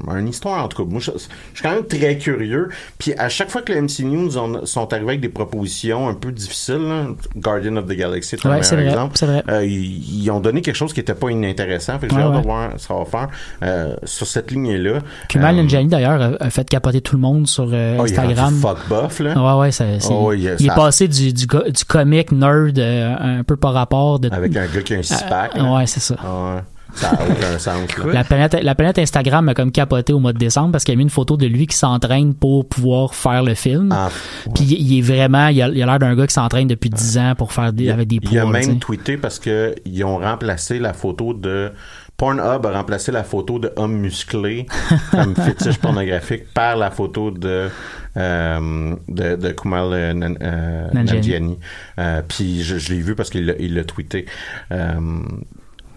un- 0.09 0.16
une 0.18 0.28
histoire, 0.28 0.64
en 0.64 0.68
tout 0.68 0.82
cas. 0.82 0.90
Moi, 0.90 1.00
je, 1.00 1.11
je 1.12 1.18
suis 1.18 1.62
quand 1.62 1.72
même 1.74 1.86
très 1.86 2.16
curieux. 2.16 2.70
Puis, 2.98 3.12
à 3.18 3.28
chaque 3.28 3.50
fois 3.50 3.61
que 3.62 3.72
le 3.72 3.82
MCU 3.82 4.04
nous 4.04 4.38
en- 4.55 4.66
sont 4.66 4.92
arrivés 4.92 5.09
avec 5.11 5.20
des 5.20 5.28
propositions 5.28 6.09
un 6.09 6.14
peu 6.14 6.32
difficiles, 6.32 6.76
là, 6.88 7.07
Guardian 7.36 7.76
of 7.76 7.86
the 7.86 7.92
Galaxy 7.92 8.36
un 8.44 8.51
Ouais, 8.51 8.61
vrai, 8.61 8.86
exemple. 8.86 9.12
c'est 9.16 9.26
vrai. 9.26 9.42
Euh, 9.49 9.64
ils, 9.64 10.22
ils 10.24 10.30
ont 10.30 10.40
donné 10.40 10.62
quelque 10.62 10.74
chose 10.76 10.92
qui 10.92 11.01
n'était 11.01 11.14
pas 11.14 11.30
inintéressant. 11.30 11.99
Fait 11.99 12.09
que 12.09 12.14
j'ai 12.14 12.20
hâte 12.20 12.32
de 12.32 12.38
voir 12.42 12.70
ce 12.76 12.88
qu'on 12.88 13.03
va 13.03 13.05
faire 13.05 13.28
euh, 13.62 13.97
sur 14.05 14.26
cette 14.26 14.51
ligne-là. 14.51 15.01
Kumal 15.28 15.55
Euh, 15.59 15.62
Nanjiani 15.62 15.88
d'ailleurs 15.88 16.36
a, 16.40 16.51
fait 16.51 16.68
capoter 16.68 17.01
tout 17.01 17.16
le 17.16 17.22
monde 17.22 17.47
sur 17.47 17.68
euh, 17.72 17.97
oh, 17.99 18.07
il 18.07 18.12
Instagram. 18.12 18.55
fuck 18.55 18.78
buff, 18.88 19.20
là. 19.20 19.34
Ouais, 19.57 19.61
ouais, 19.61 19.70
ça- 19.72 19.84
c'est- 19.99 20.09
Oh, 20.12 20.32
il- 20.32 20.55
il 20.59 20.66
est 20.66 20.74
passé 20.74 21.09
du, 21.09 21.32
du, 21.32 21.47
go- 21.47 21.68
du 21.68 21.84
comic 21.84 22.32
nerd 22.32 22.78
un 22.78 23.42
peu 23.44 23.57
par 23.57 23.72
rapport 23.72 24.18
de. 24.18 24.30
Avec 24.32 24.57
un 24.57 24.66
gars 24.66 24.82
qui 24.82 24.94
a 24.94 24.99
un 24.99 25.03
six-pack. 25.03 25.57
là. 25.57 25.72
Ouais, 25.74 25.86
c'est 25.86 26.01
ça. 26.01 26.16
Ah 26.22 26.55
ouais. 26.57 26.61
Ça 26.97 27.12
n'a 27.12 27.18
aucun 27.30 27.59
sens. 27.59 27.97
là. 27.99 28.12
La 28.12 28.24
planète, 28.24 28.57
la 28.62 28.74
planète 28.74 28.99
Instagram 28.99 29.49
a 29.49 29.55
comme 29.55 29.70
capoté 29.70 30.12
au 30.12 30.18
mois 30.18 30.32
de 30.32 30.38
décembre 30.38 30.72
parce 30.72 30.84
qu'il 30.84 30.94
a 30.94 30.97
mis 30.97 31.03
une 31.05 31.11
photo 31.11 31.36
de 31.36 31.47
lui 31.47 31.66
qui 31.66 31.76
s'entraîne 31.76 32.34
pour 32.34 32.68
pouvoir 32.68 33.14
faire 33.14 33.42
le 33.42 33.55
film. 33.55 33.90
Ah, 33.92 34.09
Puis 34.55 34.64
il, 34.64 34.72
il 34.92 34.99
est 34.99 35.03
vraiment, 35.03 35.49
il 35.49 35.61
a 35.62 35.68
l'air 35.68 35.99
d'un 35.99 36.14
gars 36.16 36.26
qui 36.26 36.34
s'entraîne 36.34 36.68
depuis 36.68 36.90
10 36.90 37.18
ans 37.18 37.34
pour 37.36 37.53
faire 37.53 37.72
des, 37.72 37.90
avec 37.90 38.09
des 38.09 38.20
poids. 38.20 38.30
Il 38.32 38.38
a 38.38 38.47
même 38.47 38.78
tweeté 38.78 39.16
parce 39.16 39.38
que 39.38 39.74
ils 39.84 40.05
ont 40.05 40.18
remplacé 40.18 40.78
la 40.78 40.92
photo 40.92 41.34
de 41.34 41.70
Pornhub 42.16 42.64
a 42.64 42.72
remplacé 42.72 43.12
la 43.12 43.22
photo 43.24 43.59
de 43.59 43.70
homme 43.76 43.99
musclé 43.99 44.64
comme 45.11 45.34
fétiche 45.36 45.76
pornographique 45.76 46.44
par 46.55 46.74
la 46.78 46.90
photo 46.90 47.30
de 47.30 47.68
euh, 48.16 48.94
de, 49.09 49.36
de 49.36 49.49
Kumail 49.51 49.92
euh, 49.92 50.34
euh, 50.40 50.88
Nanjiani. 50.94 51.59
Euh, 51.99 52.22
Puis 52.26 52.62
je, 52.62 52.78
je 52.78 52.94
l'ai 52.94 53.01
vu 53.03 53.14
parce 53.14 53.28
qu'il 53.28 53.44
l'a- 53.44 53.59
il 53.59 53.74
l'a 53.74 53.84
tweeté. 53.84 54.24
Euh, 54.72 54.94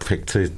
fait 0.04 0.18
que 0.18 0.26
tu 0.26 0.44
sais, 0.46 0.52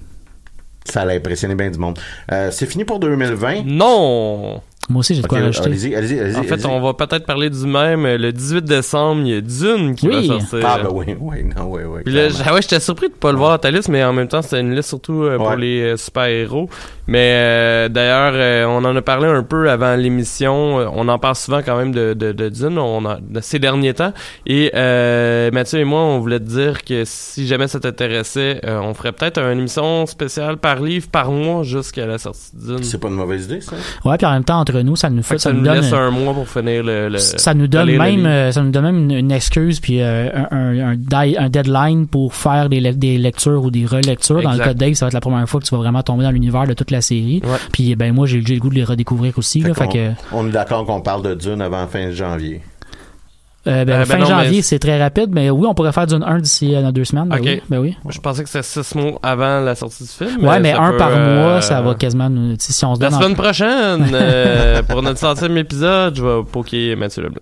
ça 0.85 1.03
allait 1.03 1.16
impressionner 1.16 1.55
bien 1.55 1.70
du 1.70 1.78
monde. 1.78 1.99
Euh, 2.33 2.49
c'est 2.51 2.66
fini 2.66 2.85
pour 2.85 2.99
2020. 3.01 3.62
Non! 3.64 4.61
Moi 4.91 4.99
aussi, 4.99 5.14
j'ai 5.14 5.22
de 5.22 5.26
quoi 5.28 5.39
Ok, 5.39 5.45
rajouter. 5.45 5.66
allez-y, 5.68 5.95
allez-y, 5.95 6.18
allez-y. 6.18 6.37
En 6.37 6.43
fait, 6.43 6.55
allez-y. 6.55 6.66
on 6.66 6.80
va 6.80 6.93
peut-être 6.93 7.24
parler 7.24 7.49
du 7.49 7.66
même. 7.66 8.05
Le 8.05 8.33
18 8.33 8.64
décembre, 8.64 9.22
il 9.24 9.28
y 9.28 9.37
a 9.37 9.41
Dune 9.41 9.95
qui 9.95 10.09
Oui. 10.09 10.26
va 10.28 10.41
sortir. 10.41 10.61
Ah 10.68 10.78
ben 10.83 10.89
oui, 10.93 11.07
oui, 11.20 11.45
non, 11.57 11.66
oui, 11.70 11.83
oui. 11.87 12.01
Puis 12.05 12.12
là, 12.12 12.28
ah 12.45 12.53
ouais, 12.53 12.61
j'étais 12.62 12.80
surpris 12.80 13.09
de 13.09 13.14
pas 13.14 13.30
le 13.30 13.39
voir 13.39 13.53
à 13.53 13.59
ta 13.59 13.70
liste, 13.70 13.89
mais 13.89 14.03
en 14.03 14.12
même 14.12 14.26
temps, 14.26 14.43
c'était 14.43 14.61
une 14.61 14.74
liste 14.74 14.89
surtout 14.89 15.22
euh, 15.22 15.37
pour 15.37 15.47
Ouais. 15.51 15.57
les 15.57 15.83
euh, 15.83 15.97
super-héros. 15.97 16.68
Mais 17.09 17.32
euh, 17.34 17.88
d'ailleurs, 17.88 18.32
euh, 18.34 18.64
on 18.66 18.84
en 18.84 18.94
a 18.94 19.03
parlé 19.03 19.26
un 19.26 19.42
peu 19.42 19.68
avant 19.68 19.96
l'émission. 19.96 20.78
Euh, 20.78 20.86
On 20.94 21.09
en 21.09 21.18
parle 21.18 21.34
souvent 21.34 21.61
quand 21.64 21.76
même 21.76 21.90
de, 21.92 22.14
de, 22.14 22.30
de 22.32 22.48
Dune 22.48 22.78
on 22.78 23.05
a, 23.07 23.18
de 23.20 23.40
ces 23.40 23.59
derniers 23.59 23.94
temps. 23.94 24.12
Et 24.46 24.70
euh, 24.74 25.50
Mathieu 25.53 25.80
et 25.80 25.84
moi, 25.84 26.00
on 26.00 26.20
voulait 26.20 26.38
te 26.38 26.44
dire 26.48 26.84
que 26.84 27.03
si 27.05 27.46
jamais 27.46 27.66
ça 27.66 27.80
t'intéressait, 27.80 28.61
euh, 28.64 28.78
on 28.80 28.94
ferait 28.94 29.11
peut-être 29.12 29.38
une 29.40 29.59
émission 29.59 30.07
spéciale 30.07 30.59
par 30.59 30.80
livre 30.80 31.09
par 31.11 31.30
mois 31.32 31.64
jusqu'à 31.64 32.07
la 32.07 32.18
sortie 32.18 32.50
de 32.55 32.76
Dune. 32.76 32.84
C'est 32.84 33.00
pas 33.00 33.09
une 33.09 33.14
mauvaise 33.14 33.46
idée, 33.46 33.61
ça. 33.61 33.74
Ouais, 34.05 34.16
puis 34.16 34.26
en 34.26 34.32
même 34.32 34.44
temps, 34.44 34.61
entre 34.61 34.78
nous, 34.80 34.94
ça 34.94 35.11
nous 35.11 35.22
Fait 35.22 35.38
ça, 35.38 35.50
ça 35.50 35.53
nous 35.53 35.59
nous 35.59 35.64
donne. 35.66 35.80
laisse 35.80 35.92
un 35.92 36.11
mois 36.11 36.34
pour 36.34 36.48
finir 36.48 36.84
le... 36.84 37.09
le- 37.09 37.18
ça 37.18 37.53
nous 37.55 37.66
donne 37.66 37.90
même 37.96 38.26
euh, 38.26 38.53
ça 38.53 38.62
nous 38.62 38.70
donne 38.70 38.84
même 38.84 39.11
une, 39.11 39.11
une 39.11 39.32
excuse 39.32 39.80
puis 39.80 40.00
euh, 40.00 40.28
un, 40.50 40.78
un, 40.92 40.96
un 41.38 41.48
deadline 41.48 42.07
pour 42.07 42.34
faire 42.34 42.68
des, 42.68 42.80
le- 42.80 42.92
des 42.92 43.18
lectures 43.18 43.64
ou 43.64 43.70
des 43.70 43.86
relectures 43.86 44.40
dans 44.42 44.53
le 44.53 44.59
cas 44.59 44.74
de 44.74 44.78
Dave 44.78 44.94
ça 44.94 45.07
va 45.07 45.09
être 45.09 45.14
la 45.14 45.20
première 45.20 45.48
fois 45.48 45.61
que 45.61 45.66
tu 45.66 45.74
vas 45.74 45.78
vraiment 45.80 46.03
tomber 46.03 46.22
dans 46.24 46.30
l'univers 46.30 46.66
de 46.66 46.74
toute 46.74 46.90
la 46.93 47.01
série 47.01 47.40
Ouais. 47.45 47.57
puis 47.72 47.95
ben 47.97 48.12
moi 48.14 48.26
j'ai 48.26 48.40
le 48.40 48.59
goût 48.61 48.68
de 48.70 48.74
les 48.74 48.84
redécouvrir 48.84 49.36
aussi 49.38 49.61
là, 49.61 49.74
fait 49.74 49.86
qu'on- 49.86 49.93
que 49.93 50.11
On 50.32 50.47
est 50.47 50.51
d'accord 50.53 50.84
qu'on 50.86 51.01
parle 51.01 51.22
de 51.22 51.34
Dune 51.34 51.61
avant 51.62 51.86
fin 51.88 52.11
janvier. 52.12 52.61
euh, 53.66 53.84
ben, 53.84 53.93
Euh, 53.93 53.99
ben 54.01 54.05
fin 54.05 54.18
non, 54.18 54.26
janvier 54.26 54.57
mais- 54.57 54.62
c'est 54.62 54.78
très 54.80 55.01
rapide 55.01 55.30
mais 55.32 55.49
oui 55.51 55.66
on 55.68 55.74
pourrait 55.74 55.93
faire 55.93 56.07
d'une 56.07 56.22
1 56.24 56.38
d'ici 56.40 56.74
euh, 56.74 56.90
deux 56.93 57.05
semaines 57.05 57.28
ben 57.28 57.38
oui, 57.40 57.61
ben 57.70 57.78
oui. 57.78 57.97
Je 58.09 58.18
pensais 58.18 58.43
que 58.43 58.49
c'était 58.49 58.62
six 58.64 58.95
mois 58.97 59.18
avant 59.22 59.61
la 59.61 59.74
sortie 59.74 60.03
du 60.05 60.09
film. 60.09 60.45
Ouais, 60.45 60.59
mais 60.61 60.72
un 60.72 60.90
peut, 60.93 60.97
par 60.97 61.11
euh, 61.12 61.40
mois, 61.43 61.61
ça 61.62 61.80
va 61.80 61.95
quasiment 61.95 62.28
nous. 62.28 62.57
Si 62.59 62.84
on 62.84 62.95
se 62.97 63.01
La 63.01 63.09
donne 63.11 63.18
en- 63.18 63.22
semaine 63.22 63.36
prochaine, 63.36 64.11
euh, 64.12 64.82
pour 64.82 65.01
notre 65.03 65.18
centième 65.20 65.57
épisode, 65.59 66.16
je 66.16 66.22
vais 66.24 66.43
poker 66.51 66.97
Mathieu 66.97 67.22
Leblanc. 67.22 67.40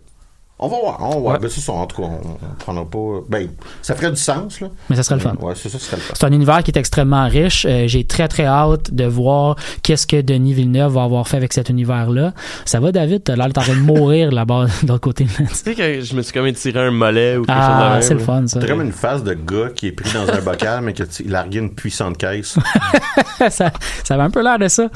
On 0.63 0.69
va 0.69 0.77
voir, 0.79 0.97
on 1.01 1.09
va 1.09 1.17
voir. 1.19 1.35
Ouais. 1.35 1.39
Ben, 1.41 1.51
c'est 1.51 1.61
ça, 1.63 1.73
en 1.73 1.87
tout 1.87 2.03
cas, 2.03 2.09
on, 2.09 2.21
on 2.29 2.55
prendra 2.59 2.85
pas. 2.85 3.25
Ben, 3.31 3.49
ça 3.81 3.95
ferait 3.95 4.11
du 4.11 4.17
sens, 4.21 4.61
là. 4.61 4.69
Mais 4.91 4.97
ça 4.97 5.03
serait 5.03 5.15
le 5.15 5.23
fun. 5.23 5.35
Ouais, 5.41 5.55
c'est 5.57 5.71
ça, 5.71 5.79
ça 5.79 5.87
serait 5.87 5.97
le 5.97 6.03
fun. 6.03 6.15
C'est 6.19 6.27
un 6.27 6.33
univers 6.33 6.63
qui 6.63 6.71
est 6.71 6.77
extrêmement 6.79 7.27
riche. 7.27 7.67
Euh, 7.69 7.87
J'ai 7.89 8.05
très 8.05 8.29
très 8.29 8.45
hâte 8.45 8.93
de 8.93 9.05
voir 9.05 9.57
qu'est-ce 9.83 10.07
que 10.07 10.21
Denis 10.21 10.53
Villeneuve 10.53 10.93
va 10.93 11.05
avoir 11.05 11.27
fait 11.27 11.39
avec 11.39 11.55
cet 11.55 11.71
univers-là. 11.71 12.35
Ça 12.67 12.79
va, 12.79 12.93
David? 12.93 13.25
T'as 13.25 13.37
l'air 13.37 13.47
d'être 13.47 13.59
en 13.59 13.63
train 13.63 13.75
de 13.75 13.81
mourir 13.81 14.31
là-bas 14.33 14.67
de 14.83 14.89
l'autre 14.89 15.01
côté. 15.01 15.25
Tu 15.25 15.47
sais 15.55 15.75
que 15.75 16.03
je 16.03 16.15
me 16.15 16.21
suis 16.21 16.33
comme 16.35 16.47
étiré 16.47 16.79
un 16.81 16.91
mollet 16.91 17.39
ou 17.39 17.45
quelque 17.45 17.59
chose 17.59 17.67
de 17.67 17.73
Ah, 17.73 17.91
même, 17.95 18.03
c'est 18.03 18.15
le 18.15 18.21
fun, 18.21 18.47
ça. 18.47 18.61
C'est 18.61 18.69
comme 18.69 18.83
une 18.83 18.93
face 18.93 19.25
de 19.25 19.33
gars 19.33 19.71
qui 19.75 19.87
est 19.87 19.93
pris 19.93 20.13
dans 20.13 20.29
un 20.31 20.41
bocal, 20.43 20.83
mais 20.83 20.93
qui 20.93 21.03
a 21.03 21.07
largué 21.27 21.61
une 21.61 21.75
puissante 21.75 22.19
caisse. 22.19 22.59
ça, 23.49 23.71
ça 24.05 24.15
avait 24.15 24.23
un 24.25 24.31
peu 24.31 24.43
l'air 24.43 24.59
de 24.59 24.69
ça. 24.69 24.89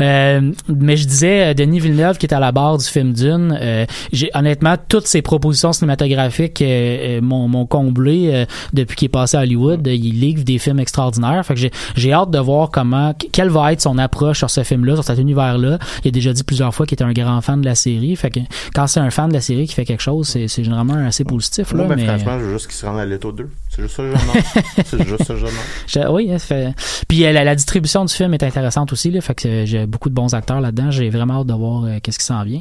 Euh, 0.00 0.52
mais 0.68 0.96
je 0.96 1.06
disais, 1.06 1.50
euh, 1.50 1.54
Denis 1.54 1.78
Villeneuve, 1.78 2.18
qui 2.18 2.26
est 2.26 2.34
à 2.34 2.40
la 2.40 2.50
barre 2.50 2.78
du 2.78 2.84
film 2.86 3.12
Dune, 3.12 3.56
euh, 3.60 3.86
j'ai 4.12 4.30
honnêtement, 4.34 4.74
toutes 4.88 5.06
ses 5.12 5.22
propositions 5.22 5.72
cinématographiques 5.72 6.60
euh, 6.62 7.18
euh, 7.18 7.20
m'ont 7.20 7.48
m'ont 7.48 7.66
comblé 7.66 8.30
euh, 8.32 8.44
depuis 8.72 8.96
qu'il 8.96 9.06
est 9.06 9.08
passé 9.08 9.36
à 9.36 9.40
Hollywood. 9.40 9.86
Euh, 9.86 9.94
Il 9.94 10.18
livre 10.20 10.42
des 10.44 10.58
films 10.58 10.80
extraordinaires. 10.80 11.44
Fait 11.46 11.54
que 11.54 11.60
j'ai- 11.60 11.70
j'ai 11.96 12.12
hâte 12.12 12.30
de 12.30 12.38
voir 12.38 12.70
comment, 12.70 13.14
quelle 13.32 13.48
va 13.50 13.72
être 13.72 13.80
son 13.80 13.98
approche 13.98 14.38
sur 14.38 14.50
ce 14.50 14.62
film-là, 14.62 14.94
sur 14.96 15.04
cet 15.04 15.18
univers-là. 15.18 15.78
Il 16.04 16.08
a 16.08 16.10
déjà 16.10 16.32
dit 16.32 16.42
plusieurs 16.44 16.74
fois 16.74 16.86
qu'il 16.86 16.94
était 16.94 17.04
un 17.04 17.12
grand 17.12 17.40
fan 17.40 17.60
de 17.60 17.66
la 17.66 17.74
série. 17.74 18.16
Fait 18.16 18.30
que 18.30 18.40
quand 18.74 18.86
c'est 18.86 19.00
un 19.00 19.10
fan 19.10 19.28
de 19.28 19.34
la 19.34 19.40
série 19.40 19.66
qui 19.66 19.74
fait 19.74 19.84
quelque 19.84 20.02
chose, 20.02 20.28
c'est 20.28 20.48
c'est 20.48 20.64
généralement 20.64 20.94
assez 20.94 21.24
positif. 21.24 21.72
Là, 21.72 21.84
mais, 21.88 22.04
franchement, 22.06 22.38
je 22.38 22.44
veux 22.44 22.52
juste 22.54 22.66
qu'il 22.66 22.74
se 22.76 22.86
rende 22.86 22.98
à 22.98 23.06
l'étau 23.06 23.32
2. 23.32 23.48
C'est 23.68 23.82
juste 23.82 23.96
ça 23.96 24.02
que 24.02 24.14
je 24.14 24.82
c'est 24.86 25.06
juste 25.08 25.24
ça 25.24 25.34
je 25.36 26.08
oui, 26.08 26.28
ça 26.28 26.38
fait. 26.38 26.74
Puis 27.08 27.20
la, 27.20 27.44
la 27.44 27.54
distribution 27.54 28.04
du 28.04 28.12
film 28.12 28.34
est 28.34 28.42
intéressante 28.42 28.92
aussi. 28.92 29.10
Là, 29.10 29.20
fait 29.20 29.34
que 29.34 29.64
j'ai 29.66 29.86
beaucoup 29.86 30.08
de 30.08 30.14
bons 30.14 30.34
acteurs 30.34 30.60
là-dedans. 30.60 30.90
J'ai 30.90 31.10
vraiment 31.10 31.40
hâte 31.40 31.46
de 31.46 31.52
voir 31.54 31.84
euh, 31.84 31.98
qu'est-ce 32.02 32.18
qui 32.18 32.24
s'en 32.24 32.42
vient. 32.44 32.60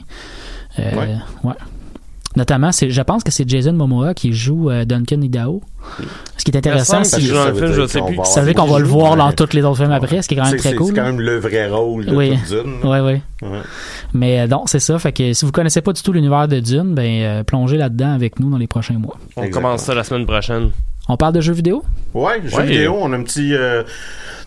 Euh, 0.80 0.92
Ouais. 0.96 1.16
ouais. 1.44 1.54
Notamment, 2.36 2.72
c'est, 2.72 2.90
je 2.90 3.02
pense 3.02 3.24
que 3.24 3.32
c'est 3.32 3.48
Jason 3.50 3.74
Momoa 3.74 4.14
qui 4.14 4.32
joue 4.34 4.70
euh, 4.70 4.86
Duncan 4.86 5.20
Idaho. 5.22 5.62
Ce 6.38 6.44
qui 6.46 6.52
est 6.52 6.58
intéressant, 6.58 7.04
c'est 7.04 7.18
qu'il 7.18 7.28
joue 7.28 7.34
dans 7.36 7.48
le 7.50 7.54
film, 7.54 7.74
je 7.74 7.88
sais 7.88 8.02
plus. 8.02 8.18
ça 8.24 8.40
veut 8.42 8.54
dire 8.54 8.56
qu'on 8.64 8.70
va 8.72 8.80
le 8.80 8.86
voir 8.86 9.16
dans 9.18 9.32
tous 9.34 9.54
les 9.54 9.64
autres 9.64 9.78
films 9.78 9.92
après, 9.92 10.22
ce 10.22 10.28
qui 10.30 10.36
est 10.36 10.38
quand 10.38 10.44
même 10.46 10.52
C'est- 10.58 10.70
très 10.70 10.76
cool. 10.76 10.88
C'est 10.88 10.94
quand 10.96 11.04
même 11.04 11.20
le 11.20 11.38
vrai 11.40 11.68
rôle 11.70 12.06
de 12.06 12.16
Oui. 12.16 12.38
Dune. 12.50 12.80
là. 12.84 12.90
Ouais, 12.90 13.00
ouais. 13.02 13.22
Mais 14.14 14.40
euh, 14.42 14.48
non, 14.48 14.64
c'est 14.66 14.80
ça. 14.80 14.98
Fait 15.00 15.12
que 15.12 15.34
si 15.34 15.44
vous 15.46 15.52
connaissez 15.52 15.82
pas 15.82 15.94
du 15.94 16.02
tout 16.02 16.14
l'univers 16.14 16.48
de 16.48 16.60
Dune, 16.60 16.94
ben 16.96 17.22
euh, 17.24 17.44
plongez 17.44 17.78
là-dedans 17.78 18.14
avec 18.14 18.40
nous 18.40 18.50
dans 18.50 18.58
les 18.58 18.68
prochains 18.68 18.98
mois. 18.98 19.18
On 19.36 19.42
Exactement. 19.44 19.70
commence 19.70 19.84
ça 19.84 19.94
la 19.96 20.04
semaine 20.04 20.26
prochaine. 20.26 20.70
On 21.10 21.18
parle 21.18 21.34
de 21.34 21.42
jeux 21.42 21.54
vidéo? 21.54 21.84
Ouais, 22.14 22.42
jeux 22.46 22.58
Ouais. 22.58 22.66
vidéo, 22.66 22.96
on 23.02 23.12
a 23.12 23.18
un 23.18 23.24
petit 23.24 23.54
euh, 23.54 23.84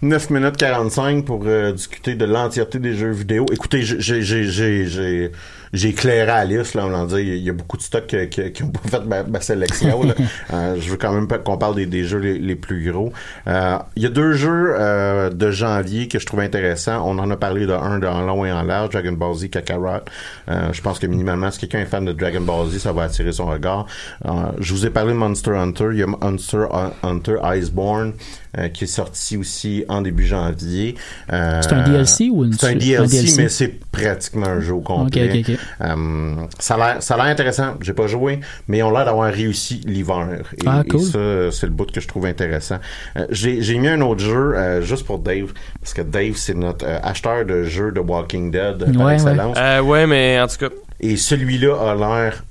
9 0.03 0.31
minutes 0.31 0.57
45 0.57 1.25
pour 1.25 1.43
euh, 1.47 1.73
discuter 1.73 2.15
de 2.15 2.25
l'entièreté 2.25 2.79
des 2.79 2.95
jeux 2.95 3.11
vidéo. 3.11 3.45
Écoutez, 3.53 3.83
j'ai 3.83 5.33
j'ai 5.75 5.89
éclairé 5.91 6.23
à 6.31 6.45
la 6.45 6.45
liste 6.45 6.75
là, 6.75 6.87
on 6.87 6.91
va 6.91 7.05
dire, 7.07 7.19
il 7.19 7.43
y 7.43 7.51
a 7.51 7.53
beaucoup 7.53 7.77
de 7.77 7.83
stocks 7.83 8.07
qui, 8.07 8.29
qui, 8.31 8.53
qui 8.53 8.63
ont 8.63 8.71
pas 8.71 8.89
fait 8.89 9.05
ma, 9.05 9.23
ma 9.25 9.41
sélection. 9.41 10.03
là. 10.05 10.15
Euh, 10.53 10.77
je 10.79 10.91
veux 10.91 10.97
quand 10.97 11.13
même 11.13 11.27
qu'on 11.27 11.57
parle 11.59 11.75
des, 11.75 11.87
des 11.87 12.05
jeux 12.05 12.19
les, 12.19 12.39
les 12.39 12.55
plus 12.55 12.91
gros. 12.91 13.13
Euh, 13.49 13.77
Il 13.97 14.03
y 14.03 14.07
a 14.07 14.09
deux 14.09 14.33
jeux 14.35 14.75
euh, 14.79 15.31
de 15.31 15.51
janvier 15.51 16.07
que 16.07 16.19
je 16.19 16.27
trouve 16.27 16.41
intéressants. 16.41 17.03
On 17.09 17.19
en 17.19 17.31
a 17.31 17.37
parlé 17.37 17.67
de 17.67 17.73
un 17.73 17.99
de 17.99 18.07
en 18.07 18.23
long 18.23 18.45
et 18.45 18.53
en 18.53 18.63
large, 18.63 18.91
Dragon 18.91 19.13
Ball 19.13 19.35
Z 19.35 19.51
Kakarot. 19.51 20.03
Euh, 20.49 20.73
je 20.73 20.81
pense 20.81 20.99
que 20.99 21.07
minimalement, 21.07 21.51
si 21.51 21.59
quelqu'un 21.61 21.81
est 21.81 21.87
fan 21.87 22.05
de 22.05 22.13
Dragon 22.13 22.41
Ball 22.43 22.69
Z, 22.69 22.79
ça 22.79 22.93
va 22.93 23.05
attirer 23.05 23.33
son 23.33 23.47
regard. 23.47 23.87
Euh, 24.27 24.31
je 24.61 24.73
vous 24.73 24.87
ai 24.87 24.91
parlé 24.91 25.13
de 25.13 25.19
Monster 25.19 25.53
Hunter. 25.57 25.89
Il 25.93 25.99
y 25.99 26.03
a 26.03 26.07
Monster 26.07 26.67
Hunter 27.03 27.37
Iceborne 27.57 28.13
euh, 28.59 28.69
qui 28.69 28.85
est 28.85 28.89
sorti 28.89 29.37
aussi 29.37 29.85
en 29.89 30.03
début 30.03 30.27
janvier. 30.27 30.95
Euh, 31.33 31.61
C'est 31.63 31.73
un 31.73 31.83
DLC 31.83 32.31
ou 32.31 32.45
une 32.45 32.53
C'est 32.53 32.67
un 32.67 32.71
suite? 32.71 32.79
DLC, 32.83 33.03
Un 33.03 33.07
DLC? 33.21 33.43
mais 33.43 33.49
c'est 33.49 33.81
pratiquement 33.91 34.47
un 34.47 34.61
jeu 34.61 34.75
au 34.75 34.81
complet. 34.81 35.29
Ok, 35.31 35.41
ok, 35.41 35.51
ok. 35.51 35.59
Euh, 35.83 36.35
ça 36.59 36.75
a 36.75 36.79
l'air- 36.79 37.03
ça 37.03 37.15
a 37.15 37.17
l'air 37.19 37.27
intéressant. 37.27 37.75
J'ai 37.81 37.93
pas 37.93 38.07
joué, 38.07 38.41
mais 38.69 38.79
ils 38.79 38.83
ont 38.83 38.91
l'air 38.91 39.05
d'avoir 39.05 39.33
réussi 39.33 39.81
l'hiver. 39.87 40.43
Et, 40.59 40.63
Ah, 40.67 40.83
cool. 40.89 41.01
et 41.01 41.05
ça, 41.05 41.51
c'est 41.53 41.67
le 41.67 41.73
bout 41.73 41.91
que 41.91 42.01
je 42.01 42.09
trouve 42.09 42.27
intéressant. 42.27 42.79
Euh, 43.17 43.27
J'ai 43.31 43.63
j'ai 43.63 43.79
mis 43.79 43.89
un 43.89 44.01
autre 44.01 44.21
jeu 44.25 44.55
euh, 44.57 44.83
juste 44.83 45.05
pour 45.07 45.19
Dave, 45.19 45.53
parce 45.81 45.95
que 45.95 46.03
Dave, 46.03 46.35
c'est 46.37 46.55
notre 46.55 46.85
euh, 46.87 46.99
acheteur 47.03 47.45
de 47.45 47.65
jeux 47.65 47.93
de 47.93 48.01
Walking 48.01 48.51
Dead 48.51 48.83
euh, 48.83 48.93
par 48.93 49.07
Ouais, 49.07 49.15
excellence. 49.15 49.57
Euh, 49.59 49.81
ouais, 49.81 50.07
mais 50.07 50.41
en 50.41 50.47
tout 50.47 50.57
cas, 50.59 50.69
Et 51.01 51.17
celui-là 51.17 51.75
a 51.91 51.95
l'air. 51.95 52.45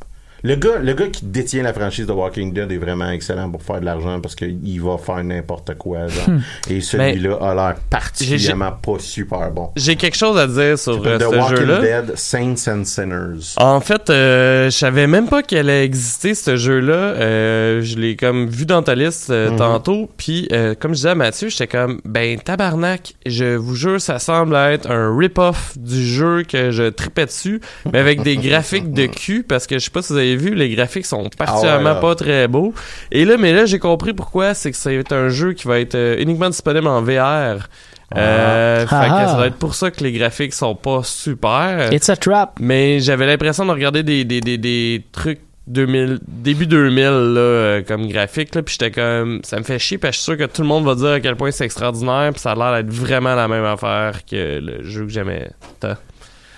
Le 0.45 0.55
gars, 0.55 0.79
le 0.81 0.93
gars 0.93 1.07
qui 1.07 1.25
détient 1.25 1.63
la 1.63 1.73
franchise 1.73 2.05
de 2.05 2.11
Walking 2.11 2.51
Dead 2.53 2.69
est 2.71 2.77
vraiment 2.77 3.09
excellent 3.09 3.49
pour 3.49 3.63
faire 3.63 3.79
de 3.79 3.85
l'argent 3.85 4.19
parce 4.19 4.35
qu'il 4.35 4.81
va 4.81 4.97
faire 4.97 5.23
n'importe 5.23 5.75
quoi. 5.77 6.07
genre. 6.07 6.27
Hmm. 6.29 6.41
Et 6.69 6.81
celui-là 6.81 7.37
a 7.41 7.55
l'air 7.55 7.75
particulièrement 7.89 8.71
pas 8.73 8.99
super 8.99 9.49
bon. 9.51 9.69
j'ai 9.77 9.95
quelque 9.95 10.17
chose 10.17 10.37
à 10.37 10.47
dire 10.47 10.77
sur 10.77 11.01
euh, 11.05 11.17
The 11.17 11.21
ce 11.21 11.25
Walking 11.37 11.57
jeu-là. 11.57 11.79
Dead, 12.01 12.15
Saints 12.17 12.67
and 12.67 12.83
Sinners. 12.83 13.53
En 13.57 13.79
fait, 13.79 14.09
euh, 14.09 14.65
je 14.65 14.77
savais 14.77 15.07
même 15.07 15.27
pas 15.27 15.43
qu'elle 15.43 15.69
allait 15.69 15.85
exister 15.85 16.35
ce 16.35 16.55
jeu-là. 16.57 16.93
Euh, 16.93 17.81
je 17.81 17.97
l'ai 17.97 18.15
comme 18.15 18.47
vu 18.47 18.65
dans 18.65 18.83
ta 18.83 18.95
liste 18.95 19.29
euh, 19.29 19.49
Mhm. 19.51 19.57
tantôt. 19.57 20.09
Puis, 20.17 20.47
euh, 20.51 20.75
comme 20.77 20.91
je 20.91 20.97
disais 20.97 21.09
à 21.09 21.15
Mathieu, 21.15 21.47
j'étais 21.49 21.67
comme, 21.67 22.01
ben 22.05 22.37
tabarnak, 22.39 23.13
je 23.25 23.55
vous 23.55 23.75
jure, 23.75 24.01
ça 24.01 24.19
semble 24.19 24.55
être 24.55 24.89
un 24.91 25.15
rip-off 25.17 25.77
du 25.77 26.05
jeu 26.05 26.43
que 26.43 26.71
je 26.71 26.89
tripais 26.89 27.25
dessus, 27.27 27.61
mais 27.91 27.99
avec 27.99 28.23
des 28.23 28.35
graphiques 28.37 28.91
de 28.91 29.05
cul, 29.05 29.43
parce 29.43 29.67
que 29.67 29.79
je 29.79 29.85
sais 29.85 29.91
pas 29.91 30.01
si 30.01 30.11
vous 30.13 30.19
avez 30.19 30.32
vu, 30.35 30.53
les 30.55 30.69
graphiques 30.75 31.05
sont 31.05 31.29
particulièrement 31.37 31.81
Ah 31.89 31.89
ouais, 31.89 31.95
là. 31.95 32.01
pas 32.01 32.15
très 32.15 32.47
beaux. 32.47 32.73
Et 33.11 33.25
là, 33.25 33.35
mais 33.37 33.53
là, 33.53 33.65
j'ai 33.65 33.79
compris 33.79 34.13
pourquoi. 34.13 34.53
C'est 34.53 34.71
que 34.71 34.77
ça 34.77 34.89
va 34.89 34.95
être 34.97 35.13
un 35.13 35.29
jeu 35.29 35.53
qui 35.53 35.67
va 35.67 35.79
être 35.79 35.95
euh, 35.95 36.15
uniquement 36.19 36.49
disponible 36.49 36.87
en 36.87 37.01
VR. 37.01 37.67
Euh, 38.15 38.81
fait 38.81 38.85
que 38.85 38.89
Ah. 38.95 39.27
ça 39.27 39.35
doit 39.35 39.47
être 39.47 39.55
pour 39.57 39.73
ça 39.73 39.89
que 39.89 40.03
les 40.03 40.11
graphiques 40.11 40.53
sont 40.53 40.75
pas 40.75 41.01
super. 41.03 41.91
It's 41.91 42.09
a 42.09 42.15
trap. 42.15 42.57
Mais 42.59 42.99
j'avais 42.99 43.25
l'impression 43.25 43.65
de 43.65 43.71
regarder 43.71 44.03
des, 44.03 44.23
des, 44.23 44.39
des, 44.41 44.57
des 44.59 45.03
trucs 45.11 45.39
2000, 45.67 46.19
début 46.27 46.67
2000 46.67 47.03
là, 47.03 47.09
euh, 47.09 47.81
comme 47.87 48.07
graphique 48.09 48.53
là, 48.53 48.61
puis 48.61 48.75
j'étais 48.77 48.91
comme 48.91 49.39
ça 49.43 49.57
me 49.57 49.63
fait 49.63 49.79
chier 49.79 49.97
parce 49.97 50.11
que 50.11 50.15
je 50.17 50.21
suis 50.21 50.25
sûr 50.25 50.37
que 50.37 50.43
tout 50.53 50.61
le 50.61 50.67
monde 50.67 50.83
va 50.85 50.93
dire 50.93 51.11
à 51.11 51.19
quel 51.21 51.37
point 51.37 51.51
c'est 51.51 51.63
extraordinaire 51.63 52.31
puis 52.33 52.41
ça 52.41 52.51
a 52.51 52.55
l'air 52.55 52.73
d'être 52.83 52.93
vraiment 52.93 53.33
la 53.33 53.47
même 53.47 53.63
affaire 53.63 54.25
que 54.29 54.59
le 54.59 54.83
jeu 54.83 55.03
que 55.05 55.09
j'aimais 55.09 55.49
tant. 55.79 55.95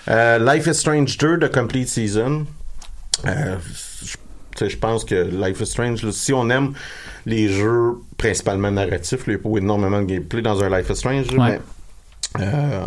Euh, 0.08 0.38
Life 0.40 0.66
is 0.66 0.74
Strange 0.74 1.16
2 1.18 1.36
de 1.38 1.46
Complete 1.46 1.88
Season. 1.88 2.46
Euh, 3.26 3.56
je- 4.04 4.16
pense 4.76 5.04
que 5.04 5.14
Life 5.14 5.60
is 5.60 5.66
Strange, 5.66 6.02
là, 6.02 6.12
si 6.12 6.32
on 6.32 6.48
aime 6.50 6.72
les 7.26 7.48
jeux 7.48 7.94
principalement 8.16 8.70
narratifs, 8.70 9.20
il 9.26 9.30
n'y 9.30 9.36
a 9.36 9.38
énormément 9.58 10.00
de 10.00 10.06
gameplay 10.06 10.42
dans 10.42 10.62
un 10.62 10.76
Life 10.76 10.90
is 10.90 10.96
Strange, 10.96 11.26
Ouais. 11.32 11.60
mais 12.38 12.44
euh, 12.44 12.80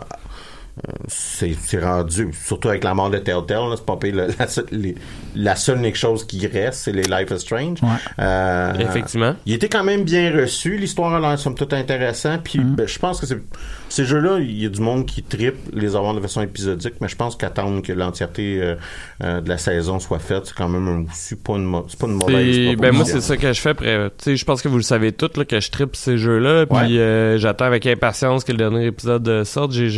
c'est 1.08 1.54
c'est 1.60 1.80
rendu, 1.84 2.30
surtout 2.46 2.70
avec 2.70 2.84
la 2.84 2.94
mort 2.94 3.10
de 3.10 3.18
Telltale, 3.18 3.70
là, 3.70 3.76
c'est 3.76 3.86
pas 3.86 3.98
pire, 3.98 4.16
la, 4.16 4.28
la, 4.28 4.48
seule- 4.48 4.66
les- 4.72 4.96
la 5.36 5.56
seule 5.56 5.78
unique 5.80 5.96
chose 5.96 6.26
qui 6.26 6.46
reste, 6.48 6.80
c'est 6.82 6.92
les 6.92 7.04
Life 7.04 7.30
is 7.32 7.40
Strange. 7.40 7.82
Ouais. 7.82 7.90
Euh, 8.20 8.74
Effectivement. 8.80 9.36
il 9.46 9.54
était 9.54 9.70
quand 9.70 9.84
même 9.84 10.04
bien 10.04 10.32
reçu. 10.36 10.78
L'histoire 10.78 11.14
a 11.14 11.20
l'air 11.20 11.38
somme 11.40 11.56
toute 11.56 11.74
intéressant. 11.74 12.38
Puis 12.44 12.60
Mm-hmm. 12.60 12.76
ben, 12.76 12.88
je 12.88 13.00
pense 13.00 13.20
que 13.20 13.26
c'est 13.26 13.40
ces 13.90 14.06
jeux-là, 14.06 14.40
il 14.40 14.62
y 14.62 14.66
a 14.66 14.70
du 14.70 14.82
monde 14.82 15.06
qui 15.06 15.24
tripe 15.24 15.56
les 15.74 15.96
avoir 15.96 16.14
de 16.14 16.20
façon 16.20 16.42
épisodique, 16.42 16.96
mais 17.02 17.08
je 17.08 17.16
pense 17.16 17.36
qu'attendre 17.36 17.82
que 17.82 17.92
l'entièreté 17.94 18.60
euh, 18.62 18.76
euh, 19.24 19.42
de 19.42 19.50
la 19.50 19.58
saison 19.58 20.00
soit 20.00 20.20
faite, 20.20 20.46
c'est 20.46 20.56
quand 20.56 20.70
même 20.70 20.88
un, 20.88 21.06
c'est 21.14 21.42
pas 21.42 21.54
une, 21.54 21.64
mo- 21.66 21.86
c'est 21.90 22.00
pas 22.00 22.08
une 22.08 22.14
mauvaise 22.14 22.56
C'est- 22.56 22.76
ben 22.76 22.92
moi 22.94 23.06
c'est 23.06 23.22
ça 23.22 23.36
que 23.38 23.52
je 23.54 23.60
fais 23.62 23.74
je 23.80 24.46
pense 24.46 24.62
que 24.62 24.68
vous 24.68 24.78
le 24.78 24.84
savez 24.84 25.12
tous 25.12 25.38
là, 25.38 25.46
que 25.46 25.60
je 25.60 25.72
tripe 25.72 25.96
ces 25.96 26.18
jeux 26.18 26.38
là 26.40 26.66
puis 26.66 26.78
Ouais. 26.78 27.00
euh, 27.00 27.38
j'attends 27.38 27.66
avec 27.66 27.86
impatience 27.88 28.44
que 28.44 28.52
le 28.52 28.58
dernier 28.58 28.86
épisode 28.86 29.28
euh, 29.28 29.44
sorte 29.44 29.72
j'ai 29.72 29.90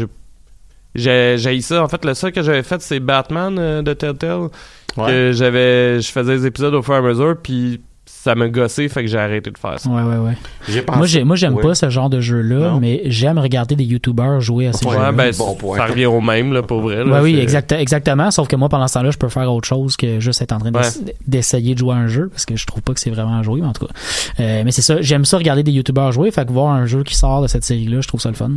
j'ai 0.95 1.61
ça 1.61 1.83
en 1.83 1.87
fait 1.87 2.03
le 2.05 2.13
seul 2.13 2.31
que 2.31 2.41
j'avais 2.41 2.63
fait 2.63 2.81
c'est 2.81 2.99
Batman 2.99 3.55
euh, 3.59 3.81
de 3.81 3.93
Telltale 3.93 4.49
Ouais. 4.97 5.07
que 5.07 5.31
j'avais 5.33 6.01
je 6.01 6.11
faisais 6.11 6.35
des 6.37 6.45
épisodes 6.47 6.73
au 6.73 6.81
fur 6.81 6.95
et 6.95 6.97
à 6.97 7.01
mesure 7.01 7.35
puis 7.41 7.79
ça 8.05 8.35
me 8.35 8.49
gossait 8.49 8.89
fait 8.89 9.01
que 9.03 9.07
j'ai 9.07 9.17
arrêté 9.17 9.49
de 9.49 9.57
faire 9.57 9.79
ça 9.79 9.89
Ouais, 9.89 10.01
ouais, 10.03 10.17
ouais. 10.17 10.33
J'ai 10.67 10.81
pensé- 10.81 10.97
Moi, 10.97 11.07
j'ai, 11.07 11.23
moi, 11.23 11.35
j'aime 11.37 11.55
Ouais. 11.55 11.61
pas 11.63 11.75
ce 11.75 11.89
genre 11.89 12.09
de 12.09 12.19
jeu-là, 12.19 12.77
mais 12.79 13.01
j'aime 13.05 13.39
regarder 13.39 13.75
des 13.75 13.85
YouTubers 13.85 14.41
jouer 14.41 14.67
à 14.67 14.73
ces 14.73 14.85
Ouais, 14.85 14.91
jeux-là. 14.95 15.09
Ouais, 15.11 15.15
ben, 15.15 15.31
bon 15.37 15.55
point. 15.55 15.77
ça 15.77 15.85
revient 15.85 16.05
au 16.07 16.19
même, 16.19 16.51
là, 16.51 16.61
pour 16.61 16.81
vrai. 16.81 17.03
là. 17.05 17.13
Ouais, 17.13 17.19
oui, 17.21 17.39
exact, 17.39 17.71
exactement. 17.71 18.29
Sauf 18.29 18.47
que 18.49 18.55
moi, 18.57 18.67
pendant 18.69 18.87
ce 18.87 18.95
temps-là, 18.95 19.11
je 19.11 19.17
peux 19.17 19.29
faire 19.29 19.51
autre 19.51 19.67
chose 19.67 19.95
que 19.95 20.19
juste 20.19 20.41
être 20.41 20.51
en 20.51 20.59
train 20.59 20.71
d'ess- 20.71 21.01
d'essayer 21.25 21.73
de 21.73 21.79
jouer 21.79 21.93
à 21.95 21.97
un 21.97 22.07
jeu, 22.07 22.27
parce 22.29 22.45
que 22.45 22.55
je 22.57 22.65
trouve 22.67 22.83
pas 22.83 22.93
que 22.93 22.99
c'est 22.99 23.09
vraiment 23.11 23.39
à 23.39 23.43
jouer, 23.43 23.61
mais 23.61 23.67
en 23.67 23.73
tout 23.73 23.85
cas. 23.87 23.93
Euh, 24.41 24.61
mais 24.65 24.71
c'est 24.71 24.81
ça, 24.83 25.01
j'aime 25.01 25.23
ça 25.25 25.37
regarder 25.37 25.63
des 25.63 25.71
YouTubers 25.71 26.11
jouer, 26.11 26.29
fait 26.31 26.45
que 26.45 26.51
voir 26.51 26.73
un 26.73 26.85
jeu 26.85 27.03
qui 27.03 27.15
sort 27.15 27.41
de 27.41 27.47
cette 27.47 27.63
série-là, 27.63 28.01
je 28.01 28.07
trouve 28.07 28.19
ça 28.21 28.29
le 28.29 28.35
fun. 28.35 28.51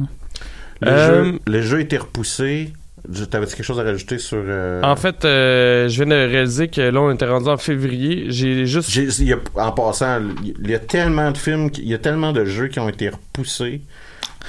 Le, 0.85 0.91
Euh, 0.91 1.25
jeu, 1.25 1.39
le 1.47 1.63
jeu 1.63 1.81
était 1.81 1.97
repoussé. 1.99 2.73
Je- 3.13 3.25
T'avais 3.25 3.45
quelque 3.47 3.63
chose 3.63 3.79
à 3.79 3.83
rajouter 3.83 4.17
sur. 4.19 4.39
euh, 4.41 4.81
En 4.83 4.97
fait, 4.97 5.25
euh, 5.27 5.89
je 5.89 6.03
viens 6.03 6.07
de 6.17 6.27
réaliser 6.31 6.69
que 6.69 6.81
là, 6.81 7.01
on 7.01 7.11
était 7.13 7.27
rendu 7.27 7.49
en 7.51 7.59
février. 7.59 8.27
J'ai 8.29 8.65
juste. 8.65 8.89
y 9.21 9.33
a- 9.33 9.37
en 9.57 9.73
passant, 9.73 10.21
il 10.43 10.71
y 10.71 10.75
a 10.75 10.79
tellement 10.79 11.31
de 11.31 11.37
films, 11.37 11.69
il 11.79 11.89
y 11.89 11.95
a 11.95 11.99
tellement 11.99 12.33
de 12.33 12.45
jeux 12.47 12.69
qui 12.69 12.81
ont 12.81 12.89
été 12.89 13.11
repoussés. 13.11 13.83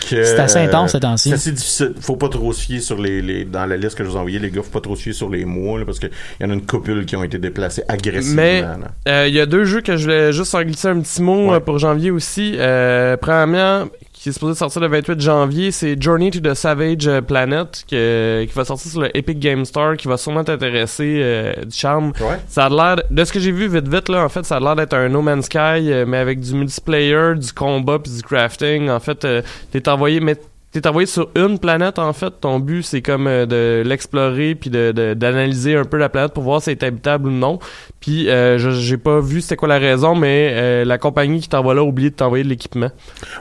que, 0.10 0.26
C'est 0.26 0.40
assez 0.40 0.60
intense 0.60 0.92
ces 0.92 1.00
temps-ci. 1.00 1.30
C'est 1.30 1.36
assez 1.36 1.52
difficile. 1.54 1.94
Faut 2.02 2.18
pas 2.18 2.28
trop 2.28 2.52
se 2.52 2.62
fier 2.66 2.82
sur 2.82 3.02
les, 3.02 3.22
les- 3.22 3.46
dans 3.46 3.66
la 3.66 3.78
liste 3.78 3.96
que 3.98 4.04
je 4.04 4.10
vous 4.10 4.16
ai 4.18 4.20
envoyée, 4.20 4.40
les 4.40 4.52
gars, 4.52 4.62
faut 4.62 4.70
pas 4.70 4.82
trop 4.82 4.94
se 4.98 5.04
fier 5.04 5.14
sur 5.14 5.30
les 5.30 5.46
mois, 5.46 5.80
là, 5.80 5.86
parce 5.86 6.00
qu'il 6.00 6.10
y 6.42 6.44
en 6.46 6.50
a 6.50 6.54
une 6.54 6.66
copule 6.66 7.06
qui 7.06 7.16
ont 7.16 7.24
été 7.24 7.38
déplacés 7.38 7.82
agressivement. 7.88 8.42
Mais 8.42 8.62
euh, 9.08 9.26
il 9.30 9.34
y 9.34 9.40
a 9.40 9.46
deux 9.46 9.64
jeux 9.64 9.80
que 9.80 9.96
je 9.96 10.04
voulais 10.04 10.34
juste 10.34 10.54
en 10.54 10.62
glisser 10.64 10.90
un 10.90 11.00
petit 11.00 11.22
mot 11.22 11.48
Ouais. 11.52 11.56
euh, 11.56 11.60
pour 11.62 11.80
janvier 11.80 12.12
aussi. 12.12 12.56
Euh, 12.58 13.16
premièrement, 13.16 13.88
qui 14.26 14.30
est 14.30 14.34
supposé 14.34 14.56
sortir 14.56 14.82
le 14.82 14.88
28 14.88 15.22
janvier, 15.22 15.70
c'est 15.70 16.02
Journey 16.02 16.32
to 16.32 16.40
the 16.40 16.56
Savage 16.56 17.08
Planet, 17.28 17.84
qui, 17.86 17.96
qui 17.96 18.54
va 18.56 18.66
sortir 18.66 18.92
sur 18.92 19.02
le 19.02 19.16
Epic 19.16 19.38
Game 19.38 19.66
Store, 19.66 19.96
qui 19.98 20.08
va 20.08 20.18
sûrement 20.18 20.44
t'intéresser, 20.44 21.20
euh, 21.22 21.54
du 21.64 21.78
charme. 21.78 22.12
Ouais. 22.20 22.40
Ça 22.48 22.66
a 22.66 22.70
l'air, 22.70 23.04
de 23.12 23.24
ce 23.24 23.32
que 23.32 23.40
j'ai 23.40 23.52
vu 23.52 23.68
vite 23.68 23.88
vite, 23.88 24.10
là, 24.10 24.26
en 24.26 24.30
fait, 24.30 24.44
ça 24.44 24.56
a 24.56 24.60
l'air 24.60 24.76
d'être 24.76 24.96
un 24.96 25.10
No 25.10 25.22
Man's 25.22 25.46
Sky, 25.46 25.58
euh, 25.60 26.06
mais 26.08 26.18
avec 26.18 26.40
du 26.40 26.56
multiplayer, 26.56 27.36
du 27.36 27.54
combat 27.54 28.00
puis 28.00 28.14
du 28.14 28.24
crafting. 28.24 28.90
En 28.90 29.00
fait, 29.00 29.26
euh, 29.26 29.44
t'es 29.72 29.88
envoyé, 29.88 30.20
mais 30.20 30.38
t'es 30.82 30.88
envoyé 30.88 31.06
sur 31.06 31.30
une 31.36 31.60
planète, 31.60 32.00
en 32.00 32.14
fait. 32.14 32.32
Ton 32.42 32.60
but, 32.60 32.84
c'est 32.84 33.02
comme 33.02 33.28
euh, 33.28 33.46
de 33.46 33.84
l'explorer 33.88 34.56
puis 34.56 34.70
de, 34.70 34.92
de- 34.92 35.14
d'analyser 35.14 35.76
un 35.76 35.84
peu 35.84 35.98
la 35.98 36.10
planète 36.10 36.34
pour 36.34 36.44
voir 36.44 36.62
si 36.62 36.70
elle 36.70 36.78
est 36.78 36.84
habitable 36.84 37.28
ou 37.28 37.32
non. 37.32 37.60
Puis, 38.00 38.30
euh, 38.30 38.58
j'ai 38.60 38.98
pas 38.98 39.20
vu 39.20 39.42
c'était 39.42 39.56
quoi 39.56 39.68
la 39.68 39.80
raison, 39.80 40.16
mais 40.16 40.52
euh, 40.54 40.86
la 40.86 40.98
compagnie 40.98 41.40
qui 41.40 41.50
t'envoie 41.50 41.74
là 41.74 41.82
a 41.82 41.84
oublié 41.84 42.10
de 42.12 42.16
t'envoyer 42.16 42.44
de 42.44 42.50
l'équipement. 42.50 42.90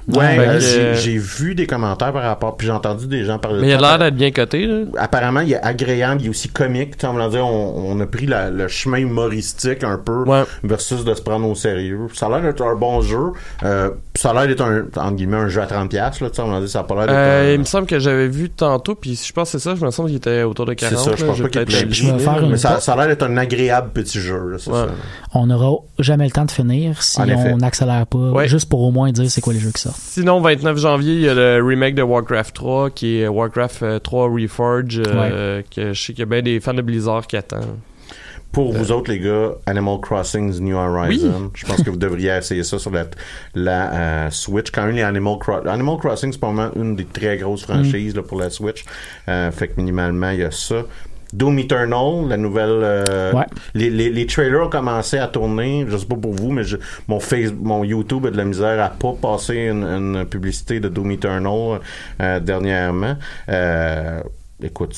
Ouais, 0.08 0.58
j'ai 0.60 1.18
vu 1.18 1.54
des 1.54 1.66
commentaires 1.66 2.12
par 2.12 2.22
rapport, 2.22 2.56
puis 2.56 2.66
j'ai 2.66 2.72
entendu 2.72 3.06
des 3.06 3.24
gens 3.24 3.38
parler 3.38 3.58
de 3.58 3.62
Mais 3.62 3.68
il 3.70 3.74
a 3.74 3.80
l'air 3.80 3.98
d'être 3.98 4.14
bien 4.14 4.30
coté, 4.30 4.66
là. 4.66 4.84
Apparemment, 4.96 5.40
il 5.40 5.52
est 5.52 5.60
agréable, 5.62 6.22
il 6.22 6.26
est 6.26 6.30
aussi 6.30 6.48
comique. 6.48 6.94
On, 7.04 7.12
va 7.14 7.28
dire, 7.28 7.46
on, 7.46 7.92
on 7.92 8.00
a 8.00 8.06
pris 8.06 8.26
la- 8.26 8.50
le 8.50 8.68
chemin 8.68 8.98
humoristique 8.98 9.84
un 9.84 9.98
peu 9.98 10.24
Ouais. 10.24 10.44
versus 10.62 11.04
de 11.04 11.12
se 11.14 11.22
prendre 11.22 11.48
au 11.48 11.54
sérieux. 11.54 11.98
Ça 12.14 12.26
a 12.26 12.30
l'air 12.30 12.42
d'être 12.42 12.62
un 12.62 12.74
bon 12.74 13.00
jeu. 13.02 13.32
Ça 13.62 14.30
a 14.30 14.32
l'air 14.34 14.46
d'être 14.46 14.62
un, 14.62 14.84
entre 14.96 15.16
guillemets, 15.16 15.36
un 15.36 15.48
jeu 15.48 15.60
à 15.60 15.66
30$. 15.66 15.94
Là, 15.94 16.10
tu 16.10 16.18
sais, 16.36 16.42
on 16.42 16.50
va 16.50 16.60
dire, 16.60 16.68
ça 16.68 16.80
a 16.80 16.84
pas 16.84 16.94
l'air 16.94 17.06
Euh, 17.24 17.50
un- 17.50 17.54
il 17.54 17.58
me 17.60 17.64
semble 17.64 17.86
que 17.86 17.98
j'avais 17.98 18.28
vu 18.28 18.50
tantôt, 18.50 18.94
puis 18.94 19.14
je 19.22 19.32
pense 19.32 19.52
que 19.52 19.58
c'est 19.58 19.64
ça, 19.64 19.74
je 19.74 19.84
me 19.84 19.90
semble 19.90 20.08
qu'il 20.08 20.16
était 20.18 20.42
autour 20.42 20.66
de 20.66 20.74
40. 20.74 20.98
C'est 20.98 21.10
ça, 21.10 21.16
je 21.16 21.24
pense 21.24 21.40
pas 21.40 21.48
qu'il 21.48 22.48
mais 22.50 22.56
ça, 22.56 22.78
a 22.86 22.96
l'air 22.96 23.06
d'être 23.08 23.22
un 23.24 23.36
agréable 23.36 23.90
petit 23.92 24.20
jeu. 24.20 24.50
là, 24.50 24.56
c'est 24.58 24.70
Ouais. 24.70 24.76
ça. 24.76 24.88
On 25.34 25.46
n'aura 25.46 25.78
jamais 25.98 26.24
le 26.26 26.30
temps 26.30 26.44
de 26.44 26.50
finir 26.50 27.02
si 27.02 27.20
on 27.20 27.56
n'accélère 27.56 28.06
pas, 28.06 28.18
Ouais. 28.18 28.48
juste 28.48 28.68
pour 28.68 28.80
au 28.82 28.90
moins 28.90 29.10
dire 29.12 29.30
c'est 29.30 29.40
quoi 29.40 29.52
les 29.52 29.60
jeux 29.60 29.72
qui 29.72 29.82
sortent. 29.82 29.96
Sinon, 29.98 30.40
29 30.40 30.78
janvier, 30.78 31.14
il 31.14 31.20
y 31.22 31.28
a 31.28 31.34
le 31.34 31.62
remake 31.64 31.94
de 31.94 32.02
Warcraft 32.02 32.54
3, 32.54 32.90
qui 32.90 33.18
est 33.20 33.28
Warcraft 33.28 33.82
euh, 33.82 33.98
3 33.98 34.28
Reforge, 34.28 35.00
euh, 35.06 35.62
que 35.74 35.92
je 35.92 36.00
sais 36.00 36.12
qu'il 36.12 36.20
y 36.20 36.22
a 36.22 36.26
bien 36.26 36.42
des 36.42 36.60
fans 36.60 36.74
de 36.74 36.82
Blizzard 36.82 37.26
qui 37.26 37.36
attendent. 37.36 37.76
Pour 38.54 38.72
vous 38.72 38.90
autres, 38.92 39.10
les 39.10 39.18
gars, 39.18 39.50
Animal 39.66 39.98
Crossing 40.00 40.58
New 40.60 40.76
Horizon. 40.76 41.50
Je 41.54 41.66
pense 41.66 41.82
que 41.82 41.90
vous 41.90 41.96
devriez 41.98 42.30
essayer 42.30 42.62
ça 42.64 42.78
sur 42.78 42.90
la, 42.92 43.04
la 43.54 43.92
euh, 43.92 44.30
Switch. 44.30 44.70
Quand 44.70 44.86
même, 44.86 44.94
les 44.96 45.02
Animal, 45.02 45.34
Cro- 45.38 45.66
Animal 45.68 45.98
Crossing, 45.98 46.32
c'est 46.32 46.38
probablement 46.40 46.70
une 46.82 46.96
des 46.96 47.04
très 47.04 47.36
grosses 47.36 47.64
franchises 47.64 48.14
là, 48.16 48.22
pour 48.22 48.38
la 48.38 48.48
Switch. 48.50 48.84
Euh, 49.28 49.50
fait 49.50 49.68
que 49.68 49.74
minimalement, 49.76 50.30
il 50.30 50.38
y 50.40 50.44
a 50.44 50.50
ça. 50.50 50.82
Doom 51.32 51.58
Eternal, 51.58 52.28
la 52.28 52.36
nouvelle. 52.36 52.68
euh, 52.84 53.32
Ouais. 53.32 53.44
les, 53.74 53.90
les, 53.90 54.08
les 54.10 54.26
trailers 54.26 54.66
ont 54.66 54.70
commencé 54.70 55.18
à 55.18 55.26
tourner. 55.26 55.84
Je 55.88 55.96
sais 55.96 56.06
pas 56.06 56.14
pour 56.14 56.32
vous, 56.32 56.52
mais 56.52 56.62
je- 56.62 56.76
mon 57.08 57.18
face, 57.18 57.50
mon 57.60 57.82
YouTube 57.82 58.24
a 58.26 58.30
de 58.30 58.36
la 58.36 58.44
misère 58.44 58.80
à 58.80 58.88
pas 58.88 59.14
passer 59.20 59.56
une, 59.56 59.82
une 59.82 60.24
publicité 60.26 60.78
de 60.78 60.88
Doom 60.88 61.10
Eternal 61.10 61.80
euh, 62.22 62.38
dernièrement. 62.38 63.16
Euh, 63.48 64.20
écoute, 64.62 64.94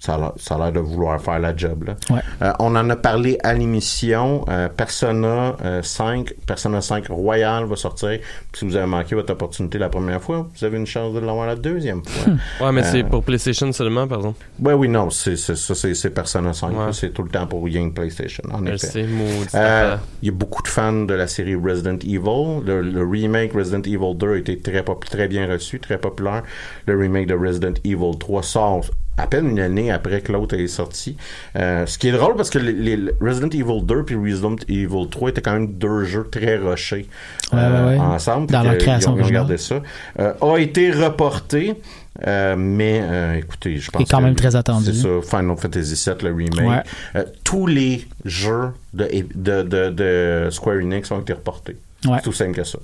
ça 0.00 0.14
a 0.14 0.18
l'air- 0.18 0.32
ça 0.36 0.56
a 0.56 0.58
l'air 0.58 0.72
de 0.72 0.80
vouloir 0.80 1.20
faire 1.20 1.38
la 1.38 1.54
job. 1.56 1.84
Là. 1.84 1.96
Ouais. 2.10 2.20
Euh, 2.42 2.52
on 2.58 2.74
en 2.74 2.90
a 2.90 2.96
parlé 2.96 3.38
à 3.44 3.52
l'émission. 3.54 4.44
Euh, 4.48 4.68
Persona 4.68 5.56
euh, 5.64 5.82
5, 5.82 6.34
Persona 6.46 6.80
5 6.80 7.06
Royal 7.08 7.64
va 7.66 7.76
sortir. 7.76 8.18
Si 8.52 8.64
vous 8.64 8.74
avez 8.76 8.86
manqué 8.86 9.14
votre 9.14 9.32
opportunité 9.32 9.78
la 9.78 9.88
première 9.90 10.20
fois, 10.20 10.48
vous 10.58 10.64
avez 10.64 10.76
une 10.78 10.86
chance 10.86 11.14
de 11.14 11.20
l'avoir 11.20 11.46
la 11.46 11.54
deuxième 11.56 12.02
fois. 12.04 12.32
Ouais, 12.60 12.72
mais 12.72 12.82
Euh, 12.82 12.88
c'est 12.90 13.04
pour 13.04 13.22
PlayStation 13.22 13.70
seulement, 13.72 14.08
par 14.08 14.18
exemple. 14.18 14.44
Ouais, 14.60 14.72
oui, 14.72 14.88
non, 14.88 15.10
c'est 15.10 15.36
c'est- 15.36 15.54
ça, 15.54 15.74
c'est 15.74 15.94
c'est 15.94 16.10
Persona 16.10 16.52
5. 16.52 16.70
Ouais. 16.70 16.86
là. 16.86 16.92
C'est 16.92 17.10
tout 17.10 17.22
le 17.22 17.28
temps 17.30 17.46
pour 17.46 17.68
Game 17.68 17.92
PlayStation, 17.92 18.42
en 18.52 18.64
effet. 18.66 19.06
Euh. 19.54 19.96
Il 20.22 20.26
y 20.26 20.30
a 20.30 20.34
beaucoup 20.34 20.62
de 20.62 20.68
fans 20.68 20.92
de 21.04 21.14
la 21.14 21.26
série 21.26 21.54
Resident 21.54 21.96
Evil. 22.02 22.62
Le, 22.64 22.80
le 22.82 23.04
remake 23.06 23.52
Resident 23.52 23.82
Evil 23.82 24.14
2 24.16 24.32
a 24.34 24.36
été 24.38 24.58
très, 24.58 24.82
pop- 24.82 25.04
très 25.04 25.28
bien 25.28 25.46
reçu, 25.46 25.78
très 25.78 25.98
populaire. 25.98 26.42
Le 26.86 26.96
remake 26.96 27.26
de 27.26 27.34
Resident 27.34 27.74
Evil 27.84 28.18
3 28.18 28.42
sort 28.42 28.80
à 29.20 29.26
peine 29.26 29.48
une 29.50 29.60
année 29.60 29.90
après 29.90 30.20
que 30.20 30.32
l'autre 30.32 30.56
est 30.56 30.66
sorti. 30.66 31.16
Euh, 31.56 31.86
ce 31.86 31.98
qui 31.98 32.08
est 32.08 32.12
drôle 32.12 32.36
parce 32.36 32.50
que 32.50 32.58
les, 32.58 32.72
les- 32.72 33.12
Resident 33.20 33.48
Evil 33.50 33.82
2 33.84 34.04
puis 34.04 34.16
Resident 34.16 34.56
Evil 34.68 35.08
3 35.10 35.30
étaient 35.30 35.40
quand 35.42 35.52
même 35.52 35.72
deux 35.74 36.04
jeux 36.04 36.26
très 36.30 36.56
rushés 36.56 37.06
euh, 37.54 37.86
ouais, 37.88 37.94
ouais. 37.96 38.00
ensemble. 38.00 38.46
Dans 38.50 38.62
leur 38.62 38.78
création 38.78 39.14
regardé 39.14 39.56
ça. 39.58 39.80
Euh, 40.18 40.32
a 40.40 40.56
été 40.58 40.90
reporté. 40.90 41.74
euh, 42.26 42.54
mais 42.58 43.00
euh, 43.02 43.34
écoutez, 43.36 43.76
je 43.78 43.90
pense 43.90 44.02
Et 44.02 44.04
quand 44.04 44.18
que 44.18 44.24
même 44.24 44.34
très 44.34 44.56
attendu. 44.56 44.86
C'est 44.92 45.02
ça, 45.02 45.38
Final 45.38 45.56
Fantasy 45.56 45.94
VII, 46.10 46.28
le 46.28 46.34
remake. 46.34 46.68
Ouais. 46.68 46.82
Euh, 47.20 47.24
tous 47.44 47.66
les 47.66 48.06
jeux 48.24 48.70
de, 48.94 49.08
de, 49.34 49.62
de, 49.62 49.90
de 49.90 50.48
Square 50.50 50.76
Enix 50.76 51.10
ont 51.12 51.20
été 51.20 51.32
reportés. 51.32 51.76
Ouais. 52.06 52.16
C'est 52.16 52.22
tout 52.22 52.32
simple 52.32 52.52
que 52.52 52.64
ça. 52.64 52.78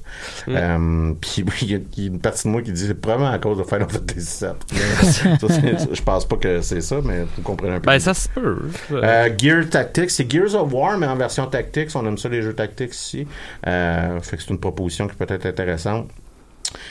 Mm. 0.47 0.51
Euh, 0.57 1.13
puis 1.21 1.45
il 1.63 1.71
y, 1.71 1.75
a- 1.75 1.79
il 1.97 2.03
y 2.03 2.07
a 2.07 2.11
une 2.11 2.21
partie 2.21 2.45
de 2.47 2.53
moi 2.53 2.61
qui 2.63 2.71
dit 2.73 2.87
c'est 2.87 2.95
probablement 3.01 3.31
à 3.31 3.39
cause 3.39 3.57
de 3.59 3.63
Final 3.65 3.89
Fantasy 3.89 4.45
VII. 4.45 5.87
Je 5.95 6.03
pense 6.03 6.27
pas 6.27 6.37
que 6.37 6.61
c'est 6.61 6.81
ça, 6.83 6.97
mais 7.03 7.23
vous 7.37 7.43
comprenez 7.43 7.75
un 7.77 7.81
peu. 7.81 7.87
Ben, 7.91 7.99
ça 7.99 8.13
se 8.15 8.29
peut. 8.29 8.59
Euh, 8.93 9.31
Gear 9.39 9.69
Tactics, 9.71 10.11
c'est 10.11 10.31
Gears 10.31 10.55
of 10.55 10.73
War, 10.73 10.99
mais 10.99 11.07
en 11.07 11.17
version 11.17 11.47
Tactics. 11.47 11.91
On 11.95 12.05
aime 12.07 12.19
ça, 12.19 12.29
les 12.29 12.43
jeux 12.43 12.53
Tactics 12.55 12.95
ici. 12.95 13.27
Euh, 13.67 14.21
fait 14.21 14.37
que 14.37 14.43
c'est 14.43 14.51
une 14.51 14.61
proposition 14.61 15.09
qui 15.09 15.17
peut 15.17 15.27
être 15.29 15.47
intéressante. 15.47 16.09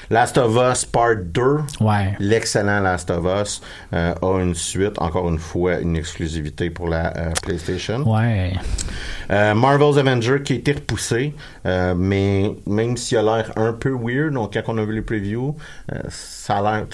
Last 0.09 0.37
of 0.37 0.55
Us 0.55 0.85
Part 0.85 1.17
2. 1.25 1.41
Ouais. 1.81 2.15
L'excellent 2.19 2.79
Last 2.81 3.09
of 3.09 3.25
Us 3.25 3.61
euh, 3.93 4.13
a 4.21 4.41
une 4.41 4.55
suite, 4.55 4.99
encore 4.99 5.29
une 5.29 5.39
fois, 5.39 5.79
une 5.79 5.95
exclusivité 5.95 6.69
pour 6.69 6.87
la 6.87 7.15
euh, 7.17 7.31
PlayStation. 7.41 7.99
Ouais. 8.01 8.53
Euh, 9.31 9.53
Marvel's 9.53 9.97
Avenger 9.97 10.41
qui 10.43 10.53
a 10.53 10.55
été 10.57 10.73
repoussé, 10.73 11.33
mais 11.65 12.55
même 12.65 12.97
s'il 12.97 13.17
a 13.17 13.23
l'air 13.23 13.51
un 13.55 13.73
peu 13.73 13.91
weird, 13.91 14.33
donc 14.33 14.53
quand 14.53 14.73
on 14.73 14.77
a 14.77 14.85
vu 14.85 14.93
les 14.93 15.01
previews, 15.01 15.55
ça 16.09 16.57
a 16.57 16.61
l'air... 16.61 16.85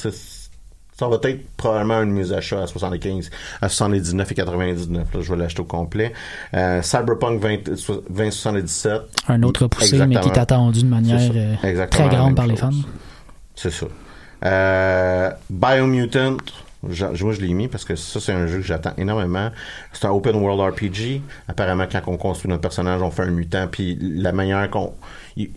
Ça 1.02 1.08
va 1.08 1.18
être 1.24 1.48
probablement 1.58 2.04
une 2.04 2.12
mise 2.12 2.32
à 2.32 2.42
chat 2.42 2.62
à 2.62 2.68
75, 2.68 3.32
à 3.60 3.70
79 3.70 4.32
et 4.32 4.36
99. 4.36 5.08
Là, 5.16 5.20
je 5.20 5.34
vais 5.34 5.40
l'acheter 5.40 5.62
au 5.62 5.66
complet. 5.66 6.14
Euh, 6.54 6.84
Cyberpunk 6.84 7.42
20, 7.42 7.58
2077. 8.12 9.02
Un 9.28 9.42
autre 9.42 9.64
repoussé, 9.64 9.98
mais 10.06 10.16
qui 10.22 10.30
est 10.30 10.38
attendu 10.38 10.84
de 10.84 10.88
manière 10.88 11.18
euh, 11.36 11.56
très 11.88 12.04
grande 12.10 12.36
par 12.36 12.46
les 12.46 12.56
fans. 12.56 12.70
C'est 13.56 13.72
ça. 13.72 13.88
Euh, 14.46 15.32
Biomutant, 15.50 16.38
je- 16.88 17.24
moi 17.24 17.34
je 17.34 17.42
l'ai 17.42 17.54
mis 17.56 17.68
parce 17.68 17.84
que 17.84 17.96
ça 17.96 18.20
c'est 18.20 18.32
un 18.34 18.46
jeu 18.46 18.58
que 18.58 18.64
j'attends 18.64 18.94
énormément. 19.00 19.50
C'est 19.94 20.06
un 20.06 20.12
open 20.12 20.36
world 20.36 20.62
RPG. 20.76 21.22
Apparemment 21.48 21.86
quand 21.92 22.02
on 22.06 22.18
construit 22.18 22.50
notre 22.50 22.62
personnage, 22.62 23.02
on 23.02 23.10
fait 23.10 23.24
un 23.24 23.32
mutant 23.32 23.68
puis 23.72 23.98
la 24.00 24.32
manière 24.34 24.70
qu'on 24.70 24.94
il- 25.36 25.50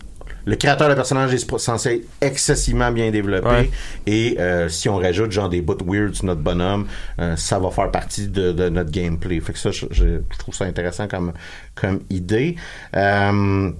le 0.45 0.55
créateur 0.55 0.89
de 0.89 0.93
personnage 0.93 1.33
est 1.33 1.57
censé 1.59 1.89
être 1.89 2.07
excessivement 2.21 2.91
bien 2.91 3.09
développé 3.11 3.47
Ouais. 3.47 3.69
et 4.05 4.37
euh, 4.39 4.69
si 4.69 4.89
on 4.89 4.97
rajoute 4.97 5.31
genre 5.31 5.49
des 5.49 5.61
bouts 5.61 5.77
weird 5.85 6.13
sur 6.13 6.25
notre 6.25 6.41
bonhomme, 6.41 6.87
euh, 7.19 7.35
ça 7.35 7.57
va 7.59 7.71
faire 7.71 7.89
partie 7.91 8.27
de, 8.27 8.51
de 8.51 8.69
notre 8.69 8.91
gameplay. 8.91 9.39
Fait 9.39 9.53
que 9.53 9.59
ça, 9.59 9.71
je, 9.71 9.85
je 9.91 10.19
trouve 10.37 10.53
ça 10.55 10.65
intéressant 10.65 11.07
comme 11.07 11.33
comme 11.73 12.01
idée. 12.09 12.55
Euh, 12.95 13.71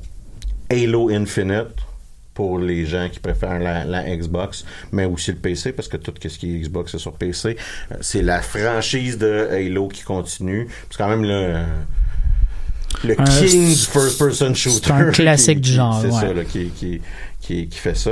Halo 0.72 1.10
Infinite 1.10 1.76
pour 2.34 2.60
les 2.60 2.86
gens 2.86 3.08
qui 3.10 3.20
préfèrent 3.20 3.60
la, 3.60 3.86
la 3.86 4.04
Xbox, 4.18 4.66
mais 4.92 5.06
aussi 5.06 5.32
le 5.32 5.38
PC, 5.38 5.72
parce 5.72 5.88
que 5.88 5.96
tout 5.96 6.12
ce 6.22 6.38
qui 6.38 6.54
est 6.56 6.60
Xbox 6.60 6.92
c'est 6.92 6.98
sur 6.98 7.14
PC. 7.14 7.56
Euh, 7.92 7.96
C'est 8.02 8.22
la 8.22 8.42
franchise 8.42 9.18
de 9.18 9.48
Halo 9.52 9.88
qui 9.88 10.02
continue. 10.04 10.68
C'est 10.90 10.98
quand 10.98 11.08
même 11.08 11.24
le, 11.24 11.62
le 13.04 13.20
Un- 13.20 13.24
King's 13.24 13.86
First 13.88 14.18
Person 14.20 14.54
Shooter. 14.54 14.80
c'est 14.86 14.92
un 14.92 15.12
classique 15.12 15.56
qui- 15.62 15.70
du 15.70 15.72
genre, 15.74 16.00
C'est 16.02 16.08
ouais. 16.08 16.22
ça, 16.22 16.34
là, 16.34 16.44
qui, 16.44 16.70
qui, 16.70 17.02
qui, 17.42 17.68
qui 17.68 17.78
fait 17.78 17.96
ça. 17.96 18.12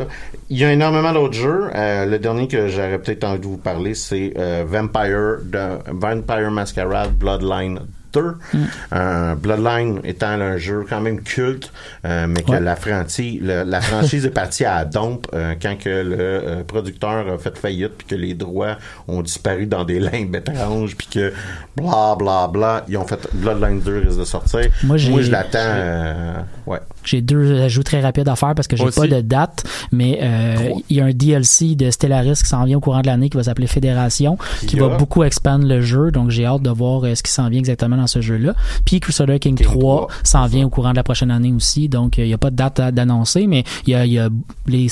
Il 0.49 0.57
y 0.57 0.63
a 0.65 0.71
énormément 0.71 1.11
d'autres 1.13 1.33
jeux. 1.33 1.69
Euh, 1.73 2.05
le 2.05 2.19
dernier 2.19 2.47
que 2.47 2.67
j'aurais 2.67 2.99
peut-être 2.99 3.23
envie 3.23 3.39
de 3.39 3.45
vous 3.45 3.57
parler, 3.57 3.93
c'est 3.95 4.33
euh, 4.37 4.63
Vampire, 4.67 5.37
de, 5.43 5.91
Vampire 5.91 6.51
Masquerade 6.51 7.13
Bloodline 7.17 7.79
2. 8.13 8.21
Mm. 8.53 8.57
Euh, 8.93 9.35
Bloodline 9.35 9.99
étant 10.03 10.27
un 10.27 10.57
jeu 10.57 10.85
quand 10.87 11.01
même 11.01 11.21
culte, 11.21 11.71
euh, 12.05 12.27
mais 12.27 12.41
que 12.41 12.51
Ouais. 12.51 12.59
la, 12.59 12.75
franchise, 12.75 13.39
la, 13.41 13.63
la 13.63 13.81
franchise 13.81 14.25
est 14.25 14.29
partie 14.29 14.63
à 14.65 14.75
la 14.75 14.85
dompe 14.85 15.27
euh, 15.33 15.55
quand 15.59 15.75
que 15.77 15.89
le 15.89 16.63
producteur 16.63 17.27
a 17.33 17.37
fait 17.37 17.57
faillite 17.57 17.93
puis 17.97 18.07
que 18.07 18.15
les 18.15 18.33
droits 18.35 18.77
ont 19.07 19.21
disparu 19.21 19.65
dans 19.65 19.83
des 19.85 19.99
limbes 19.99 20.35
étranges 20.35 20.95
puis 20.95 21.07
que 21.07 21.33
bla 21.75 22.15
bla 22.17 22.47
bla 22.47 22.85
ils 22.87 22.97
ont 22.97 23.07
fait 23.07 23.27
Bloodline 23.33 23.79
2 23.81 23.99
risque 24.05 24.19
de 24.19 24.25
sortir. 24.25 24.61
Moi, 24.83 24.97
je 24.97 25.31
l'attends 25.31 25.59
euh, 25.59 26.33
ouais. 26.67 26.79
J'ai 27.03 27.21
deux 27.21 27.61
ajouts 27.61 27.83
très 27.83 28.01
rapides 28.01 28.27
à 28.29 28.35
faire 28.35 28.53
parce 28.55 28.67
que 28.67 28.75
j'ai 28.77 28.91
pas 28.91 29.07
de 29.07 29.21
date, 29.21 29.63
mais 29.91 30.19
euh, 30.21 30.69
il 30.89 30.97
y 30.97 31.01
a 31.01 31.05
un 31.05 31.11
DLC 31.11 31.75
de 31.75 31.91
Stellaris 31.91 32.41
qui 32.43 32.49
s'en 32.49 32.63
vient 32.65 32.77
au 32.77 32.81
courant 32.81 33.01
de 33.01 33.07
l'année 33.07 33.29
qui 33.29 33.37
va 33.37 33.43
s'appeler 33.43 33.67
Fédération, 33.67 34.37
qui 34.67 34.77
va 34.77 34.89
beaucoup 34.97 35.23
expandre 35.23 35.67
le 35.67 35.81
jeu, 35.81 36.11
donc 36.11 36.29
j'ai 36.29 36.45
hâte 36.45 36.61
de 36.61 36.69
voir 36.69 37.03
euh, 37.03 37.15
ce 37.15 37.23
qui 37.23 37.31
s'en 37.31 37.49
vient 37.49 37.59
exactement 37.59 37.97
dans 38.03 38.07
ce 38.07 38.21
jeu-là. 38.21 38.53
Puis 38.85 38.99
Crusader 38.99 39.39
King, 39.39 39.55
King 39.55 39.65
3 39.65 39.73
3, 40.07 40.07
s'en 40.23 40.45
vient 40.47 40.65
au 40.65 40.69
courant 40.69 40.91
de 40.91 40.95
la 40.97 41.03
prochaine 41.03 41.31
année 41.31 41.51
aussi, 41.53 41.89
donc 41.89 42.19
euh, 42.19 42.23
il 42.23 42.29
y 42.29 42.33
a 42.33 42.37
pas 42.37 42.51
de 42.51 42.55
date 42.55 42.79
à- 42.79 42.91
d'annoncer, 42.91 43.47
mais 43.47 43.63
il 43.87 43.91
y 43.91 43.95
a, 43.95 44.05
il 44.05 44.11
y 44.13 44.19
a 44.19 44.29
les 44.67 44.87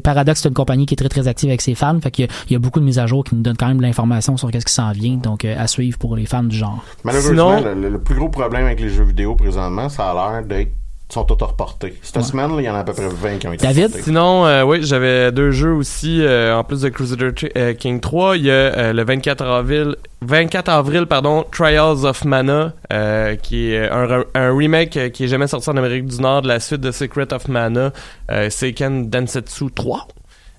Paradox 0.00 0.40
c'est 0.40 0.48
une 0.48 0.54
compagnie 0.54 0.86
qui 0.86 0.94
est 0.94 0.96
très 0.96 1.08
très 1.08 1.26
active 1.28 1.48
avec 1.48 1.60
ses 1.60 1.74
fans, 1.74 1.98
fait 2.00 2.10
qu'il 2.10 2.24
y 2.26 2.28
a, 2.28 2.30
il 2.48 2.52
y 2.52 2.56
a 2.56 2.58
beaucoup 2.58 2.80
de 2.80 2.84
mises 2.84 2.98
à 2.98 3.06
jour 3.06 3.24
qui 3.24 3.34
nous 3.34 3.42
donnent 3.42 3.56
quand 3.56 3.68
même 3.68 3.78
de 3.78 3.82
l'information 3.82 4.36
sur 4.36 4.50
qu'est-ce 4.50 4.66
qui 4.66 4.72
s'en 4.72 4.92
vient, 4.92 5.16
donc 5.16 5.44
euh, 5.44 5.54
à 5.58 5.66
suivre 5.66 5.98
pour 5.98 6.16
les 6.16 6.26
fans 6.26 6.42
du 6.44 6.56
genre. 6.56 6.84
Malheureusement, 7.04 7.58
Sinon- 7.58 7.74
le, 7.74 7.88
le 7.90 7.98
plus 8.00 8.14
gros 8.16 8.28
problème 8.28 8.66
avec 8.66 8.80
les 8.80 8.88
jeux 8.90 9.04
vidéo 9.04 9.34
présentement, 9.36 9.88
ça 9.88 10.10
a 10.10 10.14
l'air 10.14 10.46
d'être 10.46 10.72
sont 11.10 11.24
tous 11.24 11.42
reportés. 11.42 11.94
Cette 12.02 12.22
semaine, 12.22 12.50
il 12.58 12.64
y 12.64 12.68
en 12.68 12.74
a 12.74 12.80
à 12.80 12.84
peu 12.84 12.92
près 12.92 13.08
20 13.08 13.38
qui 13.38 13.46
ont 13.48 13.52
été 13.52 13.66
David? 13.66 13.84
reportés. 13.84 14.02
Sinon, 14.02 14.46
euh, 14.46 14.62
oui, 14.64 14.80
j'avais 14.82 15.32
deux 15.32 15.50
jeux 15.52 15.72
aussi. 15.72 16.20
euh, 16.22 16.54
en 16.54 16.64
plus 16.64 16.82
de 16.82 16.88
Crusader 16.90 17.30
euh, 17.56 17.72
King 17.74 18.00
3, 18.00 18.36
il 18.36 18.44
y 18.44 18.50
a 18.50 18.54
euh, 18.54 18.92
le 18.92 19.04
24 19.04 19.42
avril, 19.44 19.96
24 20.22 20.68
avril, 20.68 21.06
pardon, 21.06 21.44
Trials 21.50 22.04
of 22.04 22.24
Mana, 22.24 22.72
euh, 22.92 23.36
qui 23.36 23.72
est 23.72 23.88
un, 23.88 24.06
re- 24.06 24.24
un 24.34 24.54
remake 24.56 25.12
qui 25.12 25.24
est 25.24 25.28
jamais 25.28 25.46
sorti 25.46 25.70
en 25.70 25.76
Amérique 25.78 26.06
du 26.06 26.20
Nord 26.20 26.42
de 26.42 26.48
la 26.48 26.60
suite 26.60 26.80
de 26.82 26.90
Secret 26.90 27.32
of 27.32 27.48
Mana, 27.48 27.92
euh, 28.30 28.50
Seiken 28.50 29.08
Densetsu 29.08 29.70
3. 29.74 30.06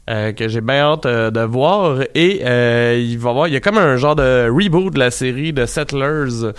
euh, 0.09 0.31
que 0.31 0.47
j'ai 0.47 0.61
bien 0.61 0.81
hâte 0.93 1.05
euh, 1.05 1.29
de 1.29 1.41
voir 1.41 1.99
et 2.15 2.41
euh, 2.43 2.97
il 2.99 3.19
va 3.19 3.29
y 3.29 3.31
avoir 3.31 3.47
il 3.47 3.53
y 3.53 3.57
a 3.57 3.59
comme 3.59 3.77
un 3.77 3.95
genre 3.97 4.15
de 4.15 4.49
reboot 4.49 4.91
de 4.91 4.97
la 4.97 5.11
série 5.11 5.53
de 5.53 5.67
Settlers 5.67 6.51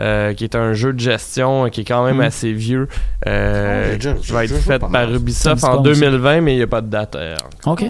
euh, 0.00 0.34
qui 0.34 0.44
est 0.44 0.54
un 0.54 0.72
jeu 0.72 0.92
de 0.92 1.00
gestion 1.00 1.68
qui 1.70 1.82
est 1.82 1.84
quand 1.84 2.04
même 2.04 2.18
Mm. 2.18 2.20
assez 2.22 2.52
vieux 2.52 2.88
euh, 3.26 3.82
Oh, 3.84 3.90
j'ai 3.90 3.96
déjà- 3.96 4.12
qui 4.14 4.32
va 4.32 4.44
être 4.44 4.54
fait 4.56 4.78
par. 4.78 5.12
Ubisoft 5.12 5.64
en 5.64 5.80
dit 5.80 5.88
pas, 5.90 5.94
2020 5.94 6.40
mais 6.42 6.54
il 6.54 6.56
n'y 6.58 6.62
a 6.62 6.66
pas 6.66 6.80
de 6.80 6.88
date 6.88 7.14
euh, 7.16 7.34
OK. 7.66 7.84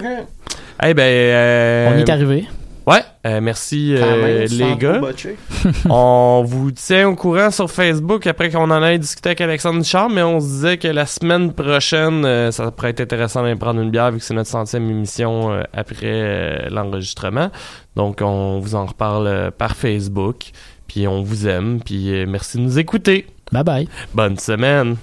Eh 0.84 0.94
ben 0.94 1.02
euh, 1.02 1.90
On 1.92 1.98
y 1.98 2.02
est 2.02 2.10
arrivé. 2.10 2.44
ouais 2.86 3.00
euh, 3.26 3.40
merci 3.40 3.94
euh, 3.96 4.46
les 4.48 4.76
gars 4.76 5.00
on 5.90 6.44
vous 6.46 6.70
tient 6.70 7.08
au 7.08 7.16
courant 7.16 7.50
sur 7.50 7.68
Facebook 7.70 8.26
après 8.26 8.50
qu'on 8.50 8.70
en 8.70 8.84
ait 8.84 8.98
discuté 8.98 9.30
avec 9.30 9.40
Alexandre 9.40 9.80
Duchamp, 9.80 10.08
mais 10.10 10.22
on 10.22 10.38
se 10.38 10.46
disait 10.46 10.76
que 10.78 10.86
la 10.88 11.06
semaine 11.06 11.52
prochaine, 11.52 12.24
euh, 12.24 12.52
ça 12.52 12.70
pourrait 12.70 12.90
être 12.90 13.00
intéressant 13.00 13.42
d'aller 13.42 13.56
prendre 13.56 13.80
une 13.80 13.90
bière 13.90 14.12
vu 14.12 14.18
que 14.18 14.24
c'est 14.24 14.34
notre 14.34 14.50
centième 14.50 14.88
émission 14.88 15.50
euh, 15.52 15.62
après 15.74 15.98
euh, 16.04 16.68
l'enregistrement. 16.70 17.50
Donc 17.96 18.18
on 18.22 18.60
vous 18.60 18.74
en 18.76 18.84
reparle 18.86 19.26
euh, 19.26 19.50
par 19.50 19.74
Facebook. 19.74 20.52
Puis 20.86 21.06
on 21.06 21.22
vous 21.22 21.46
aime. 21.46 21.80
Puis 21.84 22.12
euh, 22.12 22.26
merci 22.26 22.58
de 22.58 22.62
nous 22.62 22.78
écouter. 22.78 23.26
Bye 23.52 23.64
bye. 23.64 23.88
Bonne 24.14 24.38
semaine. 24.38 24.96